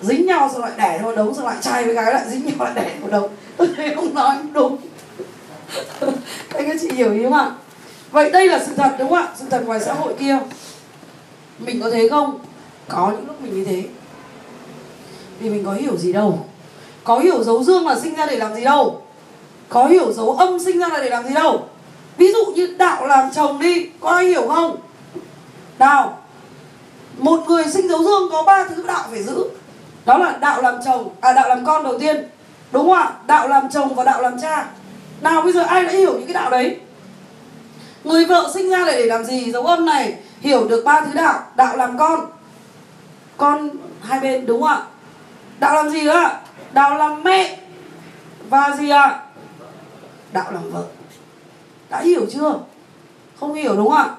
Dính 0.01 0.25
nhau 0.25 0.49
rồi 0.53 0.61
lại 0.61 0.71
đẻ 0.77 0.99
một 1.03 1.15
đống 1.15 1.33
rồi 1.33 1.45
lại 1.45 1.55
trai 1.61 1.83
với 1.83 1.93
gái 1.93 2.13
lại 2.13 2.23
dính 2.29 2.45
nhau 2.45 2.55
lại 2.59 2.71
đẻ 2.75 2.95
một 3.01 3.07
đống. 3.11 3.29
Tôi 3.57 3.69
thấy 3.75 3.91
ông 3.91 4.13
nói 4.13 4.35
đúng. 4.53 4.77
Anh 6.53 6.65
các 6.67 6.77
chị 6.81 6.91
hiểu 6.91 7.13
ý 7.13 7.23
không 7.23 7.33
ạ? 7.33 7.51
Vậy 8.11 8.31
đây 8.31 8.47
là 8.47 8.63
sự 8.67 8.73
thật 8.75 8.95
đúng 8.99 9.09
không 9.09 9.17
ạ? 9.17 9.27
Sự 9.35 9.45
thật 9.49 9.63
ngoài 9.65 9.79
xã 9.79 9.93
hội 9.93 10.13
kia. 10.19 10.39
Mình 11.59 11.81
có 11.81 11.89
thế 11.89 12.07
không? 12.09 12.39
Có 12.87 13.11
những 13.11 13.27
lúc 13.27 13.41
mình 13.41 13.53
như 13.55 13.65
thế. 13.65 13.83
Vì 15.39 15.49
mình 15.49 15.65
có 15.65 15.73
hiểu 15.73 15.97
gì 15.97 16.13
đâu. 16.13 16.45
Có 17.03 17.19
hiểu 17.19 17.43
dấu 17.43 17.63
dương 17.63 17.87
là 17.87 17.99
sinh 17.99 18.15
ra 18.15 18.25
để 18.25 18.35
làm 18.35 18.55
gì 18.55 18.63
đâu. 18.63 19.01
Có 19.69 19.85
hiểu 19.85 20.13
dấu 20.13 20.31
âm 20.31 20.59
sinh 20.59 20.79
ra 20.79 20.87
là 20.87 20.99
để 20.99 21.09
làm 21.09 21.27
gì 21.27 21.33
đâu. 21.33 21.67
Ví 22.17 22.31
dụ 22.31 22.45
như 22.45 22.75
đạo 22.77 23.07
làm 23.07 23.31
chồng 23.33 23.59
đi, 23.59 23.89
có 23.99 24.09
ai 24.09 24.25
hiểu 24.25 24.47
không? 24.47 24.77
Nào, 25.79 26.17
một 27.17 27.39
người 27.47 27.63
sinh 27.67 27.89
dấu 27.89 28.03
dương 28.03 28.29
có 28.31 28.43
ba 28.43 28.63
thứ 28.63 28.83
đạo 28.87 29.03
phải 29.09 29.23
giữ. 29.23 29.43
Đó 30.05 30.17
là 30.17 30.37
đạo 30.41 30.61
làm 30.61 30.75
chồng 30.85 31.09
à 31.21 31.33
đạo 31.33 31.49
làm 31.49 31.65
con 31.65 31.83
đầu 31.83 31.99
tiên. 31.99 32.27
Đúng 32.71 32.85
không 32.85 32.97
ạ? 32.97 33.13
Đạo 33.27 33.47
làm 33.47 33.69
chồng 33.69 33.95
và 33.95 34.03
đạo 34.03 34.21
làm 34.21 34.41
cha. 34.41 34.67
Nào, 35.21 35.41
bây 35.41 35.53
giờ 35.53 35.61
ai 35.61 35.83
đã 35.83 35.91
hiểu 35.91 36.13
những 36.13 36.25
cái 36.25 36.33
đạo 36.33 36.49
đấy? 36.49 36.77
Người 38.07 38.25
vợ 38.25 38.51
sinh 38.53 38.69
ra 38.69 38.79
là 38.79 38.91
để 38.91 39.05
làm 39.05 39.23
gì? 39.23 39.51
Dấu 39.51 39.65
âm 39.65 39.85
này, 39.85 40.17
hiểu 40.39 40.67
được 40.67 40.83
ba 40.85 41.01
thứ 41.01 41.11
đạo 41.13 41.39
đạo 41.55 41.77
làm 41.77 41.97
con. 41.97 42.25
Con 43.37 43.69
hai 44.01 44.19
bên, 44.19 44.45
đúng 44.45 44.61
không 44.61 44.69
ạ? 44.69 44.83
Đạo 45.59 45.75
làm 45.75 45.89
gì 45.89 46.01
nữa 46.01 46.11
ạ? 46.11 46.41
Đạo 46.71 46.97
làm 46.97 47.23
mẹ. 47.23 47.59
Và 48.49 48.75
gì 48.79 48.89
ạ? 48.89 49.23
Đạo 50.31 50.51
làm 50.51 50.71
vợ. 50.71 50.83
Đã 51.89 52.01
hiểu 52.01 52.25
chưa? 52.33 52.59
Không 53.39 53.53
hiểu 53.53 53.75
đúng 53.75 53.89
không 53.89 53.97
ạ? 53.97 54.15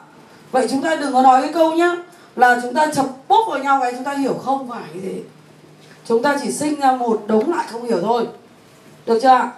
Vậy 0.51 0.67
chúng 0.71 0.83
ta 0.83 0.95
đừng 0.97 1.13
có 1.13 1.23
nói 1.23 1.43
cái 1.43 1.53
câu 1.53 1.73
nhá, 1.73 1.97
là 2.37 2.59
chúng 2.63 2.75
ta 2.75 2.87
chập 2.95 3.07
bốc 3.29 3.47
vào 3.49 3.59
nhau 3.59 3.79
cái 3.83 3.93
chúng 3.93 4.05
ta 4.05 4.13
hiểu 4.13 4.35
không 4.45 4.69
phải 4.69 4.83
như 4.95 5.01
thế 5.01 5.21
chúng 6.09 6.23
ta 6.23 6.39
chỉ 6.43 6.53
sinh 6.53 6.81
ra 6.81 6.93
một 6.93 7.23
đống 7.27 7.51
lại 7.51 7.67
không 7.71 7.87
hiểu 7.87 8.01
thôi. 8.01 8.27
Được 9.07 9.19
chưa 9.23 9.29
ạ? 9.29 9.53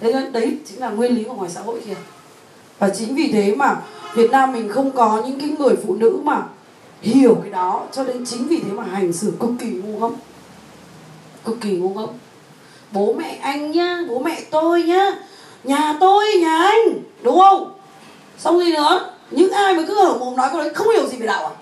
Thế 0.00 0.12
nên 0.12 0.32
đấy 0.32 0.58
chính 0.68 0.80
là 0.80 0.88
nguyên 0.88 1.14
lý 1.14 1.24
của 1.24 1.34
ngoài 1.34 1.50
xã 1.50 1.60
hội 1.60 1.80
kia 1.86 1.94
và 2.78 2.88
chính 2.88 3.14
vì 3.14 3.30
thế 3.32 3.54
mà 3.54 3.76
Việt 4.14 4.30
Nam 4.30 4.52
mình 4.52 4.68
không 4.68 4.90
có 4.90 5.22
những 5.26 5.40
cái 5.40 5.48
người 5.48 5.76
phụ 5.86 5.94
nữ 5.94 6.20
mà 6.24 6.42
hiểu 7.02 7.34
cái 7.42 7.50
đó, 7.50 7.82
cho 7.92 8.04
nên 8.04 8.26
chính 8.26 8.48
vì 8.48 8.60
thế 8.60 8.72
mà 8.72 8.82
hành 8.82 9.12
xử 9.12 9.32
cực 9.40 9.50
kỳ 9.58 9.66
ngu 9.66 9.98
ngốc. 9.98 10.12
Cực 11.44 11.60
kỳ 11.60 11.70
ngu 11.76 11.88
ngốc. 11.88 12.14
Bố 12.92 13.12
mẹ 13.12 13.38
anh 13.42 13.72
nhá, 13.72 13.98
bố 14.08 14.18
mẹ 14.18 14.40
tôi 14.50 14.82
nhá, 14.82 15.10
nhà 15.64 15.96
tôi, 16.00 16.26
nhà 16.40 16.58
anh, 16.58 17.02
đúng 17.22 17.38
không? 17.38 17.72
Xong 18.38 18.60
gì 18.60 18.72
nữa? 18.72 19.10
Những 19.30 19.52
ai 19.52 19.74
mà 19.74 19.82
cứ 19.88 19.94
hở 19.94 20.14
mồm 20.14 20.36
nói 20.36 20.48
câu 20.52 20.60
đấy, 20.60 20.74
không 20.74 20.90
hiểu 20.90 21.06
gì 21.06 21.16
về 21.16 21.26
đạo 21.26 21.46
à? 21.46 21.52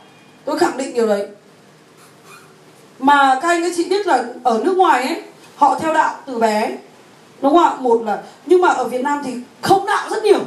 Tôi 0.44 0.58
khẳng 0.58 0.76
định 0.76 0.94
điều 0.94 1.06
đấy. 1.06 1.26
Mà 2.98 3.38
các 3.42 3.48
anh 3.48 3.62
các 3.62 3.72
chị 3.76 3.84
biết 3.84 4.06
là 4.06 4.24
ở 4.42 4.60
nước 4.64 4.76
ngoài 4.76 5.02
ấy, 5.06 5.22
họ 5.56 5.78
theo 5.78 5.94
đạo 5.94 6.14
từ 6.26 6.38
bé, 6.38 6.78
đúng 7.42 7.56
không 7.56 7.64
ạ? 7.64 7.76
Một 7.80 8.02
là, 8.04 8.22
nhưng 8.46 8.60
mà 8.60 8.68
ở 8.68 8.84
việt 8.88 9.02
nam 9.02 9.22
thì 9.24 9.32
không 9.60 9.86
đạo 9.86 10.10
rất 10.10 10.24
nhiều 10.24 10.40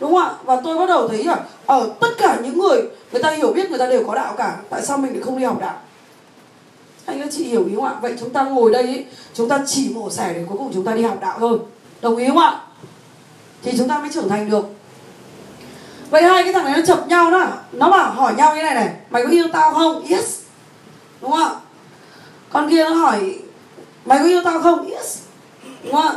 đúng 0.00 0.14
không 0.14 0.22
ạ? 0.22 0.30
Và 0.44 0.60
tôi 0.64 0.78
bắt 0.78 0.86
đầu 0.86 1.08
thấy 1.08 1.24
là 1.24 1.36
ở 1.66 1.90
tất 2.00 2.08
cả 2.18 2.38
những 2.42 2.58
người 2.58 2.82
người 3.12 3.22
ta 3.22 3.30
hiểu 3.30 3.52
biết 3.52 3.70
người 3.70 3.78
ta 3.78 3.86
đều 3.86 4.04
có 4.06 4.14
đạo 4.14 4.34
cả. 4.38 4.56
Tại 4.70 4.82
sao 4.82 4.98
mình 4.98 5.12
lại 5.12 5.22
không 5.22 5.38
đi 5.38 5.44
học 5.44 5.60
đạo? 5.60 5.78
Anh 7.06 7.20
các 7.20 7.28
chị 7.32 7.44
hiểu 7.44 7.66
ý 7.66 7.74
không 7.74 7.84
ạ? 7.84 7.94
Vậy 8.02 8.16
chúng 8.20 8.30
ta 8.30 8.42
ngồi 8.42 8.70
đây 8.72 8.82
ý, 8.82 9.04
chúng 9.34 9.48
ta 9.48 9.60
chỉ 9.66 9.90
mổ 9.94 10.10
xẻ 10.10 10.32
để 10.32 10.44
cuối 10.48 10.58
cùng 10.58 10.70
chúng 10.74 10.84
ta 10.84 10.94
đi 10.94 11.02
học 11.02 11.18
đạo 11.20 11.36
thôi. 11.40 11.58
Đồng 12.00 12.16
ý 12.16 12.28
không 12.28 12.38
ạ? 12.38 12.60
Thì 13.62 13.72
chúng 13.78 13.88
ta 13.88 13.98
mới 13.98 14.08
trưởng 14.14 14.28
thành 14.28 14.50
được. 14.50 14.66
Vậy 16.10 16.22
hai 16.22 16.44
cái 16.44 16.52
thằng 16.52 16.64
này 16.64 16.76
nó 16.76 16.82
chập 16.86 17.08
nhau 17.08 17.30
đó. 17.30 17.46
Nó 17.72 17.90
bảo 17.90 18.10
hỏi 18.10 18.34
nhau 18.34 18.56
như 18.56 18.62
này 18.62 18.74
này 18.74 18.94
mày 19.10 19.24
có 19.24 19.30
yêu 19.30 19.46
tao 19.52 19.74
không? 19.74 20.06
Yes. 20.08 20.38
Đúng 21.20 21.30
không 21.30 21.40
ạ? 21.40 21.50
Con 22.50 22.70
kia 22.70 22.84
nó 22.84 22.90
hỏi 22.90 23.38
mày 24.04 24.18
có 24.18 24.24
yêu 24.24 24.40
tao 24.44 24.60
không? 24.60 24.90
Yes. 24.90 25.18
Đúng 25.84 25.92
không 25.92 26.06
ạ? 26.06 26.14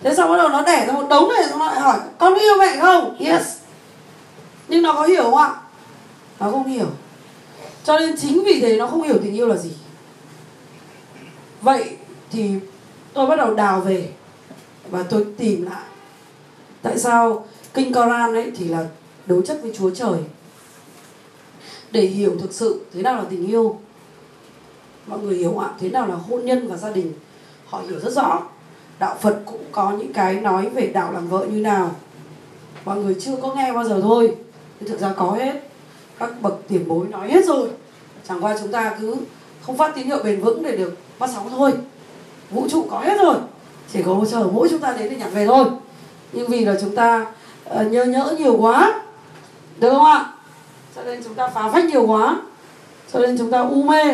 Thế 0.00 0.14
xong 0.14 0.30
bắt 0.30 0.36
đầu 0.36 0.48
nó 0.48 0.62
đẻ 0.62 0.86
ra 0.86 0.92
một 0.92 1.06
đống 1.10 1.28
này, 1.28 1.48
xong 1.48 1.58
nó 1.58 1.66
lại 1.66 1.80
hỏi, 1.80 1.98
con 2.18 2.34
yêu 2.34 2.54
mẹ 2.58 2.76
không? 2.80 3.16
Yes. 3.18 3.56
Nhưng 4.68 4.82
nó 4.82 4.92
có 4.92 5.02
hiểu 5.02 5.22
không 5.22 5.36
ạ? 5.36 5.54
Nó 6.40 6.50
không 6.50 6.66
hiểu. 6.66 6.86
Cho 7.84 7.98
nên 7.98 8.16
chính 8.16 8.44
vì 8.44 8.60
thế 8.60 8.76
nó 8.76 8.86
không 8.86 9.02
hiểu 9.02 9.18
tình 9.22 9.34
yêu 9.34 9.48
là 9.48 9.56
gì. 9.56 9.70
Vậy 11.62 11.96
thì 12.30 12.50
tôi 13.12 13.26
bắt 13.26 13.36
đầu 13.36 13.54
đào 13.54 13.80
về 13.80 14.08
và 14.90 15.02
tôi 15.02 15.26
tìm 15.38 15.62
lại 15.62 15.82
tại 16.82 16.98
sao 16.98 17.46
kinh 17.74 17.92
Koran 17.92 18.34
ấy 18.34 18.52
thì 18.56 18.68
là 18.68 18.86
đối 19.26 19.42
chất 19.46 19.58
với 19.62 19.72
Chúa 19.78 19.90
Trời. 19.90 20.18
Để 21.90 22.00
hiểu 22.00 22.36
thực 22.40 22.52
sự 22.52 22.80
thế 22.94 23.02
nào 23.02 23.16
là 23.16 23.24
tình 23.30 23.46
yêu. 23.46 23.78
Mọi 25.06 25.18
người 25.18 25.36
hiểu 25.36 25.58
ạ? 25.58 25.70
Thế 25.80 25.88
nào 25.88 26.06
là 26.06 26.14
hôn 26.14 26.44
nhân 26.44 26.68
và 26.68 26.76
gia 26.76 26.90
đình? 26.90 27.12
Họ 27.66 27.82
hiểu 27.88 28.00
rất 28.00 28.12
rõ 28.12 28.42
đạo 28.98 29.16
Phật 29.20 29.38
cũng 29.46 29.62
có 29.72 29.90
những 29.90 30.12
cái 30.12 30.34
nói 30.34 30.68
về 30.68 30.86
đạo 30.86 31.12
làm 31.12 31.28
vợ 31.28 31.46
như 31.50 31.60
nào. 31.60 31.90
Mọi 32.84 32.96
người 32.96 33.16
chưa 33.20 33.36
có 33.42 33.54
nghe 33.54 33.72
bao 33.72 33.84
giờ 33.84 34.00
thôi. 34.02 34.36
Nhưng 34.80 34.90
thực 34.90 35.00
ra 35.00 35.12
có 35.16 35.30
hết. 35.30 35.52
Các 36.18 36.30
bậc 36.42 36.58
tiền 36.68 36.88
bối 36.88 37.06
nói 37.10 37.30
hết 37.30 37.44
rồi. 37.44 37.68
Chẳng 38.28 38.44
qua 38.44 38.56
chúng 38.60 38.72
ta 38.72 38.96
cứ 39.00 39.16
không 39.62 39.76
phát 39.76 39.94
tín 39.94 40.06
hiệu 40.06 40.18
bền 40.24 40.40
vững 40.40 40.62
để 40.62 40.76
được 40.76 40.96
bắt 41.18 41.30
sóng 41.34 41.48
thôi. 41.50 41.72
Vũ 42.50 42.68
trụ 42.68 42.86
có 42.90 42.98
hết 42.98 43.18
rồi. 43.22 43.34
Chỉ 43.92 44.02
có 44.02 44.24
chờ 44.30 44.48
mỗi 44.52 44.68
chúng 44.68 44.80
ta 44.80 44.92
đến 44.92 45.08
để 45.10 45.16
nhặt 45.16 45.28
về 45.32 45.46
thôi. 45.46 45.64
Nhưng 46.32 46.48
vì 46.48 46.64
là 46.64 46.74
chúng 46.80 46.96
ta 46.96 47.26
uh, 47.80 47.86
nhớ 47.90 48.04
nhỡ 48.04 48.34
nhiều 48.38 48.56
quá. 48.56 49.02
Được 49.78 49.90
không 49.90 50.04
ạ? 50.04 50.32
Cho 50.96 51.02
nên 51.04 51.24
chúng 51.24 51.34
ta 51.34 51.48
phá 51.48 51.70
phách 51.70 51.84
nhiều 51.84 52.06
quá. 52.06 52.40
Cho 53.12 53.18
nên 53.18 53.38
chúng 53.38 53.50
ta 53.50 53.60
u 53.60 53.82
mê. 53.82 54.04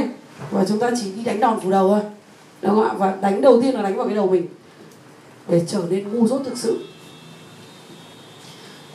Và 0.50 0.64
chúng 0.68 0.78
ta 0.78 0.90
chỉ 1.02 1.12
đi 1.12 1.24
đánh 1.24 1.40
đòn 1.40 1.60
phủ 1.60 1.70
đầu 1.70 1.88
thôi. 1.88 2.00
Đúng 2.62 2.74
không 2.74 2.84
ạ? 2.84 2.94
Và 2.98 3.14
đánh 3.20 3.40
đầu 3.40 3.62
tiên 3.62 3.74
là 3.74 3.82
đánh 3.82 3.96
vào 3.96 4.06
cái 4.06 4.16
đầu 4.16 4.26
mình 4.26 4.46
để 5.48 5.62
trở 5.66 5.82
nên 5.90 6.08
ngu 6.12 6.26
dốt 6.26 6.42
thực 6.44 6.58
sự. 6.58 6.86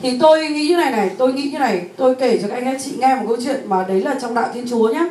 Thì 0.02 0.18
tôi 0.18 0.48
nghĩ 0.48 0.68
như 0.68 0.76
này 0.76 0.90
này 0.90 1.10
tôi 1.18 1.32
nghĩ 1.32 1.50
như 1.50 1.58
này 1.58 1.88
tôi 1.96 2.14
kể 2.14 2.38
cho 2.42 2.48
các 2.48 2.54
anh 2.54 2.64
các 2.64 2.80
chị 2.84 2.92
nghe 2.98 3.14
một 3.14 3.24
câu 3.28 3.36
chuyện 3.44 3.60
mà 3.66 3.84
đấy 3.88 4.00
là 4.00 4.18
trong 4.22 4.34
đạo 4.34 4.50
thiên 4.54 4.68
chúa 4.70 4.88
nhé 4.88 5.06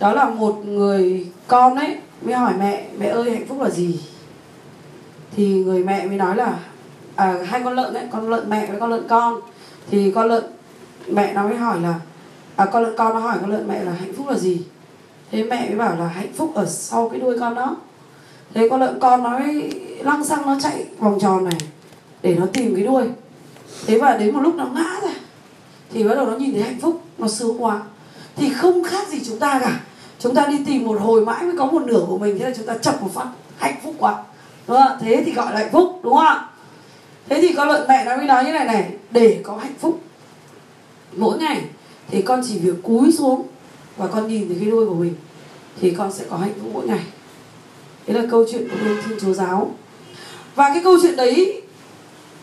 đó 0.00 0.12
là 0.12 0.28
một 0.28 0.62
người 0.64 1.26
con 1.46 1.76
ấy 1.76 1.96
mới 2.22 2.34
hỏi 2.34 2.52
mẹ 2.58 2.84
mẹ 2.98 3.06
ơi 3.06 3.30
hạnh 3.30 3.46
phúc 3.48 3.60
là 3.60 3.70
gì? 3.70 4.00
Thì 5.36 5.46
người 5.46 5.84
mẹ 5.84 6.06
mới 6.06 6.16
nói 6.16 6.36
là 6.36 6.58
à, 7.16 7.38
hai 7.46 7.60
con 7.64 7.74
lợn 7.74 7.94
đấy 7.94 8.04
con 8.10 8.30
lợn 8.30 8.50
mẹ 8.50 8.66
với 8.66 8.80
con 8.80 8.90
lợn 8.90 9.08
con. 9.08 9.40
Thì 9.90 10.12
con 10.14 10.28
lợn 10.28 10.44
mẹ 11.08 11.32
nó 11.34 11.42
mới 11.42 11.56
hỏi 11.56 11.80
là 11.80 11.94
à, 12.56 12.64
con 12.64 12.82
lợn 12.82 12.96
con 12.96 13.14
nó 13.14 13.20
hỏi 13.20 13.38
con 13.40 13.50
lợn 13.50 13.68
mẹ 13.68 13.84
là 13.84 13.92
hạnh 13.92 14.12
phúc 14.16 14.28
là 14.28 14.38
gì? 14.38 14.62
Thế 15.30 15.42
mẹ 15.44 15.68
mới 15.68 15.78
bảo 15.78 15.96
là 15.96 16.06
hạnh 16.06 16.32
phúc 16.36 16.52
ở 16.54 16.66
sau 16.66 17.08
cái 17.08 17.20
đuôi 17.20 17.38
con 17.40 17.54
đó 17.54 17.76
thế 18.54 18.68
con 18.70 18.80
lợn 18.80 19.00
con 19.00 19.22
nó 19.22 19.38
mới 19.38 19.72
lăng 19.98 20.24
xăng 20.24 20.42
nó 20.42 20.56
chạy 20.60 20.86
vòng 20.98 21.18
tròn 21.20 21.44
này, 21.44 21.58
để 22.22 22.34
nó 22.34 22.46
tìm 22.52 22.74
cái 22.74 22.84
đuôi. 22.84 23.04
Thế 23.86 23.98
và 23.98 24.16
đến 24.16 24.34
một 24.34 24.40
lúc 24.40 24.54
nó 24.54 24.66
ngã 24.66 25.00
ra, 25.02 25.14
thì 25.92 26.04
bắt 26.04 26.14
đầu 26.14 26.26
nó 26.26 26.36
nhìn 26.36 26.52
thấy 26.52 26.62
hạnh 26.62 26.80
phúc, 26.80 27.02
nó 27.18 27.28
sướng 27.28 27.64
quá. 27.64 27.80
Thì 28.36 28.52
không 28.52 28.84
khác 28.84 29.08
gì 29.08 29.18
chúng 29.26 29.38
ta 29.38 29.60
cả. 29.62 29.80
Chúng 30.18 30.34
ta 30.34 30.46
đi 30.46 30.58
tìm 30.66 30.86
một 30.86 31.00
hồi 31.00 31.26
mãi 31.26 31.42
mới 31.42 31.56
có 31.58 31.66
một 31.66 31.82
nửa 31.82 32.04
của 32.08 32.18
mình, 32.18 32.38
thế 32.38 32.44
là 32.44 32.54
chúng 32.56 32.66
ta 32.66 32.78
chập 32.78 33.02
một 33.02 33.10
phát, 33.14 33.26
hạnh 33.58 33.74
phúc 33.84 33.94
quá. 33.98 34.22
Đúng 34.68 34.76
không? 34.76 34.98
thế 35.00 35.22
thì 35.26 35.32
gọi 35.32 35.52
là 35.52 35.58
hạnh 35.58 35.72
phúc, 35.72 36.00
đúng 36.02 36.14
không 36.14 36.26
ạ? 36.26 36.48
Thế 37.28 37.40
thì 37.42 37.54
con 37.54 37.68
lợn 37.68 37.88
mẹ 37.88 38.04
nó 38.04 38.16
mới 38.16 38.26
nói 38.26 38.44
như 38.44 38.52
này 38.52 38.64
này, 38.64 38.90
để 39.10 39.40
có 39.42 39.56
hạnh 39.56 39.74
phúc. 39.78 40.00
Mỗi 41.16 41.38
ngày 41.38 41.64
thì 42.10 42.22
con 42.22 42.42
chỉ 42.48 42.58
việc 42.58 42.82
cúi 42.82 43.12
xuống 43.12 43.46
và 43.96 44.06
con 44.06 44.28
nhìn 44.28 44.48
thấy 44.48 44.56
cái 44.60 44.70
đuôi 44.70 44.86
của 44.86 44.94
mình, 44.94 45.14
thì 45.80 45.90
con 45.90 46.12
sẽ 46.12 46.24
có 46.30 46.36
hạnh 46.36 46.52
phúc 46.60 46.70
mỗi 46.74 46.86
ngày 46.86 47.00
đấy 48.12 48.22
là 48.22 48.28
câu 48.30 48.44
chuyện 48.50 48.68
của 48.68 48.76
bên 48.84 48.96
thiên 49.06 49.18
chúa 49.20 49.32
giáo. 49.32 49.70
Và 50.54 50.68
cái 50.68 50.80
câu 50.84 50.96
chuyện 51.02 51.16
đấy, 51.16 51.62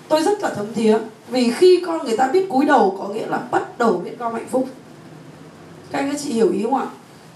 tôi 0.08 0.24
rất 0.24 0.42
là 0.42 0.50
thấm 0.50 0.74
thía, 0.74 0.98
vì 1.30 1.52
khi 1.52 1.84
con 1.86 2.06
người 2.06 2.18
ta 2.18 2.28
biết 2.28 2.50
cúi 2.50 2.66
đầu 2.66 2.96
có 3.00 3.08
nghĩa 3.08 3.28
là 3.28 3.38
bắt 3.38 3.78
đầu 3.78 4.02
biết 4.06 4.12
con 4.20 4.34
hạnh 4.34 4.48
phúc. 4.52 4.68
Các 5.92 6.00
anh 6.00 6.12
các 6.12 6.20
chị 6.24 6.34
hiểu 6.34 6.52
ý 6.52 6.64
không 6.64 6.76
ạ? 6.76 6.86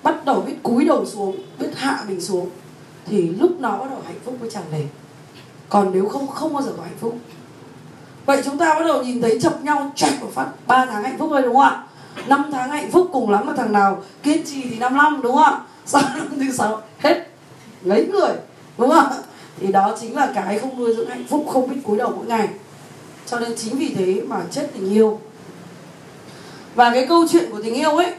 Bắt 0.04 0.26
đầu 0.26 0.44
biết 0.48 0.56
cúi 0.64 0.86
đầu 0.86 1.06
xuống, 1.06 1.36
biết 1.60 1.70
hạ 1.76 2.04
mình 2.08 2.22
xuống, 2.22 2.50
thì 3.06 3.30
lúc 3.30 3.52
nó 3.60 3.78
bắt 3.78 3.88
đầu 3.90 4.00
hạnh 4.06 4.20
phúc 4.26 4.38
mới 4.42 4.50
tràn 4.52 4.64
đầy 4.72 4.88
còn 5.72 5.92
nếu 5.94 6.10
không 6.10 6.28
không 6.28 6.54
bao 6.54 6.64
giờ 6.64 6.72
có 6.78 6.84
hạnh 6.84 6.98
phúc. 7.00 7.18
Vậy 8.26 8.42
chúng 8.46 8.58
ta 8.58 8.74
bắt 8.74 8.86
đầu 8.86 9.04
nhìn 9.04 9.22
thấy 9.22 9.40
chập 9.42 9.64
nhau 9.64 9.92
chặt 9.96 10.12
một 10.22 10.28
phát, 10.34 10.48
ba 10.68 10.86
tháng 10.86 11.04
hạnh 11.04 11.16
phúc 11.20 11.32
rồi 11.32 11.42
đúng 11.42 11.56
không 11.56 11.64
ạ? 11.64 11.84
Năm 12.28 12.50
tháng 12.52 12.70
hạnh 12.70 12.92
phúc 12.92 13.10
cùng 13.14 13.30
lắm 13.30 13.48
là 13.48 13.54
thằng 13.58 13.72
nào 13.72 14.04
kiên 14.24 14.44
trì 14.46 14.62
thì 14.62 14.80
năm 14.80 14.98
năm, 14.98 15.20
đúng 15.24 15.36
không 15.36 15.44
ạ? 15.44 15.60
Sau 15.86 16.02
năm 16.18 16.28
thứ 16.40 16.52
sáu, 16.52 16.82
hết 17.00 17.31
lấy 17.84 18.08
người, 18.08 18.32
đúng 18.78 18.90
không 18.90 19.10
ạ? 19.10 19.18
Thì 19.60 19.72
đó 19.72 19.98
chính 20.02 20.16
là 20.16 20.32
cái 20.36 20.60
không 20.60 20.80
nuôi 20.80 20.96
dưỡng 20.96 21.10
hạnh 21.10 21.26
phúc, 21.30 21.46
không 21.54 21.70
biết 21.70 21.78
cúi 21.84 21.98
đầu 21.98 22.14
mỗi 22.16 22.26
ngày. 22.26 22.50
Cho 23.28 23.40
nên 23.40 23.56
chính 23.58 23.78
vì 23.78 23.94
thế 23.96 24.22
mà 24.22 24.42
chết 24.52 24.70
tình 24.74 24.94
yêu. 24.94 25.20
Và 26.76 26.92
cái 26.94 27.06
câu 27.08 27.28
chuyện 27.32 27.52
của 27.52 27.62
tình 27.64 27.74
yêu 27.74 27.98
ấy, 27.98 28.16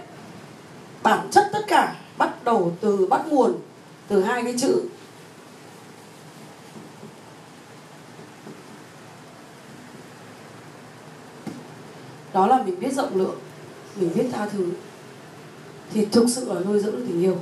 bản 1.02 1.28
chất 1.30 1.44
tất 1.52 1.64
cả 1.68 1.96
bắt 2.18 2.44
đầu 2.44 2.76
từ 2.80 3.06
bắt 3.06 3.20
nguồn 3.28 3.54
từ 4.08 4.22
hai 4.22 4.42
cái 4.42 4.54
chữ. 4.58 4.82
Đó 12.32 12.46
là 12.46 12.62
mình 12.62 12.80
biết 12.80 12.92
rộng 12.92 13.16
lượng, 13.16 13.38
mình 13.96 14.10
biết 14.14 14.26
tha 14.32 14.48
thứ. 14.48 14.66
Thì 15.92 16.04
thực 16.04 16.26
sự 16.28 16.54
là 16.54 16.60
nuôi 16.60 16.78
dưỡng 16.78 16.92
được 16.92 17.04
tình 17.08 17.22
yêu 17.22 17.36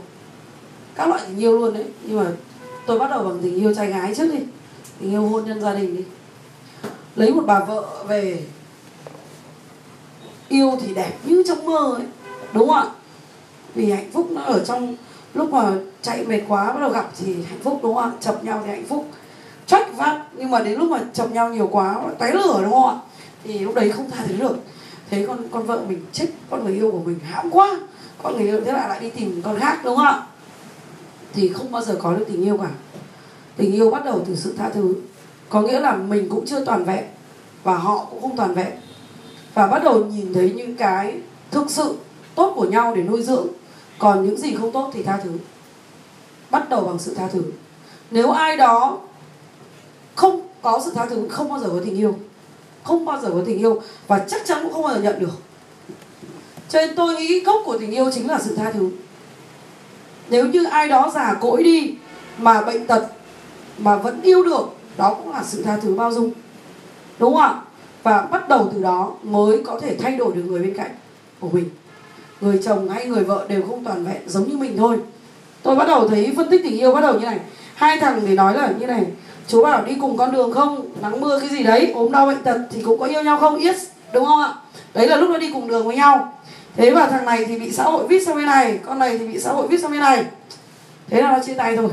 các 1.01 1.09
loại 1.09 1.23
tình 1.27 1.39
yêu 1.39 1.59
luôn 1.59 1.75
đấy. 1.75 1.85
Nhưng 2.03 2.17
mà 2.17 2.27
tôi 2.87 2.99
bắt 2.99 3.11
đầu 3.11 3.25
bằng 3.25 3.39
tình 3.43 3.55
yêu 3.55 3.75
trai 3.75 3.87
gái 3.87 4.15
trước 4.15 4.33
đi. 4.33 4.39
Tình 5.01 5.11
yêu 5.11 5.23
hôn 5.23 5.45
nhân 5.45 5.61
gia 5.61 5.75
đình 5.75 5.97
đi. 5.97 6.05
Lấy 7.17 7.35
một 7.35 7.43
bà 7.47 7.61
vợ 7.61 8.05
về. 8.09 8.43
Yêu 10.49 10.79
thì 10.81 10.95
đẹp 10.95 11.13
như 11.25 11.43
trong 11.49 11.65
mơ 11.65 11.95
ấy. 11.97 12.07
Đúng 12.53 12.69
không 12.69 12.77
ạ? 12.77 12.87
Vì 13.75 13.91
hạnh 13.91 14.11
phúc 14.13 14.29
nó 14.31 14.43
ở 14.43 14.65
trong 14.65 14.97
lúc 15.35 15.51
mà 15.51 15.73
chạy 16.03 16.25
mệt 16.27 16.41
quá, 16.49 16.73
bắt 16.73 16.81
đầu 16.81 16.91
gặp 16.91 17.11
thì 17.19 17.35
hạnh 17.35 17.61
phúc, 17.63 17.81
đúng 17.83 17.95
không 17.95 18.05
ạ? 18.05 18.13
Chập 18.21 18.45
nhau 18.45 18.63
thì 18.65 18.71
hạnh 18.71 18.87
phúc. 18.89 19.07
Trách 19.67 19.89
phát 19.97 20.25
nhưng 20.33 20.51
mà 20.51 20.61
đến 20.61 20.79
lúc 20.79 20.91
mà 20.91 21.01
chập 21.13 21.33
nhau 21.33 21.49
nhiều 21.49 21.69
quá, 21.73 21.97
tái 22.19 22.33
lửa, 22.33 22.61
đúng 22.63 22.73
không 22.73 22.89
ạ? 22.89 22.97
Thì 23.45 23.59
lúc 23.59 23.75
đấy 23.75 23.93
không 23.93 24.11
tha 24.11 24.25
thứ 24.29 24.37
được. 24.37 24.57
Thế 25.11 25.25
con 25.27 25.39
con 25.51 25.67
vợ 25.67 25.81
mình 25.89 26.05
chết, 26.13 26.27
con 26.51 26.65
người 26.65 26.75
yêu 26.75 26.91
của 26.91 26.99
mình 26.99 27.19
hãm 27.25 27.51
quá. 27.51 27.81
Con 28.23 28.37
người 28.37 28.47
yêu 28.47 28.61
thế 28.65 28.73
là 28.73 28.89
lại 28.89 29.01
đi 29.01 29.11
tìm 29.11 29.43
con 29.45 29.59
khác, 29.59 29.81
đúng 29.85 29.97
không 29.97 30.07
ạ? 30.07 30.27
Thì 31.35 31.49
không 31.49 31.73
bao 31.73 31.83
giờ 31.83 31.97
có 32.03 32.13
được 32.13 32.25
tình 32.29 32.45
yêu 32.45 32.57
cả. 32.57 32.71
Tình 33.57 33.73
yêu 33.73 33.91
bắt 33.91 34.05
đầu 34.05 34.25
từ 34.27 34.37
sự 34.37 34.55
tha 34.59 34.71
thứ. 34.71 34.95
Có 35.49 35.63
nghĩa 35.63 35.81
là 35.81 35.97
mình 35.97 36.29
cũng 36.29 36.47
chưa 36.47 36.65
toàn 36.65 36.85
vẹn, 36.85 37.05
và 37.63 37.77
họ 37.77 38.07
cũng 38.11 38.23
không 38.23 38.37
toàn 38.37 38.55
vẹn. 38.55 38.73
Và 39.55 39.67
bắt 39.67 39.85
đầu 39.85 40.05
nhìn 40.05 40.35
thấy 40.35 40.53
những 40.57 40.77
cái 40.77 41.15
thực 41.51 41.71
sự 41.71 41.95
tốt 42.35 42.53
của 42.57 42.65
nhau 42.65 42.95
để 42.95 43.03
nuôi 43.03 43.23
dưỡng, 43.23 43.47
còn 43.99 44.27
những 44.27 44.37
gì 44.37 44.55
không 44.55 44.73
tốt 44.73 44.91
thì 44.95 45.03
tha 45.03 45.21
thứ. 45.25 45.31
Bắt 46.51 46.69
đầu 46.69 46.81
bằng 46.81 46.99
sự 46.99 47.15
tha 47.15 47.29
thứ. 47.29 47.43
Nếu 48.11 48.31
ai 48.31 48.57
đó 48.57 48.99
không 50.15 50.49
có 50.63 50.83
sự 50.85 50.93
tha 50.95 51.07
thứ, 51.07 51.29
không 51.29 51.49
bao 51.49 51.61
giờ 51.61 51.69
có 51.69 51.81
tình 51.85 51.97
yêu. 51.97 52.15
Không 52.83 53.05
bao 53.05 53.21
giờ 53.21 53.31
có 53.31 53.43
tình 53.47 53.59
yêu, 53.59 53.83
và 54.07 54.25
chắc 54.29 54.47
chắn 54.47 54.59
cũng 54.63 54.73
không 54.73 54.83
bao 54.83 54.95
giờ 54.95 55.01
nhận 55.01 55.19
được. 55.19 55.33
Cho 56.69 56.81
nên 56.81 56.97
tôi 56.97 57.15
nghĩ 57.15 57.41
gốc 57.41 57.63
của 57.65 57.79
tình 57.79 57.91
yêu 57.91 58.11
chính 58.15 58.31
là 58.31 58.39
sự 58.39 58.57
tha 58.57 58.73
thứ 58.73 58.91
nếu 60.31 60.47
như 60.47 60.65
ai 60.65 60.89
đó 60.89 61.11
già 61.15 61.35
cỗi 61.41 61.63
đi 61.63 61.95
mà 62.39 62.61
bệnh 62.61 62.87
tật 62.87 63.07
mà 63.79 63.97
vẫn 63.97 64.23
yêu 64.23 64.43
được, 64.43 64.75
đó 64.97 65.15
cũng 65.15 65.33
là 65.33 65.43
sự 65.43 65.63
tha 65.63 65.77
thứ 65.83 65.95
bao 65.95 66.13
dung. 66.13 66.31
Đúng 67.19 67.35
không 67.35 67.43
ạ? 67.43 67.55
Và 68.03 68.23
bắt 68.23 68.49
đầu 68.49 68.71
từ 68.75 68.83
đó 68.83 69.13
mới 69.23 69.63
có 69.65 69.81
thể 69.81 69.97
thay 69.97 70.17
đổi 70.17 70.33
được 70.35 70.43
người 70.47 70.61
bên 70.61 70.75
cạnh 70.77 70.91
của 71.41 71.49
mình. 71.53 71.71
Người 72.41 72.61
chồng 72.65 72.89
hay 72.89 73.07
người 73.07 73.25
vợ 73.25 73.47
đều 73.49 73.63
không 73.63 73.85
toàn 73.85 74.05
vẹn, 74.05 74.23
giống 74.27 74.49
như 74.49 74.57
mình 74.57 74.77
thôi. 74.77 74.99
Tôi 75.63 75.77
bắt 75.77 75.89
đầu 75.89 76.09
thấy 76.09 76.33
phân 76.37 76.51
tích 76.51 76.61
tình 76.65 76.79
yêu 76.79 76.93
bắt 76.93 77.01
đầu 77.01 77.15
như 77.21 77.27
này. 77.27 77.39
Hai 77.75 77.97
thằng 78.01 78.21
thì 78.27 78.35
nói 78.35 78.55
là 78.55 78.73
như 78.79 78.87
này. 78.87 79.07
Chú 79.47 79.63
bảo 79.63 79.85
đi 79.85 79.95
cùng 80.01 80.17
con 80.17 80.33
đường 80.33 80.53
không? 80.53 80.87
Nắng 81.03 81.21
mưa 81.21 81.41
cái 81.41 81.49
gì 81.49 81.63
đấy? 81.63 81.93
Ốm 81.95 82.13
đau 82.13 82.27
bệnh 82.27 82.43
tật 82.43 82.59
thì 82.71 82.83
cũng 82.83 83.01
có 83.01 83.07
yêu 83.07 83.23
nhau 83.23 83.39
không? 83.39 83.61
Yes. 83.61 83.87
Đúng 84.13 84.25
không 84.25 84.41
ạ? 84.41 84.55
Đấy 84.95 85.09
là 85.09 85.17
lúc 85.17 85.31
nó 85.31 85.39
đi 85.39 85.51
cùng 85.53 85.69
đường 85.69 85.87
với 85.87 85.97
nhau 85.97 86.35
thế 86.77 86.91
và 86.91 87.07
thằng 87.07 87.25
này 87.25 87.45
thì 87.45 87.59
bị 87.59 87.73
xã 87.73 87.85
hội 87.85 88.07
vít 88.07 88.21
sang 88.27 88.37
bên 88.37 88.47
này, 88.47 88.79
con 88.87 88.99
này 88.99 89.19
thì 89.19 89.29
bị 89.29 89.41
xã 89.41 89.53
hội 89.53 89.69
vít 89.69 89.81
sang 89.81 89.91
bên 89.91 90.01
này. 90.01 90.25
Thế 91.09 91.23
là 91.23 91.33
nó 91.33 91.45
chia 91.45 91.55
tay 91.55 91.77
thôi. 91.77 91.91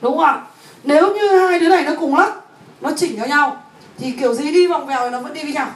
Đúng 0.00 0.16
không 0.16 0.24
ạ? 0.24 0.42
Nếu 0.84 1.14
như 1.14 1.38
hai 1.38 1.60
đứa 1.60 1.68
này 1.68 1.84
nó 1.84 1.92
cùng 2.00 2.16
lắc 2.16 2.32
nó 2.80 2.90
chỉnh 2.96 3.16
cho 3.20 3.26
nhau, 3.26 3.62
thì 3.98 4.10
kiểu 4.10 4.34
gì 4.34 4.52
đi 4.52 4.66
vòng 4.66 4.86
vèo 4.86 5.00
thì 5.00 5.10
nó 5.10 5.20
vẫn 5.20 5.34
đi 5.34 5.42
với 5.42 5.52
nhau. 5.52 5.70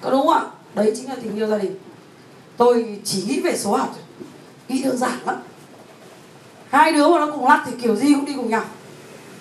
Có 0.00 0.10
đúng 0.10 0.26
không 0.26 0.34
ạ? 0.34 0.44
Đấy 0.74 0.92
chính 0.96 1.08
là 1.08 1.16
tình 1.22 1.36
yêu 1.36 1.46
gia 1.46 1.58
đình. 1.58 1.78
Tôi 2.56 3.00
chỉ 3.04 3.24
nghĩ 3.28 3.40
về 3.40 3.56
số 3.56 3.76
học 3.76 3.96
nghĩ 4.68 4.82
đơn 4.82 4.96
giản 4.96 5.18
lắm. 5.26 5.36
Hai 6.70 6.92
đứa 6.92 7.08
mà 7.08 7.18
nó 7.18 7.30
cùng 7.32 7.48
lắc 7.48 7.64
thì 7.66 7.72
kiểu 7.82 7.96
gì 7.96 8.14
cũng 8.14 8.24
đi 8.24 8.32
cùng 8.36 8.50
nhau. 8.50 8.64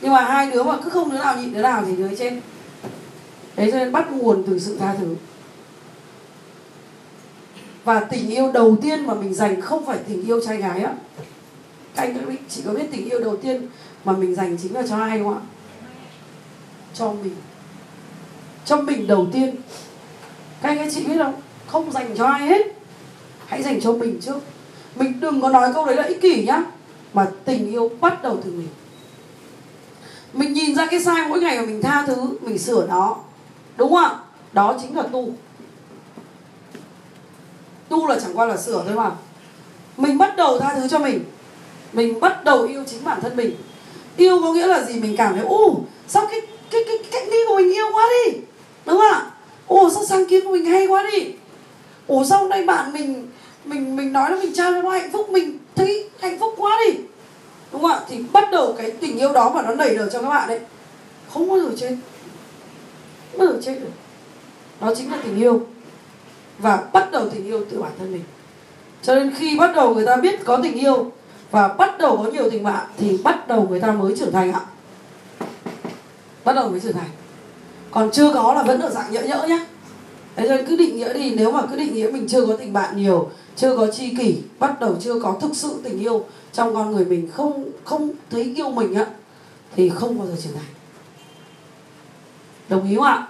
Nhưng 0.01 0.13
mà 0.13 0.21
hai 0.21 0.51
đứa 0.51 0.63
mà 0.63 0.77
cứ 0.84 0.89
không 0.89 1.11
đứa 1.11 1.17
nào 1.17 1.38
nhịn 1.38 1.53
đứa 1.53 1.61
nào 1.61 1.84
thì 1.88 1.95
đứa 1.95 2.15
trên 2.15 2.41
đấy 3.55 3.69
cho 3.71 3.77
nên 3.77 3.91
bắt 3.91 4.11
nguồn 4.11 4.43
từ 4.47 4.59
sự 4.59 4.77
tha 4.79 4.95
thứ 4.99 5.15
và 7.84 7.99
tình 7.99 8.29
yêu 8.29 8.51
đầu 8.51 8.77
tiên 8.81 9.07
mà 9.07 9.13
mình 9.13 9.34
dành 9.34 9.61
không 9.61 9.86
phải 9.86 9.97
tình 10.07 10.25
yêu 10.25 10.41
trai 10.45 10.57
gái 10.57 10.84
á. 10.84 10.93
Các 11.95 12.03
anh 12.03 12.36
chị 12.49 12.61
có 12.65 12.73
biết 12.73 12.86
tình 12.91 13.09
yêu 13.09 13.19
đầu 13.19 13.38
tiên 13.38 13.67
mà 14.05 14.13
mình 14.13 14.36
dành 14.36 14.57
chính 14.61 14.73
là 14.73 14.84
cho 14.89 14.97
ai 14.97 15.19
không 15.19 15.34
ạ? 15.34 15.39
Cho 16.93 17.11
mình. 17.11 17.36
Cho 18.65 18.77
mình 18.77 19.07
đầu 19.07 19.27
tiên. 19.34 19.55
Các 20.61 20.69
anh 20.69 20.77
các 20.77 20.88
chị 20.95 21.03
biết 21.03 21.17
không? 21.17 21.34
Không 21.67 21.91
dành 21.91 22.17
cho 22.17 22.25
ai 22.25 22.47
hết. 22.47 22.61
Hãy 23.45 23.63
dành 23.63 23.81
cho 23.81 23.93
mình 23.93 24.19
trước. 24.21 24.39
Mình 24.95 25.19
đừng 25.19 25.41
có 25.41 25.49
nói 25.49 25.73
câu 25.73 25.86
đấy 25.86 25.95
là 25.95 26.03
ích 26.03 26.21
kỷ 26.21 26.45
nhá, 26.45 26.63
mà 27.13 27.27
tình 27.45 27.71
yêu 27.71 27.91
bắt 28.01 28.23
đầu 28.23 28.39
từ 28.43 28.51
mình. 28.51 28.67
Mình 30.34 30.53
nhìn 30.53 30.75
ra 30.75 30.88
cái 30.91 30.99
sai 31.03 31.29
mỗi 31.29 31.39
ngày 31.41 31.59
mà 31.59 31.65
mình 31.65 31.81
tha 31.81 32.03
thứ, 32.07 32.38
mình 32.41 32.57
sửa 32.57 32.88
nó. 32.88 33.17
Đúng 33.77 33.89
không 33.89 34.03
ạ? 34.03 34.15
Đó 34.53 34.77
chính 34.81 34.97
là 34.97 35.03
tu 35.03 35.34
tu 37.89 38.07
là 38.07 38.19
chẳng 38.19 38.38
qua 38.38 38.45
là 38.45 38.57
sửa 38.57 38.84
thôi 38.86 38.95
mà. 38.95 39.11
Mình 39.97 40.17
bắt 40.17 40.36
đầu 40.36 40.59
tha 40.59 40.75
thứ 40.75 40.88
cho 40.88 40.99
mình. 40.99 41.23
Mình 41.93 42.19
bắt 42.19 42.43
đầu 42.43 42.63
yêu 42.63 42.84
chính 42.88 43.03
bản 43.03 43.21
thân 43.21 43.36
mình. 43.36 43.55
Yêu 44.17 44.41
có 44.41 44.53
nghĩa 44.53 44.67
là 44.67 44.86
gì? 44.86 44.99
Mình 44.99 45.17
cảm 45.17 45.36
thấy 45.36 45.45
u 45.45 45.79
sao 46.07 46.27
cái 46.31 46.41
cái 46.71 46.81
cái 46.88 46.97
cách 47.11 47.23
đi 47.31 47.38
của 47.47 47.55
mình 47.55 47.73
yêu 47.73 47.86
quá 47.93 48.09
đi. 48.09 48.38
Đúng 48.86 48.97
không 48.97 49.11
ạ? 49.11 49.31
Ồ 49.67 49.89
sao 49.89 50.05
sáng 50.05 50.25
kiến 50.25 50.45
của 50.45 50.51
mình 50.51 50.65
hay 50.65 50.88
quá 50.88 51.09
đi. 51.11 51.25
Ồ 52.07 52.25
sao 52.25 52.39
hôm 52.39 52.49
nay 52.49 52.65
bạn 52.65 52.93
mình 52.93 53.27
mình 53.65 53.95
mình 53.95 54.13
nói 54.13 54.31
là 54.31 54.38
mình 54.38 54.53
trao 54.53 54.71
cho 54.71 54.81
nó 54.81 54.89
hạnh 54.89 55.11
phúc, 55.11 55.29
mình 55.29 55.57
thấy 55.75 56.09
hạnh 56.19 56.39
phúc 56.39 56.53
quá 56.57 56.79
đi. 56.88 56.99
Đúng 57.71 57.81
không 57.81 57.91
ạ? 57.91 57.99
Thì 58.09 58.23
bắt 58.34 58.51
đầu 58.51 58.75
cái 58.77 58.91
tình 58.91 59.17
yêu 59.17 59.34
đó 59.34 59.51
mà 59.55 59.61
nó 59.61 59.73
nảy 59.73 59.89
nở 59.89 60.09
cho 60.13 60.21
các 60.21 60.29
bạn 60.29 60.49
đấy 60.49 60.59
không 61.34 61.49
bao 61.49 61.59
giờ 61.59 61.69
trên. 61.79 61.97
Không 63.31 63.39
bao 63.39 63.47
giờ 63.47 63.61
chết 63.65 63.75
được. 63.79 63.91
Đó 64.81 64.93
chính 64.97 65.11
là 65.11 65.17
tình 65.23 65.41
yêu 65.41 65.67
và 66.60 66.84
bắt 66.93 67.12
đầu 67.12 67.30
tình 67.30 67.45
yêu 67.45 67.66
từ 67.72 67.82
bản 67.82 67.91
thân 67.99 68.12
mình. 68.12 68.24
Cho 69.01 69.16
nên 69.16 69.34
khi 69.36 69.58
bắt 69.60 69.72
đầu 69.76 69.93
người 69.93 70.06
ta 70.06 70.16
biết 70.16 70.45
có 70.45 70.60
tình 70.64 70.74
yêu 70.74 71.12
và 71.51 71.68
bắt 71.68 71.97
đầu 71.97 72.18
có 72.18 72.24
nhiều 72.24 72.49
tình 72.49 72.64
bạn, 72.64 72.88
thì 72.97 73.18
bắt 73.24 73.47
đầu 73.47 73.68
người 73.70 73.80
ta 73.80 73.91
mới 73.91 74.14
trưởng 74.18 74.32
thành 74.32 74.51
ạ. 74.51 74.62
Bắt 76.45 76.54
đầu 76.54 76.70
mới 76.70 76.80
trưởng 76.80 76.93
thành. 76.93 77.10
Còn 77.91 78.12
chưa 78.12 78.34
có 78.34 78.54
là 78.54 78.64
vẫn 78.64 78.82
ở 78.82 78.89
dạng 78.89 79.12
nhỡ 79.12 79.22
nhỡ 79.22 79.47
nhé. 79.47 79.66
thế 80.36 80.49
nên 80.49 80.66
cứ 80.66 80.76
định 80.76 80.97
nghĩa 80.97 81.14
đi, 81.14 81.36
nếu 81.36 81.51
mà 81.51 81.62
cứ 81.72 81.76
định 81.76 81.93
nghĩa 81.93 82.10
mình 82.14 82.28
chưa 82.28 82.45
có 82.45 82.56
tình 82.56 82.74
bạn 82.74 82.97
nhiều, 82.97 83.30
chưa 83.56 83.78
có 83.78 83.88
tri 83.91 84.16
kỷ, 84.16 84.38
bắt 84.60 84.80
đầu 84.80 84.95
chưa 84.99 85.20
có 85.20 85.38
thực 85.41 85.56
sự 85.56 85.80
tình 85.84 85.99
yêu 85.99 86.26
trong 86.54 86.74
con 86.74 86.91
người 86.91 87.06
mình 87.06 87.30
không 87.34 87.66
không 87.84 88.10
thấy 88.30 88.54
yêu 88.56 88.72
mình 88.72 88.93
á, 88.93 89.06
thì 89.76 89.89
không 89.89 90.20
bao 90.20 90.28
giờ 90.28 90.34
trưởng 90.43 90.54
thành. 90.54 90.74
Đồng 92.70 92.89
ý 92.89 92.95
không 92.95 93.06
ạ? 93.06 93.28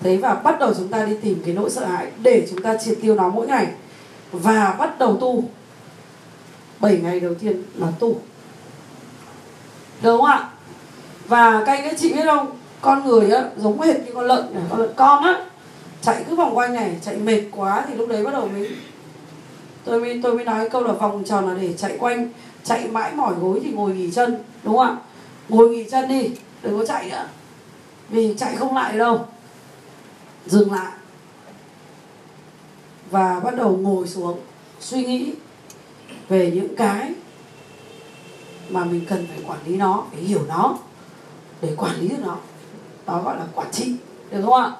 Thế 0.00 0.16
và 0.16 0.34
bắt 0.34 0.58
đầu 0.60 0.74
chúng 0.74 0.88
ta 0.88 1.04
đi 1.04 1.16
tìm 1.22 1.42
cái 1.44 1.54
nỗi 1.54 1.70
sợ 1.70 1.86
hãi 1.86 2.10
để 2.22 2.46
chúng 2.50 2.62
ta 2.62 2.76
triệt 2.76 2.98
tiêu 3.02 3.14
nó 3.14 3.28
mỗi 3.28 3.46
ngày. 3.46 3.66
Và 4.32 4.76
bắt 4.78 4.98
đầu 4.98 5.16
tu. 5.16 5.44
7 6.80 6.98
ngày 7.02 7.20
đầu 7.20 7.34
tiên 7.34 7.62
là 7.74 7.88
tu. 7.98 8.16
Đúng 10.02 10.20
không 10.20 10.24
ạ? 10.24 10.48
Và 11.28 11.62
các 11.66 11.72
anh 11.72 11.82
các 11.82 11.98
chị 11.98 12.12
biết 12.12 12.24
không? 12.24 12.46
Con 12.80 13.04
người 13.04 13.30
á, 13.30 13.44
giống 13.56 13.80
hệt 13.80 13.96
như 13.96 14.12
con 14.14 14.26
lợn 14.26 14.54
này, 14.54 14.62
con 14.70 14.80
lợn 14.80 14.90
con 14.96 15.22
á. 15.22 15.44
Chạy 16.02 16.24
cứ 16.28 16.36
vòng 16.36 16.56
quanh 16.56 16.74
này, 16.74 16.96
chạy 17.04 17.16
mệt 17.16 17.42
quá 17.50 17.84
thì 17.88 17.94
lúc 17.94 18.08
đấy 18.08 18.24
bắt 18.24 18.30
đầu 18.32 18.48
mới 18.48 18.70
tôi 19.84 20.00
mới 20.00 20.20
tôi 20.22 20.34
mới 20.34 20.44
nói 20.44 20.68
câu 20.68 20.84
là 20.84 20.92
vòng 20.92 21.24
tròn 21.24 21.48
là 21.48 21.54
để 21.54 21.72
chạy 21.72 21.96
quanh, 21.98 22.28
chạy 22.64 22.88
mãi 22.88 23.12
mỏi 23.14 23.34
gối 23.40 23.60
thì 23.64 23.70
ngồi 23.70 23.94
nghỉ 23.94 24.10
chân, 24.10 24.38
đúng 24.62 24.76
không 24.76 24.86
ạ? 24.86 24.96
Ngồi 25.48 25.68
nghỉ 25.68 25.84
chân 25.90 26.08
đi, 26.08 26.30
đừng 26.62 26.78
có 26.78 26.86
chạy 26.86 27.10
nữa. 27.10 27.24
Vì 28.08 28.34
chạy 28.38 28.56
không 28.56 28.76
lại 28.76 28.98
đâu 28.98 29.26
dừng 30.46 30.72
lại 30.72 30.92
và 33.10 33.40
bắt 33.40 33.56
đầu 33.56 33.76
ngồi 33.76 34.08
xuống, 34.08 34.40
suy 34.80 35.04
nghĩ 35.04 35.32
về 36.28 36.50
những 36.54 36.76
cái 36.76 37.12
mà 38.68 38.84
mình 38.84 39.04
cần 39.08 39.26
phải 39.26 39.38
quản 39.46 39.58
lý 39.66 39.76
nó 39.76 40.04
để 40.16 40.22
hiểu 40.22 40.40
nó, 40.48 40.78
để 41.60 41.74
quản 41.76 41.96
lý 41.96 42.08
được 42.08 42.16
nó. 42.22 42.36
Đó 43.06 43.22
gọi 43.22 43.36
là 43.36 43.46
quản 43.54 43.70
trị, 43.72 43.94
được 44.30 44.42
không 44.44 44.54
ạ? 44.54 44.70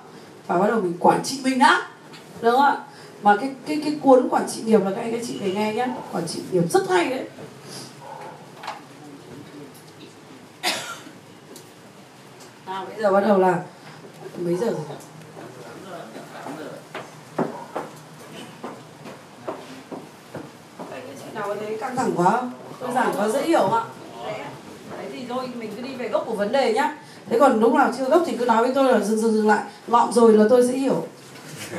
Và 0.46 0.58
bắt 0.58 0.66
đầu 0.66 0.80
mình 0.80 0.96
quản 1.00 1.24
trị 1.24 1.40
mình 1.44 1.58
đã, 1.58 1.88
được 2.40 2.50
không 2.50 2.62
ạ? 2.62 2.84
Mà 3.22 3.36
cái 3.36 3.54
cái 3.66 3.80
cái 3.84 3.98
cuốn 4.02 4.28
quản 4.28 4.48
trị 4.48 4.62
nghiệp 4.62 4.80
là 4.84 4.90
các 4.90 5.00
anh, 5.02 5.12
các 5.12 5.20
chị 5.26 5.38
phải 5.40 5.52
nghe 5.52 5.74
nhé. 5.74 5.88
Quản 6.12 6.28
trị 6.28 6.40
nghiệp 6.52 6.64
rất 6.70 6.90
hay 6.90 7.10
đấy. 7.10 7.28
Nào, 12.66 12.86
bây 12.86 13.02
giờ 13.02 13.12
bắt 13.12 13.20
đầu 13.20 13.38
là 13.38 13.62
mấy 14.38 14.56
giờ 14.56 14.66
rồi 14.66 14.80
nào 21.40 21.48
có 21.48 21.54
thấy 21.60 21.76
căng 21.76 21.96
thẳng 21.96 22.12
quá. 22.16 22.30
Không? 22.30 22.52
Đơn 22.80 22.94
giản 22.94 23.12
quá 23.16 23.28
dễ 23.28 23.42
hiểu 23.42 23.68
ạ. 23.68 23.84
Đấy 24.96 25.06
thì 25.12 25.24
thôi 25.28 25.48
mình 25.54 25.72
cứ 25.76 25.82
đi 25.82 25.94
về 25.94 26.08
gốc 26.08 26.24
của 26.26 26.34
vấn 26.34 26.52
đề 26.52 26.72
nhá. 26.72 26.96
Thế 27.26 27.38
còn 27.38 27.60
lúc 27.60 27.74
nào 27.74 27.92
chưa 27.98 28.04
gốc 28.04 28.22
thì 28.26 28.36
cứ 28.36 28.44
nói 28.44 28.62
với 28.62 28.74
tôi 28.74 28.92
là 28.92 29.00
dừng 29.00 29.18
dừng 29.18 29.34
dừng 29.34 29.48
lại. 29.48 29.64
Ngọn 29.86 30.12
rồi 30.12 30.32
là 30.32 30.44
tôi 30.50 30.68
sẽ 30.68 30.72
hiểu. 30.72 31.06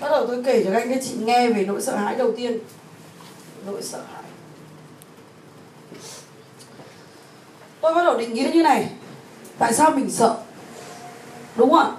Bắt 0.00 0.08
đầu 0.10 0.26
tôi 0.26 0.42
kể 0.44 0.64
cho 0.64 0.70
các 0.72 0.78
anh 0.82 0.90
các 0.90 1.00
chị 1.04 1.14
nghe 1.18 1.50
về 1.50 1.64
nỗi 1.66 1.82
sợ 1.82 1.96
hãi 1.96 2.16
đầu 2.16 2.32
tiên. 2.36 2.58
Nỗi 3.66 3.82
sợ 3.82 4.00
hãi. 4.12 4.22
Tôi 7.80 7.94
bắt 7.94 8.04
đầu 8.04 8.18
định 8.18 8.34
nghĩa 8.34 8.50
như 8.54 8.62
này. 8.62 8.88
Tại 9.58 9.72
sao 9.72 9.90
mình 9.90 10.10
sợ? 10.10 10.36
Đúng 11.56 11.70
không 11.70 11.78
ạ 11.78 11.90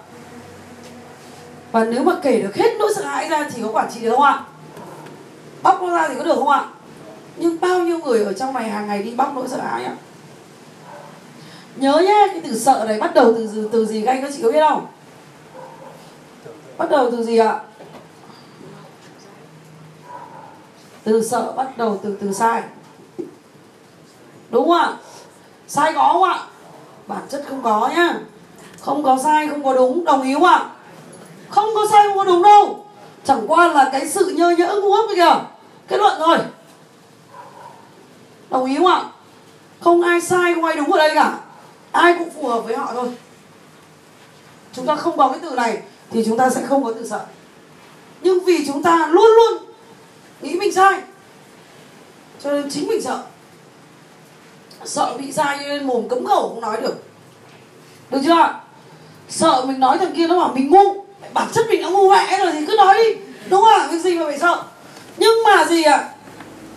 và 1.76 1.84
nếu 1.84 2.04
mà 2.04 2.16
kể 2.22 2.42
được 2.42 2.56
hết 2.56 2.76
nỗi 2.80 2.94
sợ 2.96 3.04
hãi 3.04 3.30
ra 3.30 3.50
thì 3.54 3.62
có 3.62 3.72
quản 3.72 3.92
trị 3.94 4.02
được 4.02 4.12
không 4.12 4.22
ạ? 4.22 4.44
Bóc 5.64 5.82
nó 5.82 5.96
ra 5.96 6.08
thì 6.08 6.16
có 6.18 6.24
được 6.24 6.36
không 6.36 6.50
ạ? 6.50 6.66
Nhưng 7.38 7.60
bao 7.62 7.80
nhiêu 7.80 7.98
người 7.98 8.24
ở 8.24 8.34
trong 8.34 8.54
này 8.54 8.70
hàng 8.70 8.88
ngày 8.88 9.04
đi 9.04 9.16
bóc 9.16 9.32
nỗi 9.36 9.48
sợ 9.48 9.58
hãi 9.58 9.84
ạ? 9.84 9.96
Nhớ 11.76 12.00
nhé 12.00 12.28
cái 12.32 12.42
từ 12.44 12.60
sợ 12.60 12.86
này 12.88 13.00
bắt 13.00 13.16
đầu 13.16 13.34
từ 13.34 13.50
từ, 13.56 13.70
từ 13.72 13.86
gì 13.86 14.02
các 14.06 14.12
anh 14.12 14.22
các 14.22 14.32
chị 14.36 14.44
có 14.44 14.52
biết 14.52 14.60
không? 14.70 14.86
Bắt 16.78 16.90
đầu 16.90 17.12
từ 17.12 17.24
gì 17.24 17.38
ạ? 17.38 17.60
Từ 21.04 21.24
sợ 21.24 21.52
bắt 21.52 21.78
đầu 21.78 22.00
từ 22.04 22.18
từ 22.22 22.34
sai. 22.34 22.64
Đúng 24.50 24.68
không 24.68 24.78
ạ? 24.78 24.94
Sai 25.68 25.94
có 25.94 26.10
không 26.14 26.24
ạ? 26.24 26.40
Bản 27.08 27.24
chất 27.30 27.46
không 27.50 27.62
có 27.62 27.90
nhá. 27.96 28.20
Không 28.82 29.04
có 29.04 29.18
sai 29.24 29.48
không 29.48 29.64
có 29.64 29.74
đúng 29.74 30.06
đồng 30.06 30.24
ý 30.24 30.34
không 30.34 30.44
ạ? 30.44 30.70
Không 31.56 31.70
có 31.76 31.88
sai 31.92 32.04
không 32.08 32.18
có 32.18 32.24
đúng 32.24 32.44
đâu. 32.44 32.86
Chẳng 33.26 33.46
qua 33.48 33.68
là 33.68 33.90
cái 33.92 34.08
sự 34.10 34.34
nhơ 34.38 34.50
nhỡ 34.50 34.76
ngu 34.82 34.90
ngốc 34.90 35.06
kìa. 35.16 35.36
Kết 35.88 35.98
luận 35.98 36.20
rồi 36.20 36.38
đồng 38.50 38.66
ý 38.66 38.76
không 38.78 38.88
ạ? 38.88 39.04
Không 39.80 40.02
ai 40.02 40.22
sai, 40.22 40.54
không 40.54 40.64
ai 40.64 40.76
đúng 40.76 40.92
ở 40.92 40.98
đây 40.98 41.12
cả. 41.16 41.40
Ai 41.92 42.16
cũng 42.20 42.30
phù 42.30 42.48
hợp 42.48 42.60
với 42.60 42.78
họ 42.78 42.94
thôi. 42.94 43.12
Chúng 44.74 44.86
ta 44.86 44.96
không 44.96 45.18
có 45.18 45.28
cái 45.28 45.40
từ 45.42 45.56
này 45.56 45.82
thì 46.12 46.24
chúng 46.26 46.38
ta 46.38 46.50
sẽ 46.50 46.62
không 46.66 46.84
có 46.84 46.94
từ 46.94 47.08
sợ. 47.08 47.26
Nhưng 48.22 48.46
vì 48.46 48.68
chúng 48.68 48.84
ta 48.84 49.08
luôn 49.08 49.28
luôn 49.36 49.64
nghĩ 50.42 50.56
mình 50.56 50.74
sai, 50.74 51.02
cho 52.44 52.52
nên 52.52 52.70
chính 52.72 52.88
mình 52.88 53.02
sợ. 53.02 53.24
Sợ 54.86 55.18
bị 55.18 55.32
sai 55.32 55.58
nên 55.60 55.88
mồm 55.88 56.10
cấm 56.10 56.26
khẩu 56.26 56.50
không 56.50 56.62
nói 56.62 56.82
được. 56.82 57.04
Được 58.10 58.20
chưa 58.24 58.54
sợ 59.30 59.66
mình 59.68 59.80
nói 59.80 59.98
thằng 59.98 60.16
kia 60.16 60.28
nó 60.28 60.40
bảo 60.40 60.52
mình 60.56 60.70
ngu 60.70 61.05
bản 61.36 61.48
chất 61.54 61.66
mình 61.70 61.82
đã 61.82 61.90
ngu 61.90 62.10
mẹ 62.10 62.40
rồi 62.40 62.52
thì 62.52 62.66
cứ 62.66 62.76
nói 62.78 62.98
đi, 62.98 63.22
đúng 63.50 63.62
không 63.62 63.74
ạ? 63.74 63.88
Việc 63.92 64.00
gì 64.00 64.16
mà 64.16 64.26
phải 64.26 64.40
sợ? 64.40 64.64
Nhưng 65.18 65.44
mà 65.46 65.66
gì 65.66 65.84
ạ? 65.84 66.10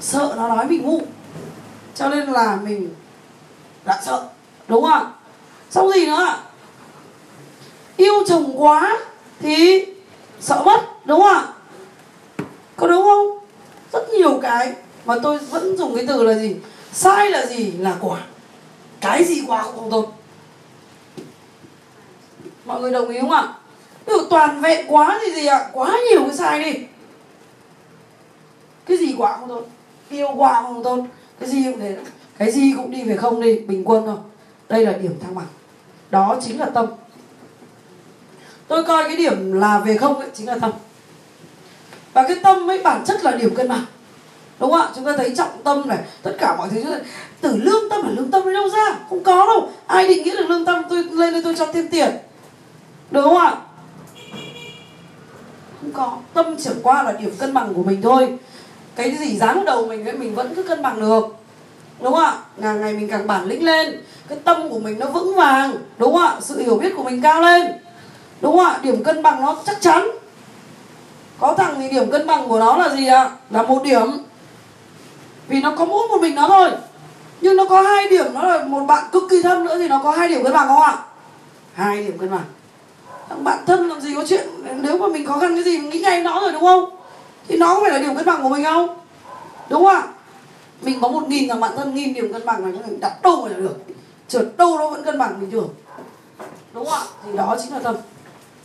Sợ 0.01 0.35
nó 0.37 0.49
nói 0.49 0.67
mình 0.67 0.83
ngu. 0.83 1.03
Cho 1.95 2.09
nên 2.09 2.33
là 2.33 2.59
mình 2.65 2.95
đã 3.85 4.01
sợ, 4.05 4.29
đúng 4.69 4.83
không 4.83 4.93
ạ? 4.93 5.07
Xong 5.71 5.93
gì 5.93 6.07
nữa 6.07 6.25
ạ? 6.25 6.39
Yêu 7.97 8.15
chồng 8.29 8.63
quá 8.63 8.99
thì 9.41 9.85
sợ 10.41 10.63
mất, 10.65 10.81
đúng 11.05 11.21
không 11.21 11.35
ạ? 11.35 11.47
Có 12.77 12.87
đúng 12.87 13.03
không? 13.03 13.39
Rất 13.93 14.09
nhiều 14.11 14.39
cái 14.43 14.73
mà 15.05 15.15
tôi 15.23 15.39
vẫn 15.39 15.77
dùng 15.77 15.97
cái 15.97 16.07
từ 16.09 16.23
là 16.23 16.35
gì? 16.35 16.57
Sai 16.93 17.31
là 17.31 17.47
gì 17.47 17.73
là 17.73 17.97
quả. 18.01 18.19
Cái 19.01 19.25
gì 19.25 19.43
quả 19.47 19.63
cũng 19.63 19.75
không 19.77 19.91
tốt. 19.91 20.13
Mọi 22.65 22.81
người 22.81 22.93
đồng 22.93 23.09
ý 23.09 23.21
không 23.21 23.31
ạ? 23.31 23.49
Ví 24.09 24.15
dụ 24.15 24.21
toàn 24.31 24.61
vẹn 24.61 24.87
quá 24.89 25.21
thì 25.23 25.35
gì 25.35 25.47
ạ? 25.47 25.69
Quá 25.73 25.99
nhiều 26.11 26.25
cái 26.25 26.37
sai 26.37 26.65
đi. 26.65 26.81
Cái 28.87 28.97
gì 28.97 29.15
quả 29.19 29.37
không 29.37 29.49
tốt? 29.49 29.67
Yêu 30.11 30.29
quá 30.37 30.63
không 30.63 30.83
tốt. 30.83 31.05
Cái 31.41 31.49
gì 31.49 31.65
cũng 31.65 31.81
thế. 31.81 31.97
Cái 32.39 32.51
gì 32.51 32.75
cũng 32.77 32.91
đi 32.91 33.05
về 33.05 33.17
không 33.17 33.41
đi, 33.43 33.59
bình 33.59 33.85
quân 33.85 34.03
thôi. 34.07 34.17
Đây 34.69 34.87
là 34.87 34.93
điểm 34.93 35.21
thăng 35.21 35.35
bằng. 35.35 35.47
Đó 36.11 36.37
chính 36.45 36.61
là 36.61 36.67
tâm. 36.67 36.87
Tôi 38.69 38.85
coi 38.85 39.05
cái 39.05 39.17
điểm 39.17 39.53
là 39.53 39.79
về 39.79 39.97
không 39.97 40.21
ấy, 40.21 40.29
chính 40.35 40.47
là 40.47 40.59
tâm. 40.61 40.71
Và 42.13 42.25
cái 42.29 42.37
tâm 42.43 42.71
ấy 42.71 42.83
bản 42.83 43.05
chất 43.07 43.25
là 43.25 43.31
điểm 43.31 43.55
cân 43.55 43.69
bằng. 43.69 43.85
Đúng 44.61 44.71
không 44.71 44.81
ạ? 44.81 44.89
Chúng 44.97 45.05
ta 45.05 45.17
thấy 45.17 45.35
trọng 45.37 45.63
tâm 45.65 45.89
này, 45.89 45.99
tất 46.23 46.37
cả 46.39 46.57
mọi 46.57 46.69
thứ. 46.69 46.95
Từ 47.41 47.57
lương 47.57 47.91
tâm 47.91 48.07
là 48.07 48.11
lương 48.11 48.31
tâm 48.31 48.53
đâu 48.53 48.69
ra? 48.69 48.99
Không 49.09 49.25
có 49.25 49.47
đâu. 49.47 49.71
Ai 49.87 50.09
định 50.09 50.23
nghĩa 50.23 50.37
được 50.37 50.47
lương 50.49 50.65
tâm? 50.65 50.83
Tôi 50.91 51.05
lên 51.05 51.33
đây 51.33 51.43
tôi 51.43 51.55
cho 51.59 51.67
thêm 51.73 51.89
tiền. 51.89 52.11
Được 53.11 53.23
không 53.23 53.37
ạ? 53.37 53.57
Không 55.81 55.93
có. 55.93 56.17
Tâm 56.35 56.57
chẳng 56.57 56.77
qua 56.83 57.03
là 57.03 57.13
điểm 57.13 57.31
cân 57.39 57.55
bằng 57.55 57.75
của 57.75 57.83
mình 57.83 58.03
thôi. 58.03 58.39
Cái 58.97 59.17
gì 59.17 59.37
dán 59.37 59.55
vào 59.55 59.65
đầu 59.65 59.87
mình 59.87 60.05
ấy, 60.05 60.17
mình 60.17 60.35
vẫn 60.35 60.55
cứ 60.55 60.63
cân 60.63 60.83
bằng 60.83 61.01
được. 61.01 61.37
Đúng 62.01 62.13
không 62.13 62.25
ạ? 62.25 62.33
Ngày 62.57 62.75
ngày 62.75 62.93
mình 62.93 63.09
càng 63.09 63.27
bản 63.27 63.45
lĩnh 63.45 63.65
lên, 63.65 64.03
cái 64.29 64.39
tâm 64.45 64.69
của 64.71 64.79
mình 64.79 64.99
nó 64.99 65.07
vững 65.07 65.35
vàng. 65.35 65.73
Đúng 65.99 66.13
không 66.13 66.23
ạ? 66.23 66.37
Sự 66.41 66.59
hiểu 66.59 66.75
biết 66.75 66.93
của 66.97 67.05
mình 67.05 67.23
cao 67.23 67.41
lên. 67.41 67.73
Đúng 68.41 68.57
không 68.57 68.67
ạ? 68.67 68.79
Điểm 68.83 69.05
cân 69.05 69.23
bằng 69.23 69.43
nó 69.43 69.57
chắc 69.67 69.81
chắn. 69.81 70.09
Có 71.39 71.55
thằng 71.55 71.75
thì 71.79 71.89
điểm 71.89 72.11
cân 72.11 72.27
bằng 72.27 72.49
của 72.49 72.59
nó 72.59 72.77
là 72.77 72.89
gì 72.89 73.07
ạ? 73.07 73.31
Là 73.51 73.63
một 73.63 73.83
điểm. 73.83 74.07
Vì 75.49 75.61
nó 75.61 75.75
có 75.79 75.85
mỗi 75.85 76.09
một 76.09 76.19
mình 76.21 76.35
nó 76.35 76.49
thôi. 76.49 76.71
Nhưng 77.41 77.57
nó 77.57 77.65
có 77.65 77.83
hai 77.83 78.09
điểm, 78.09 78.27
nó 78.35 78.43
là 78.43 78.65
một 78.65 78.85
bạn 78.85 79.05
cực 79.13 79.23
kỳ 79.31 79.43
thân 79.43 79.65
nữa 79.65 79.79
thì 79.79 79.89
nó 79.89 80.01
có 80.05 80.11
hai 80.11 80.29
điểm 80.29 80.45
cân 80.45 80.53
bằng 80.53 80.69
không 80.69 80.83
ạ? 80.83 80.97
Hai 81.75 81.97
điểm 81.97 82.19
cân 82.19 82.31
bằng 82.31 82.45
bạn 83.37 83.59
thân 83.67 83.89
làm 83.89 84.01
gì 84.01 84.15
có 84.15 84.25
chuyện, 84.29 84.49
nếu 84.81 84.99
mà 84.99 85.09
mình 85.09 85.27
khó 85.27 85.39
khăn 85.39 85.55
cái 85.55 85.65
gì 85.65 85.79
mình 85.79 85.91
nghĩ 85.91 85.99
ngay 85.99 86.23
nó 86.23 86.41
rồi, 86.41 86.53
đúng 86.53 86.63
không? 86.63 86.85
Thì 87.49 87.57
nó 87.57 87.75
có 87.75 87.81
phải 87.81 87.91
là 87.91 87.99
điểm 87.99 88.17
cân 88.17 88.27
bằng 88.27 88.43
của 88.43 88.49
mình 88.49 88.65
không? 88.65 88.99
Đúng 89.69 89.85
không 89.85 89.95
ạ? 89.95 90.03
Mình 90.83 90.99
có 91.01 91.09
một 91.09 91.29
nghìn 91.29 91.49
thằng 91.49 91.61
bạn 91.61 91.73
thân, 91.77 91.95
nghìn 91.95 92.15
điểm 92.15 92.33
cân 92.33 92.45
bằng 92.47 92.63
này 92.63 92.73
mình 92.87 93.01
đặt 93.01 93.23
đâu 93.23 93.41
mà 93.43 93.49
là 93.49 93.57
được. 93.57 93.77
Trượt 94.29 94.47
đâu 94.57 94.79
nó 94.79 94.91
vẫn 94.91 95.05
cân 95.05 95.19
bằng 95.19 95.41
bình 95.41 95.51
thường. 95.51 95.69
Đúng 96.73 96.85
không 96.85 96.95
ạ? 96.95 97.03
Thì 97.25 97.37
đó 97.37 97.57
chính 97.63 97.73
là 97.73 97.79
tâm. 97.79 97.97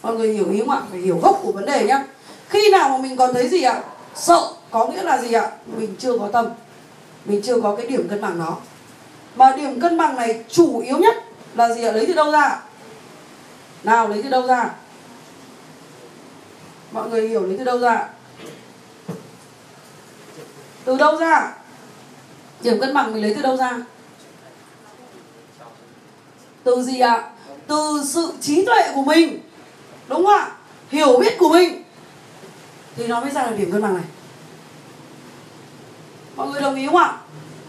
Mọi 0.01 0.15
người 0.15 0.33
hiểu 0.33 0.51
ý 0.51 0.59
không 0.59 0.69
ạ? 0.69 0.81
Phải 0.91 0.99
hiểu 0.99 1.19
gốc 1.23 1.39
của 1.43 1.51
vấn 1.51 1.65
đề 1.65 1.85
nhá. 1.85 2.05
Khi 2.49 2.69
nào 2.71 2.89
mà 2.89 2.97
mình 2.97 3.17
còn 3.17 3.33
thấy 3.33 3.49
gì 3.49 3.61
ạ? 3.61 3.83
Sợ, 4.15 4.41
có 4.71 4.87
nghĩa 4.87 5.03
là 5.03 5.17
gì 5.17 5.33
ạ? 5.33 5.51
Mình 5.77 5.95
chưa 5.99 6.17
có 6.17 6.27
tâm. 6.33 6.45
Mình 7.25 7.41
chưa 7.43 7.61
có 7.61 7.75
cái 7.75 7.87
điểm 7.87 8.07
cân 8.09 8.21
bằng 8.21 8.39
đó. 8.39 8.57
Mà 9.35 9.55
điểm 9.55 9.81
cân 9.81 9.97
bằng 9.97 10.15
này 10.15 10.43
chủ 10.49 10.79
yếu 10.79 10.97
nhất 10.97 11.15
là 11.55 11.73
gì 11.73 11.83
ạ? 11.83 11.91
Lấy 11.91 12.05
từ 12.05 12.13
đâu 12.13 12.31
ra 12.31 12.41
ạ? 12.41 12.59
Nào, 13.83 14.07
lấy 14.07 14.23
từ 14.23 14.29
đâu 14.29 14.47
ra? 14.47 14.69
Mọi 16.91 17.09
người 17.09 17.27
hiểu 17.27 17.43
lấy 17.43 17.57
từ 17.57 17.63
đâu 17.63 17.79
ra? 17.79 18.07
Từ 20.85 20.97
đâu 20.97 21.17
ra? 21.17 21.53
Điểm 22.61 22.79
cân 22.79 22.93
bằng 22.93 23.13
mình 23.13 23.23
lấy 23.23 23.33
từ 23.35 23.41
đâu 23.41 23.57
ra? 23.57 23.79
Từ 26.63 26.83
gì 26.83 26.99
ạ? 26.99 27.29
Từ 27.67 28.03
sự 28.05 28.33
trí 28.41 28.65
tuệ 28.65 28.91
của 28.95 29.03
mình. 29.03 29.39
Đúng 30.07 30.25
không 30.25 30.35
ạ? 30.35 30.51
Hiểu 30.89 31.19
biết 31.19 31.37
của 31.39 31.49
mình. 31.49 31.83
Thì 32.95 33.07
nó 33.07 33.19
mới 33.19 33.31
ra 33.31 33.43
được 33.43 33.55
điểm 33.57 33.71
cân 33.71 33.81
bằng 33.81 33.93
này. 33.93 34.03
Mọi 36.35 36.47
người 36.47 36.61
đồng 36.61 36.75
ý 36.75 36.85
không 36.85 36.95
ạ? 36.95 37.17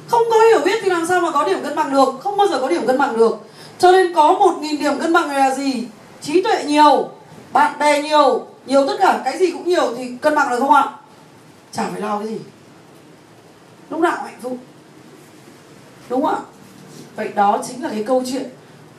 Không 0.09 0.23
có 0.31 0.37
hiểu 0.51 0.61
biết 0.65 0.81
thì 0.83 0.91
làm 0.91 1.07
sao 1.07 1.21
mà 1.21 1.31
có 1.31 1.45
điểm 1.45 1.63
cân 1.63 1.77
bằng 1.77 1.93
được? 1.93 2.09
Không 2.21 2.37
bao 2.37 2.47
giờ 2.47 2.59
có 2.61 2.69
điểm 2.69 2.87
cân 2.87 2.99
bằng 2.99 3.17
được. 3.17 3.37
Cho 3.79 3.93
nên 3.93 4.15
có 4.15 4.33
một 4.33 4.59
nghìn 4.61 4.81
điểm 4.81 4.99
cân 5.01 5.13
bằng 5.13 5.29
này 5.29 5.39
là 5.39 5.55
gì? 5.55 5.89
Trí 6.25 6.43
tuệ 6.43 6.65
nhiều, 6.65 7.11
bạn 7.53 7.79
bè 7.79 8.03
nhiều 8.03 8.47
nhiều 8.67 8.87
tất 8.87 8.97
cả 9.01 9.21
cái 9.25 9.39
gì 9.39 9.51
cũng 9.51 9.69
nhiều 9.69 9.95
thì 9.97 10.17
cân 10.21 10.35
bằng 10.35 10.51
được 10.51 10.59
không 10.59 10.75
ạ? 10.75 10.91
Chả 11.73 11.89
phải 11.91 12.01
lo 12.01 12.19
cái 12.19 12.29
gì. 12.29 12.39
Lúc 13.91 14.01
nào 14.01 14.17
hạnh 14.25 14.39
phúc. 14.43 14.57
Đúng 16.09 16.23
không 16.23 16.35
ạ? 16.35 16.41
Vậy 17.17 17.29
đó 17.35 17.63
chính 17.69 17.83
là 17.83 17.89
cái 17.89 18.03
câu 18.03 18.23
chuyện 18.33 18.51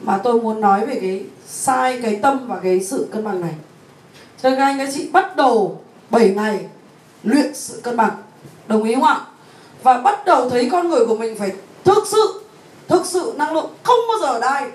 mà 0.01 0.17
tôi 0.23 0.41
muốn 0.41 0.61
nói 0.61 0.85
về 0.85 0.97
cái 1.01 1.25
sai, 1.47 1.99
cái 2.01 2.19
tâm 2.21 2.47
và 2.47 2.59
cái 2.63 2.83
sự 2.83 3.07
cân 3.11 3.23
bằng 3.23 3.41
này. 3.41 3.53
Cho 4.41 4.49
nên 4.49 4.59
các 4.59 4.65
anh 4.65 4.77
các 4.77 4.89
chị, 4.93 5.09
bắt 5.09 5.35
đầu 5.35 5.81
7 6.09 6.29
ngày 6.29 6.65
luyện 7.23 7.55
sự 7.55 7.79
cân 7.83 7.97
bằng. 7.97 8.11
Đồng 8.67 8.83
ý 8.83 8.95
không 8.95 9.03
ạ? 9.03 9.21
Và 9.83 9.97
bắt 9.97 10.25
đầu 10.25 10.49
thấy 10.49 10.69
con 10.71 10.89
người 10.89 11.05
của 11.05 11.17
mình 11.17 11.39
phải 11.39 11.51
thực 11.83 12.07
sự 12.07 12.41
thực 12.87 13.05
sự 13.05 13.33
năng 13.37 13.53
lượng 13.53 13.69
không 13.83 13.99
bao 14.07 14.19
giờ 14.21 14.39
đai. 14.39 14.71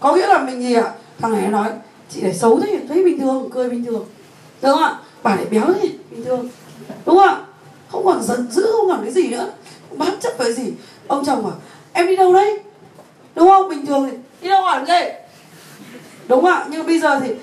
Có 0.00 0.14
nghĩa 0.14 0.26
là 0.26 0.38
mình 0.38 0.62
gì 0.62 0.74
ạ? 0.74 0.92
Thằng 1.22 1.32
này 1.32 1.48
nói 1.48 1.70
chị 2.08 2.20
để 2.20 2.34
xấu 2.34 2.60
thế 2.60 2.80
thấy 2.88 3.04
bình 3.04 3.20
thường 3.20 3.48
cười 3.52 3.70
bình 3.70 3.84
thường. 3.84 4.06
Đúng 4.62 4.72
không 4.72 4.82
ạ? 4.82 4.98
Bà 5.22 5.36
để 5.36 5.44
béo 5.44 5.66
thế 5.66 5.88
bình 6.10 6.24
thường. 6.24 6.48
Đúng 7.06 7.16
không 7.16 7.28
ạ? 7.28 7.40
Không 7.88 8.04
còn 8.04 8.22
giận 8.22 8.46
dữ 8.50 8.66
không 8.72 8.88
còn 8.88 9.00
cái 9.02 9.12
gì 9.12 9.28
nữa. 9.28 9.50
Bám 9.90 10.20
chấp 10.20 10.32
với 10.38 10.52
gì. 10.52 10.72
Ông 11.06 11.24
chồng 11.24 11.42
bảo 11.42 11.52
em 11.92 12.06
đi 12.06 12.16
đâu 12.16 12.32
đấy? 12.32 12.58
Đúng 13.34 13.48
không? 13.48 13.68
Bình 13.68 13.86
thường 13.86 14.08
thì 14.10 14.16
đi 14.42 14.48
đâu 14.48 14.62
hỏi 14.62 14.84
gì 14.86 15.08
đúng 16.28 16.42
không 16.42 16.50
ạ? 16.50 16.66
Nhưng 16.70 16.86
bây 16.86 16.98
giờ 16.98 17.20
thì 17.20 17.34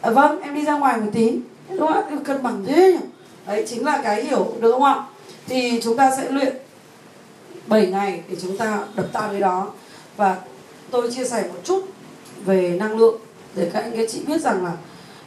à, 0.00 0.10
vâng 0.10 0.40
em 0.40 0.54
đi 0.54 0.64
ra 0.64 0.78
ngoài 0.78 1.00
một 1.00 1.10
tí. 1.12 1.38
Đúng 1.68 1.78
không 1.78 1.92
ạ? 1.92 2.02
Cân 2.24 2.42
bằng 2.42 2.64
thế 2.66 2.92
nhỉ? 2.92 3.06
Đấy 3.46 3.64
chính 3.68 3.84
là 3.84 4.00
cái 4.04 4.24
hiểu 4.24 4.52
được 4.60 4.72
không 4.72 4.84
ạ? 4.84 5.02
Thì 5.46 5.80
chúng 5.82 5.96
ta 5.96 6.10
sẽ 6.16 6.30
luyện 6.30 6.56
7 7.66 7.86
ngày 7.86 8.22
để 8.28 8.36
chúng 8.42 8.56
ta 8.56 8.78
đập 8.94 9.06
tan 9.12 9.30
cái 9.30 9.40
đó. 9.40 9.66
Và 10.16 10.36
tôi 10.90 11.10
chia 11.10 11.24
sẻ 11.24 11.42
một 11.42 11.60
chút 11.64 11.86
về 12.44 12.76
năng 12.80 12.98
lượng. 12.98 13.16
Để 13.54 13.70
các 13.72 13.80
anh 13.82 13.96
các 13.96 14.08
chị 14.10 14.20
biết 14.26 14.40
rằng 14.40 14.64
là 14.64 14.72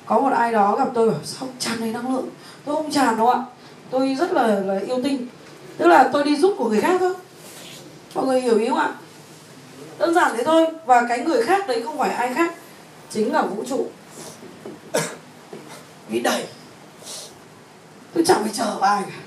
có 0.05 0.19
một 0.19 0.29
ai 0.29 0.51
đó 0.51 0.75
gặp 0.75 0.87
tôi 0.93 1.09
bảo 1.09 1.19
sao 1.23 1.49
tràn 1.59 1.79
đầy 1.79 1.91
năng 1.91 2.13
lượng? 2.13 2.29
Tôi 2.65 2.75
không 2.75 2.91
tràn 2.91 3.17
đâu 3.17 3.29
ạ. 3.29 3.43
Tôi 3.89 4.15
rất 4.19 4.33
là, 4.33 4.47
là 4.47 4.79
yêu 4.79 5.03
tinh. 5.03 5.27
Tức 5.77 5.87
là 5.87 6.09
tôi 6.13 6.23
đi 6.23 6.37
giúp 6.37 6.55
của 6.57 6.69
người 6.69 6.81
khác 6.81 6.95
thôi. 6.99 7.13
Mọi 8.15 8.25
người 8.25 8.41
hiểu 8.41 8.59
ý 8.59 8.69
không 8.69 8.77
ạ? 8.77 8.93
Đơn 9.97 10.13
giản 10.13 10.31
thế 10.37 10.43
thôi. 10.43 10.67
Và 10.85 11.05
cái 11.09 11.19
người 11.19 11.43
khác 11.43 11.67
đấy 11.67 11.81
không 11.83 11.97
phải 11.97 12.09
ai 12.09 12.33
khác 12.33 12.53
chính 13.09 13.33
là 13.33 13.41
vũ 13.41 13.63
trụ. 13.67 13.87
Nghĩ 16.09 16.19
đầy 16.19 16.45
tôi 18.15 18.23
chẳng 18.27 18.43
phải 18.43 18.51
chờ 18.53 18.77
ai 18.81 19.03
cả. 19.07 19.17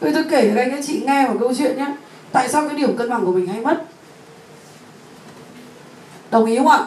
Tôi 0.00 0.12
tôi 0.14 0.24
kể 0.30 0.48
cho 0.48 0.54
các 0.54 0.62
anh 0.62 0.70
các 0.70 0.84
chị 0.86 1.02
nghe 1.06 1.28
một 1.28 1.36
câu 1.40 1.54
chuyện 1.58 1.76
nhé. 1.76 1.86
Tại 2.32 2.48
sao 2.48 2.68
cái 2.68 2.76
điểm 2.78 2.96
cân 2.96 3.10
bằng 3.10 3.24
của 3.24 3.32
mình 3.32 3.46
hay 3.46 3.60
mất? 3.60 3.84
Đồng 6.30 6.46
ý 6.46 6.56
không 6.56 6.68
ạ? 6.68 6.84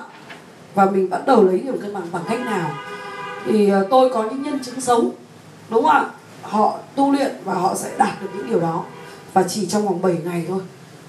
Và 0.76 0.86
mình 0.86 1.10
bắt 1.10 1.22
đầu 1.26 1.44
lấy 1.44 1.60
điểm 1.60 1.82
cân 1.82 1.94
bằng 1.94 2.04
bằng 2.12 2.24
cách 2.30 2.40
nào? 2.46 2.72
Thì 3.46 3.70
ờ, 3.70 3.88
tôi 3.90 4.10
có 4.14 4.24
những 4.24 4.44
nhân 4.44 4.60
chứng 4.64 4.82
sống, 4.82 5.12
đúng 5.70 5.84
không 5.84 5.92
ạ? 5.92 6.06
Họ 6.42 6.78
tu 6.96 7.12
luyện 7.12 7.36
và 7.44 7.54
họ 7.54 7.76
sẽ 7.76 7.92
đạt 7.98 8.22
được 8.22 8.28
những 8.38 8.50
điều 8.50 8.60
đó. 8.60 8.84
Và 9.34 9.44
chỉ 9.44 9.66
trong 9.66 9.86
vòng 9.86 10.02
7 10.02 10.18
ngày 10.26 10.46
thôi. 10.48 10.62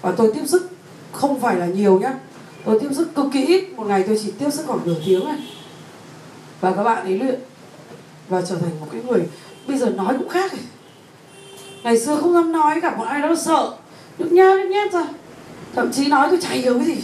Và 0.02 0.12
tôi 0.12 0.32
tiếp 0.35 0.43
sức, 0.47 0.70
không 1.12 1.40
phải 1.40 1.56
là 1.56 1.66
nhiều 1.66 2.01
nhé 2.01 2.11
tôi 2.65 2.81
tiếp 2.81 2.89
sức 2.93 3.15
cực 3.15 3.27
kỳ 3.32 3.44
ít. 3.44 3.65
Một 3.77 3.86
ngày 3.86 4.05
tôi 4.06 4.19
chỉ 4.23 4.31
tiếp 4.39 4.51
sức 4.51 4.66
khoảng 4.66 4.81
nửa 4.85 4.97
tiếng 5.06 5.24
này 5.24 5.39
và 6.65 6.73
các 6.73 6.82
bạn 6.82 7.05
ấy 7.05 7.19
luyện 7.19 7.40
và 8.28 8.43
trở 8.43 8.56
thành 8.56 8.81
một 8.81 8.86
cái 8.93 9.02
người, 9.02 9.28
bây 9.66 9.78
giờ 9.78 9.90
nói 9.90 10.15
cũng 10.19 10.28
khác 10.28 10.52
này. 10.52 10.62
ngày 11.82 11.98
xưa 11.98 12.16
không 12.16 12.35
dám 12.35 12.52
nói, 12.52 12.81
gặp 12.81 12.98
một 12.98 13.05
ai 13.05 13.23
đó 13.23 13.35
sợ. 13.35 13.73
Nhút 14.19 14.32
nhát 14.32 14.59
nhút 14.59 14.66
nhát 14.66 14.93
ra. 14.93 15.05
Thậm 15.74 15.93
chí 15.93 16.06
nói 16.06 16.27
tôi 16.31 16.39
chả 16.43 16.48
hiểu 16.48 16.78
cái 16.78 16.86
gì 16.86 16.97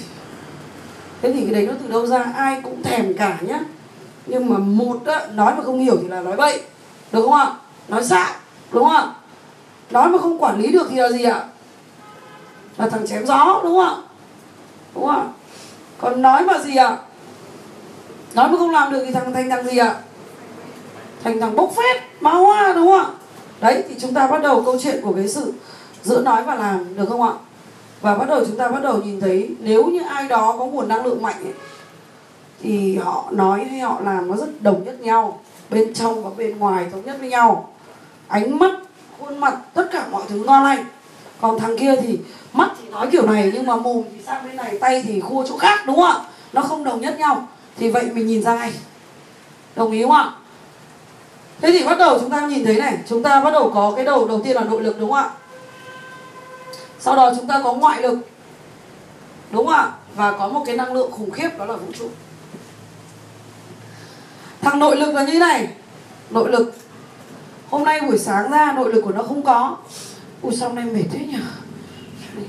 thế 1.23 1.33
thì 1.33 1.45
cái 1.45 1.55
đấy 1.55 1.67
nó 1.67 1.73
từ 1.83 1.89
đâu 1.93 2.07
ra? 2.07 2.33
Ai 2.37 2.61
cũng 2.63 2.83
thèm 2.83 3.15
cả 3.15 3.39
nhá. 3.41 3.61
Nhưng 4.27 4.49
mà 4.49 4.59
một 4.59 5.01
á, 5.07 5.27
nói 5.35 5.55
mà 5.57 5.63
không 5.63 5.81
hiểu 5.81 5.99
thì 6.03 6.09
là 6.09 6.21
nói 6.21 6.37
bậy. 6.37 6.63
Được 7.13 7.23
không 7.23 7.35
ạ? 7.35 7.53
Nói 7.89 8.05
xạ 8.05 8.35
đúng 8.73 8.85
không 8.85 8.97
ạ? 8.97 9.07
Nói 9.91 10.09
mà 10.09 10.19
không 10.19 10.43
quản 10.43 10.61
lý 10.61 10.73
được 10.73 10.87
thì 10.91 10.97
là 10.97 11.09
gì 11.09 11.25
ạ? 11.25 11.45
Là 12.79 12.89
thằng 12.89 13.07
chém 13.07 13.27
gió 13.27 13.61
đúng 13.63 13.73
không 13.73 13.81
ạ? 13.81 13.97
Đúng 14.95 15.07
không 15.07 15.17
ạ? 15.17 15.27
Còn 15.99 16.23
nói 16.23 16.45
mà 16.45 16.59
gì 16.59 16.77
ạ? 16.77 16.97
Nói 18.35 18.49
mà 18.49 18.59
không 18.59 18.71
làm 18.71 18.93
được 18.93 19.05
thì 19.07 19.13
thằng 19.13 19.33
thành 19.33 19.51
thằng 19.51 19.65
gì 19.65 19.79
ạ? 19.79 19.95
Thành 21.25 21.41
thằng 21.41 21.57
bốc 21.57 21.73
phét 21.77 22.03
ma 22.21 22.31
hoa 22.31 22.73
đúng 22.73 22.87
không 22.87 23.01
ạ? 23.01 23.07
Đấy 23.61 23.85
thì 23.89 23.95
chúng 24.01 24.15
ta 24.15 24.27
bắt 24.27 24.43
đầu 24.43 24.63
câu 24.63 24.79
chuyện 24.83 25.01
của 25.03 25.13
cái 25.13 25.29
sự 25.29 25.53
giữa 26.03 26.23
nói 26.23 26.43
và 26.43 26.55
làm 26.55 26.97
được 26.97 27.07
không 27.09 27.23
ạ? 27.23 27.33
Và 28.01 28.15
bắt 28.15 28.29
đầu 28.29 28.45
chúng 28.47 28.57
ta 28.57 28.69
bắt 28.69 28.83
đầu 28.83 29.03
nhìn 29.03 29.21
thấy 29.21 29.51
nếu 29.61 29.87
như 29.87 30.01
ai 30.09 30.29
đó 30.29 30.55
có 30.59 30.65
nguồn 30.67 30.89
năng 30.89 31.05
lượng 31.05 31.23
mạnh 31.23 31.45
ấy, 31.45 31.55
thì 32.63 32.97
họ 32.97 33.25
nói 33.31 33.65
hay 33.65 33.81
họ 33.81 34.01
làm 34.05 34.29
nó 34.29 34.37
rất 34.37 34.63
đồng 34.63 34.85
nhất 34.85 35.01
nhau 35.01 35.41
bên 35.71 35.95
trong 35.95 36.25
và 36.25 36.31
bên 36.37 36.59
ngoài 36.59 36.87
thống 36.93 37.05
nhất 37.05 37.17
với 37.21 37.29
nhau. 37.29 37.73
Ánh 38.29 38.59
mắt 38.59 38.73
khuôn 39.19 39.39
mặt 39.39 39.55
tất 39.75 39.89
cả 39.93 40.07
mọi 40.11 40.23
thứ 40.29 40.45
ngon 40.47 40.65
lành. 40.65 40.85
Còn 41.41 41.59
thằng 41.59 41.79
kia 41.79 41.97
thì 42.03 42.19
mắt 42.53 42.71
thì 42.83 42.89
nói 42.89 43.09
kiểu 43.13 43.27
này 43.27 43.51
nhưng 43.55 43.67
mà 43.67 43.77
mồm 43.77 44.03
thì 44.13 44.23
sang 44.27 44.45
bên 44.45 44.57
này 44.57 44.79
tay 44.81 45.03
thì 45.07 45.21
khua 45.21 45.45
chỗ 45.49 45.59
khác 45.59 45.81
đúng 45.87 45.97
không 45.97 46.05
ạ? 46.05 46.21
Nó 46.53 46.63
không 46.63 46.85
đồng 46.85 47.01
nhất 47.01 47.19
nhau. 47.19 47.49
Thì 47.79 47.91
vậy 47.91 48.09
mình 48.15 48.27
nhìn 48.27 48.43
ra 48.43 48.55
ngay. 48.55 48.73
Đồng 49.77 49.93
ý 49.93 50.03
không 50.03 50.13
ạ? 50.13 50.31
Thế 51.61 51.71
thì 51.73 51.85
bắt 51.85 51.99
đầu 51.99 52.19
chúng 52.19 52.31
ta 52.31 52.41
nhìn 52.41 52.65
thấy 52.65 52.77
này. 52.77 52.99
Chúng 53.09 53.23
ta 53.23 53.41
bắt 53.45 53.51
đầu 53.51 53.71
có 53.75 53.93
cái 53.97 54.05
đầu 54.05 54.29
đầu 54.29 54.41
tiên 54.45 54.57
là 54.57 54.65
nội 54.65 54.83
lực 54.83 55.01
đúng 55.01 55.11
không 55.11 55.19
ạ? 55.19 55.31
Sau 57.01 57.17
đó 57.17 57.33
chúng 57.37 57.47
ta 57.47 57.61
có 57.65 57.73
ngoại 57.73 58.03
lực. 58.03 58.19
Đúng 59.51 59.67
không 59.67 59.75
ạ? 59.75 59.93
Và 60.15 60.33
có 60.33 60.49
một 60.49 60.63
cái 60.67 60.77
năng 60.77 60.93
lượng 60.93 61.11
khủng 61.11 61.31
khiếp, 61.31 61.49
đó 61.59 61.65
là 61.65 61.77
vũ 61.77 61.93
trụ. 61.99 62.09
Thằng 64.61 64.79
nội 64.79 64.97
lực 64.97 65.15
là 65.15 65.25
như 65.25 65.39
này. 65.39 65.69
Nội 66.31 66.51
lực. 66.51 66.75
Hôm 67.71 67.85
nay 67.85 68.01
buổi 68.01 68.19
sáng 68.19 68.51
ra, 68.51 68.73
nội 68.73 68.93
lực 68.93 69.01
của 69.05 69.13
nó 69.13 69.23
không 69.23 69.43
có. 69.43 69.77
Ui, 70.43 70.57
sao 70.57 70.69
hôm 70.69 70.77
nay 70.77 70.85
mệt 70.85 71.05
thế 71.13 71.19
nhỉ? 71.19 71.39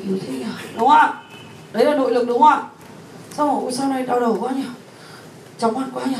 Yếu 0.08 0.18
thế 0.28 0.34
nhỉ? 0.34 0.46
Đúng 0.78 0.88
không 0.88 0.98
ạ? 0.98 1.14
Đấy 1.72 1.86
là 1.86 1.96
nội 1.96 2.14
lực 2.14 2.28
đúng 2.28 2.40
không 2.40 2.50
ạ? 2.50 2.62
Xong 3.38 3.48
rồi 3.48 3.64
ui, 3.64 3.72
sao 3.72 3.88
nay 3.88 4.06
đau 4.06 4.20
đầu 4.20 4.38
quá 4.42 4.52
nhỉ? 4.52 4.64
Chóng 5.58 5.80
mặt 5.80 5.88
quá 5.94 6.04
nhỉ? 6.06 6.16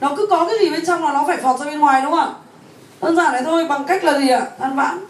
Nó 0.00 0.14
cứ 0.16 0.26
có 0.26 0.46
cái 0.48 0.58
gì 0.60 0.70
bên 0.70 0.86
trong 0.86 1.04
là 1.04 1.12
nó 1.12 1.24
phải 1.26 1.36
phọt 1.36 1.60
ra 1.60 1.66
bên 1.66 1.80
ngoài, 1.80 2.02
đúng 2.02 2.10
không 2.10 2.20
ạ? 2.20 2.34
Đơn 3.00 3.16
giản 3.16 3.32
này 3.32 3.42
thôi, 3.44 3.66
bằng 3.68 3.84
cách 3.84 4.04
là 4.04 4.18
gì 4.18 4.28
ạ? 4.28 4.46
Than 4.58 4.76
vãn 4.76 5.04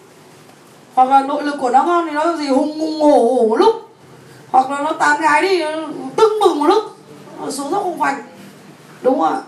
hoặc 0.95 1.09
là 1.09 1.23
nội 1.23 1.43
lực 1.43 1.55
của 1.61 1.71
nó 1.71 1.85
ngon 1.85 2.07
thì 2.07 2.12
nó 2.12 2.37
gì, 2.37 2.49
hùng 2.49 2.81
hùng, 2.81 3.01
hổ 3.01 3.35
hổ 3.35 3.49
một 3.49 3.57
lúc. 3.57 3.75
Hoặc 4.51 4.71
là 4.71 4.81
nó 4.81 4.93
tán 4.93 5.21
gái 5.21 5.43
đi, 5.43 5.65
nó 5.65 5.89
tưng 6.16 6.33
bừng 6.41 6.59
một 6.59 6.66
lúc. 6.66 6.83
Nó 7.41 7.51
xuống 7.51 7.71
dốc 7.71 7.83
không 7.83 7.99
phanh 7.99 8.23
đúng 9.03 9.21
không 9.21 9.35
ạ? 9.35 9.41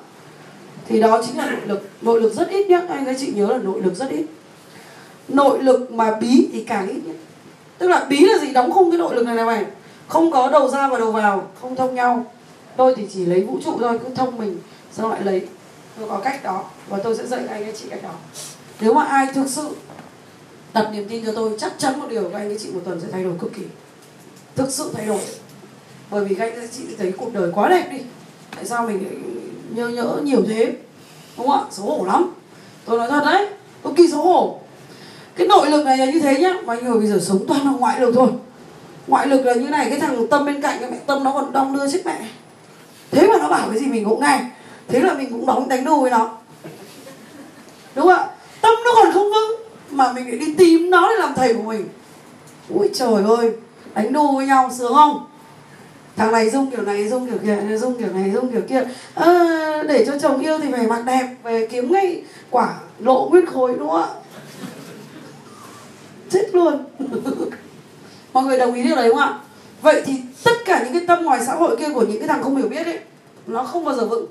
Thì 0.89 1.01
đó 1.01 1.23
chính 1.27 1.39
là 1.39 1.47
nội 1.47 1.61
lực. 1.67 1.89
Nội 2.03 2.21
lực 2.21 2.35
rất 2.35 2.49
ít 2.49 2.69
nhá 2.69 2.83
anh 2.89 3.05
các 3.05 3.17
chị 3.21 3.33
nhớ 3.35 3.47
là 3.47 3.59
nội 3.59 3.83
lực 3.83 3.95
rất 3.95 4.11
ít. 4.11 4.27
Nội 5.29 5.63
lực 5.63 5.91
mà 5.91 6.15
bí 6.21 6.49
thì 6.53 6.65
càng 6.65 6.89
ít 6.89 7.01
nhất 7.07 7.17
tức 7.79 7.89
là 7.89 8.05
bí 8.09 8.27
là 8.27 8.39
gì? 8.39 8.53
Đóng 8.53 8.73
khung 8.73 8.91
cái 8.91 8.99
nội 8.99 9.15
lực 9.15 9.27
này 9.27 9.37
này 9.37 9.45
mày. 9.45 9.65
Không 10.09 10.31
có 10.31 10.49
đầu 10.51 10.69
ra 10.69 10.89
và 10.89 10.99
đầu 10.99 11.13
vào. 11.13 11.49
Không 11.61 11.77
thông 11.77 11.95
nhau. 11.95 12.25
Tôi 12.77 12.95
thì 12.97 13.07
chỉ 13.15 13.25
lấy 13.25 13.41
vũ 13.41 13.59
trụ 13.65 13.79
thôi, 13.81 13.99
cứ 14.05 14.15
thông 14.15 14.39
mình, 14.39 14.59
xong 14.93 15.11
lại 15.11 15.21
lấy. 15.25 15.47
Tôi 15.99 16.09
có 16.09 16.19
cách 16.25 16.45
đó 16.45 16.65
và 16.89 16.99
tôi 16.99 17.17
sẽ 17.17 17.27
dạy 17.27 17.41
anh 17.49 17.65
các 17.65 17.75
chị 17.79 17.85
cách 17.91 18.03
đó. 18.03 18.11
Nếu 18.81 18.95
mà 18.95 19.05
ai 19.05 19.27
thực 19.35 19.49
sự 19.49 19.69
đặt 20.77 20.91
niềm 20.93 21.07
tin 21.09 21.27
cho 21.27 21.33
tôi, 21.33 21.51
chắc 21.59 21.73
chắn 21.79 22.01
một 22.01 22.07
điều, 22.11 22.29
các 22.33 22.39
anh 22.39 22.51
các 22.51 22.61
chị 22.63 22.69
một 22.73 22.81
tuần 22.85 23.01
sẽ 23.01 23.09
thay 23.13 23.25
đổi 23.25 23.33
cực 23.41 23.55
kỳ. 23.55 23.63
Thực 24.57 24.71
sự 24.71 24.91
thay 24.95 25.07
đổi. 25.07 25.21
Bởi 26.11 26.25
vì 26.25 26.35
các 26.35 26.45
anh 26.45 26.61
các 26.61 26.71
chị 26.77 26.83
thấy 26.99 27.13
cuộc 27.17 27.35
đời 27.35 27.51
quá 27.55 27.69
đẹp 27.69 27.89
đi. 27.93 27.99
Tại 28.57 28.65
sao 28.65 28.87
mình 28.87 29.05
lại 29.05 29.15
nhớ 29.71 29.89
nhớ 29.89 30.21
nhiều 30.23 30.43
thế? 30.49 30.73
Đúng 31.37 31.47
không 31.47 31.61
ạ? 31.61 31.65
Xấu 31.71 31.87
hổ 31.87 32.05
lắm. 32.05 32.35
Tôi 32.85 32.99
nói 32.99 33.09
thật 33.11 33.23
đấy, 33.25 33.49
cực 33.85 33.93
kỳ 33.97 34.09
xấu 34.09 34.23
hổ. 34.23 34.61
Cái 35.37 35.47
nội 35.47 35.71
lực 35.71 35.85
này 35.85 35.99
là 35.99 36.05
như 36.05 36.21
thế 36.21 36.39
nhá. 36.39 36.55
Mà 36.65 36.75
anh 36.75 36.85
người 36.85 36.99
bây 36.99 37.07
giờ 37.07 37.19
sống 37.23 37.45
toàn 37.49 37.65
là 37.65 37.71
ngoại 37.71 38.01
lực 38.01 38.13
thôi. 38.15 38.29
Ngoại 39.07 39.27
lực 39.27 39.47
là 39.47 39.55
như 39.55 39.69
này, 39.69 39.87
cái 39.91 40.01
thằng 40.01 40.29
tâm 40.29 40.47
bên 40.47 40.63
cạnh, 40.63 40.77
cái 40.81 40.91
mẹ 40.91 40.99
tâm 41.07 41.25
nó 41.25 41.33
còn 41.33 41.53
đong 41.53 41.77
đưa 41.77 41.91
chết 41.93 42.03
mẹ. 42.05 42.29
Thế 43.11 43.29
mà 43.29 43.35
nó 43.39 43.49
bảo 43.49 43.69
cái 43.71 43.79
gì 43.79 43.87
mình 43.87 44.05
cũng 44.05 44.21
nghe. 44.21 44.41
Thế 44.89 45.01
là 45.01 45.15
mình 45.15 45.31
cũng 45.31 45.47
đóng 45.47 45.69
đánh 45.69 45.85
đu 45.85 46.01
với 46.01 46.11
nó. 46.11 46.39
Đúng 47.95 48.07
không 48.07 48.19
ạ? 48.19 48.29
Tâm 48.61 48.75
nó 48.85 48.91
còn 48.95 49.13
không 49.13 49.33
vững 49.33 49.66
mà 49.91 50.13
mình 50.13 50.29
lại 50.29 50.39
đi 50.39 50.55
tìm 50.55 50.91
nó 50.91 51.09
để 51.09 51.15
làm 51.19 51.35
thầy 51.37 51.55
của 51.55 51.63
mình. 51.63 51.89
Ui 52.69 52.91
trời 52.95 53.23
ơi 53.37 53.53
đánh 53.95 54.13
đu 54.13 54.37
với 54.37 54.47
nhau 54.47 54.71
sướng 54.79 54.95
không? 54.95 55.27
Thằng 56.17 56.33
này 56.33 56.51
dung 56.51 56.71
kiểu 56.71 56.83
này 56.83 57.09
dung 57.09 57.27
kiểu 57.27 57.39
kia 57.43 57.77
dung 57.77 57.99
kiểu 57.99 58.09
này 58.15 58.31
dung 58.31 58.53
kiểu 58.53 58.63
kia. 58.69 58.85
À, 59.15 59.83
để 59.89 60.05
cho 60.07 60.19
chồng 60.19 60.41
yêu 60.41 60.59
thì 60.59 60.73
phải 60.73 60.87
mặc 60.87 61.03
đẹp 61.07 61.29
về 61.43 61.67
kiếm 61.67 61.93
ngay 61.93 62.23
quả 62.51 62.75
lộ 62.99 63.29
nguyên 63.31 63.47
khối 63.47 63.75
đúng 63.79 63.91
không 63.91 64.03
ạ? 64.03 64.09
Chết 66.31 66.49
luôn. 66.53 66.85
Mọi 68.33 68.45
người 68.45 68.59
đồng 68.59 68.75
ý 68.75 68.83
điều 68.83 68.97
đấy 68.97 69.11
không 69.11 69.19
ạ? 69.19 69.39
Vậy 69.83 70.03
thì 70.07 70.13
tất 70.45 70.57
cả 70.65 70.85
những 70.85 70.93
cái 70.93 71.03
tâm 71.07 71.25
ngoài 71.25 71.41
xã 71.47 71.55
hội 71.55 71.77
kia 71.77 71.89
của 71.95 72.05
những 72.07 72.19
cái 72.19 72.29
thằng 72.29 72.43
không 72.43 72.57
hiểu 72.57 72.69
biết 72.69 72.87
ấy 72.87 72.99
nó 73.47 73.63
không 73.65 73.85
bao 73.85 73.95
giờ 73.95 74.07
vững. 74.07 74.27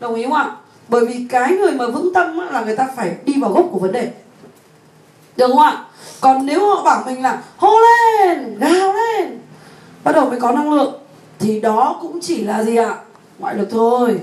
Đồng 0.00 0.14
ý 0.14 0.22
không 0.22 0.32
ạ? 0.32 0.56
Bởi 0.88 1.06
vì 1.06 1.26
cái 1.28 1.52
người 1.52 1.72
mà 1.72 1.86
vững 1.86 2.14
tâm 2.14 2.38
là 2.52 2.64
người 2.64 2.76
ta 2.76 2.88
phải 2.96 3.16
đi 3.24 3.34
vào 3.40 3.52
gốc 3.52 3.66
của 3.72 3.78
vấn 3.78 3.92
đề. 3.92 4.12
Được 5.36 5.46
không 5.48 5.58
ạ? 5.58 5.84
Còn 6.20 6.46
nếu 6.46 6.68
họ 6.68 6.82
bảo 6.82 7.02
mình 7.06 7.22
là 7.22 7.42
hô 7.56 7.76
lên 7.80 8.58
gào 8.58 8.92
lên 8.92 9.38
bắt 10.04 10.12
đầu 10.12 10.30
mới 10.30 10.40
có 10.40 10.52
năng 10.52 10.72
lượng 10.72 10.94
thì 11.38 11.60
đó 11.60 11.98
cũng 12.02 12.20
chỉ 12.20 12.44
là 12.44 12.64
gì 12.64 12.76
ạ? 12.76 12.96
Ngoại 13.38 13.54
lực 13.54 13.68
thôi. 13.70 14.20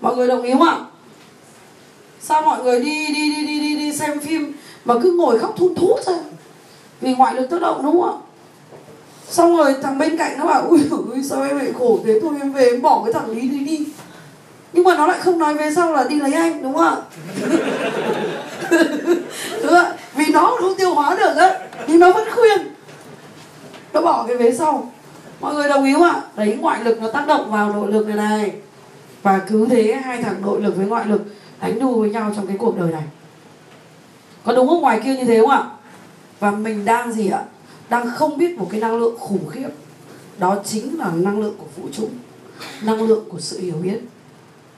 Mọi 0.00 0.16
người 0.16 0.28
đồng 0.28 0.42
ý 0.42 0.52
không 0.52 0.62
ạ? 0.62 0.78
Sao 2.20 2.42
mọi 2.42 2.62
người 2.62 2.80
đi 2.80 3.06
đi 3.06 3.34
đi 3.34 3.46
đi 3.46 3.60
đi, 3.60 3.76
đi 3.76 3.92
xem 3.92 4.20
phim 4.20 4.52
mà 4.84 4.94
cứ 5.02 5.12
ngồi 5.12 5.38
khóc 5.38 5.54
thun 5.56 5.74
thút 5.74 6.04
ra? 6.06 6.14
Vì 7.00 7.14
ngoại 7.14 7.34
lực 7.34 7.50
tác 7.50 7.60
động 7.60 7.82
đúng 7.82 8.02
không 8.02 8.10
ạ? 8.10 8.16
Xong 9.28 9.56
rồi 9.56 9.74
thằng 9.82 9.98
bên 9.98 10.16
cạnh 10.16 10.38
nó 10.38 10.46
bảo 10.46 10.62
ui 10.68 10.80
ui 10.90 11.22
sao 11.22 11.42
em 11.42 11.58
lại 11.58 11.72
khổ 11.78 11.98
thế? 12.04 12.20
Thôi 12.22 12.34
em 12.40 12.52
về 12.52 12.64
em 12.64 12.82
bỏ 12.82 13.02
cái 13.04 13.12
thằng 13.12 13.30
lý 13.30 13.40
đi 13.48 13.58
đi 13.58 13.86
nhưng 14.72 14.84
mà 14.84 14.96
nó 14.96 15.06
lại 15.06 15.18
không 15.20 15.38
nói 15.38 15.54
về 15.54 15.70
sau 15.74 15.92
là 15.92 16.04
đi 16.04 16.20
lấy 16.20 16.32
anh, 16.32 16.62
đúng 16.62 16.74
không 16.74 16.84
ạ? 16.84 16.96
Đúng 19.62 19.70
không? 19.70 19.92
vì 20.14 20.24
nó 20.32 20.56
không 20.60 20.74
tiêu 20.78 20.94
hóa 20.94 21.16
được 21.16 21.36
á, 21.36 21.58
nhưng 21.86 21.98
nó 21.98 22.12
vẫn 22.12 22.28
khuyên. 22.34 22.66
Nó 23.92 24.00
bỏ 24.00 24.24
cái 24.26 24.36
vế 24.36 24.52
sau. 24.52 24.92
Mọi 25.40 25.54
người 25.54 25.68
đồng 25.68 25.84
ý 25.84 25.92
không 25.92 26.02
ạ? 26.02 26.22
Đấy, 26.36 26.58
ngoại 26.60 26.84
lực 26.84 27.02
nó 27.02 27.10
tác 27.10 27.26
động 27.26 27.50
vào 27.50 27.72
nội 27.72 27.92
lực 27.92 28.06
này 28.06 28.16
này. 28.16 28.52
Và 29.22 29.40
cứ 29.48 29.66
thế 29.70 30.00
hai 30.04 30.22
thằng 30.22 30.42
nội 30.42 30.62
lực 30.62 30.76
với 30.76 30.86
ngoại 30.86 31.06
lực 31.06 31.22
đánh 31.60 31.78
đu 31.78 32.00
với 32.00 32.10
nhau 32.10 32.32
trong 32.36 32.46
cái 32.46 32.56
cuộc 32.58 32.78
đời 32.78 32.92
này. 32.92 33.02
Có 34.44 34.52
đúng 34.54 34.68
không? 34.68 34.80
Ngoài 34.80 35.00
kia 35.04 35.16
như 35.16 35.24
thế 35.24 35.40
không 35.40 35.50
ạ? 35.50 35.64
Và 36.40 36.50
mình 36.50 36.84
đang 36.84 37.12
gì 37.12 37.30
ạ? 37.30 37.42
Đang 37.88 38.10
không 38.10 38.38
biết 38.38 38.58
một 38.58 38.68
cái 38.70 38.80
năng 38.80 38.98
lượng 38.98 39.18
khủng 39.18 39.48
khiếp. 39.48 39.68
Đó 40.38 40.56
chính 40.64 40.98
là 40.98 41.10
năng 41.14 41.40
lượng 41.40 41.54
của 41.58 41.66
vũ 41.76 41.88
trụ, 41.92 42.08
năng 42.82 43.02
lượng 43.02 43.24
của 43.28 43.40
sự 43.40 43.60
hiểu 43.60 43.74
biết 43.82 44.00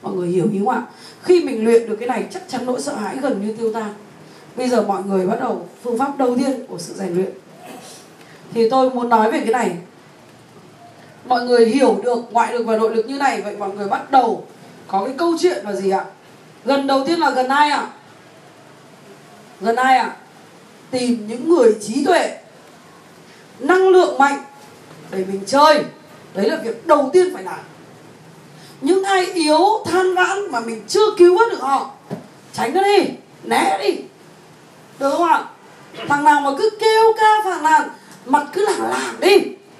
mọi 0.03 0.13
người 0.13 0.27
hiểu 0.27 0.49
ý 0.51 0.59
không 0.59 0.69
ạ? 0.69 0.81
Khi 1.23 1.43
mình 1.43 1.65
luyện 1.65 1.89
được 1.89 1.95
cái 1.99 2.07
này, 2.09 2.25
chắc 2.31 2.43
chắn 2.47 2.65
nỗi 2.65 2.81
sợ 2.81 2.95
hãi 2.95 3.17
gần 3.21 3.45
như 3.45 3.53
tiêu 3.53 3.73
tan. 3.73 3.93
Bây 4.55 4.69
giờ 4.69 4.81
mọi 4.81 5.03
người 5.03 5.27
bắt 5.27 5.39
đầu 5.39 5.67
phương 5.83 5.97
pháp 5.97 6.17
đầu 6.17 6.37
tiên 6.37 6.65
của 6.67 6.77
sự 6.77 6.93
rèn 6.93 7.15
luyện. 7.15 7.29
Thì 8.53 8.69
tôi 8.69 8.89
muốn 8.89 9.09
nói 9.09 9.31
về 9.31 9.39
cái 9.39 9.51
này. 9.51 9.77
Mọi 11.25 11.45
người 11.45 11.65
hiểu 11.65 11.99
được 12.03 12.19
ngoại 12.31 12.53
lực 12.53 12.65
và 12.65 12.77
nội 12.77 12.95
lực 12.95 13.05
như 13.05 13.17
này, 13.17 13.41
vậy 13.41 13.55
mọi 13.57 13.69
người 13.71 13.87
bắt 13.87 14.11
đầu 14.11 14.47
có 14.87 15.05
cái 15.05 15.15
câu 15.17 15.35
chuyện 15.39 15.65
là 15.65 15.73
gì 15.73 15.89
ạ? 15.89 16.05
Gần 16.65 16.87
đầu 16.87 17.03
tiên 17.07 17.19
là 17.19 17.29
gần 17.31 17.47
ai 17.47 17.69
ạ? 17.69 17.89
Gần 19.61 19.75
ai 19.75 19.97
ạ? 19.97 20.15
Tìm 20.91 21.27
những 21.27 21.49
người 21.49 21.75
trí 21.81 22.05
tuệ, 22.05 22.37
năng 23.59 23.89
lượng 23.89 24.17
mạnh 24.17 24.43
để 25.11 25.25
mình 25.31 25.41
chơi. 25.45 25.83
Đấy 26.33 26.49
là 26.49 26.57
việc 26.63 26.87
đầu 26.87 27.09
tiên 27.13 27.33
phải 27.33 27.43
làm 27.43 27.59
những 28.83 29.03
ai 29.03 29.25
yếu, 29.25 29.83
than 29.85 30.15
vãn 30.15 30.51
mà 30.51 30.59
mình 30.59 30.83
chưa 30.87 31.15
cứu 31.17 31.37
vớt 31.37 31.51
được 31.51 31.61
họ, 31.61 31.89
tránh 32.53 32.73
nó 32.73 32.83
đi, 32.83 33.05
né 33.43 33.77
đi. 33.81 33.97
Được 34.99 35.11
không 35.11 35.27
ạ? 35.27 35.43
Thằng 36.09 36.23
nào 36.23 36.41
mà 36.41 36.51
cứ 36.57 36.69
kêu 36.79 37.13
ca 37.19 37.41
phản 37.45 37.63
nàn, 37.63 37.89
mặt 38.25 38.47
cứ 38.53 38.65
lảng 38.65 38.89
lảng 38.89 39.19
đi. 39.19 39.37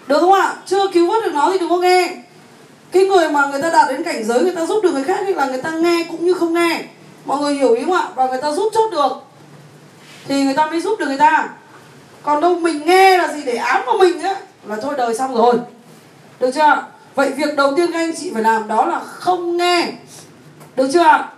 Được 0.08 0.20
không 0.20 0.34
ạ? 0.34 0.56
Chưa 0.66 0.88
cứu 0.88 1.08
vớt 1.08 1.24
được 1.24 1.34
nó 1.34 1.52
thì 1.52 1.60
đừng 1.60 1.70
có 1.70 1.78
nghe. 1.78 2.16
Cái 2.92 3.06
người 3.06 3.30
mà 3.30 3.48
người 3.48 3.62
ta 3.62 3.70
đạt 3.70 3.90
đến 3.90 4.04
cảnh 4.04 4.24
giới 4.24 4.42
người 4.42 4.56
ta 4.56 4.66
giúp 4.66 4.84
được 4.84 4.94
người 4.94 5.04
khác 5.04 5.20
thì 5.28 5.34
là 5.34 5.46
người 5.46 5.62
ta 5.62 5.72
nghe 5.72 6.06
cũng 6.12 6.26
như 6.26 6.34
không 6.34 6.54
nghe. 6.54 6.84
Mọi 7.26 7.42
người 7.42 7.54
hiểu 7.54 7.74
ý 7.74 7.84
không 7.84 7.94
ạ? 7.94 8.08
Và 8.16 8.28
người 8.28 8.42
ta 8.42 8.52
giúp 8.52 8.72
chốt 8.74 8.92
được, 8.92 9.12
thì 10.28 10.44
người 10.44 10.54
ta 10.54 10.66
mới 10.66 10.82
giúp 10.82 11.00
được 11.00 11.08
người 11.08 11.18
ta. 11.18 11.50
Còn 12.24 12.42
đâu 12.42 12.56
mình 12.56 12.86
nghe 12.86 13.18
là 13.18 13.34
gì 13.34 13.42
để 13.46 13.56
ám 13.56 13.82
vào 13.86 13.98
mình 13.98 14.22
á 14.22 14.36
là 14.68 14.76
thôi, 14.82 14.94
đời 14.98 15.16
xong 15.16 15.36
rồi. 15.36 15.56
Được 16.40 16.52
chưa 16.56 16.84
vậy 17.16 17.32
việc 17.32 17.56
đầu 17.56 17.74
tiên 17.78 17.92
các 17.92 18.00
anh 18.00 18.16
chị 18.16 18.32
phải 18.34 18.44
làm 18.44 18.68
đó 18.68 18.86
là 18.86 19.00
không 19.00 19.58
nghe. 19.58 19.92
Được 20.76 20.90
chưa 20.94 21.04
ạ? 21.04 21.30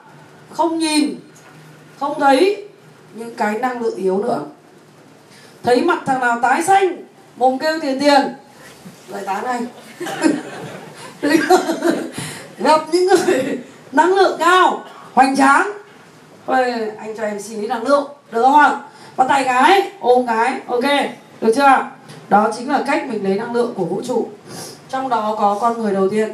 Không 0.52 0.80
nhìn 0.80 1.16
không 2.00 2.20
thấy 2.20 2.68
những 3.16 3.36
cái 3.36 3.60
năng 3.60 3.82
lượng 3.82 3.96
yếu 3.96 4.18
nữa. 4.18 4.42
Thấy 5.64 5.82
mặt 5.82 6.04
thằng 6.06 6.20
nào 6.20 6.40
tái 6.42 6.64
xanh 6.64 6.98
mồm 7.36 7.58
kêu 7.60 7.80
tiền 7.82 8.00
tiền. 8.00 8.36
Lại 9.08 9.24
tán 9.26 9.44
này 9.44 9.62
gặp 12.58 12.82
những 12.92 13.08
người 13.08 13.60
năng 13.92 14.16
lượng 14.16 14.38
cao 14.40 14.86
hoành 15.14 15.36
tráng. 15.36 15.72
Ôi, 16.46 16.74
anh 16.98 17.18
cho 17.18 17.24
em 17.24 17.42
xin 17.42 17.62
lý 17.62 17.68
năng 17.68 17.88
lượng 17.88 18.08
được 18.32 18.42
không 18.42 18.60
ạ? 18.60 18.80
Bắt 19.18 19.26
tay 19.30 19.44
cái 19.44 19.92
ôm 20.00 20.28
cái 20.28 20.60
ok. 20.68 20.84
Được 21.42 21.54
chưa 21.56 21.86
đó 22.30 22.52
chính 22.58 22.70
là 22.70 22.84
cách 22.88 23.06
mình 23.10 23.24
lấy 23.24 23.36
năng 23.36 23.54
lượng 23.54 23.74
của 23.78 23.86
vũ 23.86 24.02
trụ 24.08 24.30
trong 24.96 25.10
đó 25.10 25.36
có 25.38 25.58
con 25.62 25.82
người 25.82 25.94
đầu 25.94 26.10
tiên. 26.10 26.32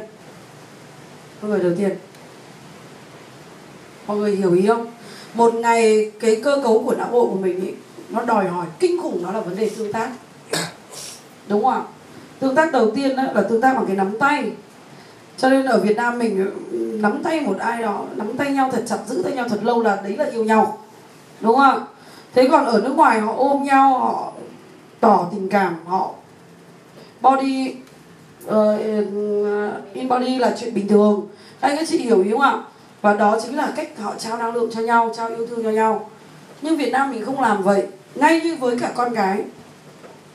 Con 1.40 1.50
người 1.50 1.60
đầu 1.60 1.72
tiên. 1.78 1.90
Mọi 4.06 4.16
người 4.16 4.36
hiểu 4.36 4.54
ý 4.54 4.66
không? 4.66 4.86
Một 5.34 5.54
ngày 5.54 6.10
cái 6.20 6.40
cơ 6.44 6.60
cấu 6.64 6.82
của 6.82 6.94
não 6.94 7.08
bộ 7.12 7.26
của 7.26 7.38
mình 7.38 7.66
ý, 7.66 7.72
nó 8.10 8.22
đòi 8.22 8.48
hỏi 8.48 8.66
kinh 8.78 9.02
khủng 9.02 9.22
nó 9.22 9.32
là 9.32 9.40
vấn 9.40 9.56
đề 9.56 9.70
tương 9.76 9.92
tác. 9.92 10.10
Đúng 11.48 11.64
không 11.64 11.72
ạ? 11.72 11.82
Tương 12.38 12.54
tác 12.54 12.72
đầu 12.72 12.90
tiên 12.90 13.16
đó 13.16 13.22
là 13.34 13.42
tương 13.42 13.60
tác 13.60 13.76
bằng 13.76 13.86
cái 13.86 13.96
nắm 13.96 14.18
tay. 14.18 14.52
Cho 15.38 15.48
nên 15.48 15.66
ở 15.66 15.80
Việt 15.80 15.96
Nam 15.96 16.18
mình 16.18 16.46
nắm 17.02 17.22
tay 17.22 17.40
một 17.40 17.58
ai 17.58 17.82
đó 17.82 18.04
nắm 18.16 18.36
tay 18.36 18.52
nhau 18.52 18.70
thật 18.72 18.82
chặt 18.86 18.98
giữ 19.06 19.22
tay 19.24 19.32
nhau 19.32 19.48
thật 19.48 19.58
lâu 19.62 19.82
là 19.82 20.00
đấy 20.04 20.16
là 20.16 20.24
yêu 20.24 20.44
nhau. 20.44 20.78
Đúng 21.40 21.56
không 21.56 21.80
ạ? 21.80 21.80
Thế 22.34 22.48
còn 22.50 22.64
ở 22.64 22.80
nước 22.84 22.94
ngoài 22.96 23.20
họ 23.20 23.34
ôm 23.36 23.64
nhau 23.64 23.98
họ 23.98 24.32
tỏ 25.00 25.28
tình 25.32 25.48
cảm 25.48 25.76
họ 25.86 26.10
body 27.20 27.74
uh, 28.48 29.94
in 29.94 30.08
body 30.08 30.38
là 30.38 30.56
chuyện 30.60 30.74
bình 30.74 30.88
thường. 30.88 31.26
Anh 31.60 31.76
các 31.76 31.88
chị 31.88 31.98
hiểu 31.98 32.22
ý 32.22 32.30
không 32.30 32.40
ạ? 32.40 32.58
Và 33.02 33.14
đó 33.14 33.38
chính 33.42 33.56
là 33.56 33.72
cách 33.76 33.88
họ 33.98 34.14
trao 34.18 34.38
năng 34.38 34.54
lượng 34.54 34.70
cho 34.72 34.80
nhau 34.80 35.12
trao 35.16 35.28
yêu 35.28 35.46
thương 35.46 35.62
cho 35.62 35.70
nhau. 35.70 36.10
Nhưng 36.62 36.76
Việt 36.76 36.90
Nam 36.92 37.10
mình 37.10 37.24
không 37.24 37.40
làm 37.40 37.62
vậy. 37.62 37.86
Ngay 38.14 38.40
như 38.40 38.56
với 38.56 38.78
cả 38.78 38.92
con 38.94 39.12
gái. 39.12 39.42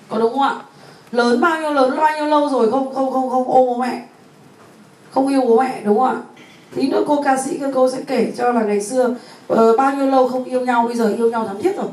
Có 0.09 0.19
đúng 0.19 0.33
không 0.33 0.41
ạ? 0.41 0.55
Lớn 1.11 1.41
bao 1.41 1.61
nhiêu 1.61 1.73
lớn 1.73 1.97
bao 1.97 2.15
nhiêu 2.15 2.25
lâu 2.25 2.49
rồi 2.49 2.71
không 2.71 2.93
không 2.93 3.13
không 3.13 3.29
không 3.29 3.51
ôm 3.51 3.65
bố 3.67 3.77
mẹ? 3.77 4.01
Không 5.11 5.27
yêu 5.27 5.41
bố 5.41 5.59
mẹ 5.59 5.81
đúng 5.83 5.99
không 5.99 6.07
ạ? 6.07 6.15
Tí 6.75 6.87
nữa 6.87 7.03
cô 7.07 7.21
ca 7.21 7.37
sĩ 7.37 7.59
cô 7.73 7.91
sẽ 7.91 7.97
kể 8.07 8.31
cho 8.37 8.51
là 8.51 8.63
ngày 8.63 8.81
xưa 8.81 9.15
uh, 9.53 9.77
bao 9.77 9.95
nhiêu 9.95 10.05
lâu 10.05 10.27
không 10.27 10.43
yêu 10.43 10.61
nhau 10.61 10.83
bây 10.87 10.95
giờ 10.95 11.13
yêu 11.17 11.29
nhau 11.29 11.47
thắm 11.47 11.61
thiết 11.61 11.77
rồi. 11.77 11.87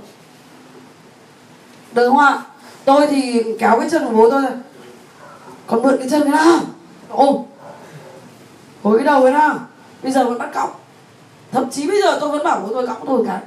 Được 1.92 2.08
không 2.08 2.18
ạ? 2.18 2.42
Tôi 2.84 3.06
thì 3.06 3.42
kéo 3.58 3.80
cái 3.80 3.90
chân 3.90 4.06
của 4.06 4.16
bố 4.16 4.30
tôi 4.30 4.42
còn 5.74 5.82
mượn 5.82 5.98
cái 5.98 6.08
chân 6.10 6.22
cái 6.22 6.30
nào? 6.30 6.60
Ôm 7.08 7.36
hồi 8.82 8.98
cái 8.98 9.06
đầu 9.06 9.22
cái 9.22 9.32
nào, 9.32 9.58
bây 10.02 10.12
giờ 10.12 10.24
vẫn 10.24 10.38
bắt 10.38 10.50
cọc 10.54 10.80
thậm 11.52 11.70
chí 11.70 11.86
bây 11.86 12.02
giờ 12.02 12.18
tôi 12.20 12.30
vẫn 12.30 12.44
bảo 12.44 12.60
bố 12.60 12.74
tôi 12.74 12.86
cõng 12.86 13.06
tôi 13.06 13.24
cái 13.26 13.40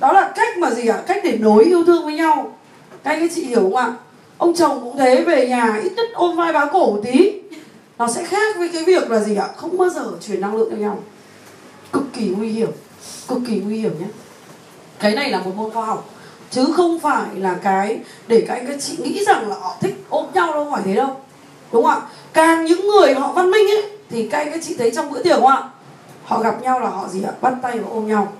đó 0.00 0.12
là 0.12 0.32
cách 0.36 0.58
mà 0.58 0.70
gì 0.70 0.86
ạ? 0.86 0.96
À? 0.96 1.04
cách 1.06 1.20
để 1.24 1.38
nối 1.38 1.64
yêu 1.64 1.84
thương 1.84 2.04
với 2.04 2.14
nhau. 2.14 2.56
Các 3.04 3.10
anh 3.10 3.28
chị 3.34 3.44
hiểu 3.44 3.60
không 3.60 3.76
ạ? 3.76 3.94
Ông 4.38 4.54
chồng 4.54 4.80
cũng 4.80 4.98
thế, 4.98 5.22
về 5.22 5.48
nhà 5.48 5.80
ít 5.82 5.92
nhất 5.96 6.08
ôm 6.14 6.36
vai 6.36 6.52
bá 6.52 6.66
cổ 6.66 6.92
một 6.92 7.00
tí. 7.04 7.32
Nó 7.98 8.08
sẽ 8.08 8.24
khác 8.24 8.56
với 8.58 8.68
cái 8.68 8.84
việc 8.84 9.10
là 9.10 9.20
gì 9.20 9.36
ạ? 9.36 9.48
Không 9.56 9.78
bao 9.78 9.88
giờ 9.88 10.10
chuyển 10.26 10.40
năng 10.40 10.56
lượng 10.56 10.68
cho 10.70 10.76
nhau. 10.76 10.98
Cực 11.92 12.02
kỳ 12.12 12.28
nguy 12.28 12.48
hiểm, 12.48 12.70
cực 13.28 13.38
kỳ 13.48 13.60
nguy 13.60 13.78
hiểm 13.78 13.98
nhé. 14.00 14.06
Cái 14.98 15.14
này 15.14 15.30
là 15.30 15.38
một 15.42 15.56
môn 15.56 15.70
khoa 15.70 15.86
học 15.86 16.10
chứ 16.50 16.72
không 16.76 17.00
phải 17.00 17.26
là 17.34 17.54
cái 17.62 18.00
để 18.26 18.44
các 18.48 18.54
anh 18.54 18.66
các 18.66 18.76
chị 18.80 18.96
nghĩ 18.98 19.24
rằng 19.24 19.48
là 19.48 19.56
họ 19.60 19.76
thích 19.80 20.04
ôm 20.08 20.26
nhau 20.34 20.52
đâu 20.52 20.68
phải 20.72 20.82
thế 20.84 20.94
đâu. 20.94 21.16
Đúng 21.72 21.82
không 21.84 21.92
ạ? 21.92 22.00
Càng 22.32 22.64
những 22.64 22.86
người 22.86 23.14
họ 23.14 23.32
văn 23.32 23.50
minh 23.50 23.70
ấy, 23.70 23.90
thì 24.10 24.28
các 24.28 24.38
anh 24.38 24.50
các 24.52 24.60
chị 24.62 24.74
thấy 24.78 24.90
trong 24.90 25.10
bữa 25.10 25.22
tiệc 25.22 25.36
không 25.36 25.46
ạ? 25.46 25.68
Họ 26.24 26.40
gặp 26.40 26.62
nhau 26.62 26.80
là 26.80 26.88
họ 26.88 27.08
gì 27.08 27.22
ạ? 27.22 27.32
Bắt 27.40 27.54
tay 27.62 27.78
và 27.78 27.88
ôm 27.90 28.08
nhau. 28.08 28.32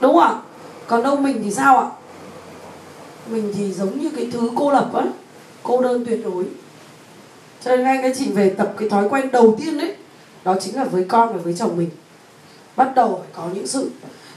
Đúng 0.00 0.14
không 0.14 0.22
ạ? 0.22 0.34
Còn 0.86 1.02
đâu 1.02 1.16
mình 1.16 1.40
thì 1.44 1.50
sao 1.50 1.78
ạ? 1.78 1.86
Mình 3.26 3.54
thì 3.56 3.72
giống 3.72 3.98
như 3.98 4.10
cái 4.16 4.28
thứ 4.32 4.50
cô 4.56 4.72
lập 4.72 4.90
á 4.94 5.02
cô 5.62 5.82
đơn 5.82 6.04
tuyệt 6.06 6.20
đối. 6.24 6.44
Cho 7.64 7.76
nên 7.76 7.86
anh 7.86 8.02
các 8.02 8.14
chị 8.18 8.32
về 8.32 8.50
tập 8.50 8.72
cái 8.76 8.88
thói 8.88 9.08
quen 9.08 9.30
đầu 9.30 9.56
tiên 9.58 9.78
đấy 9.78 9.94
đó 10.44 10.54
chính 10.60 10.76
là 10.76 10.84
với 10.84 11.04
con 11.08 11.32
và 11.32 11.38
với 11.44 11.54
chồng 11.58 11.76
mình. 11.76 11.90
Bắt 12.76 12.92
đầu 12.94 13.18
phải 13.22 13.28
có 13.32 13.54
những 13.54 13.66
sự. 13.66 13.90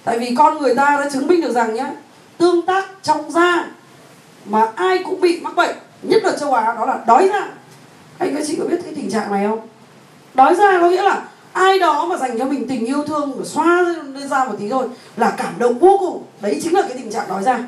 Tại 0.03 0.19
vì 0.19 0.35
con 0.37 0.57
người 0.57 0.75
ta 0.75 0.97
đã 1.03 1.09
chứng 1.09 1.27
minh 1.27 1.41
được 1.41 1.51
rằng 1.51 1.73
nhá 1.73 1.91
tương 2.37 2.61
tác 2.61 2.85
trong 3.03 3.31
da 3.31 3.65
mà 4.45 4.71
ai 4.75 5.03
cũng 5.05 5.21
bị 5.21 5.39
mắc 5.41 5.55
bệnh 5.55 5.75
nhất 6.01 6.23
là 6.23 6.37
châu 6.37 6.53
á 6.53 6.73
đó 6.77 6.85
là 6.85 6.99
đói 7.07 7.29
da. 7.29 7.47
Anh 8.17 8.35
các 8.35 8.43
chị 8.47 8.55
có 8.59 8.65
biết 8.65 8.77
cái 8.83 8.93
tình 8.95 9.11
trạng 9.11 9.31
này 9.31 9.45
không? 9.47 9.67
Đói 10.33 10.55
da 10.55 10.79
có 10.81 10.89
nghĩa 10.89 11.01
là 11.01 11.21
ai 11.53 11.79
đó 11.79 12.05
mà 12.05 12.17
dành 12.17 12.39
cho 12.39 12.45
mình 12.45 12.67
tình 12.67 12.85
yêu 12.85 13.03
thương 13.03 13.41
xoa 13.45 13.81
lên 13.81 14.29
da 14.29 14.45
một 14.45 14.55
tí 14.59 14.69
thôi 14.69 14.87
là 15.17 15.33
cảm 15.37 15.53
động 15.57 15.79
vô 15.79 15.97
cùng. 15.99 16.23
Đấy 16.41 16.59
chính 16.63 16.73
là 16.73 16.81
cái 16.81 16.97
tình 16.97 17.11
trạng 17.11 17.29
đói 17.29 17.43
da. 17.43 17.63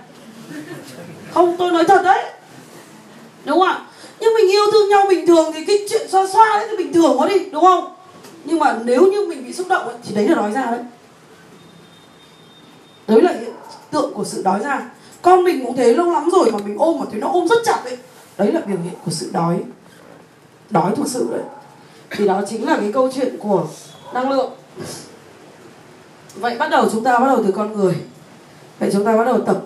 Không 1.33 1.55
tôi 1.57 1.71
nói 1.71 1.83
thật 1.83 2.01
đấy. 2.03 2.23
Đúng 3.45 3.59
không 3.59 3.67
ạ? 3.67 3.81
Nhưng 4.19 4.33
mình 4.33 4.51
yêu 4.51 4.63
thương 4.71 4.89
nhau 4.89 5.05
bình 5.09 5.27
thường 5.27 5.51
thì 5.53 5.65
cái 5.65 5.77
chuyện 5.89 6.07
xoa 6.09 6.27
xoa 6.27 6.57
đấy 6.57 6.67
thì 6.69 6.77
bình 6.77 6.93
thường 6.93 7.19
quá 7.19 7.27
đi 7.27 7.49
đúng 7.49 7.63
không? 7.63 7.95
Nhưng 8.43 8.59
mà 8.59 8.77
nếu 8.83 9.01
như 9.01 9.25
mình 9.29 9.45
bị 9.45 9.53
xúc 9.53 9.67
động 9.69 9.87
ấy, 9.87 9.95
thì 10.03 10.15
đấy 10.15 10.27
là 10.27 10.35
đói 10.35 10.51
ra 10.51 10.61
đấy. 10.71 10.79
Đấy 13.07 13.21
là 13.21 13.33
tượng 13.95 14.13
của 14.13 14.25
sự 14.25 14.43
đói 14.43 14.59
ra. 14.59 14.89
Con 15.21 15.43
mình 15.43 15.65
cũng 15.65 15.75
thế, 15.75 15.93
lâu 15.93 16.11
lắm 16.11 16.29
rồi 16.31 16.51
mà 16.51 16.59
mình 16.65 16.77
ôm 16.77 16.99
mà 16.99 17.05
thấy 17.11 17.21
nó 17.21 17.27
ôm 17.27 17.47
rất 17.47 17.57
chặt 17.65 17.81
đấy 17.85 17.97
đấy 18.37 18.51
là 18.51 18.61
biểu 18.61 18.77
hiện 18.83 18.93
của 19.05 19.11
sự 19.11 19.29
đói. 19.33 19.63
Đói 20.69 20.95
thực 20.95 21.07
sự 21.07 21.27
đấy. 21.31 21.41
Thì 22.09 22.27
đó 22.27 22.41
chính 22.49 22.65
là 22.65 22.77
cái 22.77 22.91
câu 22.91 23.11
chuyện 23.15 23.37
của 23.39 23.67
năng 24.13 24.29
lượng. 24.29 24.51
Vậy 26.35 26.57
bắt 26.57 26.69
đầu 26.69 26.89
chúng 26.91 27.03
ta 27.03 27.19
bắt 27.19 27.27
đầu 27.27 27.43
từ 27.43 27.51
con 27.51 27.73
người. 27.73 27.95
Vậy 28.79 28.89
chúng 28.93 29.05
ta 29.05 29.17
bắt 29.17 29.23
đầu 29.23 29.41
tập 29.41 29.61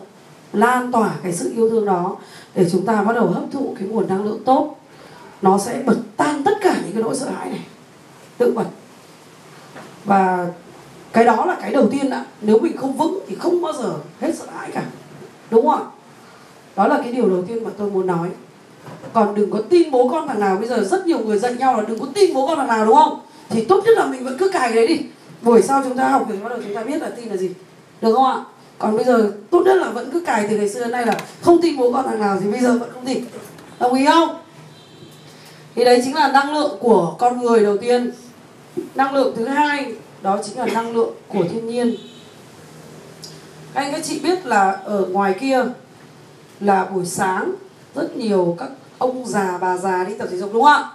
lan 0.54 0.92
tỏa 0.92 1.14
cái 1.24 1.34
sự 1.34 1.54
yêu 1.56 1.70
thương 1.70 1.86
đó 1.86 2.16
để 2.56 2.70
chúng 2.72 2.86
ta 2.86 3.02
bắt 3.02 3.14
đầu 3.14 3.28
hấp 3.28 3.44
thụ 3.52 3.76
cái 3.80 3.88
nguồn 3.88 4.08
năng 4.08 4.24
lượng 4.24 4.44
tốt. 4.46 4.76
Nó 5.42 5.58
sẽ 5.58 5.82
bật 5.86 5.98
tan 6.18 6.44
tất 6.44 6.54
cả 6.62 6.76
những 6.84 6.94
cái 6.94 7.04
nỗi 7.04 7.16
sợ 7.16 7.30
hãi 7.30 7.50
này. 7.50 7.66
Tự 8.38 8.52
bật. 8.52 8.66
Và 10.06 10.48
cái 11.14 11.24
đó 11.26 11.46
là 11.46 11.58
cái 11.62 11.72
đầu 11.72 11.88
tiên 11.92 12.10
ạ. 12.10 12.26
Nếu 12.42 12.60
mình 12.60 12.78
không 12.78 12.98
vững 12.98 13.20
thì 13.28 13.36
không 13.36 13.62
bao 13.62 13.74
giờ 13.74 13.94
hết 14.22 14.36
sợ 14.36 14.46
hãi 14.58 14.70
cả. 14.74 14.84
Đúng 15.52 15.68
không 15.68 15.80
ạ? 15.80 15.86
Đó 16.76 16.88
là 16.88 17.00
cái 17.04 17.12
điều 17.14 17.30
đầu 17.30 17.44
tiên 17.48 17.64
mà 17.64 17.70
tôi 17.78 17.90
muốn 17.90 18.08
nói. 18.08 18.30
Còn 19.14 19.36
đừng 19.36 19.52
có 19.52 19.62
tin 19.70 19.92
bố 19.92 20.10
con 20.10 20.28
thằng 20.28 20.40
nào. 20.40 20.58
Bây 20.58 20.68
giờ 20.68 20.84
rất 20.84 21.08
nhiều 21.08 21.20
người 21.20 21.40
dạy 21.40 21.54
nhau 21.54 21.78
là 21.78 21.84
đừng 21.88 22.00
có 22.00 22.06
tin 22.14 22.34
bố 22.34 22.48
con 22.48 22.58
thằng 22.58 22.68
nào, 22.68 22.86
đúng 22.86 22.96
không? 22.96 23.20
Thì 23.50 23.66
tốt 23.66 23.84
nhất 23.86 23.98
là 23.98 24.06
mình 24.06 24.24
vẫn 24.24 24.38
cứ 24.38 24.50
cài 24.50 24.74
đấy 24.74 24.88
đi. 24.88 25.00
Buổi 25.42 25.62
sau 25.62 25.82
chúng 25.84 25.98
ta 25.98 26.10
học 26.10 26.26
thì 26.30 26.38
bắt 26.38 26.50
đầu 26.50 26.60
chúng 26.66 26.76
ta 26.76 26.84
biết 26.84 27.02
là 27.02 27.10
tin 27.10 27.30
là 27.30 27.38
gì. 27.38 27.50
Được 28.02 28.16
không 28.16 28.26
ạ? 28.26 28.44
Còn 28.80 28.96
bây 28.96 29.06
giờ 29.06 29.32
tốt 29.50 29.62
nhất 29.66 29.76
là 29.76 29.90
vẫn 29.90 30.10
cứ 30.14 30.20
cài 30.20 30.48
từ 30.50 30.58
ngày 30.58 30.70
xưa 30.70 30.80
đến 30.80 30.92
nay 30.92 31.06
là 31.06 31.18
không 31.42 31.62
tin 31.62 31.78
bố 31.78 31.92
con 31.92 32.06
thằng 32.06 32.20
nào 32.20 32.38
thì 32.42 32.52
bây 32.52 32.60
giờ 32.60 32.78
vẫn 32.78 32.90
không 32.94 33.06
tin. 33.06 33.24
Đồng 33.80 33.94
ý 33.94 34.06
không? 34.06 34.30
Thì 35.76 35.86
đấy 35.86 36.02
chính 36.06 36.16
là 36.16 36.32
năng 36.32 36.54
lượng 36.54 36.78
của 36.80 37.16
con 37.20 37.42
người 37.42 37.64
đầu 37.64 37.78
tiên. 37.78 38.12
Năng 38.96 39.14
lượng 39.14 39.34
thứ 39.38 39.46
hai 39.46 39.94
đó 40.22 40.40
chính 40.44 40.58
là 40.58 40.66
năng 40.66 40.96
lượng 40.96 41.14
của 41.28 41.44
thiên 41.52 41.68
nhiên. 41.68 41.96
Các 43.74 43.82
anh 43.82 43.92
các 43.92 44.04
chị 44.04 44.20
biết 44.20 44.46
là 44.46 44.72
ở 44.72 45.06
ngoài 45.06 45.36
kia 45.40 45.66
là 46.60 46.86
buổi 46.86 47.06
sáng, 47.06 47.56
rất 47.96 48.18
nhiều 48.18 48.56
các 48.60 48.70
ông 48.98 49.26
già, 49.28 49.58
bà 49.62 49.78
già 49.78 50.04
đi 50.04 50.14
tập 50.18 50.28
thể 50.32 50.38
dục 50.38 50.50
đúng 50.54 50.64
không 50.64 50.74
ạ? 50.74 50.92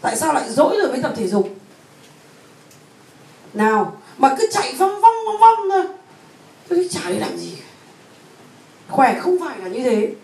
Tại 0.00 0.16
sao 0.16 0.34
lại 0.34 0.50
dỗi 0.50 0.76
rồi 0.80 0.88
mới 0.92 1.02
tập 1.02 1.12
thể 1.16 1.28
dục? 1.28 1.48
Nào, 3.54 3.96
mà 4.18 4.34
cứ 4.38 4.48
chạy 4.52 4.74
vong 4.78 5.00
vong 5.00 5.14
vong 5.26 5.40
vong 5.40 5.68
thôi. 5.70 5.84
Tôi 6.68 6.88
chả 6.90 7.10
đi 7.10 7.18
làm 7.18 7.36
gì. 7.36 7.56
Khỏe 8.88 9.18
không 9.20 9.36
phải 9.40 9.58
là 9.58 9.68
như 9.68 9.82
thế. 9.82 10.14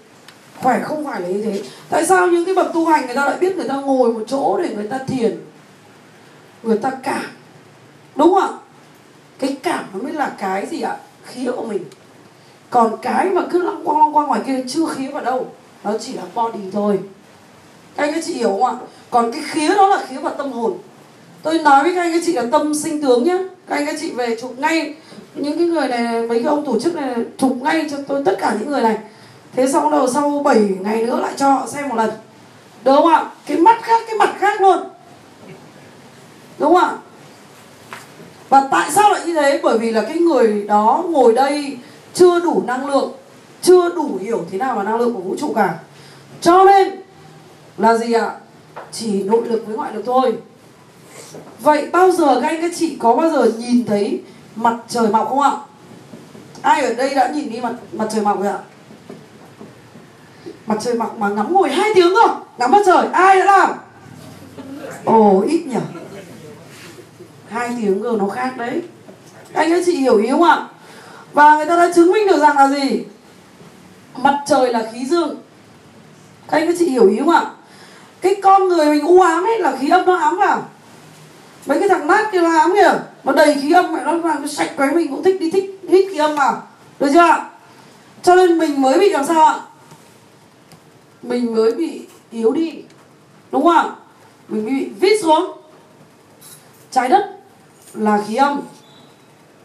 Khỏe 0.62 0.80
không 0.84 1.04
phải 1.04 1.20
là 1.20 1.28
như 1.28 1.42
thế. 1.42 1.62
Tại 1.88 2.06
sao 2.06 2.26
những 2.26 2.44
cái 2.44 2.54
bậc 2.54 2.72
tu 2.74 2.86
hành 2.86 3.06
người 3.06 3.14
ta 3.14 3.24
lại 3.24 3.38
biết 3.38 3.56
người 3.56 3.68
ta 3.68 3.74
ngồi 3.74 4.12
một 4.12 4.24
chỗ 4.26 4.60
để 4.62 4.74
người 4.74 4.88
ta 4.88 4.98
thiền? 4.98 5.40
Người 6.62 6.78
ta 6.78 6.90
cảm 7.02 7.24
đúng 8.20 8.34
không 8.34 8.42
ạ? 8.42 8.48
Cái 9.38 9.56
cảm 9.62 9.84
nó 9.92 10.02
mới 10.02 10.12
là 10.12 10.32
cái 10.38 10.66
gì 10.66 10.80
ạ? 10.80 10.96
Khía 11.24 11.50
của 11.56 11.64
mình. 11.64 11.84
Còn 12.70 12.96
cái 13.02 13.30
mà 13.30 13.42
cứ 13.50 13.62
lăng 13.62 13.84
quăng 13.84 13.98
lăng 13.98 14.12
quăng 14.12 14.26
ngoài 14.26 14.40
kia, 14.46 14.64
chưa 14.68 14.86
khía 14.86 15.08
vào 15.08 15.24
đâu. 15.24 15.46
Nó 15.84 15.92
chỉ 16.00 16.12
là 16.12 16.22
body 16.34 16.70
thôi. 16.72 16.98
Các 17.96 18.04
anh 18.04 18.12
các 18.14 18.24
chị 18.26 18.34
hiểu 18.34 18.48
không 18.48 18.64
ạ? 18.64 18.74
Còn 19.10 19.32
cái 19.32 19.42
khía 19.44 19.74
đó 19.74 19.88
là 19.88 20.06
khía 20.08 20.18
vào 20.18 20.34
tâm 20.34 20.52
hồn. 20.52 20.78
Tôi 21.42 21.58
nói 21.58 21.84
với 21.84 21.94
các 21.94 22.00
anh 22.00 22.12
các 22.12 22.22
chị 22.26 22.32
là 22.32 22.44
tâm 22.52 22.74
sinh 22.74 23.02
tướng 23.02 23.24
nhé 23.24 23.38
các 23.68 23.76
anh 23.76 23.86
các 23.86 23.94
chị 24.00 24.10
về 24.10 24.36
chụp 24.40 24.58
ngay 24.58 24.94
những 25.34 25.58
cái 25.58 25.66
người 25.66 25.88
này, 25.88 26.26
mấy 26.26 26.38
cái 26.38 26.48
ông 26.48 26.66
tổ 26.66 26.80
chức 26.80 26.94
này, 26.94 27.14
chụp 27.38 27.56
ngay 27.62 27.86
cho 27.90 27.96
tôi 28.08 28.22
tất 28.24 28.36
cả 28.40 28.56
những 28.60 28.70
người 28.70 28.82
này. 28.82 28.98
Thế 29.52 29.68
xong 29.68 29.90
đầu 29.90 30.08
sau 30.08 30.42
7 30.44 30.58
ngày 30.80 31.06
nữa 31.06 31.20
lại 31.20 31.32
cho 31.36 31.50
họ 31.50 31.66
xem 31.66 31.88
một 31.88 31.96
lần. 31.96 32.10
Đúng 32.84 32.96
không 32.96 33.08
ạ? 33.08 33.30
Cái 33.46 33.56
mắt 33.56 33.82
khác, 33.82 34.00
cái 34.06 34.16
mặt 34.18 34.34
khác 34.38 34.60
luôn. 34.60 34.78
Đúng 36.58 36.74
không 36.74 36.82
ạ? 36.82 36.96
Và 38.50 38.68
tại 38.70 38.90
sao 38.92 39.10
lại 39.10 39.20
như 39.26 39.34
thế? 39.34 39.60
Bởi 39.62 39.78
vì 39.78 39.92
là 39.92 40.02
cái 40.02 40.18
người 40.18 40.64
đó 40.68 41.04
ngồi 41.08 41.32
đây 41.32 41.78
chưa 42.14 42.40
đủ 42.40 42.62
năng 42.66 42.86
lượng, 42.86 43.12
chưa 43.62 43.94
đủ 43.94 44.18
hiểu 44.20 44.44
thế 44.50 44.58
nào 44.58 44.76
là 44.76 44.82
năng 44.82 44.96
lượng 44.96 45.14
của 45.14 45.20
vũ 45.20 45.36
trụ 45.38 45.52
cả. 45.56 45.78
Cho 46.40 46.64
nên 46.64 46.88
là 47.78 47.96
gì 47.96 48.12
ạ? 48.12 48.30
Chỉ 48.92 49.22
nội 49.22 49.42
lực 49.46 49.66
với 49.66 49.76
ngoại 49.76 49.94
lực 49.94 50.02
thôi. 50.06 50.34
Vậy 51.60 51.86
bao 51.92 52.10
giờ 52.10 52.40
các 52.40 52.48
anh 52.48 52.62
các 52.62 52.72
chị 52.76 52.96
có 53.00 53.14
bao 53.14 53.30
giờ 53.30 53.50
nhìn 53.58 53.86
thấy 53.86 54.22
mặt 54.56 54.76
trời 54.88 55.08
mọc 55.08 55.28
không 55.28 55.40
ạ? 55.40 55.52
Ai 56.62 56.82
ở 56.82 56.94
đây 56.94 57.14
đã 57.14 57.30
nhìn 57.34 57.50
đi 57.50 57.60
mặt 57.60 57.72
mặt 57.92 58.08
trời 58.12 58.24
mọc 58.24 58.42
rồi 58.42 58.48
ạ? 58.48 58.58
Mặt 60.66 60.76
trời 60.80 60.94
mọc 60.94 61.18
mà 61.18 61.28
ngắm 61.28 61.52
ngồi 61.52 61.70
hai 61.70 61.90
tiếng 61.94 62.14
rồi 62.14 62.28
ngắm 62.58 62.70
mặt 62.70 62.82
trời, 62.86 63.06
ai 63.12 63.38
đã 63.38 63.44
làm? 63.44 63.70
Ồ, 65.04 65.44
ít 65.48 65.66
nhỉ? 65.66 65.76
Hai 67.50 67.76
tiếng 67.76 68.02
g 68.02 68.06
nó 68.18 68.28
khác 68.28 68.56
đấy. 68.56 68.82
Anh 69.52 69.72
ấy 69.72 69.82
chị 69.86 69.96
hiểu 69.96 70.18
ý 70.18 70.30
không 70.30 70.42
ạ? 70.42 70.66
Và 71.32 71.56
người 71.56 71.66
ta 71.66 71.76
đã 71.76 71.92
chứng 71.94 72.12
minh 72.12 72.26
được 72.26 72.38
rằng 72.38 72.56
là 72.56 72.68
gì? 72.68 73.04
Mặt 74.16 74.42
trời 74.46 74.72
là 74.72 74.90
khí 74.92 75.06
dương. 75.06 75.36
Các 76.48 76.58
anh 76.58 76.66
các 76.66 76.76
chị 76.78 76.88
hiểu 76.88 77.08
ý 77.08 77.18
không 77.18 77.30
ạ? 77.30 77.50
Cái 78.20 78.34
con 78.42 78.68
người 78.68 78.86
mình 78.86 79.06
u 79.06 79.20
ám 79.20 79.44
ấy 79.44 79.58
là 79.58 79.76
khí 79.80 79.88
âm 79.88 80.06
nó 80.06 80.16
ám 80.16 80.36
vào. 80.36 80.68
Mấy 81.66 81.80
cái 81.80 81.88
thằng 81.88 82.06
nát 82.06 82.28
kia 82.32 82.40
nó 82.40 82.58
ám 82.58 82.72
kìa. 82.74 82.92
Nó 83.24 83.32
đầy 83.32 83.54
khí 83.62 83.72
âm 83.72 83.92
mẹ 83.92 84.00
nó 84.04 84.18
vào 84.18 84.46
sạch 84.46 84.70
cái 84.76 84.94
mình 84.94 85.08
cũng 85.08 85.22
thích 85.22 85.40
đi 85.40 85.50
thích, 85.50 85.80
hít 85.88 86.06
khí 86.10 86.18
âm 86.18 86.36
vào. 86.36 86.62
Được 86.98 87.08
chưa 87.12 87.20
ạ? 87.20 87.50
Cho 88.22 88.34
nên 88.34 88.58
mình 88.58 88.82
mới 88.82 88.98
bị 88.98 89.08
làm 89.08 89.26
sao 89.26 89.44
ạ? 89.44 89.60
Mình 91.22 91.54
mới 91.54 91.72
bị 91.72 92.06
yếu 92.30 92.52
đi. 92.52 92.82
Đúng 93.52 93.62
không 93.62 93.76
ạ? 93.76 93.84
Mình 94.48 94.66
bị 94.66 94.88
vít 95.00 95.22
xuống. 95.22 95.52
Trái 96.90 97.08
đất 97.08 97.39
là 97.94 98.24
khí 98.28 98.36
âm. 98.36 98.60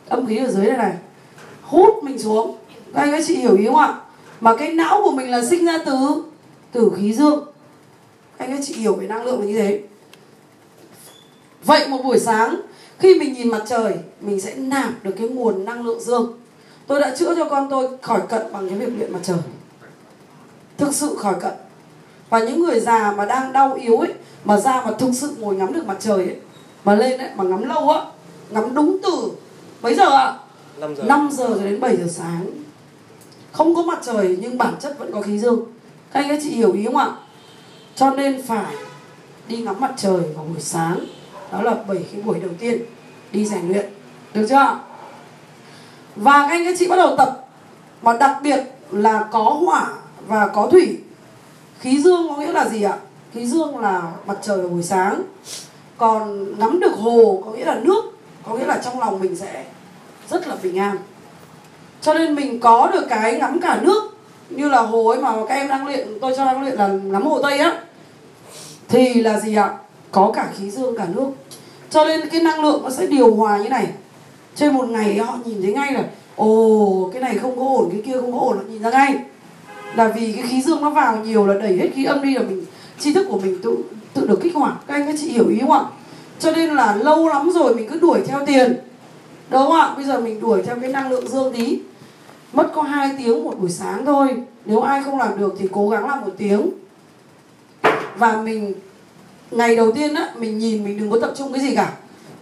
Âm 0.08 0.26
khí 0.26 0.38
ở 0.38 0.52
dưới 0.52 0.66
này 0.66 0.78
này. 0.78 0.94
Hút 1.62 2.04
mình 2.04 2.20
xuống. 2.20 2.58
Các 2.94 3.02
anh 3.02 3.12
các 3.12 3.24
chị 3.28 3.36
hiểu 3.36 3.58
ý 3.58 3.66
không 3.66 3.76
ạ? 3.76 3.96
Mà 4.42 4.56
cái 4.56 4.74
não 4.74 5.02
của 5.04 5.12
mình 5.12 5.32
là 5.32 5.46
sinh 5.46 5.66
ra 5.66 5.78
từ 5.86 6.24
từ 6.72 6.92
khí 6.98 7.14
dương. 7.14 7.46
Anh 8.38 8.58
các 8.58 8.60
chị 8.66 8.74
hiểu 8.74 8.94
về 8.94 9.08
năng 9.08 9.26
lượng 9.26 9.40
là 9.40 9.46
như 9.46 9.58
thế. 9.58 9.82
Vậy 11.64 11.88
một 11.88 12.04
buổi 12.04 12.20
sáng, 12.20 12.62
khi 13.00 13.20
mình 13.20 13.34
nhìn 13.34 13.50
mặt 13.50 13.64
trời, 13.68 13.94
mình 14.22 14.42
sẽ 14.42 14.56
nạp 14.56 15.04
được 15.04 15.12
cái 15.18 15.28
nguồn 15.28 15.66
năng 15.66 15.86
lượng 15.86 16.00
dương. 16.00 16.34
Tôi 16.88 17.00
đã 17.00 17.16
chữa 17.16 17.36
cho 17.36 17.50
con 17.50 17.68
tôi 17.70 17.90
khỏi 18.02 18.22
cận 18.30 18.42
bằng 18.54 18.70
cái 18.70 18.78
việc 18.78 18.98
luyện 18.98 19.14
mặt 19.14 19.20
trời. 19.24 19.38
Thực 20.78 20.96
sự 20.96 21.16
khỏi 21.16 21.36
cận. 21.42 21.54
Và 22.30 22.40
những 22.40 22.60
người 22.60 22.80
già 22.80 23.14
mà 23.18 23.26
đang 23.26 23.54
đau 23.54 23.74
yếu 23.74 23.98
ấy, 23.98 24.14
mà 24.46 24.58
ra 24.58 24.82
mà 24.86 24.92
thực 25.00 25.12
sự 25.14 25.36
ngồi 25.40 25.56
ngắm 25.56 25.74
được 25.74 25.88
mặt 25.88 25.98
trời 26.00 26.18
ấy, 26.18 26.36
mà 26.84 26.96
lên 26.96 27.20
ấy, 27.20 27.30
mà 27.36 27.44
ngắm 27.44 27.70
lâu 27.70 27.90
á 27.90 28.02
ngắm 28.50 28.74
đúng 28.74 28.98
từ 29.04 29.32
mấy 29.82 29.96
giờ 29.96 30.10
ạ? 30.10 30.34
5 30.78 30.96
giờ. 30.96 31.04
5 31.04 31.30
giờ 31.32 31.48
cho 31.48 31.64
đến 31.66 31.80
7 31.80 31.98
giờ 31.98 32.08
sáng. 32.10 32.46
Không 33.52 33.76
có 33.76 33.82
mặt 33.82 34.00
trời 34.04 34.38
nhưng 34.42 34.58
bản 34.58 34.74
chất 34.80 35.00
vẫn 35.00 35.12
có 35.12 35.22
khí 35.22 35.40
dương. 35.40 35.60
Các 36.12 36.20
anh 36.20 36.30
các 36.30 36.40
chị 36.44 36.50
hiểu 36.50 36.74
ý 36.74 36.86
không 36.86 36.98
ạ? 36.98 37.12
Cho 37.96 38.10
nên 38.10 38.42
phải 38.48 38.76
đi 39.48 39.58
ngắm 39.58 39.76
mặt 39.80 39.94
trời 39.98 40.20
vào 40.36 40.46
buổi 40.46 40.62
sáng. 40.62 41.06
Đó 41.52 41.62
là 41.62 41.74
7 41.74 42.06
cái 42.12 42.22
buổi 42.22 42.40
đầu 42.40 42.52
tiên 42.60 42.82
đi 43.32 43.46
rèn 43.46 43.68
luyện. 43.68 43.90
Được 44.34 44.46
chưa 44.50 44.56
ạ? 44.56 44.80
Và 46.16 46.48
các 46.48 46.56
anh 46.56 46.66
các 46.66 46.76
chị 46.80 46.88
bắt 46.88 46.96
đầu 46.96 47.16
tập. 47.18 47.48
Mà 48.02 48.18
đặc 48.18 48.38
biệt 48.44 48.64
là 48.92 49.28
có 49.32 49.44
hỏa 49.44 49.94
và 50.28 50.48
có 50.48 50.68
thủy. 50.72 50.98
Khí 51.80 52.02
dương 52.02 52.28
có 52.30 52.38
nghĩa 52.38 52.52
là 52.52 52.70
gì 52.70 52.84
ạ? 52.84 52.98
Khí 53.34 53.46
dương 53.46 53.78
là 53.78 54.12
mặt 54.28 54.38
trời 54.42 54.58
vào 54.58 54.68
buổi 54.68 54.84
sáng. 54.84 55.22
Còn 55.98 56.46
ngắm 56.60 56.80
được 56.80 56.94
hồ 56.96 57.42
có 57.46 57.52
nghĩa 57.52 57.66
là 57.66 57.80
nước 57.84 58.15
có 58.46 58.56
nghĩa 58.56 58.66
là 58.66 58.82
trong 58.86 59.00
lòng 59.00 59.20
mình 59.20 59.36
sẽ 59.36 59.64
rất 60.30 60.48
là 60.48 60.56
bình 60.64 60.80
an. 60.80 60.98
Cho 62.02 62.14
nên 62.14 62.36
mình 62.36 62.60
có 62.60 62.90
được 62.94 63.06
cái 63.10 63.38
ngắm 63.40 63.60
cả 63.62 63.80
nước, 63.82 64.18
như 64.50 64.70
là 64.70 64.82
hồ 64.82 65.08
ấy 65.08 65.22
mà 65.22 65.34
các 65.48 65.56
em 65.56 65.68
đang 65.68 65.86
luyện, 65.86 66.08
tôi 66.22 66.34
cho 66.38 66.46
đang 66.46 66.62
luyện 66.62 66.76
là 66.76 66.88
ngắm 66.88 67.26
hồ 67.26 67.42
tây 67.42 67.58
á, 67.58 67.82
thì 68.88 69.14
là 69.14 69.40
gì 69.40 69.56
ạ? 69.56 69.74
Có 70.12 70.32
cả 70.36 70.50
khí 70.58 70.72
dương 70.72 70.98
cả 70.98 71.08
nước. 71.16 71.28
Cho 71.90 72.06
nên 72.06 72.30
cái 72.30 72.42
năng 72.42 72.62
lượng 72.62 72.82
nó 72.84 72.90
sẽ 72.90 73.08
điều 73.08 73.36
hòa 73.36 73.58
như 73.58 73.70
này. 73.70 73.88
Trên 74.56 74.74
một 74.74 74.90
ngày 74.90 75.18
họ 75.18 75.38
nhìn 75.46 75.62
thấy 75.62 75.74
ngay 75.74 75.94
là, 75.94 76.04
ồ, 76.36 77.10
cái 77.14 77.22
này 77.22 77.38
không 77.38 77.60
có 77.60 77.66
ổn, 77.66 77.90
cái 77.92 78.02
kia 78.06 78.22
không 78.22 78.32
có 78.32 78.40
ổn, 78.40 78.58
họ 78.58 78.64
nhìn 78.68 78.82
ra 78.82 78.90
ngay. 78.90 79.16
Là 79.96 80.08
vì 80.08 80.32
cái 80.32 80.44
khí 80.48 80.62
dương 80.62 80.82
nó 80.82 80.90
vào 80.90 81.18
nhiều 81.18 81.48
là 81.48 81.54
đẩy 81.54 81.78
hết 81.78 81.90
khí 81.96 82.06
âm 82.06 82.22
đi 82.24 82.34
là 82.34 82.42
mình, 82.42 82.66
tri 83.00 83.14
thức 83.14 83.28
của 83.30 83.40
mình 83.40 83.60
tự 83.64 83.78
tự 84.14 84.28
được 84.28 84.40
kích 84.42 84.56
hoạt. 84.56 84.74
Các 84.88 84.94
anh 84.94 85.06
các 85.08 85.16
chị 85.20 85.30
hiểu 85.30 85.48
ý 85.50 85.60
không 85.60 85.72
ạ? 85.72 85.82
Cho 86.40 86.52
nên 86.52 86.70
là 86.76 86.96
lâu 86.96 87.28
lắm 87.28 87.52
rồi 87.52 87.76
mình 87.76 87.90
cứ 87.92 88.00
đuổi 88.00 88.20
theo 88.28 88.46
tiền. 88.46 88.78
Đúng 89.50 89.62
không 89.62 89.72
ạ? 89.72 89.94
Bây 89.96 90.06
giờ 90.06 90.20
mình 90.20 90.42
đuổi 90.42 90.62
theo 90.64 90.76
cái 90.82 90.92
năng 90.92 91.10
lượng 91.10 91.28
dương 91.28 91.54
tí. 91.54 91.80
Mất 92.54 92.72
có 92.76 92.82
2 92.82 93.10
tiếng 93.18 93.44
một 93.44 93.60
buổi 93.60 93.70
sáng 93.70 94.06
thôi. 94.06 94.36
Nếu 94.66 94.82
ai 94.82 95.04
không 95.04 95.20
làm 95.20 95.40
được 95.40 95.56
thì 95.60 95.68
cố 95.72 95.90
gắng 95.90 96.08
làm 96.08 96.22
một 96.22 96.32
tiếng. 96.38 96.70
Và 98.18 98.42
mình, 98.42 98.74
ngày 99.52 99.76
đầu 99.76 99.92
tiên 99.92 100.14
á, 100.14 100.30
mình 100.38 100.60
nhìn 100.60 100.84
mình 100.84 101.00
đừng 101.00 101.12
có 101.12 101.20
tập 101.22 101.34
trung 101.38 101.54
cái 101.54 101.62
gì 101.62 101.76
cả. 101.76 101.94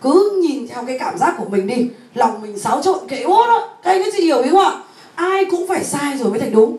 Cứ 0.02 0.42
nhìn 0.44 0.68
theo 0.68 0.84
cái 0.88 1.00
cảm 1.00 1.18
giác 1.18 1.36
của 1.38 1.46
mình 1.50 1.68
đi. 1.68 1.90
Lòng 2.16 2.42
mình 2.42 2.60
xáo 2.60 2.82
trộn 2.82 3.08
kệ 3.08 3.26
bốt 3.28 3.48
á. 3.48 3.60
Các 3.84 3.92
anh 3.92 4.04
các 4.04 4.14
chị 4.18 4.24
hiểu 4.24 4.42
ý 4.42 4.50
không 4.50 4.66
ạ? 4.66 4.72
Ai 5.16 5.46
cũng 5.46 5.68
phải 5.68 5.84
sai 5.84 6.18
rồi 6.18 6.30
mới 6.30 6.40
thành 6.40 6.52
đúng. 6.52 6.78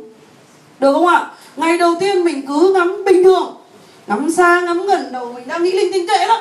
Được 0.81 0.93
không 0.93 1.07
ạ? 1.07 1.31
Ngày 1.57 1.79
đầu 1.79 1.95
tiên 2.01 2.25
mình 2.25 2.47
cứ 2.47 2.73
ngắm 2.75 3.05
bình 3.05 3.25
thường. 3.25 3.57
Ngắm 4.07 4.31
xa, 4.31 4.61
ngắm 4.61 4.87
gần 4.87 5.13
đầu 5.13 5.33
mình 5.33 5.49
đang 5.49 5.63
nghĩ 5.63 5.73
linh 5.73 5.93
tinh 5.93 6.07
tệ 6.09 6.27
lắm 6.27 6.41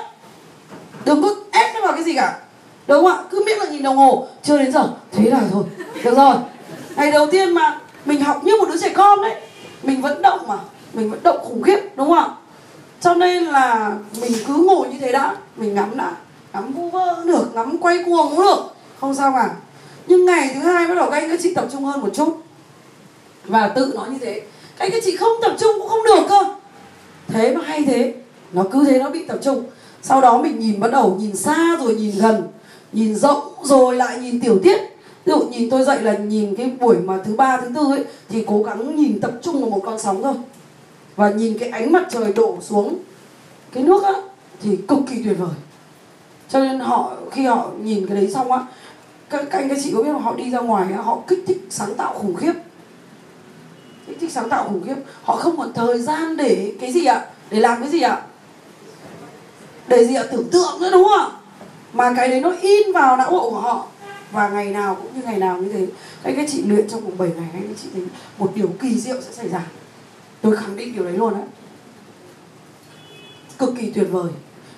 đừng 1.06 1.22
có 1.22 1.36
ép 1.52 1.76
nó 1.76 1.82
vào 1.82 1.92
cái 1.92 2.04
gì 2.04 2.16
cả. 2.16 2.40
Đúng 2.88 3.06
không 3.06 3.18
ạ? 3.18 3.24
Cứ 3.32 3.44
biết 3.46 3.58
là 3.58 3.66
nhìn 3.66 3.84
đồng 3.84 3.98
hồ. 3.98 4.28
Chưa 4.44 4.58
đến 4.58 4.72
giờ. 4.72 4.90
Thế 5.12 5.30
là 5.30 5.40
thôi 5.52 5.64
được 6.04 6.16
rồi. 6.16 6.36
Ngày 6.96 7.12
đầu 7.12 7.28
tiên 7.32 7.54
mà 7.54 7.80
mình 8.06 8.22
học 8.22 8.44
như 8.44 8.56
một 8.60 8.70
đứa 8.70 8.82
trẻ 8.82 8.90
con 8.90 9.22
đấy 9.22 9.36
mình 9.84 10.02
vẫn 10.02 10.22
động 10.22 10.40
mà. 10.48 10.58
Mình 10.94 11.12
vẫn 11.12 11.24
động 11.24 11.38
khủng 11.42 11.62
khiếp, 11.62 11.80
đúng 11.96 12.08
không 12.08 12.18
ạ? 12.18 12.30
Cho 13.02 13.14
nên 13.14 13.44
là 13.44 13.94
mình 14.22 14.32
cứ 14.48 14.54
ngồi 14.54 14.88
như 14.88 15.00
thế 15.00 15.12
đã. 15.12 15.36
Mình 15.56 15.76
ngắm 15.76 15.98
đã. 15.98 16.12
Ngắm 16.54 16.72
vu 16.72 16.90
vơ 16.90 17.16
cũng 17.16 17.28
được, 17.28 17.56
ngắm 17.56 17.78
quay 17.78 18.04
cuồng 18.06 18.30
cũng 18.30 18.46
được. 18.46 18.76
Không 19.00 19.16
sao 19.16 19.34
cả. 19.36 19.50
Nhưng 20.08 20.26
ngày 20.26 20.52
thứ 20.54 20.60
hai 20.60 20.88
bắt 20.88 20.96
đầu 20.96 21.10
các 21.12 21.18
anh 21.18 21.30
các 21.30 21.40
chị 21.44 21.54
tập 21.54 21.66
trung 21.72 21.86
hơn 21.86 22.02
một 22.02 22.10
chút. 22.14 22.38
Và 23.44 23.68
tự 23.68 23.92
nói 23.96 24.10
như 24.10 24.18
thế. 24.22 24.42
Các 24.78 24.86
anh 24.86 24.92
các 24.92 25.04
chị 25.06 25.18
không 25.18 25.32
tập 25.42 25.56
trung 25.60 25.72
cũng 25.80 25.90
không 25.90 26.04
được 26.06 26.26
cơ. 26.30 26.46
Thế 27.28 27.56
mà 27.56 27.62
hay 27.66 27.84
thế. 27.84 28.14
Nó 28.54 28.64
cứ 28.72 28.86
thế, 28.86 29.00
nó 29.00 29.10
bị 29.10 29.26
tập 29.26 29.38
trung 29.44 29.64
sau 30.04 30.22
đó 30.22 30.42
mình 30.42 30.60
nhìn 30.60 30.80
bắt 30.80 30.92
đầu 30.92 31.18
nhìn 31.20 31.36
xa 31.36 31.78
rồi 31.80 31.96
nhìn 31.96 32.16
gần 32.20 32.44
nhìn 32.94 33.16
rộng 33.16 33.44
rồi 33.64 33.96
lại 33.96 34.20
nhìn 34.20 34.40
tiểu 34.40 34.60
tiết. 34.64 34.78
Ví 35.26 35.34
dụ 35.34 35.40
nhìn 35.40 35.70
tôi 35.70 35.84
dậy 35.84 36.02
là 36.02 36.18
nhìn 36.18 36.56
cái 36.56 36.72
buổi 36.80 36.96
mà 36.98 37.20
thứ 37.26 37.36
ba 37.36 37.58
thứ 37.58 37.68
tư 37.76 37.82
ấy 37.92 38.04
thì 38.30 38.44
cố 38.48 38.64
gắng 38.64 38.96
nhìn 38.96 39.20
tập 39.22 39.32
trung 39.42 39.62
vào 39.62 39.70
một 39.70 39.82
con 39.86 40.00
sóng 40.00 40.24
thôi. 40.24 40.34
Và 41.16 41.30
nhìn 41.30 41.58
cái 41.58 41.70
ánh 41.70 41.92
mặt 41.92 42.08
trời 42.12 42.34
đổ 42.34 42.58
xuống 42.62 42.96
cái 43.72 43.84
nước 43.84 44.04
á 44.04 44.14
thì 44.62 44.78
cực 44.88 45.00
kỳ 45.10 45.24
tuyệt 45.24 45.38
vời. 45.40 45.56
Cho 46.50 46.60
nên 46.60 46.80
họ 46.80 47.12
khi 47.32 47.46
họ 47.46 47.70
nhìn 47.84 48.08
cái 48.08 48.18
đấy 48.18 48.32
xong 48.34 48.52
á 48.52 48.66
các, 49.30 49.46
các 49.52 49.60
anh 49.60 49.70
các 49.70 49.78
chị 49.84 49.92
có 49.96 50.04
biết 50.04 50.12
họ 50.22 50.36
đi 50.36 50.50
ra 50.50 50.60
ngoài 50.60 50.88
á, 50.94 51.02
họ 51.02 51.20
kích 51.28 51.44
thích 51.48 51.68
sáng 51.70 51.96
tạo 51.96 52.14
khủng 52.14 52.36
khiếp. 52.36 52.54
Kích 54.08 54.18
thích 54.20 54.32
sáng 54.32 54.50
tạo 54.50 54.64
khủng 54.70 54.84
khiếp. 54.86 54.96
Họ 55.24 55.36
không 55.36 55.58
còn 55.58 55.74
thời 55.74 56.00
gian 56.00 56.38
để 56.38 56.74
cái 56.80 56.92
gì 56.92 57.06
ạ? 57.06 57.26
Để 57.52 57.60
làm 57.60 57.82
cái 57.82 57.90
gì 57.90 58.02
ạ? 58.02 58.22
Để 59.88 60.06
gì 60.06 60.16
ạ 60.16 60.24
tưởng 60.32 60.50
tượng 60.50 60.82
nữa 60.82 60.90
đúng 60.92 61.08
không? 61.18 61.32
Mà 61.94 62.14
cái 62.18 62.28
đấy 62.28 62.42
nó 62.42 62.54
in 62.62 62.94
vào 62.94 63.18
não 63.18 63.32
bộ 63.32 63.50
của 63.50 63.60
họ. 63.60 63.88
Và 64.32 64.50
ngày 64.50 64.66
nào 64.66 64.96
cũng 64.96 65.16
như 65.16 65.22
ngày 65.26 65.38
nào 65.38 65.58
như 65.58 65.72
thế. 65.72 65.88
Các 66.36 66.46
chị 66.52 66.64
luyện 66.64 66.90
trong 66.90 67.02
vòng 67.02 67.18
7 67.18 67.30
ngày, 67.36 67.48
các 67.54 67.76
chị 67.82 67.88
thấy 67.94 68.04
một 68.38 68.52
điều 68.56 68.68
kỳ 68.82 69.00
diệu 69.00 69.22
sẽ 69.22 69.32
xảy 69.32 69.50
ra. 69.50 69.62
Tôi 70.42 70.56
khẳng 70.56 70.76
định 70.76 70.94
điều 70.94 71.04
đấy 71.04 71.14
luôn 71.14 71.34
đấy 71.34 71.44
cực 73.66 73.74
kỳ 73.80 73.92
tuyệt 73.92 74.08
vời. 74.12 74.32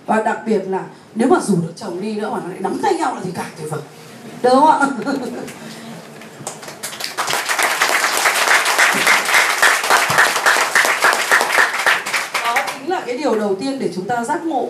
Và 0.06 0.22
đặc 0.22 0.40
biệt 0.46 0.62
là 0.68 0.84
nếu 1.16 1.28
mà 1.28 1.40
rủ 1.40 1.56
được 1.56 1.74
chồng 1.76 2.02
đi 2.02 2.16
nữa 2.16 2.30
mà 2.30 2.40
nó 2.44 2.50
lại 2.50 2.60
nắm 2.60 2.80
tay 2.84 2.94
nhau 2.94 3.16
là 3.16 3.22
thì 3.24 3.32
càng 3.36 3.52
tuyệt 3.58 3.72
vời. 3.72 3.82
Được 4.42 4.50
không 4.50 4.68
ạ? 4.68 4.80
Đó 12.44 12.56
chính 12.74 12.90
là 12.90 13.02
cái 13.06 13.18
điều 13.18 13.40
đầu 13.40 13.56
tiên 13.56 13.80
để 13.80 13.90
chúng 13.96 14.08
ta 14.08 14.24
giác 14.24 14.46
ngộ 14.46 14.70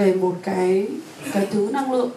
về 0.00 0.14
một 0.14 0.34
cái 0.42 0.88
cái 1.32 1.46
thứ 1.50 1.68
năng 1.72 1.92
lượng. 1.92 2.10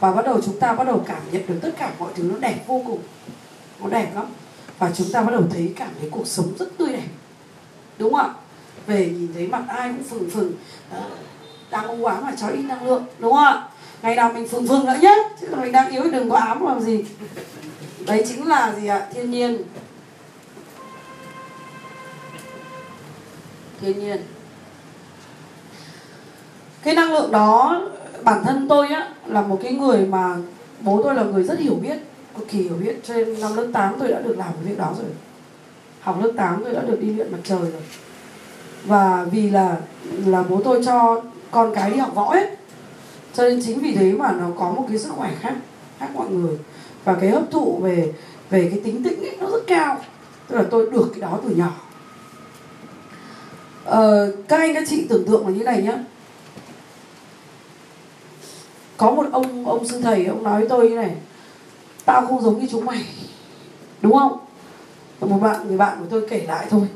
Và 0.00 0.12
bắt 0.12 0.24
đầu 0.24 0.40
chúng 0.44 0.60
ta 0.60 0.72
bắt 0.72 0.86
đầu 0.86 1.04
cảm 1.06 1.22
nhận 1.32 1.42
được 1.46 1.58
tất 1.62 1.70
cả 1.78 1.90
mọi 1.98 2.12
thứ 2.14 2.22
nó 2.22 2.38
đẹp 2.38 2.58
vô 2.66 2.82
cùng. 2.86 3.00
Nó 3.80 3.88
đẹp 3.88 4.10
lắm. 4.14 4.24
Và 4.78 4.90
chúng 4.96 5.12
ta 5.12 5.22
bắt 5.22 5.32
đầu 5.32 5.42
thấy 5.50 5.72
cảm 5.76 5.88
thấy 6.00 6.10
cuộc 6.10 6.26
sống 6.26 6.52
rất 6.58 6.78
tươi 6.78 6.92
đẹp. 6.92 7.08
Đúng 7.98 8.14
không 8.14 8.26
ạ? 8.26 8.34
Về 8.86 9.06
nhìn 9.06 9.32
thấy 9.34 9.46
mặt 9.46 9.64
ai 9.68 9.88
cũng 9.88 10.02
phừng 10.02 10.30
phừng. 10.30 10.52
Đó, 10.92 10.98
đang 11.70 11.88
u 11.88 12.04
ám 12.04 12.24
mà 12.24 12.32
cho 12.40 12.48
ít 12.48 12.62
năng 12.62 12.86
lượng. 12.86 13.04
Đúng 13.18 13.32
không 13.32 13.44
ạ? 13.44 13.68
Ngày 14.02 14.14
nào 14.14 14.32
mình 14.32 14.48
phừng 14.48 14.66
phừng 14.66 14.86
nữa 14.86 14.96
nhé 15.00 15.16
chứ 15.40 15.46
mình 15.56 15.72
đang 15.72 15.90
yếu 15.90 16.04
đừng 16.10 16.30
có 16.30 16.36
ám 16.36 16.66
làm 16.66 16.80
gì. 16.80 17.04
Đấy 18.06 18.24
chính 18.28 18.46
là 18.46 18.74
gì 18.80 18.86
ạ? 18.86 19.06
Thiên 19.14 19.30
nhiên. 19.30 19.62
Thiên 23.80 23.98
nhiên 23.98 24.35
cái 26.86 26.94
năng 26.94 27.12
lượng 27.12 27.30
đó 27.30 27.82
bản 28.22 28.44
thân 28.44 28.68
tôi 28.68 28.88
á 28.88 29.08
là 29.26 29.42
một 29.42 29.58
cái 29.62 29.72
người 29.72 30.06
mà 30.06 30.36
bố 30.80 31.02
tôi 31.02 31.14
là 31.14 31.22
người 31.22 31.42
rất 31.42 31.58
hiểu 31.58 31.74
biết 31.74 31.98
cực 32.38 32.48
kỳ 32.48 32.58
hiểu 32.58 32.74
biết. 32.80 33.00
Trên 33.02 33.40
năm 33.40 33.56
lớp 33.56 33.66
8 33.72 33.94
tôi 33.98 34.08
đã 34.08 34.20
được 34.20 34.38
làm 34.38 34.52
cái 34.52 34.64
việc 34.64 34.78
đó 34.78 34.92
rồi. 34.98 35.06
Học 36.00 36.22
lớp 36.22 36.30
8 36.36 36.64
tôi 36.64 36.72
đã 36.72 36.80
được 36.80 37.00
đi 37.00 37.12
luyện 37.12 37.32
mặt 37.32 37.38
trời 37.44 37.58
rồi. 37.58 37.82
Và 38.84 39.26
vì 39.32 39.50
là 39.50 39.76
là 40.26 40.44
bố 40.48 40.60
tôi 40.64 40.84
cho 40.86 41.22
con 41.50 41.74
cái 41.74 41.90
đi 41.90 41.96
học 41.96 42.14
võ 42.14 42.30
ấy 42.30 42.46
cho 43.34 43.48
nên 43.48 43.62
chính 43.62 43.78
vì 43.78 43.94
thế 43.94 44.12
mà 44.12 44.32
nó 44.32 44.46
có 44.58 44.70
một 44.70 44.86
cái 44.88 44.98
sức 44.98 45.12
khỏe 45.16 45.30
khác 45.40 45.54
khác 45.98 46.08
mọi 46.14 46.30
người. 46.30 46.58
Và 47.04 47.14
cái 47.20 47.30
hấp 47.30 47.50
thụ 47.50 47.78
về 47.82 48.12
về 48.50 48.68
cái 48.70 48.80
tính 48.84 49.02
tĩnh 49.02 49.20
ấy 49.20 49.36
nó 49.40 49.50
rất 49.50 49.66
cao. 49.66 49.98
Tức 50.48 50.56
là 50.56 50.64
tôi 50.70 50.90
được 50.90 51.10
cái 51.12 51.20
đó 51.20 51.38
từ 51.48 51.54
nhỏ. 51.54 51.72
Ờ, 53.84 54.32
các 54.48 54.60
anh 54.60 54.74
các 54.74 54.84
chị 54.88 55.06
tưởng 55.08 55.26
tượng 55.26 55.46
là 55.46 55.52
như 55.52 55.64
này 55.64 55.82
nhá 55.82 55.98
có 58.96 59.10
một 59.10 59.26
ông 59.32 59.66
ông 59.66 59.88
sư 59.88 60.00
thầy, 60.00 60.26
ông 60.26 60.42
nói 60.42 60.60
với 60.60 60.68
tôi 60.68 60.88
như 60.88 60.96
này, 60.96 61.16
tao 62.04 62.26
không 62.26 62.42
giống 62.42 62.60
như 62.60 62.66
chúng 62.70 62.84
mày. 62.84 63.04
Đúng 64.00 64.12
không? 64.12 64.38
Một 65.20 65.38
bạn, 65.38 65.68
người 65.68 65.78
bạn 65.78 65.96
của 66.00 66.06
tôi 66.10 66.26
kể 66.30 66.44
lại 66.48 66.66
thôi, 66.70 66.88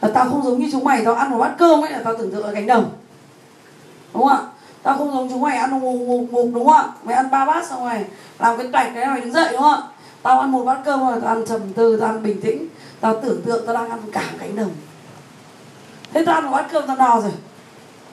là 0.00 0.08
tao 0.14 0.30
không 0.30 0.44
giống 0.44 0.58
như 0.58 0.68
chúng 0.72 0.84
mày, 0.84 1.04
tao 1.04 1.14
ăn 1.14 1.30
một 1.30 1.38
bát 1.38 1.54
cơm 1.58 1.84
ấy 1.84 1.92
là 1.92 2.00
tao 2.04 2.16
tưởng 2.16 2.32
tượng 2.32 2.42
ở 2.42 2.54
cánh 2.54 2.66
đồng. 2.66 2.90
Đúng 4.14 4.22
không 4.22 4.36
ạ? 4.36 4.42
Tao 4.82 4.98
không 4.98 5.12
giống 5.12 5.28
chúng 5.28 5.40
mày, 5.40 5.56
ăn 5.56 5.70
một 5.70 5.78
ngục 5.80 6.28
ngục 6.30 6.50
đúng 6.54 6.64
không 6.64 6.76
ạ? 6.76 6.88
Mày 7.02 7.14
ăn 7.14 7.30
ba 7.30 7.44
bát 7.44 7.66
xong 7.68 7.84
rồi 7.84 8.04
làm 8.38 8.58
cái 8.58 8.66
toạch 8.72 8.90
cái 8.94 9.06
mày 9.06 9.20
đứng 9.20 9.32
dậy, 9.32 9.48
đúng 9.52 9.60
không 9.62 9.72
ạ? 9.72 9.82
Tao 10.22 10.40
ăn 10.40 10.52
một 10.52 10.64
bát 10.64 10.78
cơm 10.84 11.00
rồi 11.00 11.20
tao 11.20 11.28
ăn 11.28 11.46
trầm 11.46 11.72
tư, 11.72 11.96
tao 12.00 12.08
ăn 12.08 12.22
bình 12.22 12.40
tĩnh, 12.40 12.66
tao 13.00 13.20
tưởng 13.22 13.42
tượng 13.42 13.66
tao 13.66 13.74
đang 13.74 13.90
ăn 13.90 14.00
cả 14.12 14.24
một 14.32 14.38
cánh 14.40 14.56
đồng. 14.56 14.70
Thế 16.12 16.24
tao 16.26 16.34
ăn 16.34 16.44
một 16.44 16.52
bát 16.52 16.66
cơm 16.72 16.86
tao 16.86 16.96
no 16.96 17.20
rồi, 17.20 17.32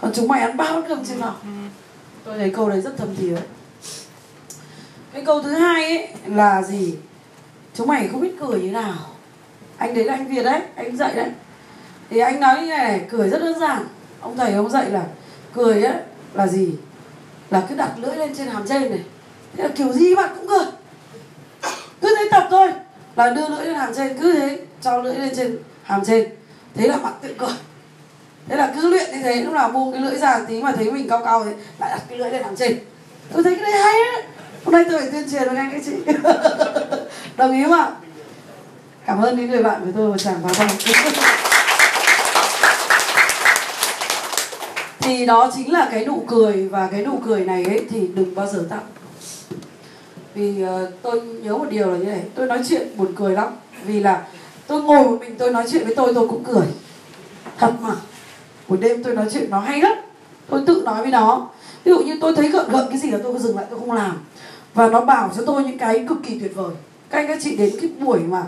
còn 0.02 0.12
chúng 0.16 0.28
mày 0.28 0.42
ăn 0.42 0.58
ba 0.58 0.66
bát 0.74 0.82
cơm 0.88 1.06
chưa 1.06 1.16
no? 1.16 1.34
Ừ 1.44 1.50
tôi 2.26 2.38
thấy 2.38 2.50
câu 2.50 2.70
đấy 2.70 2.82
rất 2.82 2.98
thầm 2.98 3.16
thiế. 3.16 3.36
Cái 5.14 5.26
câu 5.26 5.42
thứ 5.42 5.54
hai 5.54 5.84
ấy 5.84 6.08
là 6.26 6.62
gì? 6.62 6.96
Chúng 7.74 7.88
mày 7.88 8.08
không 8.08 8.22
biết 8.22 8.36
cười 8.40 8.62
như 8.62 8.72
nào. 8.72 8.96
Anh 9.78 9.94
đấy 9.94 10.04
là 10.04 10.14
anh 10.14 10.28
việt 10.28 10.44
đấy 10.44 10.62
anh 10.76 10.98
dạy 10.98 11.16
đấy. 11.16 11.30
Thì 12.10 12.20
anh 12.20 12.40
nói 12.40 12.62
như 12.62 12.68
này, 12.68 12.92
này 12.92 13.06
cười 13.10 13.30
rất 13.30 13.40
đơn 13.40 13.60
giản. 13.60 13.88
Ông 14.22 14.38
thầy 14.38 14.54
ông 14.54 14.70
dạy 14.70 14.90
là 14.90 15.06
cười 15.54 15.84
ấy 15.84 15.94
là 16.34 16.48
gì? 16.48 16.76
Là 17.50 17.66
cứ 17.70 17.76
đặt 17.76 17.92
lưỡi 17.98 18.16
lên 18.16 18.36
trên 18.38 18.48
hàm 18.48 18.68
trên 18.68 18.82
này. 18.82 19.04
Thế 19.58 19.64
là 19.64 19.70
kiểu 19.76 19.94
gì 19.94 20.16
bạn 20.16 20.36
cũng 20.36 20.48
cười. 20.48 20.66
Cứ 22.02 22.16
thế 22.18 22.28
tập 22.32 22.48
thôi. 22.50 22.74
Là 23.16 23.30
đưa 23.30 23.48
lưỡi 23.50 23.66
lên 23.66 23.76
hàm 23.76 23.94
trên 23.96 24.18
cứ 24.18 24.34
thế 24.34 24.60
cho 24.82 24.98
lưỡi 24.98 25.16
lên 25.16 25.36
trên 25.36 25.58
hàm 25.84 26.06
trên. 26.06 26.30
Thế 26.74 26.88
là 26.88 26.98
bạn 26.98 27.14
tự 27.22 27.34
cười 27.38 27.54
thế 28.48 28.56
là 28.56 28.72
cứ 28.76 28.90
luyện 28.90 29.12
như 29.12 29.20
thế 29.24 29.36
lúc 29.36 29.54
nào 29.54 29.70
buông 29.70 29.92
cái 29.92 30.02
lưỡi 30.02 30.16
ra 30.16 30.40
tí 30.48 30.62
mà 30.62 30.72
thấy 30.72 30.92
mình 30.92 31.10
cao 31.10 31.22
cao 31.26 31.44
thì 31.46 31.52
lại 31.80 31.90
đặt 31.90 32.02
cái 32.10 32.18
lưỡi 32.18 32.32
lên 32.32 32.42
làm 32.42 32.56
trên 32.56 32.80
tôi 33.34 33.44
thấy 33.44 33.56
cái 33.56 33.64
đấy 33.64 33.82
hay 33.82 33.94
ấy 33.94 34.24
hôm 34.66 34.74
nay 34.74 34.84
tôi 34.90 35.00
phải 35.00 35.10
tuyên 35.12 35.30
truyền 35.32 35.48
với 35.48 35.58
anh 35.58 35.72
các 35.72 35.82
chị. 35.86 35.92
Đồng 37.38 37.52
ý 37.52 37.64
không 37.64 37.74
ạ? 37.74 37.92
Cảm 39.06 39.22
ơn 39.22 39.38
những 39.38 39.52
người 39.52 39.64
bạn 39.64 39.82
của 39.86 39.92
tôi 39.96 40.10
một 40.10 40.18
tràng 40.18 40.44
pháo 40.44 40.54
tay 40.54 40.68
thì 45.00 45.26
đó 45.26 45.52
chính 45.56 45.74
là 45.74 45.88
cái 45.92 46.06
nụ 46.06 46.24
cười 46.28 46.68
và 46.68 46.88
cái 46.92 47.06
nụ 47.06 47.20
cười 47.26 47.46
này 47.46 47.66
ấy 47.66 47.86
thì 47.90 48.08
đừng 48.16 48.36
bao 48.36 48.48
giờ 48.48 48.66
tặng. 48.70 48.86
Vì 50.34 50.64
uh, 50.64 50.70
tôi 51.02 51.22
nhớ 51.22 51.58
một 51.58 51.68
điều 51.70 51.92
là 51.92 51.98
như 51.98 52.06
này 52.06 52.22
tôi 52.36 52.48
nói 52.48 52.60
chuyện 52.70 52.88
buồn 52.98 53.14
cười 53.16 53.34
lắm. 53.34 53.48
Vì 53.86 54.00
là 54.00 54.22
tôi 54.68 54.82
ngồi 54.82 55.04
một 55.04 55.18
mình 55.20 55.36
tôi 55.38 55.52
nói 55.52 55.66
chuyện 55.72 55.86
với 55.86 55.96
tôi 55.96 56.14
tôi 56.14 56.28
cũng 56.28 56.44
cười. 56.44 56.66
Thật 57.58 57.74
mà 57.82 57.96
buổi 58.68 58.78
đêm 58.78 59.04
tôi 59.04 59.16
nói 59.16 59.26
chuyện 59.34 59.50
nó 59.50 59.60
hay 59.60 59.82
lắm. 59.82 59.98
Tôi 60.50 60.64
tự 60.68 60.82
nói 60.86 61.02
với 61.02 61.12
nó. 61.12 61.48
Ví 61.84 61.92
dụ 61.92 62.04
như 62.04 62.18
tôi 62.22 62.36
thấy 62.36 62.50
gợn 62.50 62.70
gợn 62.72 62.86
cái 62.90 62.98
gì 62.98 63.12
là 63.12 63.20
tôi 63.24 63.34
cứ 63.34 63.40
dừng 63.40 63.58
lại 63.58 63.66
tôi 63.70 63.80
không 63.80 63.92
làm. 63.92 64.18
Và 64.74 64.88
nó 64.88 65.02
bảo 65.02 65.32
cho 65.38 65.44
tôi 65.46 65.64
những 65.64 65.78
cái 65.78 66.06
cực 66.10 66.18
kỳ 66.24 66.40
tuyệt 66.40 66.56
vời. 66.56 66.76
Các 67.10 67.20
anh 67.20 67.28
các 67.28 67.38
chị 67.42 67.56
đến 67.56 67.74
cái 67.82 67.90
buổi 68.00 68.20
mà 68.20 68.44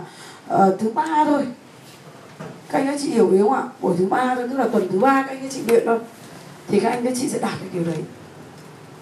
uh, 0.54 0.78
thứ 0.78 0.90
ba 0.94 1.24
thôi. 1.24 1.46
Các 2.70 2.78
anh 2.78 2.86
các 2.86 3.00
chị 3.02 3.10
hiểu 3.10 3.30
ý 3.30 3.38
không 3.38 3.52
ạ? 3.52 3.62
Buổi 3.80 3.94
thứ 3.98 4.06
ba 4.06 4.34
thôi 4.34 4.48
tức 4.50 4.58
là 4.58 4.68
tuần 4.72 4.88
thứ 4.92 4.98
ba 4.98 5.22
các 5.22 5.32
anh 5.32 5.40
các 5.42 5.50
chị 5.50 5.60
luyện 5.66 5.86
thôi. 5.86 5.98
Thì 6.68 6.80
các 6.80 6.90
anh 6.90 7.04
các 7.04 7.14
chị 7.20 7.28
sẽ 7.28 7.38
đạt 7.38 7.54
được 7.62 7.68
điều 7.72 7.84
đấy. 7.84 8.02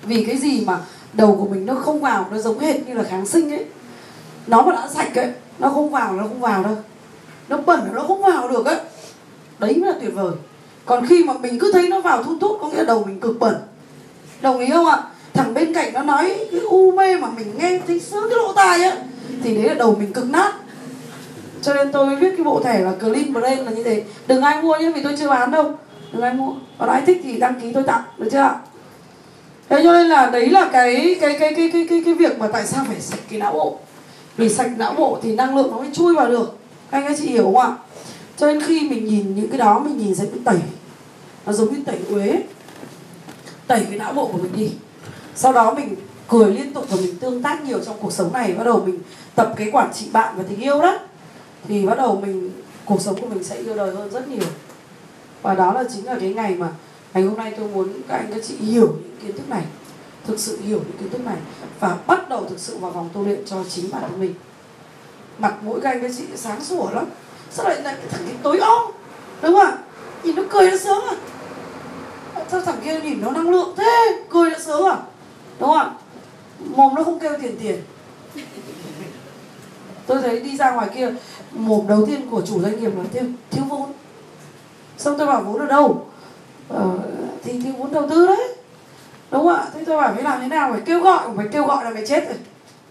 Vì 0.02 0.24
cái 0.24 0.36
gì 0.36 0.64
mà 0.66 0.78
đầu 1.12 1.36
của 1.40 1.48
mình 1.48 1.66
nó 1.66 1.74
không 1.74 2.01
vào 2.01 2.26
nó 2.30 2.38
giống 2.38 2.59
hệt 2.59 2.86
như 2.86 2.94
là 2.94 3.02
kháng 3.02 3.26
sinh 3.26 3.51
ấy. 3.51 3.64
Nó 4.47 4.62
mà 4.62 4.72
đã 4.72 4.88
sạch 4.94 5.14
ấy 5.14 5.32
nó 5.59 5.68
không 5.68 5.90
vào 5.90 6.12
nó 6.12 6.22
không 6.22 6.40
vào 6.40 6.62
đâu. 6.62 6.76
Nó 7.48 7.56
bẩn 7.56 7.80
nó 7.94 8.02
không 8.02 8.22
vào 8.22 8.48
được 8.48 8.66
ấy. 8.66 8.80
Đấy 9.59 9.76
mới 9.76 9.93
là 9.93 9.98
tuyệt 10.01 10.14
vời 10.14 10.32
còn 10.86 11.06
khi 11.06 11.24
mà 11.24 11.32
mình 11.32 11.58
cứ 11.58 11.72
thấy 11.72 11.88
nó 11.88 12.00
vào 12.00 12.22
thun 12.22 12.38
thút, 12.38 12.60
có 12.60 12.68
nghĩa 12.68 12.76
là 12.76 12.84
đầu 12.84 13.04
mình 13.06 13.20
cực 13.20 13.38
bẩn. 13.38 13.54
Đồng 14.40 14.58
ý 14.58 14.70
không 14.70 14.86
ạ? 14.86 15.02
Thằng 15.34 15.54
bên 15.54 15.74
cạnh 15.74 15.92
nó 15.92 16.02
nói 16.02 16.48
cái 16.50 16.60
u 16.60 16.92
mê 16.92 17.16
mà 17.16 17.28
mình 17.36 17.54
nghe 17.58 17.80
thấy 17.86 18.00
sướng 18.00 18.24
cái 18.30 18.36
lỗ 18.36 18.52
tai 18.52 18.82
á, 18.82 18.96
thì 19.42 19.54
đấy 19.54 19.64
là 19.64 19.74
đầu 19.74 19.96
mình 19.98 20.12
cực 20.12 20.30
nát. 20.30 20.52
Cho 21.62 21.74
nên 21.74 21.92
tôi 21.92 22.16
viết 22.16 22.30
cái 22.36 22.44
bộ 22.44 22.60
thẻ 22.64 22.78
là 22.78 22.92
clean 23.00 23.32
brain 23.32 23.58
là 23.58 23.70
như 23.70 23.82
thế. 23.82 24.04
Đừng 24.26 24.42
ai 24.42 24.62
mua 24.62 24.76
nhé, 24.76 24.92
vì 24.94 25.02
tôi 25.02 25.16
chưa 25.18 25.28
bán 25.28 25.50
đâu. 25.50 25.74
Đừng 26.12 26.22
ai 26.22 26.34
mua. 26.34 26.52
Còn 26.78 26.88
ai 26.88 27.02
thích 27.06 27.20
thì 27.24 27.38
đăng 27.38 27.60
ký 27.60 27.72
tôi 27.72 27.82
tặng, 27.82 28.02
được 28.18 28.28
chưa 28.32 28.38
ạ? 28.38 28.54
Thế 29.68 29.80
cho 29.84 29.92
nên 29.92 30.06
là 30.06 30.30
đấy 30.30 30.50
là 30.50 30.68
cái 30.72 31.16
cái 31.20 31.36
cái 31.38 31.54
cái 31.54 31.70
cái 31.72 31.86
cái 31.90 32.02
cái 32.04 32.14
việc 32.14 32.38
mà 32.38 32.48
tại 32.48 32.66
sao 32.66 32.84
phải 32.88 33.00
sạch 33.00 33.20
cái 33.30 33.38
não 33.38 33.52
bộ. 33.52 33.78
Vì 34.36 34.48
sạch 34.48 34.70
não 34.78 34.94
bộ 34.94 35.18
thì 35.22 35.34
năng 35.34 35.56
lượng 35.56 35.70
nó 35.70 35.78
mới 35.78 35.88
chui 35.92 36.14
vào 36.14 36.28
được. 36.28 36.58
Các 36.90 36.98
anh 36.98 37.08
các 37.08 37.16
chị 37.18 37.26
hiểu 37.26 37.44
không 37.44 37.58
ạ? 37.58 37.74
Cho 38.36 38.46
nên 38.46 38.60
khi 38.60 38.88
mình 38.90 39.04
nhìn 39.04 39.34
những 39.36 39.48
cái 39.48 39.58
đó, 39.58 39.78
mình 39.78 39.98
nhìn 39.98 40.14
sẽ 40.14 40.24
bị 40.24 40.40
tẩy 40.44 40.56
nó 41.47 41.52
giống 41.52 41.74
như 41.74 41.81
tẩy 41.86 41.98
uế. 42.10 42.43
Tẩy 43.66 43.86
cái 43.89 43.98
não 43.98 44.12
bộ 44.12 44.27
của 44.32 44.39
mình 44.39 44.52
đi. 44.56 44.70
Sau 45.35 45.52
đó 45.52 45.74
mình 45.74 45.97
cười 46.28 46.55
liên 46.55 46.73
tục 46.73 46.86
và 46.90 46.97
mình 46.97 47.16
tương 47.16 47.43
tác 47.43 47.62
nhiều 47.64 47.78
trong 47.85 47.97
cuộc 48.01 48.12
sống 48.12 48.32
này. 48.32 48.52
Bắt 48.52 48.64
đầu 48.64 48.82
mình 48.86 48.98
tập 49.35 49.52
cái 49.56 49.68
quản 49.73 49.93
trị 49.94 50.06
bạn 50.12 50.35
và 50.36 50.44
tình 50.48 50.60
yêu 50.60 50.82
đó. 50.82 50.98
Thì 51.68 51.86
bắt 51.86 51.98
đầu 51.98 52.20
mình, 52.27 52.51
cuộc 52.85 53.01
sống 53.01 53.20
của 53.20 53.27
mình 53.27 53.44
sẽ 53.44 53.56
yêu 53.56 53.74
đời 53.74 53.94
hơn 53.94 54.10
rất 54.10 54.28
nhiều. 54.28 54.47
Và 55.43 55.55
đó 55.55 55.73
là 55.73 55.85
chính 55.94 56.05
là 56.06 56.16
cái 56.20 56.35
ngày 56.35 56.55
mà 56.55 56.68
ngày 57.14 57.23
hôm 57.23 57.36
nay 57.36 57.55
tôi 57.56 57.68
muốn 57.68 57.89
các 58.09 58.16
anh 58.16 58.31
các 58.35 58.43
chị 58.48 58.55
hiểu 58.56 58.86
những 58.86 59.16
kiến 59.23 59.36
thức 59.36 59.48
này. 59.48 59.62
Thực 60.27 60.40
sự 60.40 60.59
hiểu 60.62 60.78
những 60.78 60.98
kiến 60.98 61.10
thức 61.10 61.27
này. 61.27 61.36
Và 61.81 61.97
bắt 62.06 62.28
đầu 62.28 62.44
thực 62.48 62.59
sự 62.59 62.78
vào 62.78 62.90
vòng 62.90 63.09
tu 63.12 63.24
luyện 63.24 63.44
cho 63.47 63.56
chính 63.70 63.90
bản 63.90 64.02
thân 64.02 64.20
mình. 64.20 64.35
Mặt 65.39 65.55
mỗi 65.62 65.81
các 65.81 65.90
anh 65.90 66.02
các 66.02 66.10
chị 66.18 66.24
sáng 66.36 66.64
sủa 66.64 66.90
lắm. 66.90 67.06
Sao 67.51 67.68
lại 67.68 67.82
lại 67.82 67.94
cái 67.98 68.09
thằng 68.10 68.23
cái 68.27 68.36
tối 68.43 68.59
om? 68.59 68.82
Đúng 69.43 69.52
không 69.52 69.66
ạ? 69.66 69.78
Nhìn 70.24 70.36
nó 70.36 70.43
cười 70.51 70.70
nó 70.70 70.77
sướng 70.77 71.05
à? 71.05 71.16
Sao 72.51 72.60
thằng 72.60 72.81
kia 72.85 73.01
nhìn 73.01 73.20
nó 73.23 73.31
năng 73.31 73.51
lượng 73.51 73.74
thế? 73.77 74.23
Cười 74.31 74.51
đã 74.51 74.59
sướng 74.59 74.86
à? 74.86 74.97
Đúng 75.60 75.68
không 75.68 75.78
ạ? 75.78 75.90
Mồm 76.59 76.94
nó 76.94 77.05
không 77.05 77.18
kêu 77.18 77.32
tiền 77.43 77.56
tiền. 77.60 77.82
Tôi 80.06 80.23
thấy 80.23 80.40
đi 80.40 80.56
ra 80.56 80.70
ngoài 80.70 80.89
kia 80.94 81.10
mồm 81.52 81.86
đầu 81.86 82.06
tiên 82.06 82.31
của 82.31 82.43
chủ 82.47 82.60
doanh 82.60 82.81
nghiệp 82.81 82.90
là 82.97 83.05
thiếu 83.12 83.23
thiếu 83.51 83.64
vốn. 83.64 83.93
Xong 84.98 85.18
tôi 85.18 85.27
bảo 85.27 85.43
vốn 85.43 85.60
ở 85.60 85.66
đâu? 85.66 86.06
Ờ, 86.68 86.90
thì 87.44 87.60
thiếu 87.60 87.73
vốn 87.78 87.93
đầu 87.93 88.09
tư 88.10 88.27
đấy. 88.27 88.55
Đúng 89.31 89.43
không 89.43 89.56
ạ? 89.56 89.64
Thế 89.74 89.85
tôi 89.86 89.97
bảo 89.97 90.12
phải 90.14 90.23
làm 90.23 90.40
thế 90.40 90.48
nào? 90.48 90.73
Phải 90.73 90.82
kêu 90.86 91.01
gọi 91.01 91.28
phải 91.36 91.47
kêu 91.52 91.64
gọi 91.64 91.85
là 91.85 91.90
mày 91.90 92.06
chết 92.06 92.24
rồi. 92.28 92.39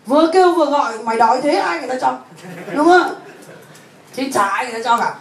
Vừa 0.05 0.27
kêu 0.33 0.53
vừa 0.53 0.65
gọi 0.65 1.03
mày 1.03 1.17
đói 1.17 1.41
thế 1.41 1.55
ai 1.55 1.79
người 1.79 1.89
ta 1.89 1.95
cho? 2.01 2.17
Đúng 2.75 2.85
không 2.85 3.01
ạ? 3.01 3.09
Thì 4.15 4.31
chả 4.31 4.43
ai 4.43 4.65
người 4.65 4.73
ta 4.73 4.89
cho 4.89 4.97
cả? 4.97 5.15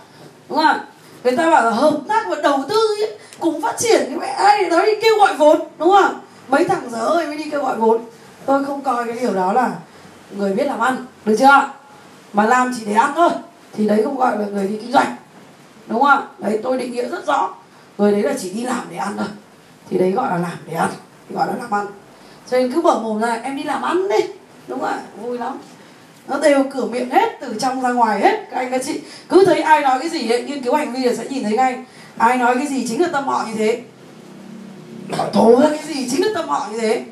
Đúng 0.48 0.59
không 0.59 0.66
ạ? 0.66 0.85
Người 1.24 1.36
ta 1.36 1.51
bảo 1.51 1.64
là 1.64 1.70
hợp 1.70 1.98
tác 2.09 2.26
và 2.28 2.36
đầu 2.42 2.64
tư 2.68 2.96
ấy, 3.01 3.18
cùng 3.40 3.62
phát 3.62 3.78
triển 3.78 4.06
cái 4.09 4.18
mẹ 4.18 4.26
ai 4.26 4.70
đó 4.70 4.82
đi 4.86 4.92
kêu 5.02 5.18
gọi 5.18 5.34
vốn 5.36 5.60
đúng 5.78 5.90
không? 5.90 6.20
Mấy 6.48 6.64
thằng 6.64 6.90
dở 6.90 6.98
ơi 6.98 7.26
mới 7.26 7.36
đi 7.36 7.51
kêu 7.51 7.62
gọi 7.62 7.76
vốn. 7.76 8.05
Tôi 8.46 8.64
không 8.64 8.82
coi 8.82 9.05
cái 9.06 9.16
điều 9.20 9.34
đó 9.34 9.52
là 9.52 9.72
người 10.30 10.52
biết 10.52 10.64
làm 10.64 10.78
ăn 10.78 11.06
được 11.24 11.36
chưa? 11.38 11.70
Mà 12.32 12.46
làm 12.46 12.74
chỉ 12.78 12.84
để 12.86 12.92
ăn 12.92 13.12
thôi 13.14 13.30
thì 13.72 13.88
đấy 13.88 14.01
không 14.05 14.16
gọi 14.16 14.38
là 14.38 14.46
người 14.46 14.68
đi 14.68 14.76
kinh 14.76 14.92
doanh 14.92 15.16
đúng 15.86 16.02
không? 16.02 16.18
Ạ 16.18 16.22
đấy 16.38 16.60
tôi 16.62 16.78
định 16.78 16.92
nghĩa 16.92 17.09
rất 17.09 17.26
rõ 17.26 17.55
người 17.98 18.12
đấy 18.12 18.22
là 18.22 18.34
chỉ 18.40 18.51
đi 18.51 18.62
làm 18.62 18.86
để 18.90 18.96
ăn 18.96 19.14
thôi 19.16 19.26
thì 19.90 19.98
đấy 19.98 20.10
gọi 20.12 20.30
là 20.30 20.36
làm 20.36 20.59
để 20.66 20.74
ăn 20.74 20.90
thì 21.28 21.34
gọi 21.34 21.46
là 21.46 21.55
làm 21.60 21.70
ăn. 21.70 21.86
Cho 22.51 22.59
nên 22.59 22.72
cứ 22.72 22.80
mở 22.80 22.98
mồm 22.98 23.20
ra 23.20 23.40
em 23.42 23.56
đi 23.56 23.62
làm 23.62 23.82
ăn 23.82 24.09
đi 24.09 24.26
đúng 24.68 24.80
không 24.80 24.88
ạ? 24.88 24.98
Vui 25.22 25.38
lắm 25.38 25.59
nó 26.28 26.38
đều 26.38 26.64
cửa 26.74 26.84
miệng 26.84 27.10
hết 27.10 27.40
từ 27.40 27.55
trong 27.60 27.82
ra 27.82 27.92
ngoài 27.92 28.20
hết. 28.20 28.46
Các 28.51 28.56
anh 28.56 28.70
các 28.70 28.82
chị 28.84 29.01
cứ 29.28 29.44
thấy 29.44 29.60
ai 29.60 29.80
nói 29.80 29.98
cái 30.01 30.09
gì 30.09 30.30
ấy, 30.30 30.42
nghiên 30.42 30.62
cứu 30.62 30.74
hành 30.74 30.92
vi 30.92 31.05
là 31.05 31.14
sẽ 31.14 31.24
nhìn 31.28 31.42
thấy 31.42 31.52
ngay. 31.52 31.84
Ai 32.18 32.36
nói 32.36 32.55
cái 32.55 32.66
gì 32.66 32.86
chính 32.88 33.02
là 33.02 33.09
tâm 33.12 33.24
họ 33.24 33.46
như 33.48 33.55
thế. 33.56 33.80
Thổ 35.32 35.60
ra 35.60 35.68
cái 35.68 35.84
gì 35.94 36.09
chính 36.10 36.24
là 36.26 36.28
tâm 36.34 36.48
họ 36.48 36.68
như 36.72 36.80
thế. 36.80 37.05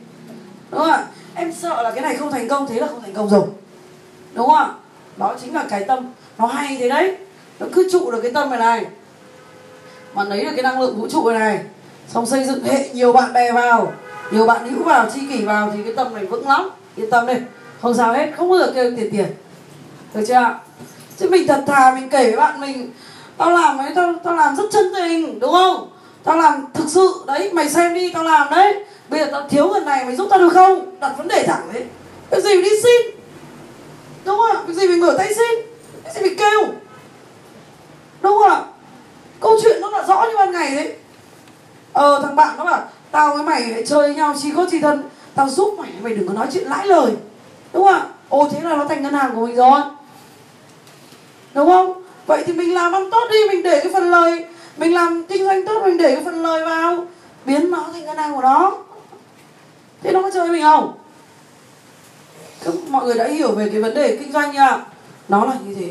Đúng 0.70 0.80
không 0.80 0.90
ạ? 0.90 1.04
Em 1.34 1.52
sợ 1.52 1.82
là 1.82 1.90
cái 1.90 2.00
này 2.00 2.16
không 2.16 2.32
thành 2.32 2.48
công 2.48 2.66
thế 2.66 2.80
là 2.80 2.86
không 2.86 3.02
thành 3.02 3.14
công 3.14 3.30
rồi. 3.30 3.42
Đúng 4.32 4.46
không 4.46 4.56
ạ? 4.56 4.68
Đó 5.16 5.34
chính 5.42 5.54
là 5.54 5.64
cái 5.70 5.84
tâm. 5.84 6.12
Nó 6.38 6.46
hay 6.46 6.76
thế 6.80 6.88
đấy. 6.88 7.16
Nó 7.60 7.66
cứ 7.72 7.88
trụ 7.92 8.10
được 8.10 8.20
cái 8.22 8.32
tâm 8.32 8.50
này 8.50 8.58
này. 8.58 8.84
Mà 10.14 10.24
lấy 10.24 10.44
được 10.44 10.50
cái 10.56 10.62
năng 10.62 10.80
lượng 10.80 11.00
vũ 11.00 11.08
trụ 11.08 11.30
này 11.30 11.38
này. 11.38 11.60
Xong 12.08 12.26
xây 12.26 12.44
dựng 12.44 12.64
hệ 12.64 12.88
nhiều 12.88 13.12
bạn 13.12 13.32
bè 13.32 13.52
vào. 13.52 13.92
Nhiều 14.30 14.46
bạn 14.46 14.70
hữu 14.70 14.82
vào 14.82 15.10
tri 15.10 15.20
kỷ 15.26 15.44
vào 15.44 15.72
thì 15.74 15.82
cái 15.82 15.92
tâm 15.96 16.14
này 16.14 16.26
vững 16.26 16.48
lắm. 16.48 16.70
Yên 16.96 17.10
tâm 17.10 17.26
đi 17.26 17.34
không 17.82 17.94
sao 17.94 18.12
hết, 18.12 18.32
không 18.36 18.50
bao 18.50 18.58
giờ 18.58 18.72
kêu 18.74 18.92
tiền 18.96 19.10
tiền. 19.12 19.26
Được 20.14 20.24
chưa 20.28 20.34
ạ? 20.34 20.58
Chứ 21.18 21.28
mình 21.30 21.46
thật 21.46 21.64
thà 21.66 21.94
mình 21.94 22.08
kể 22.08 22.24
với 22.24 22.36
bạn 22.36 22.60
mình, 22.60 22.92
tao 23.36 23.50
làm 23.50 23.78
ấy, 23.78 23.92
tao 23.94 24.14
tao 24.24 24.36
làm 24.36 24.56
rất 24.56 24.64
chân 24.72 24.92
tình 24.94 25.40
đúng 25.40 25.52
không? 25.52 25.90
Tao 26.24 26.36
làm 26.36 26.64
thực 26.74 26.88
sự, 26.88 27.24
đấy, 27.26 27.50
mày 27.52 27.70
xem 27.70 27.94
đi, 27.94 28.12
tao 28.12 28.24
làm 28.24 28.50
đấy. 28.50 28.84
Bây 29.08 29.20
giờ 29.20 29.28
tao 29.32 29.48
thiếu 29.48 29.68
gần 29.68 29.84
này, 29.84 30.04
mày 30.04 30.16
giúp 30.16 30.28
tao 30.30 30.38
được 30.38 30.52
không? 30.52 31.00
Đặt 31.00 31.14
vấn 31.18 31.28
đề 31.28 31.44
thẳng 31.46 31.68
đấy 31.72 31.84
cái 32.30 32.42
gì 32.42 32.48
mình 32.48 32.64
đi 32.64 32.70
xin? 32.82 33.16
Đúng 34.24 34.36
không 34.38 34.56
ạ? 34.56 34.62
Cái 34.66 34.76
gì 34.76 34.88
mình 34.88 35.00
ngửa 35.00 35.18
tay 35.18 35.34
xin? 35.34 35.66
Cái 36.04 36.14
gì 36.14 36.20
mình 36.22 36.38
kêu? 36.38 36.60
Đúng 38.20 38.38
không 38.38 38.50
ạ? 38.50 38.60
Câu 39.40 39.58
chuyện 39.62 39.80
nó 39.80 39.90
là 39.90 40.04
rõ 40.06 40.24
như 40.24 40.36
ban 40.38 40.52
ngày 40.52 40.74
đấy. 40.76 40.94
Ờ 41.92 42.20
thằng 42.22 42.36
bạn 42.36 42.54
nó 42.58 42.64
bảo, 42.64 42.88
tao 43.10 43.34
với 43.34 43.42
mày 43.44 43.66
lại 43.66 43.82
chơi 43.86 43.98
với 43.98 44.14
nhau, 44.14 44.34
chi 44.42 44.52
có 44.56 44.66
chi 44.70 44.80
thân. 44.80 45.02
Tao 45.34 45.48
giúp 45.48 45.74
mày 45.78 45.90
mày 46.02 46.14
đừng 46.14 46.28
có 46.28 46.34
nói 46.34 46.46
chuyện 46.52 46.64
lãi 46.68 46.86
lời 46.86 47.12
đúng 47.72 47.84
không 47.84 47.94
ạ? 47.94 48.06
Ồ 48.28 48.48
thế 48.48 48.60
là 48.60 48.76
nó 48.76 48.84
thành 48.84 49.02
ngân 49.02 49.14
hàng 49.14 49.34
của 49.34 49.46
mình 49.46 49.56
rồi. 49.56 49.80
Đúng 51.54 51.68
không? 51.68 52.02
Vậy 52.26 52.44
thì 52.46 52.52
mình 52.52 52.74
làm 52.74 52.92
ăn 52.92 53.10
tốt 53.10 53.28
đi 53.30 53.38
mình 53.48 53.62
để 53.62 53.80
cái 53.80 53.92
phần 53.92 54.10
lời. 54.10 54.44
Mình 54.76 54.94
làm 54.94 55.26
kinh 55.28 55.44
doanh 55.44 55.66
tốt 55.66 55.82
mình 55.84 55.96
để 55.96 56.14
cái 56.14 56.24
phần 56.24 56.42
lời 56.42 56.64
vào. 56.64 57.06
Biến 57.44 57.70
nó 57.70 57.88
thành 57.92 58.04
ngân 58.04 58.16
hàng 58.16 58.34
của 58.34 58.42
nó. 58.42 58.72
Thế 60.02 60.12
nó 60.12 60.22
có 60.22 60.30
chơi 60.30 60.48
mình 60.48 60.62
không? 60.62 60.92
Các, 62.64 62.74
mọi 62.88 63.04
người 63.04 63.14
đã 63.14 63.28
hiểu 63.28 63.52
về 63.52 63.68
cái 63.72 63.82
vấn 63.82 63.94
đề 63.94 64.16
kinh 64.16 64.32
doanh 64.32 64.52
chưa 64.52 64.80
nó 65.28 65.44
là 65.44 65.54
như 65.64 65.74
thế. 65.74 65.90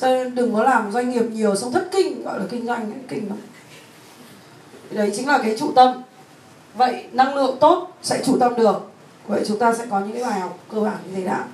Cho 0.00 0.06
nên 0.06 0.34
đừng 0.34 0.54
có 0.54 0.62
làm 0.62 0.92
doanh 0.92 1.10
nghiệp 1.10 1.24
nhiều 1.32 1.56
xong 1.56 1.72
thất 1.72 1.88
kinh 1.92 2.24
gọi 2.24 2.38
là 2.38 2.44
kinh 2.50 2.66
doanh 2.66 2.80
ấy, 2.80 3.00
kinh 3.08 3.28
lắm. 3.28 3.38
Đấy 4.90 5.12
chính 5.16 5.28
là 5.28 5.38
cái 5.38 5.56
trụ 5.58 5.72
tâm. 5.76 6.02
Vậy 6.74 7.04
năng 7.12 7.34
lượng 7.34 7.56
tốt 7.60 7.88
sẽ 8.02 8.22
trụ 8.24 8.36
tâm 8.40 8.54
được 8.54 8.80
vậy 9.26 9.44
chúng 9.48 9.58
ta 9.58 9.74
sẽ 9.74 9.86
có 9.90 10.00
những 10.00 10.12
cái 10.12 10.24
bài 10.24 10.40
học 10.40 10.58
cơ 10.72 10.80
bản 10.80 10.96
như 11.06 11.14
thế 11.14 11.24
đã 11.24 11.44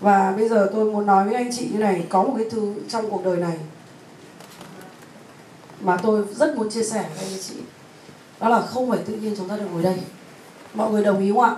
và 0.00 0.32
bây 0.36 0.48
giờ 0.48 0.70
tôi 0.72 0.84
muốn 0.84 1.06
nói 1.06 1.24
với 1.24 1.34
anh 1.34 1.50
chị 1.56 1.68
như 1.72 1.78
này 1.78 2.06
có 2.08 2.22
một 2.22 2.34
cái 2.36 2.46
thứ 2.50 2.74
trong 2.88 3.10
cuộc 3.10 3.24
đời 3.24 3.36
này 3.36 3.58
mà 5.80 5.96
tôi 5.96 6.24
rất 6.34 6.56
muốn 6.56 6.70
chia 6.70 6.82
sẻ 6.82 7.04
với 7.16 7.24
anh 7.24 7.38
chị. 7.48 7.54
Đó 8.40 8.48
là 8.48 8.60
không 8.60 8.90
phải 8.90 8.98
tự 9.06 9.14
nhiên 9.14 9.34
chúng 9.36 9.48
ta 9.48 9.56
được 9.56 9.66
ngồi 9.72 9.82
đây. 9.82 9.98
Mọi 10.74 10.90
người 10.90 11.04
đồng 11.04 11.20
ý 11.20 11.30
không 11.30 11.40
ạ? 11.40 11.56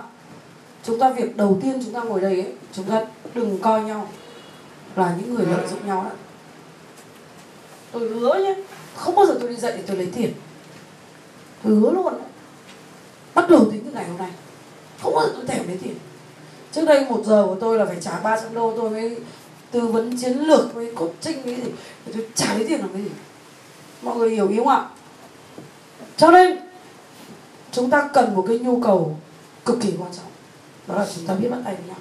Chúng 0.83 0.99
ta 0.99 1.09
việc 1.09 1.37
đầu 1.37 1.59
tiên 1.61 1.81
chúng 1.85 1.93
ta 1.93 2.01
ngồi 2.01 2.21
đây 2.21 2.41
ấy, 2.41 2.53
chúng 2.73 2.85
ta 2.85 3.05
đừng 3.33 3.59
coi 3.61 3.83
nhau 3.83 4.09
là 4.95 5.15
những 5.19 5.35
người 5.35 5.45
lợi 5.45 5.67
dụng 5.67 5.87
nhau 5.87 6.03
đó 6.03 6.11
tôi 7.91 8.09
hứa 8.09 8.33
nhé 8.33 8.55
không 8.95 9.15
bao 9.15 9.25
giờ 9.25 9.37
tôi 9.39 9.49
đi 9.49 9.55
dạy 9.55 9.73
để 9.75 9.83
tôi 9.87 9.97
lấy 9.97 10.09
tiền. 10.15 10.33
Tôi 11.63 11.75
hứa 11.75 11.91
luôn. 11.91 12.13
Bắt 13.35 13.49
đầu 13.49 13.65
tính 13.71 13.81
từ 13.85 13.91
ngày 13.91 14.05
hôm 14.07 14.17
nay 14.17 14.31
không 15.01 15.15
bao 15.15 15.27
giờ 15.27 15.33
tôi 15.35 15.45
thèm 15.47 15.67
đến 15.67 15.77
tiền 15.83 15.95
trước 16.77 16.85
đây 16.85 17.05
một 17.09 17.21
giờ 17.25 17.45
của 17.47 17.55
tôi 17.55 17.77
là 17.77 17.85
phải 17.85 17.97
trả 18.01 18.19
300 18.19 18.53
đô, 18.53 18.73
tôi 18.77 18.89
mới 18.89 19.17
tư 19.71 19.87
vấn 19.87 20.17
chiến 20.17 20.37
lược 20.37 20.73
với 20.73 20.93
trinh 21.21 21.41
cái 21.45 21.55
gì. 21.55 21.71
Thì 22.05 22.11
tôi 22.13 22.27
trả 22.35 22.53
lấy 22.53 22.67
tiền 22.67 22.79
làm 22.79 22.89
cái 22.93 23.01
gì? 23.01 23.09
Mọi 24.01 24.17
người 24.17 24.29
hiểu 24.29 24.49
ý 24.49 24.57
không 24.57 24.67
ạ? 24.67 24.85
Cho 26.17 26.31
nên, 26.31 26.57
chúng 27.71 27.89
ta 27.89 28.09
cần 28.13 28.35
một 28.35 28.45
cái 28.47 28.59
nhu 28.59 28.81
cầu 28.81 29.17
cực 29.65 29.77
kỳ 29.81 29.93
quan 29.99 30.11
trọng. 30.13 30.25
Đó 30.87 30.95
là 30.95 31.07
chúng 31.15 31.27
ta 31.27 31.33
biết 31.33 31.49
bắt 31.49 31.57
tay 31.65 31.75
với 31.75 31.87
nhau. 31.87 31.97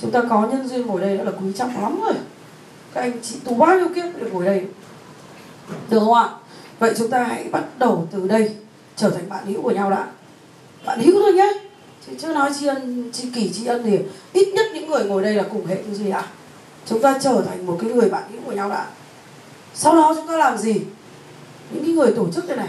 Chúng 0.00 0.10
ta 0.10 0.22
có 0.30 0.46
nhân 0.46 0.68
duyên 0.68 0.86
ngồi 0.86 1.00
đây 1.00 1.16
đã 1.16 1.24
là 1.24 1.32
quý 1.40 1.52
trọng 1.56 1.82
lắm 1.82 2.00
rồi. 2.00 2.14
Các 2.94 3.00
anh 3.00 3.12
chị 3.22 3.36
tù 3.44 3.54
bao 3.54 3.78
nhiêu 3.78 3.88
kiếp 3.94 4.04
để 4.20 4.30
ngồi 4.30 4.44
đây? 4.44 4.66
Được 5.90 5.98
không 5.98 6.14
ạ? 6.14 6.28
Vậy 6.78 6.94
chúng 6.98 7.10
ta 7.10 7.24
hãy 7.24 7.44
bắt 7.44 7.64
đầu 7.78 8.08
từ 8.10 8.28
đây, 8.28 8.56
trở 8.96 9.10
thành 9.10 9.28
bạn 9.28 9.46
hữu 9.46 9.62
của 9.62 9.70
nhau 9.70 9.90
đã 9.90 10.06
bạn 10.86 11.00
hữu 11.00 11.22
thôi 11.22 11.32
nhé 11.32 11.52
chứ 12.06 12.12
chưa 12.20 12.34
nói 12.34 12.50
tri 12.60 12.66
ân 12.66 13.10
tri 13.12 13.30
kỷ 13.30 13.52
tri 13.52 13.66
ân 13.66 13.82
thì 13.84 13.98
ít 14.32 14.48
nhất 14.54 14.66
những 14.74 14.90
người 14.90 15.04
ngồi 15.04 15.22
đây 15.22 15.34
là 15.34 15.42
cùng 15.42 15.66
hệ 15.66 15.76
cái 15.76 15.94
gì 15.94 16.10
ạ. 16.10 16.24
Chúng 16.86 17.02
ta 17.02 17.18
trở 17.20 17.42
thành 17.48 17.66
một 17.66 17.78
cái 17.80 17.90
người 17.90 18.10
bạn 18.10 18.22
hữu 18.32 18.40
của 18.44 18.52
nhau 18.52 18.70
đã 18.70 18.86
sau 19.74 19.94
đó 19.94 20.14
chúng 20.16 20.26
ta 20.26 20.36
làm 20.36 20.58
gì? 20.58 20.80
Những 21.70 21.84
cái 21.84 21.94
người 21.94 22.12
tổ 22.16 22.26
chức 22.34 22.48
đây 22.48 22.56
này 22.56 22.68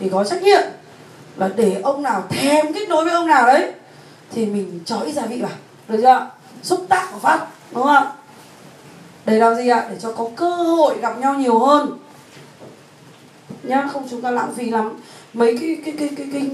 thì 0.00 0.08
có 0.08 0.24
trách 0.24 0.42
nhiệm 0.42 0.62
là 1.36 1.48
để 1.56 1.80
ông 1.82 2.02
nào 2.02 2.24
thèm 2.28 2.72
kết 2.72 2.88
nối 2.88 3.04
với 3.04 3.14
ông 3.14 3.26
nào 3.26 3.46
đấy 3.46 3.72
thì 4.32 4.46
mình 4.46 4.80
cho 4.84 4.98
ít 4.98 5.12
gia 5.12 5.26
vị 5.26 5.40
vào. 5.42 5.50
Được 5.88 5.98
chưa 6.02 6.20
xúc 6.62 6.86
tác 6.88 7.08
và 7.12 7.18
phát, 7.18 7.46
đúng 7.72 7.82
không 7.82 7.94
ạ? 7.94 8.12
Để 9.26 9.38
làm 9.38 9.54
gì 9.54 9.68
ạ? 9.68 9.86
Để 9.90 9.96
cho 10.00 10.12
có 10.12 10.28
cơ 10.36 10.50
hội 10.50 10.98
gặp 10.98 11.18
nhau 11.18 11.34
nhiều 11.34 11.58
hơn. 11.58 11.98
Nhá, 13.62 13.88
không 13.92 14.08
chúng 14.10 14.22
ta 14.22 14.30
lãng 14.30 14.54
phí 14.54 14.70
lắm 14.70 14.92
mấy 15.34 15.58
cái 15.60 15.78
cái 15.84 15.94
cái 15.98 16.08
cái, 16.16 16.26
cái 16.32 16.50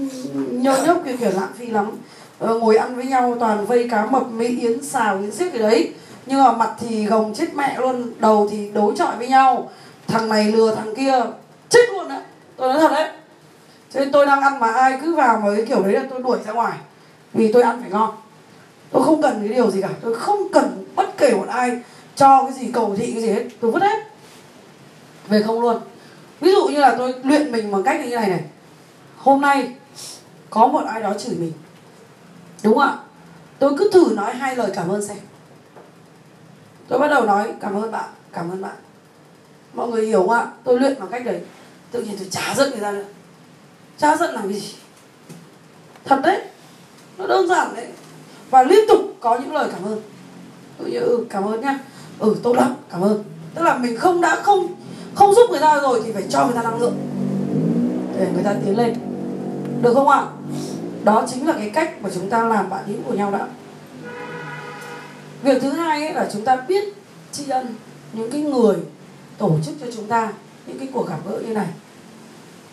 nhơ 0.51 0.83
nhóc 0.85 1.01
kiểu 1.05 1.17
kiểu 1.17 1.31
lãng 1.33 1.51
phí 1.57 1.67
lắm. 1.67 1.91
Ờ, 2.39 2.59
ngồi 2.59 2.75
ăn 2.75 2.95
với 2.95 3.05
nhau 3.05 3.37
toàn 3.39 3.65
vây 3.65 3.87
cá 3.89 4.05
mập 4.05 4.31
mỹ 4.31 4.59
yến 4.61 4.83
xào 4.83 5.19
yến 5.19 5.31
xiếc 5.31 5.49
cái 5.53 5.61
đấy. 5.61 5.93
Nhưng 6.25 6.43
mà 6.43 6.51
mặt 6.51 6.71
thì 6.79 7.05
gồng 7.05 7.33
chết 7.33 7.53
mẹ 7.55 7.77
luôn 7.79 8.11
đầu 8.19 8.47
thì 8.51 8.69
đối 8.73 8.95
chọi 8.95 9.15
với 9.17 9.27
nhau. 9.27 9.69
Thằng 10.07 10.29
này 10.29 10.51
lừa 10.51 10.75
thằng 10.75 10.95
kia 10.95 11.13
chết 11.69 11.89
luôn 11.93 12.09
đấy 12.09 12.21
tôi 12.57 12.69
nói 12.69 12.79
thật 12.79 12.91
đấy. 12.91 13.09
Cho 13.93 13.99
nên 13.99 14.11
tôi 14.11 14.25
đang 14.25 14.41
ăn 14.41 14.59
mà 14.59 14.71
ai 14.71 14.99
cứ 15.03 15.15
vào 15.15 15.41
mà 15.45 15.55
cái 15.55 15.65
kiểu 15.65 15.83
đấy 15.83 15.93
là 15.93 16.03
tôi 16.09 16.23
đuổi 16.23 16.37
ra 16.45 16.53
ngoài. 16.53 16.77
Vì 17.33 17.51
tôi 17.51 17.63
ăn 17.63 17.81
phải 17.81 17.89
ngon. 17.89 18.11
Tôi 18.91 19.03
không 19.03 19.21
cần 19.21 19.39
cái 19.39 19.55
điều 19.55 19.71
gì 19.71 19.81
cả. 19.81 19.89
Tôi 20.01 20.15
không 20.15 20.47
cần 20.53 20.85
bất 20.95 21.17
kể 21.17 21.33
một 21.33 21.47
ai 21.49 21.79
cho 22.15 22.43
cái 22.43 22.53
gì 22.53 22.71
cầu 22.73 22.95
thị 22.97 23.11
cái 23.11 23.21
gì 23.21 23.29
hết. 23.29 23.43
Tôi 23.59 23.71
vứt 23.71 23.81
hết. 23.81 23.99
Về 25.27 25.41
không 25.41 25.61
luôn. 25.61 25.77
Ví 26.41 26.51
dụ 26.51 26.67
như 26.67 26.79
là 26.79 26.95
tôi 26.97 27.13
luyện 27.23 27.51
mình 27.51 27.71
bằng 27.71 27.83
cách 27.83 27.99
như 28.05 28.15
này 28.15 28.29
này 28.29 28.41
hôm 29.23 29.41
nay, 29.41 29.75
có 30.49 30.67
một 30.67 30.85
ai 30.85 31.01
đó 31.01 31.13
chửi 31.19 31.35
mình. 31.35 31.53
Đúng 32.63 32.73
không 32.73 32.83
ạ? 32.83 32.97
Tôi 33.59 33.73
cứ 33.77 33.89
thử 33.93 34.13
nói 34.15 34.33
hai 34.33 34.55
lời 34.55 34.71
cảm 34.73 34.89
ơn 34.89 35.07
xem. 35.07 35.17
Tôi 36.87 36.99
bắt 36.99 37.07
đầu 37.07 37.25
nói, 37.25 37.53
cảm 37.61 37.75
ơn 37.83 37.91
bạn, 37.91 38.09
cảm 38.33 38.51
ơn 38.51 38.61
bạn. 38.61 38.75
Mọi 39.73 39.87
người 39.87 40.05
hiểu 40.05 40.19
không 40.19 40.29
ạ? 40.29 40.47
Tôi 40.63 40.79
luyện 40.79 40.99
bằng 40.99 41.09
cách 41.11 41.25
đấy. 41.25 41.41
Tự 41.91 42.03
nhiên 42.03 42.15
tôi 42.17 42.27
chả 42.31 42.55
giận 42.55 42.71
người 42.71 42.79
ta 42.79 42.91
nữa. 42.91 43.03
Chả 43.97 44.17
giận 44.17 44.33
làm 44.33 44.49
cái 44.49 44.59
gì? 44.59 44.73
Thật 46.05 46.19
đấy. 46.23 46.41
Nó 47.17 47.27
đơn 47.27 47.47
giản 47.47 47.75
đấy. 47.75 47.87
Và 48.49 48.63
liên 48.63 48.87
tục 48.87 49.01
có 49.19 49.39
những 49.39 49.53
lời 49.53 49.69
cảm 49.71 49.85
ơn. 49.85 50.01
Tự 50.77 50.85
như 50.85 50.99
ừ 50.99 51.25
cảm 51.29 51.45
ơn 51.45 51.61
nhá 51.61 51.79
ừ 52.19 52.35
tốt 52.43 52.55
lắm, 52.55 52.75
cảm 52.91 53.01
ơn. 53.01 53.23
Tức 53.55 53.61
là 53.61 53.77
mình 53.77 53.97
không 53.97 54.21
đã 54.21 54.41
không 54.43 54.67
không 55.15 55.35
giúp 55.35 55.49
người 55.49 55.59
ta 55.59 55.79
rồi 55.79 56.01
thì 56.05 56.11
phải 56.11 56.23
cho 56.29 56.45
người 56.45 56.55
ta 56.55 56.63
năng 56.63 56.79
lượng. 56.79 56.95
Để 58.19 58.27
người 58.33 58.43
ta 58.43 58.55
tiến 58.65 58.77
lên 58.77 58.93
được 59.81 59.93
không 59.93 60.09
ạ? 60.09 60.25
Đó 61.03 61.25
chính 61.27 61.47
là 61.47 61.53
cái 61.53 61.69
cách 61.69 62.01
mà 62.01 62.09
chúng 62.13 62.29
ta 62.29 62.43
làm 62.43 62.69
bạn 62.69 62.83
hữu 62.87 62.97
của 63.07 63.13
nhau 63.13 63.31
đã. 63.31 63.47
Việc 65.43 65.61
thứ 65.61 65.69
hai 65.69 66.07
ấy 66.07 66.13
là 66.13 66.29
chúng 66.33 66.45
ta 66.45 66.55
biết 66.55 66.93
tri 67.31 67.49
ân 67.49 67.75
những 68.13 68.31
cái 68.31 68.41
người 68.41 68.77
tổ 69.37 69.51
chức 69.65 69.75
cho 69.81 69.85
chúng 69.95 70.07
ta 70.07 70.33
những 70.67 70.79
cái 70.79 70.87
cuộc 70.93 71.09
gặp 71.09 71.17
gỡ 71.29 71.39
như 71.39 71.53
này. 71.53 71.67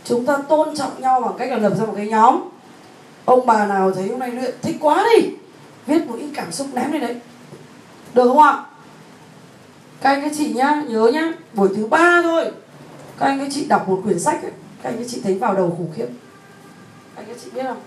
Chúng 0.05 0.27
ta 0.27 0.37
tôn 0.37 0.77
trọng 0.77 1.01
nhau 1.01 1.21
bằng 1.21 1.35
cách 1.39 1.51
là 1.51 1.57
lập 1.57 1.73
ra 1.79 1.87
một 1.87 1.95
cái 1.97 2.07
nhóm. 2.09 2.41
Ông 3.25 3.47
bà 3.47 3.67
nào 3.67 3.93
thấy 3.93 4.09
hôm 4.09 4.19
nay 4.19 4.31
luyện 4.31 4.55
thích 4.63 4.77
quá 4.81 5.07
đi 5.17 5.29
viết 5.87 6.07
một 6.07 6.17
ít 6.19 6.29
cảm 6.35 6.53
xúc 6.53 6.67
ném 6.73 6.93
lên 6.93 7.01
đấy. 7.01 7.17
Được 8.15 8.29
không 8.29 8.43
ạ? 8.43 8.65
Các 10.01 10.11
anh 10.11 10.23
các 10.23 10.33
chị 10.39 10.53
nhá 10.53 10.83
nhớ 10.89 11.11
nhá 11.15 11.33
buổi 11.53 11.69
thứ 11.77 11.87
ba 11.87 12.21
thôi. 12.23 12.45
Các 13.19 13.27
anh 13.27 13.39
các 13.39 13.49
chị 13.51 13.65
đọc 13.65 13.89
một 13.89 14.01
quyển 14.05 14.21
sách 14.21 14.43
ấy, 14.43 14.53
các 14.83 14.91
anh 14.91 14.99
các 14.99 15.07
chị 15.09 15.21
thấy 15.25 15.35
vào 15.35 15.55
đầu 15.55 15.75
khủng 15.79 15.93
khiếp 15.97 16.07
anh 17.19 17.27
các 17.29 17.37
chị 17.45 17.51
biết 17.51 17.63
không? 17.63 17.81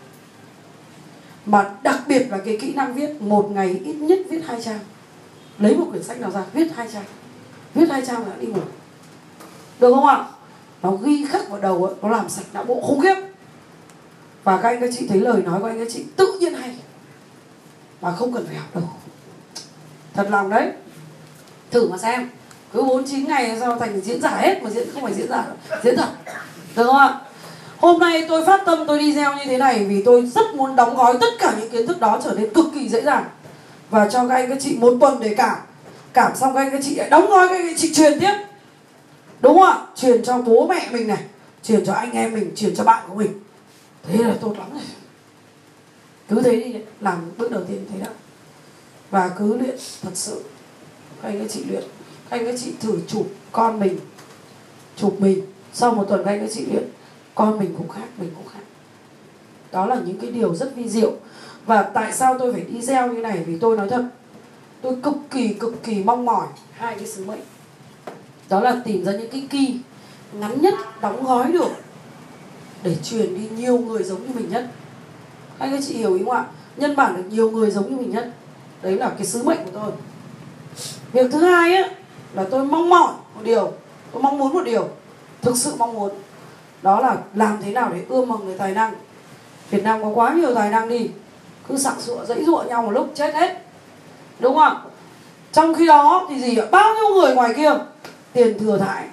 Mà 1.46 1.70
đặc 1.84 2.00
biệt 2.08 2.28
là 2.30 2.38
cái 2.46 2.58
kỹ 2.62 2.74
năng 2.74 2.94
viết 2.94 3.22
một 3.22 3.50
ngày 3.52 3.82
ít 3.86 3.94
nhất 3.94 4.20
viết 4.30 4.42
hai 4.48 4.62
trang. 4.62 4.80
Lấy 5.60 5.76
một 5.76 5.86
quyển 5.90 6.04
sách 6.04 6.20
nào 6.20 6.32
ra 6.32 6.44
viết 6.54 6.68
hai 6.76 6.88
trang. 6.94 7.04
Viết 7.74 7.90
hai 7.90 8.06
trang 8.06 8.28
là 8.28 8.36
đi 8.40 8.48
ngủ. 8.48 8.62
Được 9.80 9.94
không 9.94 10.08
ạ? 10.08 10.26
Nó 10.84 10.92
ghi 10.92 11.26
khắc 11.26 11.50
vào 11.50 11.60
đầu 11.62 11.86
ấy, 11.86 11.96
nó 12.02 12.10
làm 12.10 12.30
sạch 12.30 12.46
não 12.54 12.64
bộ 12.64 12.82
khủng 12.82 13.00
khiếp. 13.02 13.16
Và 14.44 14.60
các 14.62 14.70
anh 14.70 14.82
các 14.82 14.90
chị 14.98 15.08
thấy 15.08 15.20
lời 15.20 15.42
nói 15.42 15.60
của 15.60 15.68
anh 15.68 15.80
các 15.80 15.88
chị 15.92 16.06
tự 16.16 16.38
nhiên 16.40 16.54
hay. 16.54 16.76
Mà 18.02 18.12
không 18.12 18.34
cần 18.34 18.46
phải 18.46 18.56
học 18.56 18.76
đâu. 18.76 18.84
Thật 20.14 20.28
lòng 20.30 20.50
đấy. 20.50 20.72
Thử 21.72 21.90
mà 21.90 21.98
xem. 21.98 22.30
Cứ 22.74 22.84
bốn 22.84 23.08
chín 23.08 23.28
ngày 23.28 23.58
sao 23.60 23.80
thành 23.80 24.02
diễn 24.02 24.22
giả 24.22 24.38
hết 24.38 24.64
mà 24.64 24.70
diễn 24.70 24.88
không 24.94 25.04
phải 25.04 25.14
diễn 25.14 25.30
giả 25.30 25.46
diễn 25.84 25.96
thật. 25.98 26.10
Được 26.76 26.86
không 26.86 26.98
ạ? 26.98 27.20
Hôm 27.82 28.00
nay 28.00 28.26
tôi 28.30 28.46
phát 28.46 28.62
tâm 28.66 28.84
tôi 28.88 29.00
đi 29.00 29.14
gieo 29.14 29.34
như 29.34 29.44
thế 29.46 29.58
này 29.58 29.86
vì 29.86 30.04
tôi 30.04 30.26
rất 30.26 30.56
muốn 30.56 30.76
đóng 30.76 30.96
gói 30.96 31.18
tất 31.22 31.34
cả 31.40 31.56
những 31.60 31.70
kiến 31.70 31.88
thức 31.88 32.00
đó 32.00 32.20
trở 32.24 32.34
nên 32.34 32.54
cực 32.54 32.66
kỳ 32.74 32.90
dễ 32.90 33.02
dàng. 33.02 33.26
Và 33.90 34.10
cho 34.10 34.28
các 34.28 34.36
anh 34.36 34.50
các 34.50 34.58
chị 34.62 34.78
một 34.80 34.94
tuần 35.02 35.20
để 35.20 35.36
cảm. 35.38 35.58
Cảm 36.14 36.36
xong 36.36 36.54
các 36.54 36.62
anh 36.62 36.72
các 36.72 36.82
chị 36.84 36.96
lại 36.96 37.10
đóng 37.10 37.30
gói 37.30 37.48
các 37.48 37.56
anh 37.56 37.68
các 37.68 37.76
chị 37.78 37.94
truyền 37.94 38.20
tiếp. 38.20 38.34
Đúng 39.40 39.58
không 39.58 39.68
ạ? 39.68 39.82
Truyền 39.96 40.24
cho 40.24 40.38
bố 40.38 40.68
mẹ 40.68 40.90
mình 40.92 41.08
này, 41.08 41.24
truyền 41.64 41.86
cho 41.86 41.94
anh 41.94 42.12
em 42.12 42.34
mình, 42.34 42.52
truyền 42.56 42.76
cho 42.76 42.84
bạn 42.84 43.04
của 43.10 43.16
mình. 43.16 43.40
Thế 44.04 44.24
là 44.24 44.34
tốt 44.42 44.56
lắm 44.60 44.68
rồi 44.74 44.82
cứ 46.30 46.42
thế 46.42 46.56
đi, 46.56 46.76
làm 47.00 47.18
bước 47.38 47.52
đầu 47.52 47.64
tiên 47.68 47.86
thế 47.94 48.00
đó 48.00 48.12
và 49.12 49.32
cứ 49.40 49.58
luyện 49.58 49.76
thật 50.02 50.12
sự. 50.14 50.44
Các 51.22 51.30
anh 51.30 51.40
các 51.40 51.48
chị 51.50 51.64
luyện. 51.70 51.84
Các 52.30 52.38
anh 52.38 52.46
các 52.46 52.56
chị 52.64 52.72
thử 52.80 53.00
chụp 53.08 53.28
con 53.52 53.80
mình, 53.80 54.00
chụp 54.98 55.16
mình. 55.20 55.42
Sau 55.74 55.94
một 55.94 56.06
tuần 56.10 56.22
các 56.26 56.32
anh 56.32 56.40
các 56.40 56.50
chị 56.54 56.66
luyện 56.66 56.84
con 57.42 57.60
mình 57.60 57.76
cũng 57.78 57.90
khác, 57.90 58.08
mình 58.18 58.32
cũng 58.36 58.48
khác. 58.54 58.64
Đó 59.72 59.86
là 59.86 60.02
những 60.06 60.18
cái 60.18 60.32
điều 60.32 60.56
rất 60.56 60.76
vi 60.76 60.90
diệu. 60.90 61.12
Và 61.66 61.82
tại 61.82 62.14
sao 62.14 62.40
tôi 62.40 62.54
phải 62.54 62.62
đi 62.62 62.82
gieo 62.82 63.08
như 63.08 63.22
này? 63.22 63.44
Vì 63.48 63.58
tôi 63.60 63.78
nói 63.78 63.90
thật, 63.90 64.06
tôi 64.82 64.96
cực 65.04 65.14
kỳ 65.32 65.54
cực 65.54 65.84
kỳ 65.84 66.04
mong 66.04 66.26
mỏi 66.26 66.48
hai 66.72 66.96
cái 66.96 67.08
sứ 67.08 67.26
mệnh. 67.26 67.40
Đó 68.50 68.60
là 68.60 68.82
tìm 68.86 69.06
ra 69.06 69.12
những 69.12 69.32
cái 69.32 69.48
kỳ 69.50 69.80
ngắn 70.34 70.62
nhất, 70.62 70.74
đóng 71.02 71.24
gói 71.24 71.52
được, 71.52 71.70
để 72.84 72.96
truyền 73.04 73.36
đi 73.36 73.50
nhiều 73.50 73.78
người 73.78 74.04
giống 74.04 74.28
như 74.28 74.34
mình 74.34 74.50
nhất. 74.50 74.68
Anh 75.58 75.72
các 75.72 75.80
chị 75.88 75.94
hiểu 75.94 76.14
ý 76.14 76.24
không 76.26 76.34
ạ? 76.34 76.46
Nhân 76.78 76.96
bản 76.96 77.16
được 77.18 77.24
nhiều 77.30 77.52
người 77.52 77.72
giống 77.72 77.92
như 77.92 77.98
mình 77.98 78.12
nhất. 78.12 78.32
Đấy 78.82 78.96
là 78.96 79.10
cái 79.10 79.26
sứ 79.26 79.44
mệnh 79.44 79.60
của 79.66 79.72
tôi. 79.74 79.92
Việc 81.12 81.32
thứ 81.32 81.40
hai 81.40 81.76
á, 81.76 81.90
là 82.34 82.46
tôi 82.52 82.66
mong 82.66 82.90
mỏi 82.90 83.14
một 83.36 83.42
điều. 83.44 83.72
Tôi 84.12 84.24
mong 84.24 84.38
muốn 84.38 84.54
một 84.54 84.64
điều. 84.66 84.90
Thực 85.42 85.58
sự 85.58 85.74
mong 85.78 85.94
muốn 85.94 86.12
đó 86.82 87.00
là 87.00 87.18
làm 87.36 87.58
thế 87.64 87.72
nào 87.72 87.90
để 87.94 88.02
ươm 88.10 88.30
mầm 88.30 88.46
người 88.46 88.58
tài 88.58 88.72
năng. 88.72 88.94
Việt 89.70 89.84
Nam 89.84 90.04
có 90.04 90.10
quá 90.10 90.34
nhiều 90.34 90.56
tài 90.56 90.70
năng 90.70 90.90
đi. 90.90 91.10
Cứ 91.70 91.78
sặc 91.78 91.94
sụa 92.00 92.26
dãy 92.26 92.46
ruộng 92.46 92.68
nhau 92.68 92.82
một 92.82 92.92
lúc 92.92 93.12
chết 93.16 93.34
hết. 93.36 93.58
Đúng 94.40 94.56
không 94.56 94.78
trong 95.52 95.74
khi 95.74 95.86
đó 95.86 96.28
thì 96.30 96.42
gì 96.42 96.58
ạ? 96.58 96.66
Bao 96.72 96.96
nhiêu 96.96 97.22
người 97.22 97.36
ngoài 97.36 97.54
kia? 97.58 97.72
Tiền 98.34 98.60
thừa 98.60 98.78
thải. 98.78 99.08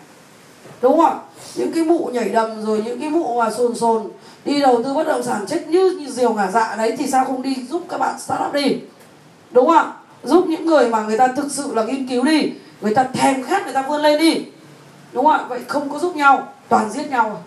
Đúng 0.82 0.98
không 0.98 1.18
những 1.54 1.72
cái 1.72 1.84
vụ 1.84 2.10
nhảy 2.12 2.28
đầm 2.28 2.62
rồi 2.62 2.82
những 2.84 3.00
cái 3.00 3.10
vụ 3.10 3.38
mà 3.38 3.50
sồn 3.50 3.74
sồn 3.74 4.08
đi 4.44 4.60
đầu 4.60 4.82
tư 4.84 4.94
bất 4.94 5.06
động 5.06 5.22
sản 5.22 5.46
chết 5.46 5.68
như, 5.68 5.90
như 6.00 6.10
diều 6.10 6.32
ngả 6.32 6.50
dạ 6.50 6.74
đấy 6.78 6.94
thì 6.98 7.06
sao 7.06 7.24
không 7.24 7.42
đi 7.42 7.56
giúp 7.70 7.82
các 7.88 7.98
bạn 7.98 8.18
start 8.18 8.40
up 8.46 8.52
đi? 8.52 8.78
Đúng 9.50 9.66
không 9.66 9.92
giúp 10.24 10.44
những 10.48 10.66
người 10.66 10.88
mà 10.88 11.02
người 11.02 11.18
ta 11.18 11.28
thực 11.28 11.52
sự 11.52 11.74
là 11.74 11.82
nghiên 11.82 12.08
cứu 12.08 12.24
đi 12.24 12.52
người 12.80 12.94
ta 12.94 13.04
thèm 13.04 13.42
khát 13.42 13.64
người 13.64 13.74
ta 13.74 13.82
vươn 13.82 14.00
lên 14.00 14.18
đi. 14.18 14.44
Đúng 15.12 15.24
không 15.24 15.34
ạ? 15.34 15.44
Vậy 15.48 15.60
không 15.68 15.90
có 15.90 15.98
giúp 15.98 16.16
nhau 16.16 16.48
toàn 16.68 16.90
giết 16.90 17.10
nhau 17.10 17.26
à? 17.26 17.40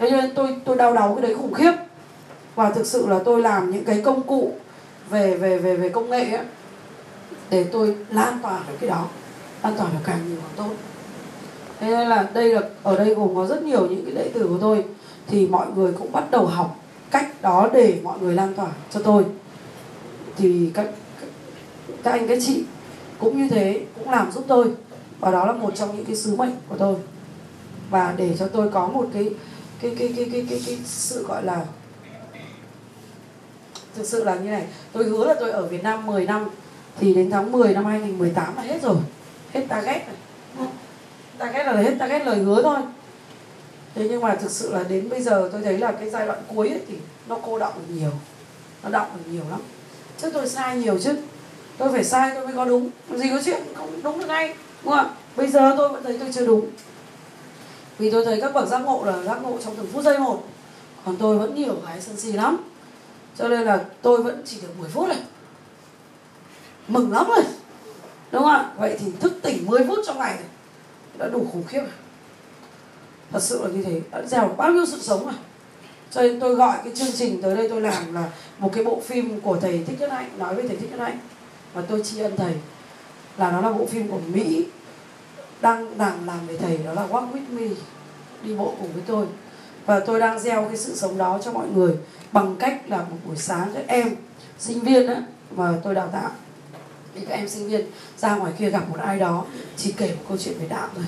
Thế 0.00 0.10
nên 0.10 0.34
tôi 0.34 0.56
tôi 0.64 0.76
đau 0.76 0.94
đầu 0.94 1.14
cái 1.14 1.22
đấy 1.22 1.34
khủng 1.34 1.54
khiếp. 1.54 1.72
Và 2.54 2.70
thực 2.70 2.86
sự 2.86 3.06
là 3.06 3.18
tôi 3.24 3.42
làm 3.42 3.70
những 3.70 3.84
cái 3.84 4.00
công 4.04 4.22
cụ 4.22 4.52
về 5.10 5.36
về 5.36 5.58
về 5.58 5.76
về 5.76 5.88
công 5.88 6.10
nghệ 6.10 6.30
ấy, 6.30 6.46
để 7.50 7.64
tôi 7.64 7.96
lan 8.10 8.38
tỏa 8.42 8.60
được 8.68 8.74
cái 8.80 8.90
đó 8.90 9.06
lan 9.62 9.74
tỏa 9.76 9.86
được 9.92 9.98
càng 10.04 10.18
nhiều 10.28 10.36
càng 10.36 10.50
tốt. 10.56 10.74
Thế 11.80 11.86
nên 11.86 12.08
là 12.08 12.28
đây 12.34 12.54
là 12.54 12.60
ở 12.82 12.96
đây 12.96 13.14
gồm 13.14 13.34
có 13.34 13.46
rất 13.46 13.62
nhiều 13.62 13.86
những 13.86 14.04
cái 14.04 14.14
đệ 14.14 14.28
tử 14.28 14.46
của 14.48 14.58
tôi 14.60 14.84
thì 15.26 15.46
mọi 15.46 15.66
người 15.76 15.92
cũng 15.92 16.12
bắt 16.12 16.30
đầu 16.30 16.46
học 16.46 16.76
cách 17.10 17.42
đó 17.42 17.68
để 17.72 18.00
mọi 18.02 18.18
người 18.20 18.34
lan 18.34 18.54
tỏa 18.54 18.68
cho 18.90 19.00
tôi. 19.02 19.24
Thì 20.36 20.70
các 20.74 20.90
các 22.02 22.10
anh 22.10 22.28
các 22.28 22.38
chị 22.46 22.64
cũng 23.18 23.42
như 23.42 23.48
thế 23.48 23.80
cũng 23.98 24.10
làm 24.10 24.32
giúp 24.32 24.44
tôi. 24.48 24.70
Và 25.20 25.30
đó 25.30 25.46
là 25.46 25.52
một 25.52 25.74
trong 25.74 25.96
những 25.96 26.04
cái 26.04 26.16
sứ 26.16 26.36
mệnh 26.36 26.52
của 26.68 26.76
tôi. 26.78 26.94
Và 27.90 28.14
để 28.16 28.36
cho 28.38 28.46
tôi 28.48 28.68
có 28.68 28.88
một 28.88 29.06
cái 29.14 29.30
cái 29.82 29.96
cái 29.98 30.12
cái 30.16 30.28
cái 30.32 30.46
cái, 30.50 30.62
cái 30.66 30.78
sự 30.84 31.26
gọi 31.26 31.44
là 31.44 31.64
thực 33.94 34.06
sự 34.06 34.24
là 34.24 34.34
như 34.34 34.50
này. 34.50 34.66
Tôi 34.92 35.04
hứa 35.04 35.26
là 35.26 35.34
tôi 35.40 35.50
ở 35.50 35.66
Việt 35.66 35.82
Nam 35.82 36.06
10 36.06 36.26
năm 36.26 36.48
thì 36.98 37.14
đến 37.14 37.30
tháng 37.30 37.52
10 37.52 37.74
năm 37.74 37.84
2018 37.84 38.56
là 38.56 38.62
hết 38.62 38.82
rồi. 38.82 38.96
Hết 39.52 39.64
target 39.68 40.02
rồi. 40.58 40.68
Target 41.38 41.66
là 41.66 41.72
hết 41.72 41.94
target 41.98 42.26
lời 42.26 42.38
hứa 42.38 42.62
thôi. 42.62 42.78
Thế 43.94 44.06
nhưng 44.10 44.20
mà 44.20 44.34
thực 44.34 44.50
sự 44.50 44.72
là 44.72 44.82
đến 44.82 45.08
bây 45.08 45.22
giờ 45.22 45.48
tôi 45.52 45.62
thấy 45.62 45.78
là 45.78 45.92
cái 45.92 46.10
giai 46.10 46.26
đoạn 46.26 46.38
cuối 46.48 46.68
ấy 46.68 46.80
thì 46.88 46.94
nó 47.28 47.38
cô 47.46 47.58
động 47.58 47.72
được 47.76 47.94
nhiều. 47.94 48.10
Nó 48.82 48.90
động 48.90 49.06
được 49.14 49.32
nhiều 49.32 49.44
lắm. 49.50 49.60
Chứ 50.18 50.30
tôi 50.30 50.48
sai 50.48 50.76
nhiều 50.76 50.98
chứ. 50.98 51.16
Tôi 51.78 51.92
phải 51.92 52.04
sai 52.04 52.30
tôi 52.34 52.46
mới 52.46 52.56
có 52.56 52.64
đúng. 52.64 52.90
Gì 53.16 53.28
có 53.30 53.42
chuyện 53.44 53.62
không 53.74 54.02
đúng 54.02 54.18
được 54.18 54.26
ngay 54.26 54.54
đúng 54.84 54.92
không 54.92 55.06
ạ? 55.06 55.10
Bây 55.36 55.46
giờ 55.46 55.74
tôi 55.78 55.88
vẫn 55.88 56.02
thấy 56.04 56.18
tôi 56.18 56.28
chưa 56.32 56.46
đúng 56.46 56.66
vì 58.00 58.10
tôi 58.10 58.24
thấy 58.24 58.40
các 58.40 58.54
bậc 58.54 58.68
giác 58.68 58.78
ngộ 58.78 59.04
là 59.04 59.22
giác 59.22 59.38
ngộ 59.42 59.58
trong 59.64 59.76
từng 59.76 59.86
phút 59.92 60.04
giây 60.04 60.18
một. 60.18 60.42
Còn 61.04 61.16
tôi 61.16 61.38
vẫn 61.38 61.54
nhiều 61.54 61.74
cái 61.86 62.00
sân 62.00 62.16
si 62.16 62.32
lắm. 62.32 62.56
Cho 63.36 63.48
nên 63.48 63.60
là 63.60 63.84
tôi 64.02 64.22
vẫn 64.22 64.42
chỉ 64.46 64.60
được 64.62 64.78
10 64.78 64.88
phút 64.88 65.08
này. 65.08 65.18
Mừng 66.88 67.12
lắm 67.12 67.26
rồi. 67.28 67.44
Đúng 68.32 68.42
không 68.42 68.52
ạ? 68.52 68.70
Vậy 68.78 68.96
thì 69.00 69.06
thức 69.20 69.32
tỉnh 69.42 69.66
10 69.66 69.86
phút 69.88 69.98
trong 70.06 70.18
ngày 70.18 70.38
đã 71.18 71.28
đủ 71.28 71.46
khủng 71.52 71.64
khiếp 71.66 71.80
rồi. 71.80 71.90
Thật 73.32 73.42
sự 73.42 73.62
là 73.62 73.70
như 73.70 73.82
thế. 73.82 74.00
Đã 74.10 74.22
gieo 74.22 74.54
bao 74.56 74.72
nhiêu 74.72 74.86
sự 74.86 74.98
sống 75.00 75.24
rồi, 75.24 75.34
cho 76.10 76.22
nên 76.22 76.40
tôi 76.40 76.54
gọi 76.54 76.78
cái 76.84 76.92
chương 76.96 77.12
trình 77.12 77.42
tới 77.42 77.56
đây 77.56 77.68
tôi 77.68 77.80
làm 77.80 78.14
là 78.14 78.30
một 78.58 78.70
cái 78.72 78.84
bộ 78.84 79.00
phim 79.06 79.40
của 79.40 79.56
thầy 79.56 79.84
thích 79.86 80.00
nhất 80.00 80.10
hạnh 80.12 80.30
nói 80.38 80.54
với 80.54 80.68
thầy 80.68 80.76
thích 80.76 80.90
nhất 80.90 81.00
hạnh. 81.00 81.18
Và 81.74 81.82
tôi 81.82 82.02
tri 82.04 82.20
ân 82.20 82.36
thầy 82.36 82.54
là 83.36 83.50
nó 83.50 83.60
là 83.60 83.72
bộ 83.72 83.86
phim 83.86 84.08
của 84.08 84.18
mỹ 84.32 84.66
đang 85.60 85.98
đang 85.98 86.26
làm 86.26 86.46
về 86.46 86.56
thầy 86.56 86.78
đó 86.78 86.92
là 86.92 87.06
walk 87.06 87.32
with 87.32 87.52
me, 87.52 87.74
đi 88.42 88.54
bộ 88.54 88.74
cùng 88.80 88.92
với 88.92 89.02
tôi. 89.06 89.26
Và 89.86 90.00
tôi 90.00 90.20
đang 90.20 90.40
gieo 90.40 90.64
cái 90.64 90.76
sự 90.76 90.96
sống 90.96 91.18
đó 91.18 91.40
cho 91.44 91.52
mọi 91.52 91.66
người 91.74 91.94
bằng 92.32 92.56
cách 92.56 92.82
là 92.88 92.96
một 92.98 93.16
buổi 93.26 93.36
sáng 93.36 93.70
các 93.74 93.84
em 93.86 94.16
sinh 94.58 94.80
viên 94.80 95.06
á, 95.06 95.22
mà 95.56 95.74
tôi 95.84 95.94
đào 95.94 96.08
tạo. 96.12 96.30
Thì 97.14 97.20
các 97.26 97.34
em 97.34 97.48
sinh 97.48 97.68
viên 97.68 97.86
ra 98.18 98.36
ngoài 98.36 98.52
kia 98.58 98.70
gặp 98.70 98.88
một 98.88 98.98
ai 99.00 99.18
đó, 99.18 99.44
chỉ 99.76 99.92
kể 99.92 100.14
một 100.14 100.24
câu 100.28 100.38
chuyện 100.38 100.58
về 100.58 100.68
đạo 100.68 100.88
thôi. 100.94 101.04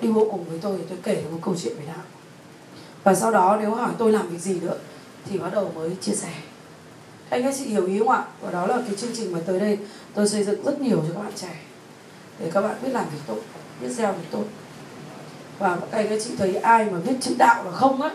Đi 0.00 0.08
bộ 0.08 0.28
cùng 0.30 0.44
với 0.44 0.58
tôi 0.62 0.78
thì 0.78 0.84
tôi 0.88 0.98
kể 1.02 1.22
một 1.30 1.38
câu 1.42 1.54
chuyện 1.62 1.76
về 1.76 1.86
đạo. 1.86 2.04
Và 3.04 3.14
sau 3.14 3.30
đó 3.30 3.58
nếu 3.60 3.70
hỏi 3.70 3.90
tôi 3.98 4.12
làm 4.12 4.28
việc 4.28 4.38
gì 4.38 4.60
nữa, 4.60 4.76
thì 5.26 5.38
bắt 5.38 5.50
đầu 5.52 5.72
mới 5.74 5.96
chia 6.00 6.14
sẻ. 6.14 6.32
Anh 7.30 7.42
các 7.42 7.54
chị 7.58 7.64
hiểu 7.64 7.86
ý 7.86 7.98
không 7.98 8.08
ạ? 8.08 8.24
Và 8.40 8.50
đó 8.50 8.66
là 8.66 8.82
cái 8.86 8.96
chương 8.96 9.10
trình 9.16 9.32
mà 9.32 9.38
tới 9.46 9.60
đây 9.60 9.78
tôi 10.14 10.28
xây 10.28 10.44
dựng 10.44 10.64
rất 10.64 10.80
nhiều 10.80 11.04
cho 11.08 11.14
các 11.14 11.20
bạn 11.20 11.32
trẻ 11.36 11.56
để 12.38 12.50
các 12.54 12.60
bạn 12.60 12.76
biết 12.82 12.90
làm 12.92 13.04
việc 13.04 13.20
tốt, 13.26 13.38
biết 13.80 13.88
gieo 13.88 14.12
việc 14.12 14.30
tốt. 14.30 14.44
Và 15.58 15.76
các 15.76 15.98
anh 15.98 16.08
các 16.08 16.20
chị 16.24 16.36
thấy 16.38 16.54
ai 16.54 16.84
mà 16.84 16.98
biết 16.98 17.14
chữ 17.20 17.34
đạo 17.38 17.64
là 17.64 17.70
không 17.70 18.02
á, 18.02 18.10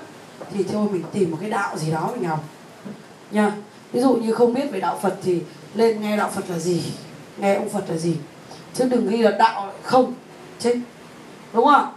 thì 0.53 0.63
thôi 0.63 0.87
mình 0.91 1.03
tìm 1.13 1.31
một 1.31 1.37
cái 1.41 1.49
đạo 1.49 1.77
gì 1.77 1.91
đó 1.91 2.11
mình 2.13 2.23
học. 2.23 2.43
Nha, 3.31 3.51
ví 3.91 4.01
dụ 4.01 4.13
như 4.13 4.33
không 4.33 4.53
biết 4.53 4.71
về 4.71 4.79
đạo 4.79 4.99
phật 5.01 5.15
thì 5.23 5.41
lên 5.73 6.01
nghe 6.01 6.17
đạo 6.17 6.31
phật 6.35 6.49
là 6.49 6.59
gì, 6.59 6.83
nghe 7.37 7.55
ông 7.55 7.69
phật 7.69 7.83
là 7.87 7.97
gì. 7.97 8.17
Chứ 8.73 8.85
đừng 8.85 9.07
ghi 9.07 9.17
là 9.17 9.31
đạo 9.31 9.73
không, 9.83 10.13
chết. 10.59 10.77
Đúng 11.53 11.65
không 11.65 11.93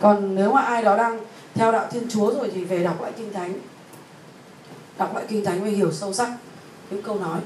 còn 0.00 0.34
nếu 0.34 0.52
mà 0.52 0.60
ai 0.60 0.82
đó 0.82 0.96
đang 0.96 1.20
theo 1.54 1.72
đạo 1.72 1.86
thiên 1.90 2.10
chúa 2.10 2.34
rồi 2.34 2.50
thì 2.54 2.64
về 2.64 2.84
đọc 2.84 3.02
lại 3.02 3.12
kinh 3.16 3.32
thánh. 3.32 3.54
Đọc 4.98 5.14
lại 5.14 5.24
kinh 5.28 5.44
thánh 5.44 5.64
và 5.64 5.70
hiểu 5.70 5.92
sâu 5.92 6.14
sắc 6.14 6.30
những 6.90 7.02
câu 7.02 7.18
nói. 7.18 7.40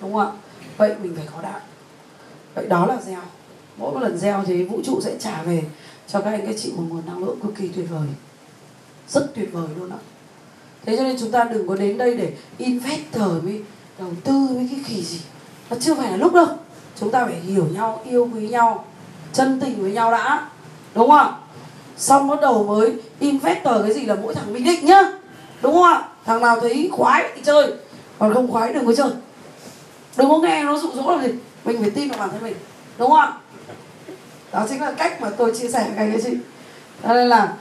Đúng 0.00 0.12
không 0.12 0.20
ạ? 0.20 0.32
Vậy 0.76 0.94
mình 1.02 1.16
phải 1.16 1.28
có 1.36 1.42
đạo 1.42 1.60
vậy 2.54 2.66
đó 2.66 2.86
là 2.86 2.96
gieo. 3.06 3.20
Mỗi 3.76 3.92
một 3.92 4.00
lần 4.00 4.18
gieo 4.18 4.44
thì 4.46 4.64
vũ 4.64 4.80
trụ 4.84 5.00
sẽ 5.00 5.14
trả 5.20 5.42
về 5.42 5.62
cho 6.08 6.20
các 6.20 6.30
anh, 6.30 6.46
các 6.46 6.54
chị 6.58 6.72
một 6.76 6.82
nguồn 6.88 7.02
năng 7.06 7.24
lượng 7.24 7.40
cực 7.42 7.54
kỳ 7.56 7.68
tuyệt 7.68 7.86
vời. 7.90 8.08
Rất 9.08 9.34
tuyệt 9.34 9.48
vời 9.52 9.68
luôn 9.78 9.90
ạ. 9.90 9.98
Thế 10.86 10.96
cho 10.96 11.02
nên 11.02 11.16
chúng 11.20 11.30
ta 11.30 11.44
đừng 11.44 11.68
có 11.68 11.74
đến 11.76 11.98
đây 11.98 12.14
để 12.16 12.32
investor 12.58 13.44
mới 13.44 13.62
đầu 13.98 14.10
tư 14.24 14.46
với 14.50 14.68
cái 14.70 14.80
kỳ 14.88 15.02
gì. 15.02 15.20
Nó 15.70 15.76
chưa 15.80 15.94
phải 15.94 16.10
là 16.10 16.16
lúc 16.16 16.34
đâu. 16.34 16.46
Chúng 17.00 17.10
ta 17.10 17.24
phải 17.24 17.34
hiểu 17.34 17.66
nhau, 17.74 18.02
yêu 18.04 18.28
quý 18.34 18.48
nhau, 18.48 18.84
chân 19.32 19.60
tình 19.60 19.82
với 19.82 19.92
nhau 19.92 20.10
đã. 20.10 20.48
Đúng 20.94 21.08
không 21.08 21.18
ạ? 21.18 21.32
Xong 21.96 22.28
bắt 22.28 22.40
đầu 22.40 22.64
mới 22.64 22.92
investor 23.20 23.82
cái 23.82 23.94
gì 23.94 24.06
là 24.06 24.14
mỗi 24.14 24.34
thằng 24.34 24.52
mình 24.52 24.64
định 24.64 24.86
nhá. 24.86 25.02
Đúng 25.62 25.72
không 25.72 25.84
ạ? 25.84 26.08
Thằng 26.24 26.42
nào 26.42 26.60
thấy 26.60 26.88
khoái 26.92 27.32
thì 27.34 27.42
chơi, 27.44 27.72
còn 28.18 28.34
không 28.34 28.50
khoái 28.50 28.72
đừng 28.72 28.86
có 28.86 28.94
chơi. 28.94 29.10
Đừng 30.16 30.28
có 30.28 30.38
nghe 30.38 30.64
nó 30.64 30.78
dụ 30.78 30.90
dỗ 30.94 31.10
làm 31.10 31.22
gì 31.22 31.32
mình 31.64 31.80
phải 31.80 31.90
tin 31.90 32.08
vào 32.08 32.18
bản 32.18 32.30
thân 32.30 32.42
mình. 32.42 32.56
Đúng 32.98 33.10
không 33.10 33.32
đó 34.52 34.66
chính 34.68 34.80
là 34.80 34.92
cách 34.92 35.20
mà 35.20 35.30
tôi 35.30 35.52
chia 35.58 35.68
sẻ 35.68 35.84
với 35.84 35.92
các 35.96 36.02
anh 36.02 36.22
chị. 36.22 36.36
Cho 37.02 37.14
nên 37.14 37.28
là 37.28 37.54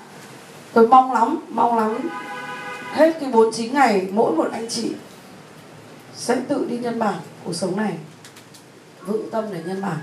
tôi 0.73 0.87
mong 0.87 1.13
lắm 1.13 1.45
mong 1.49 1.77
lắm 1.77 2.09
hết 2.91 3.17
cái 3.19 3.31
49 3.31 3.73
ngày, 3.73 4.07
mỗi 4.11 4.35
một 4.35 4.49
anh 4.51 4.69
chị 4.69 4.93
sẽ 6.15 6.37
tự 6.47 6.65
đi 6.69 6.77
nhân 6.77 6.99
bản 6.99 7.15
cuộc 7.43 7.53
sống 7.53 7.77
này. 7.77 7.97
Vững 9.05 9.29
tâm 9.31 9.45
để 9.51 9.63
nhân 9.65 9.81
bản. 9.81 9.97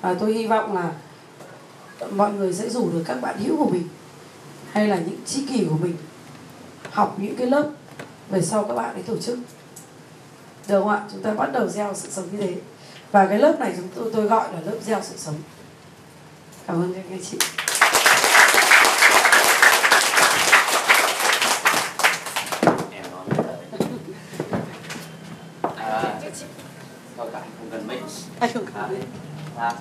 Và 0.00 0.14
tôi 0.14 0.32
hy 0.32 0.46
vọng 0.46 0.74
là 0.74 0.92
mọi 2.10 2.32
người 2.32 2.52
sẽ 2.52 2.68
rủ 2.68 2.90
được 2.92 3.02
các 3.06 3.20
bạn 3.20 3.38
hữu 3.38 3.56
của 3.56 3.68
mình 3.70 3.88
hay 4.72 4.88
là 4.88 4.96
những 4.96 5.18
tri 5.26 5.46
kỷ 5.46 5.64
của 5.70 5.76
mình 5.76 5.96
học 6.90 7.16
những 7.18 7.36
cái 7.36 7.46
lớp 7.46 7.70
về 8.30 8.42
sau 8.42 8.64
các 8.64 8.74
bạn 8.74 8.94
ấy 8.94 9.02
tổ 9.02 9.16
chức. 9.16 9.38
Được 10.68 10.80
không 10.80 10.88
ạ? 10.88 11.02
Chúng 11.12 11.22
ta 11.22 11.34
bắt 11.34 11.52
đầu 11.52 11.68
gieo 11.68 11.94
sự 11.94 12.08
sống 12.10 12.24
như 12.32 12.38
thế 12.40 12.54
và 13.16 13.26
cái 13.26 13.38
lớp 13.38 13.60
này 13.60 13.72
chúng 13.76 13.88
tôi 13.94 14.10
tôi 14.12 14.26
gọi 14.26 14.48
là 14.52 14.60
lớp 14.60 14.76
gieo 14.82 15.00
sự 15.02 15.14
sống. 15.16 15.34
Cảm 16.66 16.76
ơn 16.76 16.94
các 16.94 17.02
anh 17.10 17.20
chị. 17.30 17.38
À, 25.76 26.14
thôi 27.16 27.28
cả 27.32 27.40
không 27.58 27.70
cần 27.70 27.88
mic 27.88 28.00
không 28.54 28.64
à, 28.74 28.88
à, 29.58 29.74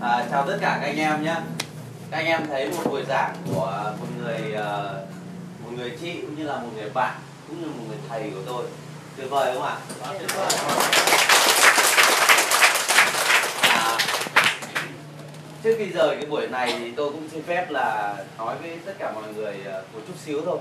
à, 0.00 0.26
chào 0.30 0.46
tất 0.46 0.58
cả 0.60 0.78
các 0.80 0.86
anh 0.86 0.96
em 0.96 1.22
nhé. 1.22 1.34
Các 2.10 2.16
anh 2.16 2.26
em 2.26 2.46
thấy 2.46 2.70
một 2.70 2.82
buổi 2.84 3.04
giảng 3.08 3.34
của 3.46 3.92
một 4.00 4.06
người 4.18 4.54
à, 4.54 4.82
một 5.64 5.70
người 5.76 5.98
chị 6.00 6.20
cũng 6.20 6.36
như 6.36 6.44
là 6.44 6.56
một 6.56 6.68
người 6.74 6.90
bạn 6.90 7.14
cũng 7.48 7.60
như 7.60 7.66
một 7.66 7.84
người 7.88 7.98
thầy 8.08 8.30
của 8.30 8.42
tôi. 8.46 8.64
Tuyệt 9.16 9.30
vời 9.30 9.54
không 9.54 9.62
ạ? 9.62 9.76
Tuyệt 10.18 10.30
vời 10.34 10.52
à, 13.62 13.98
trước 15.66 15.74
khi 15.78 15.86
rời 15.86 16.16
cái 16.16 16.26
buổi 16.30 16.46
này 16.46 16.74
thì 16.78 16.92
tôi 16.96 17.10
cũng 17.10 17.28
xin 17.32 17.42
phép 17.42 17.70
là 17.70 18.16
nói 18.38 18.56
với 18.62 18.78
tất 18.84 18.92
cả 18.98 19.12
mọi 19.12 19.24
người 19.36 19.54
ờ, 19.64 19.84
một 19.94 20.00
chút 20.06 20.14
xíu 20.24 20.42
thôi. 20.44 20.58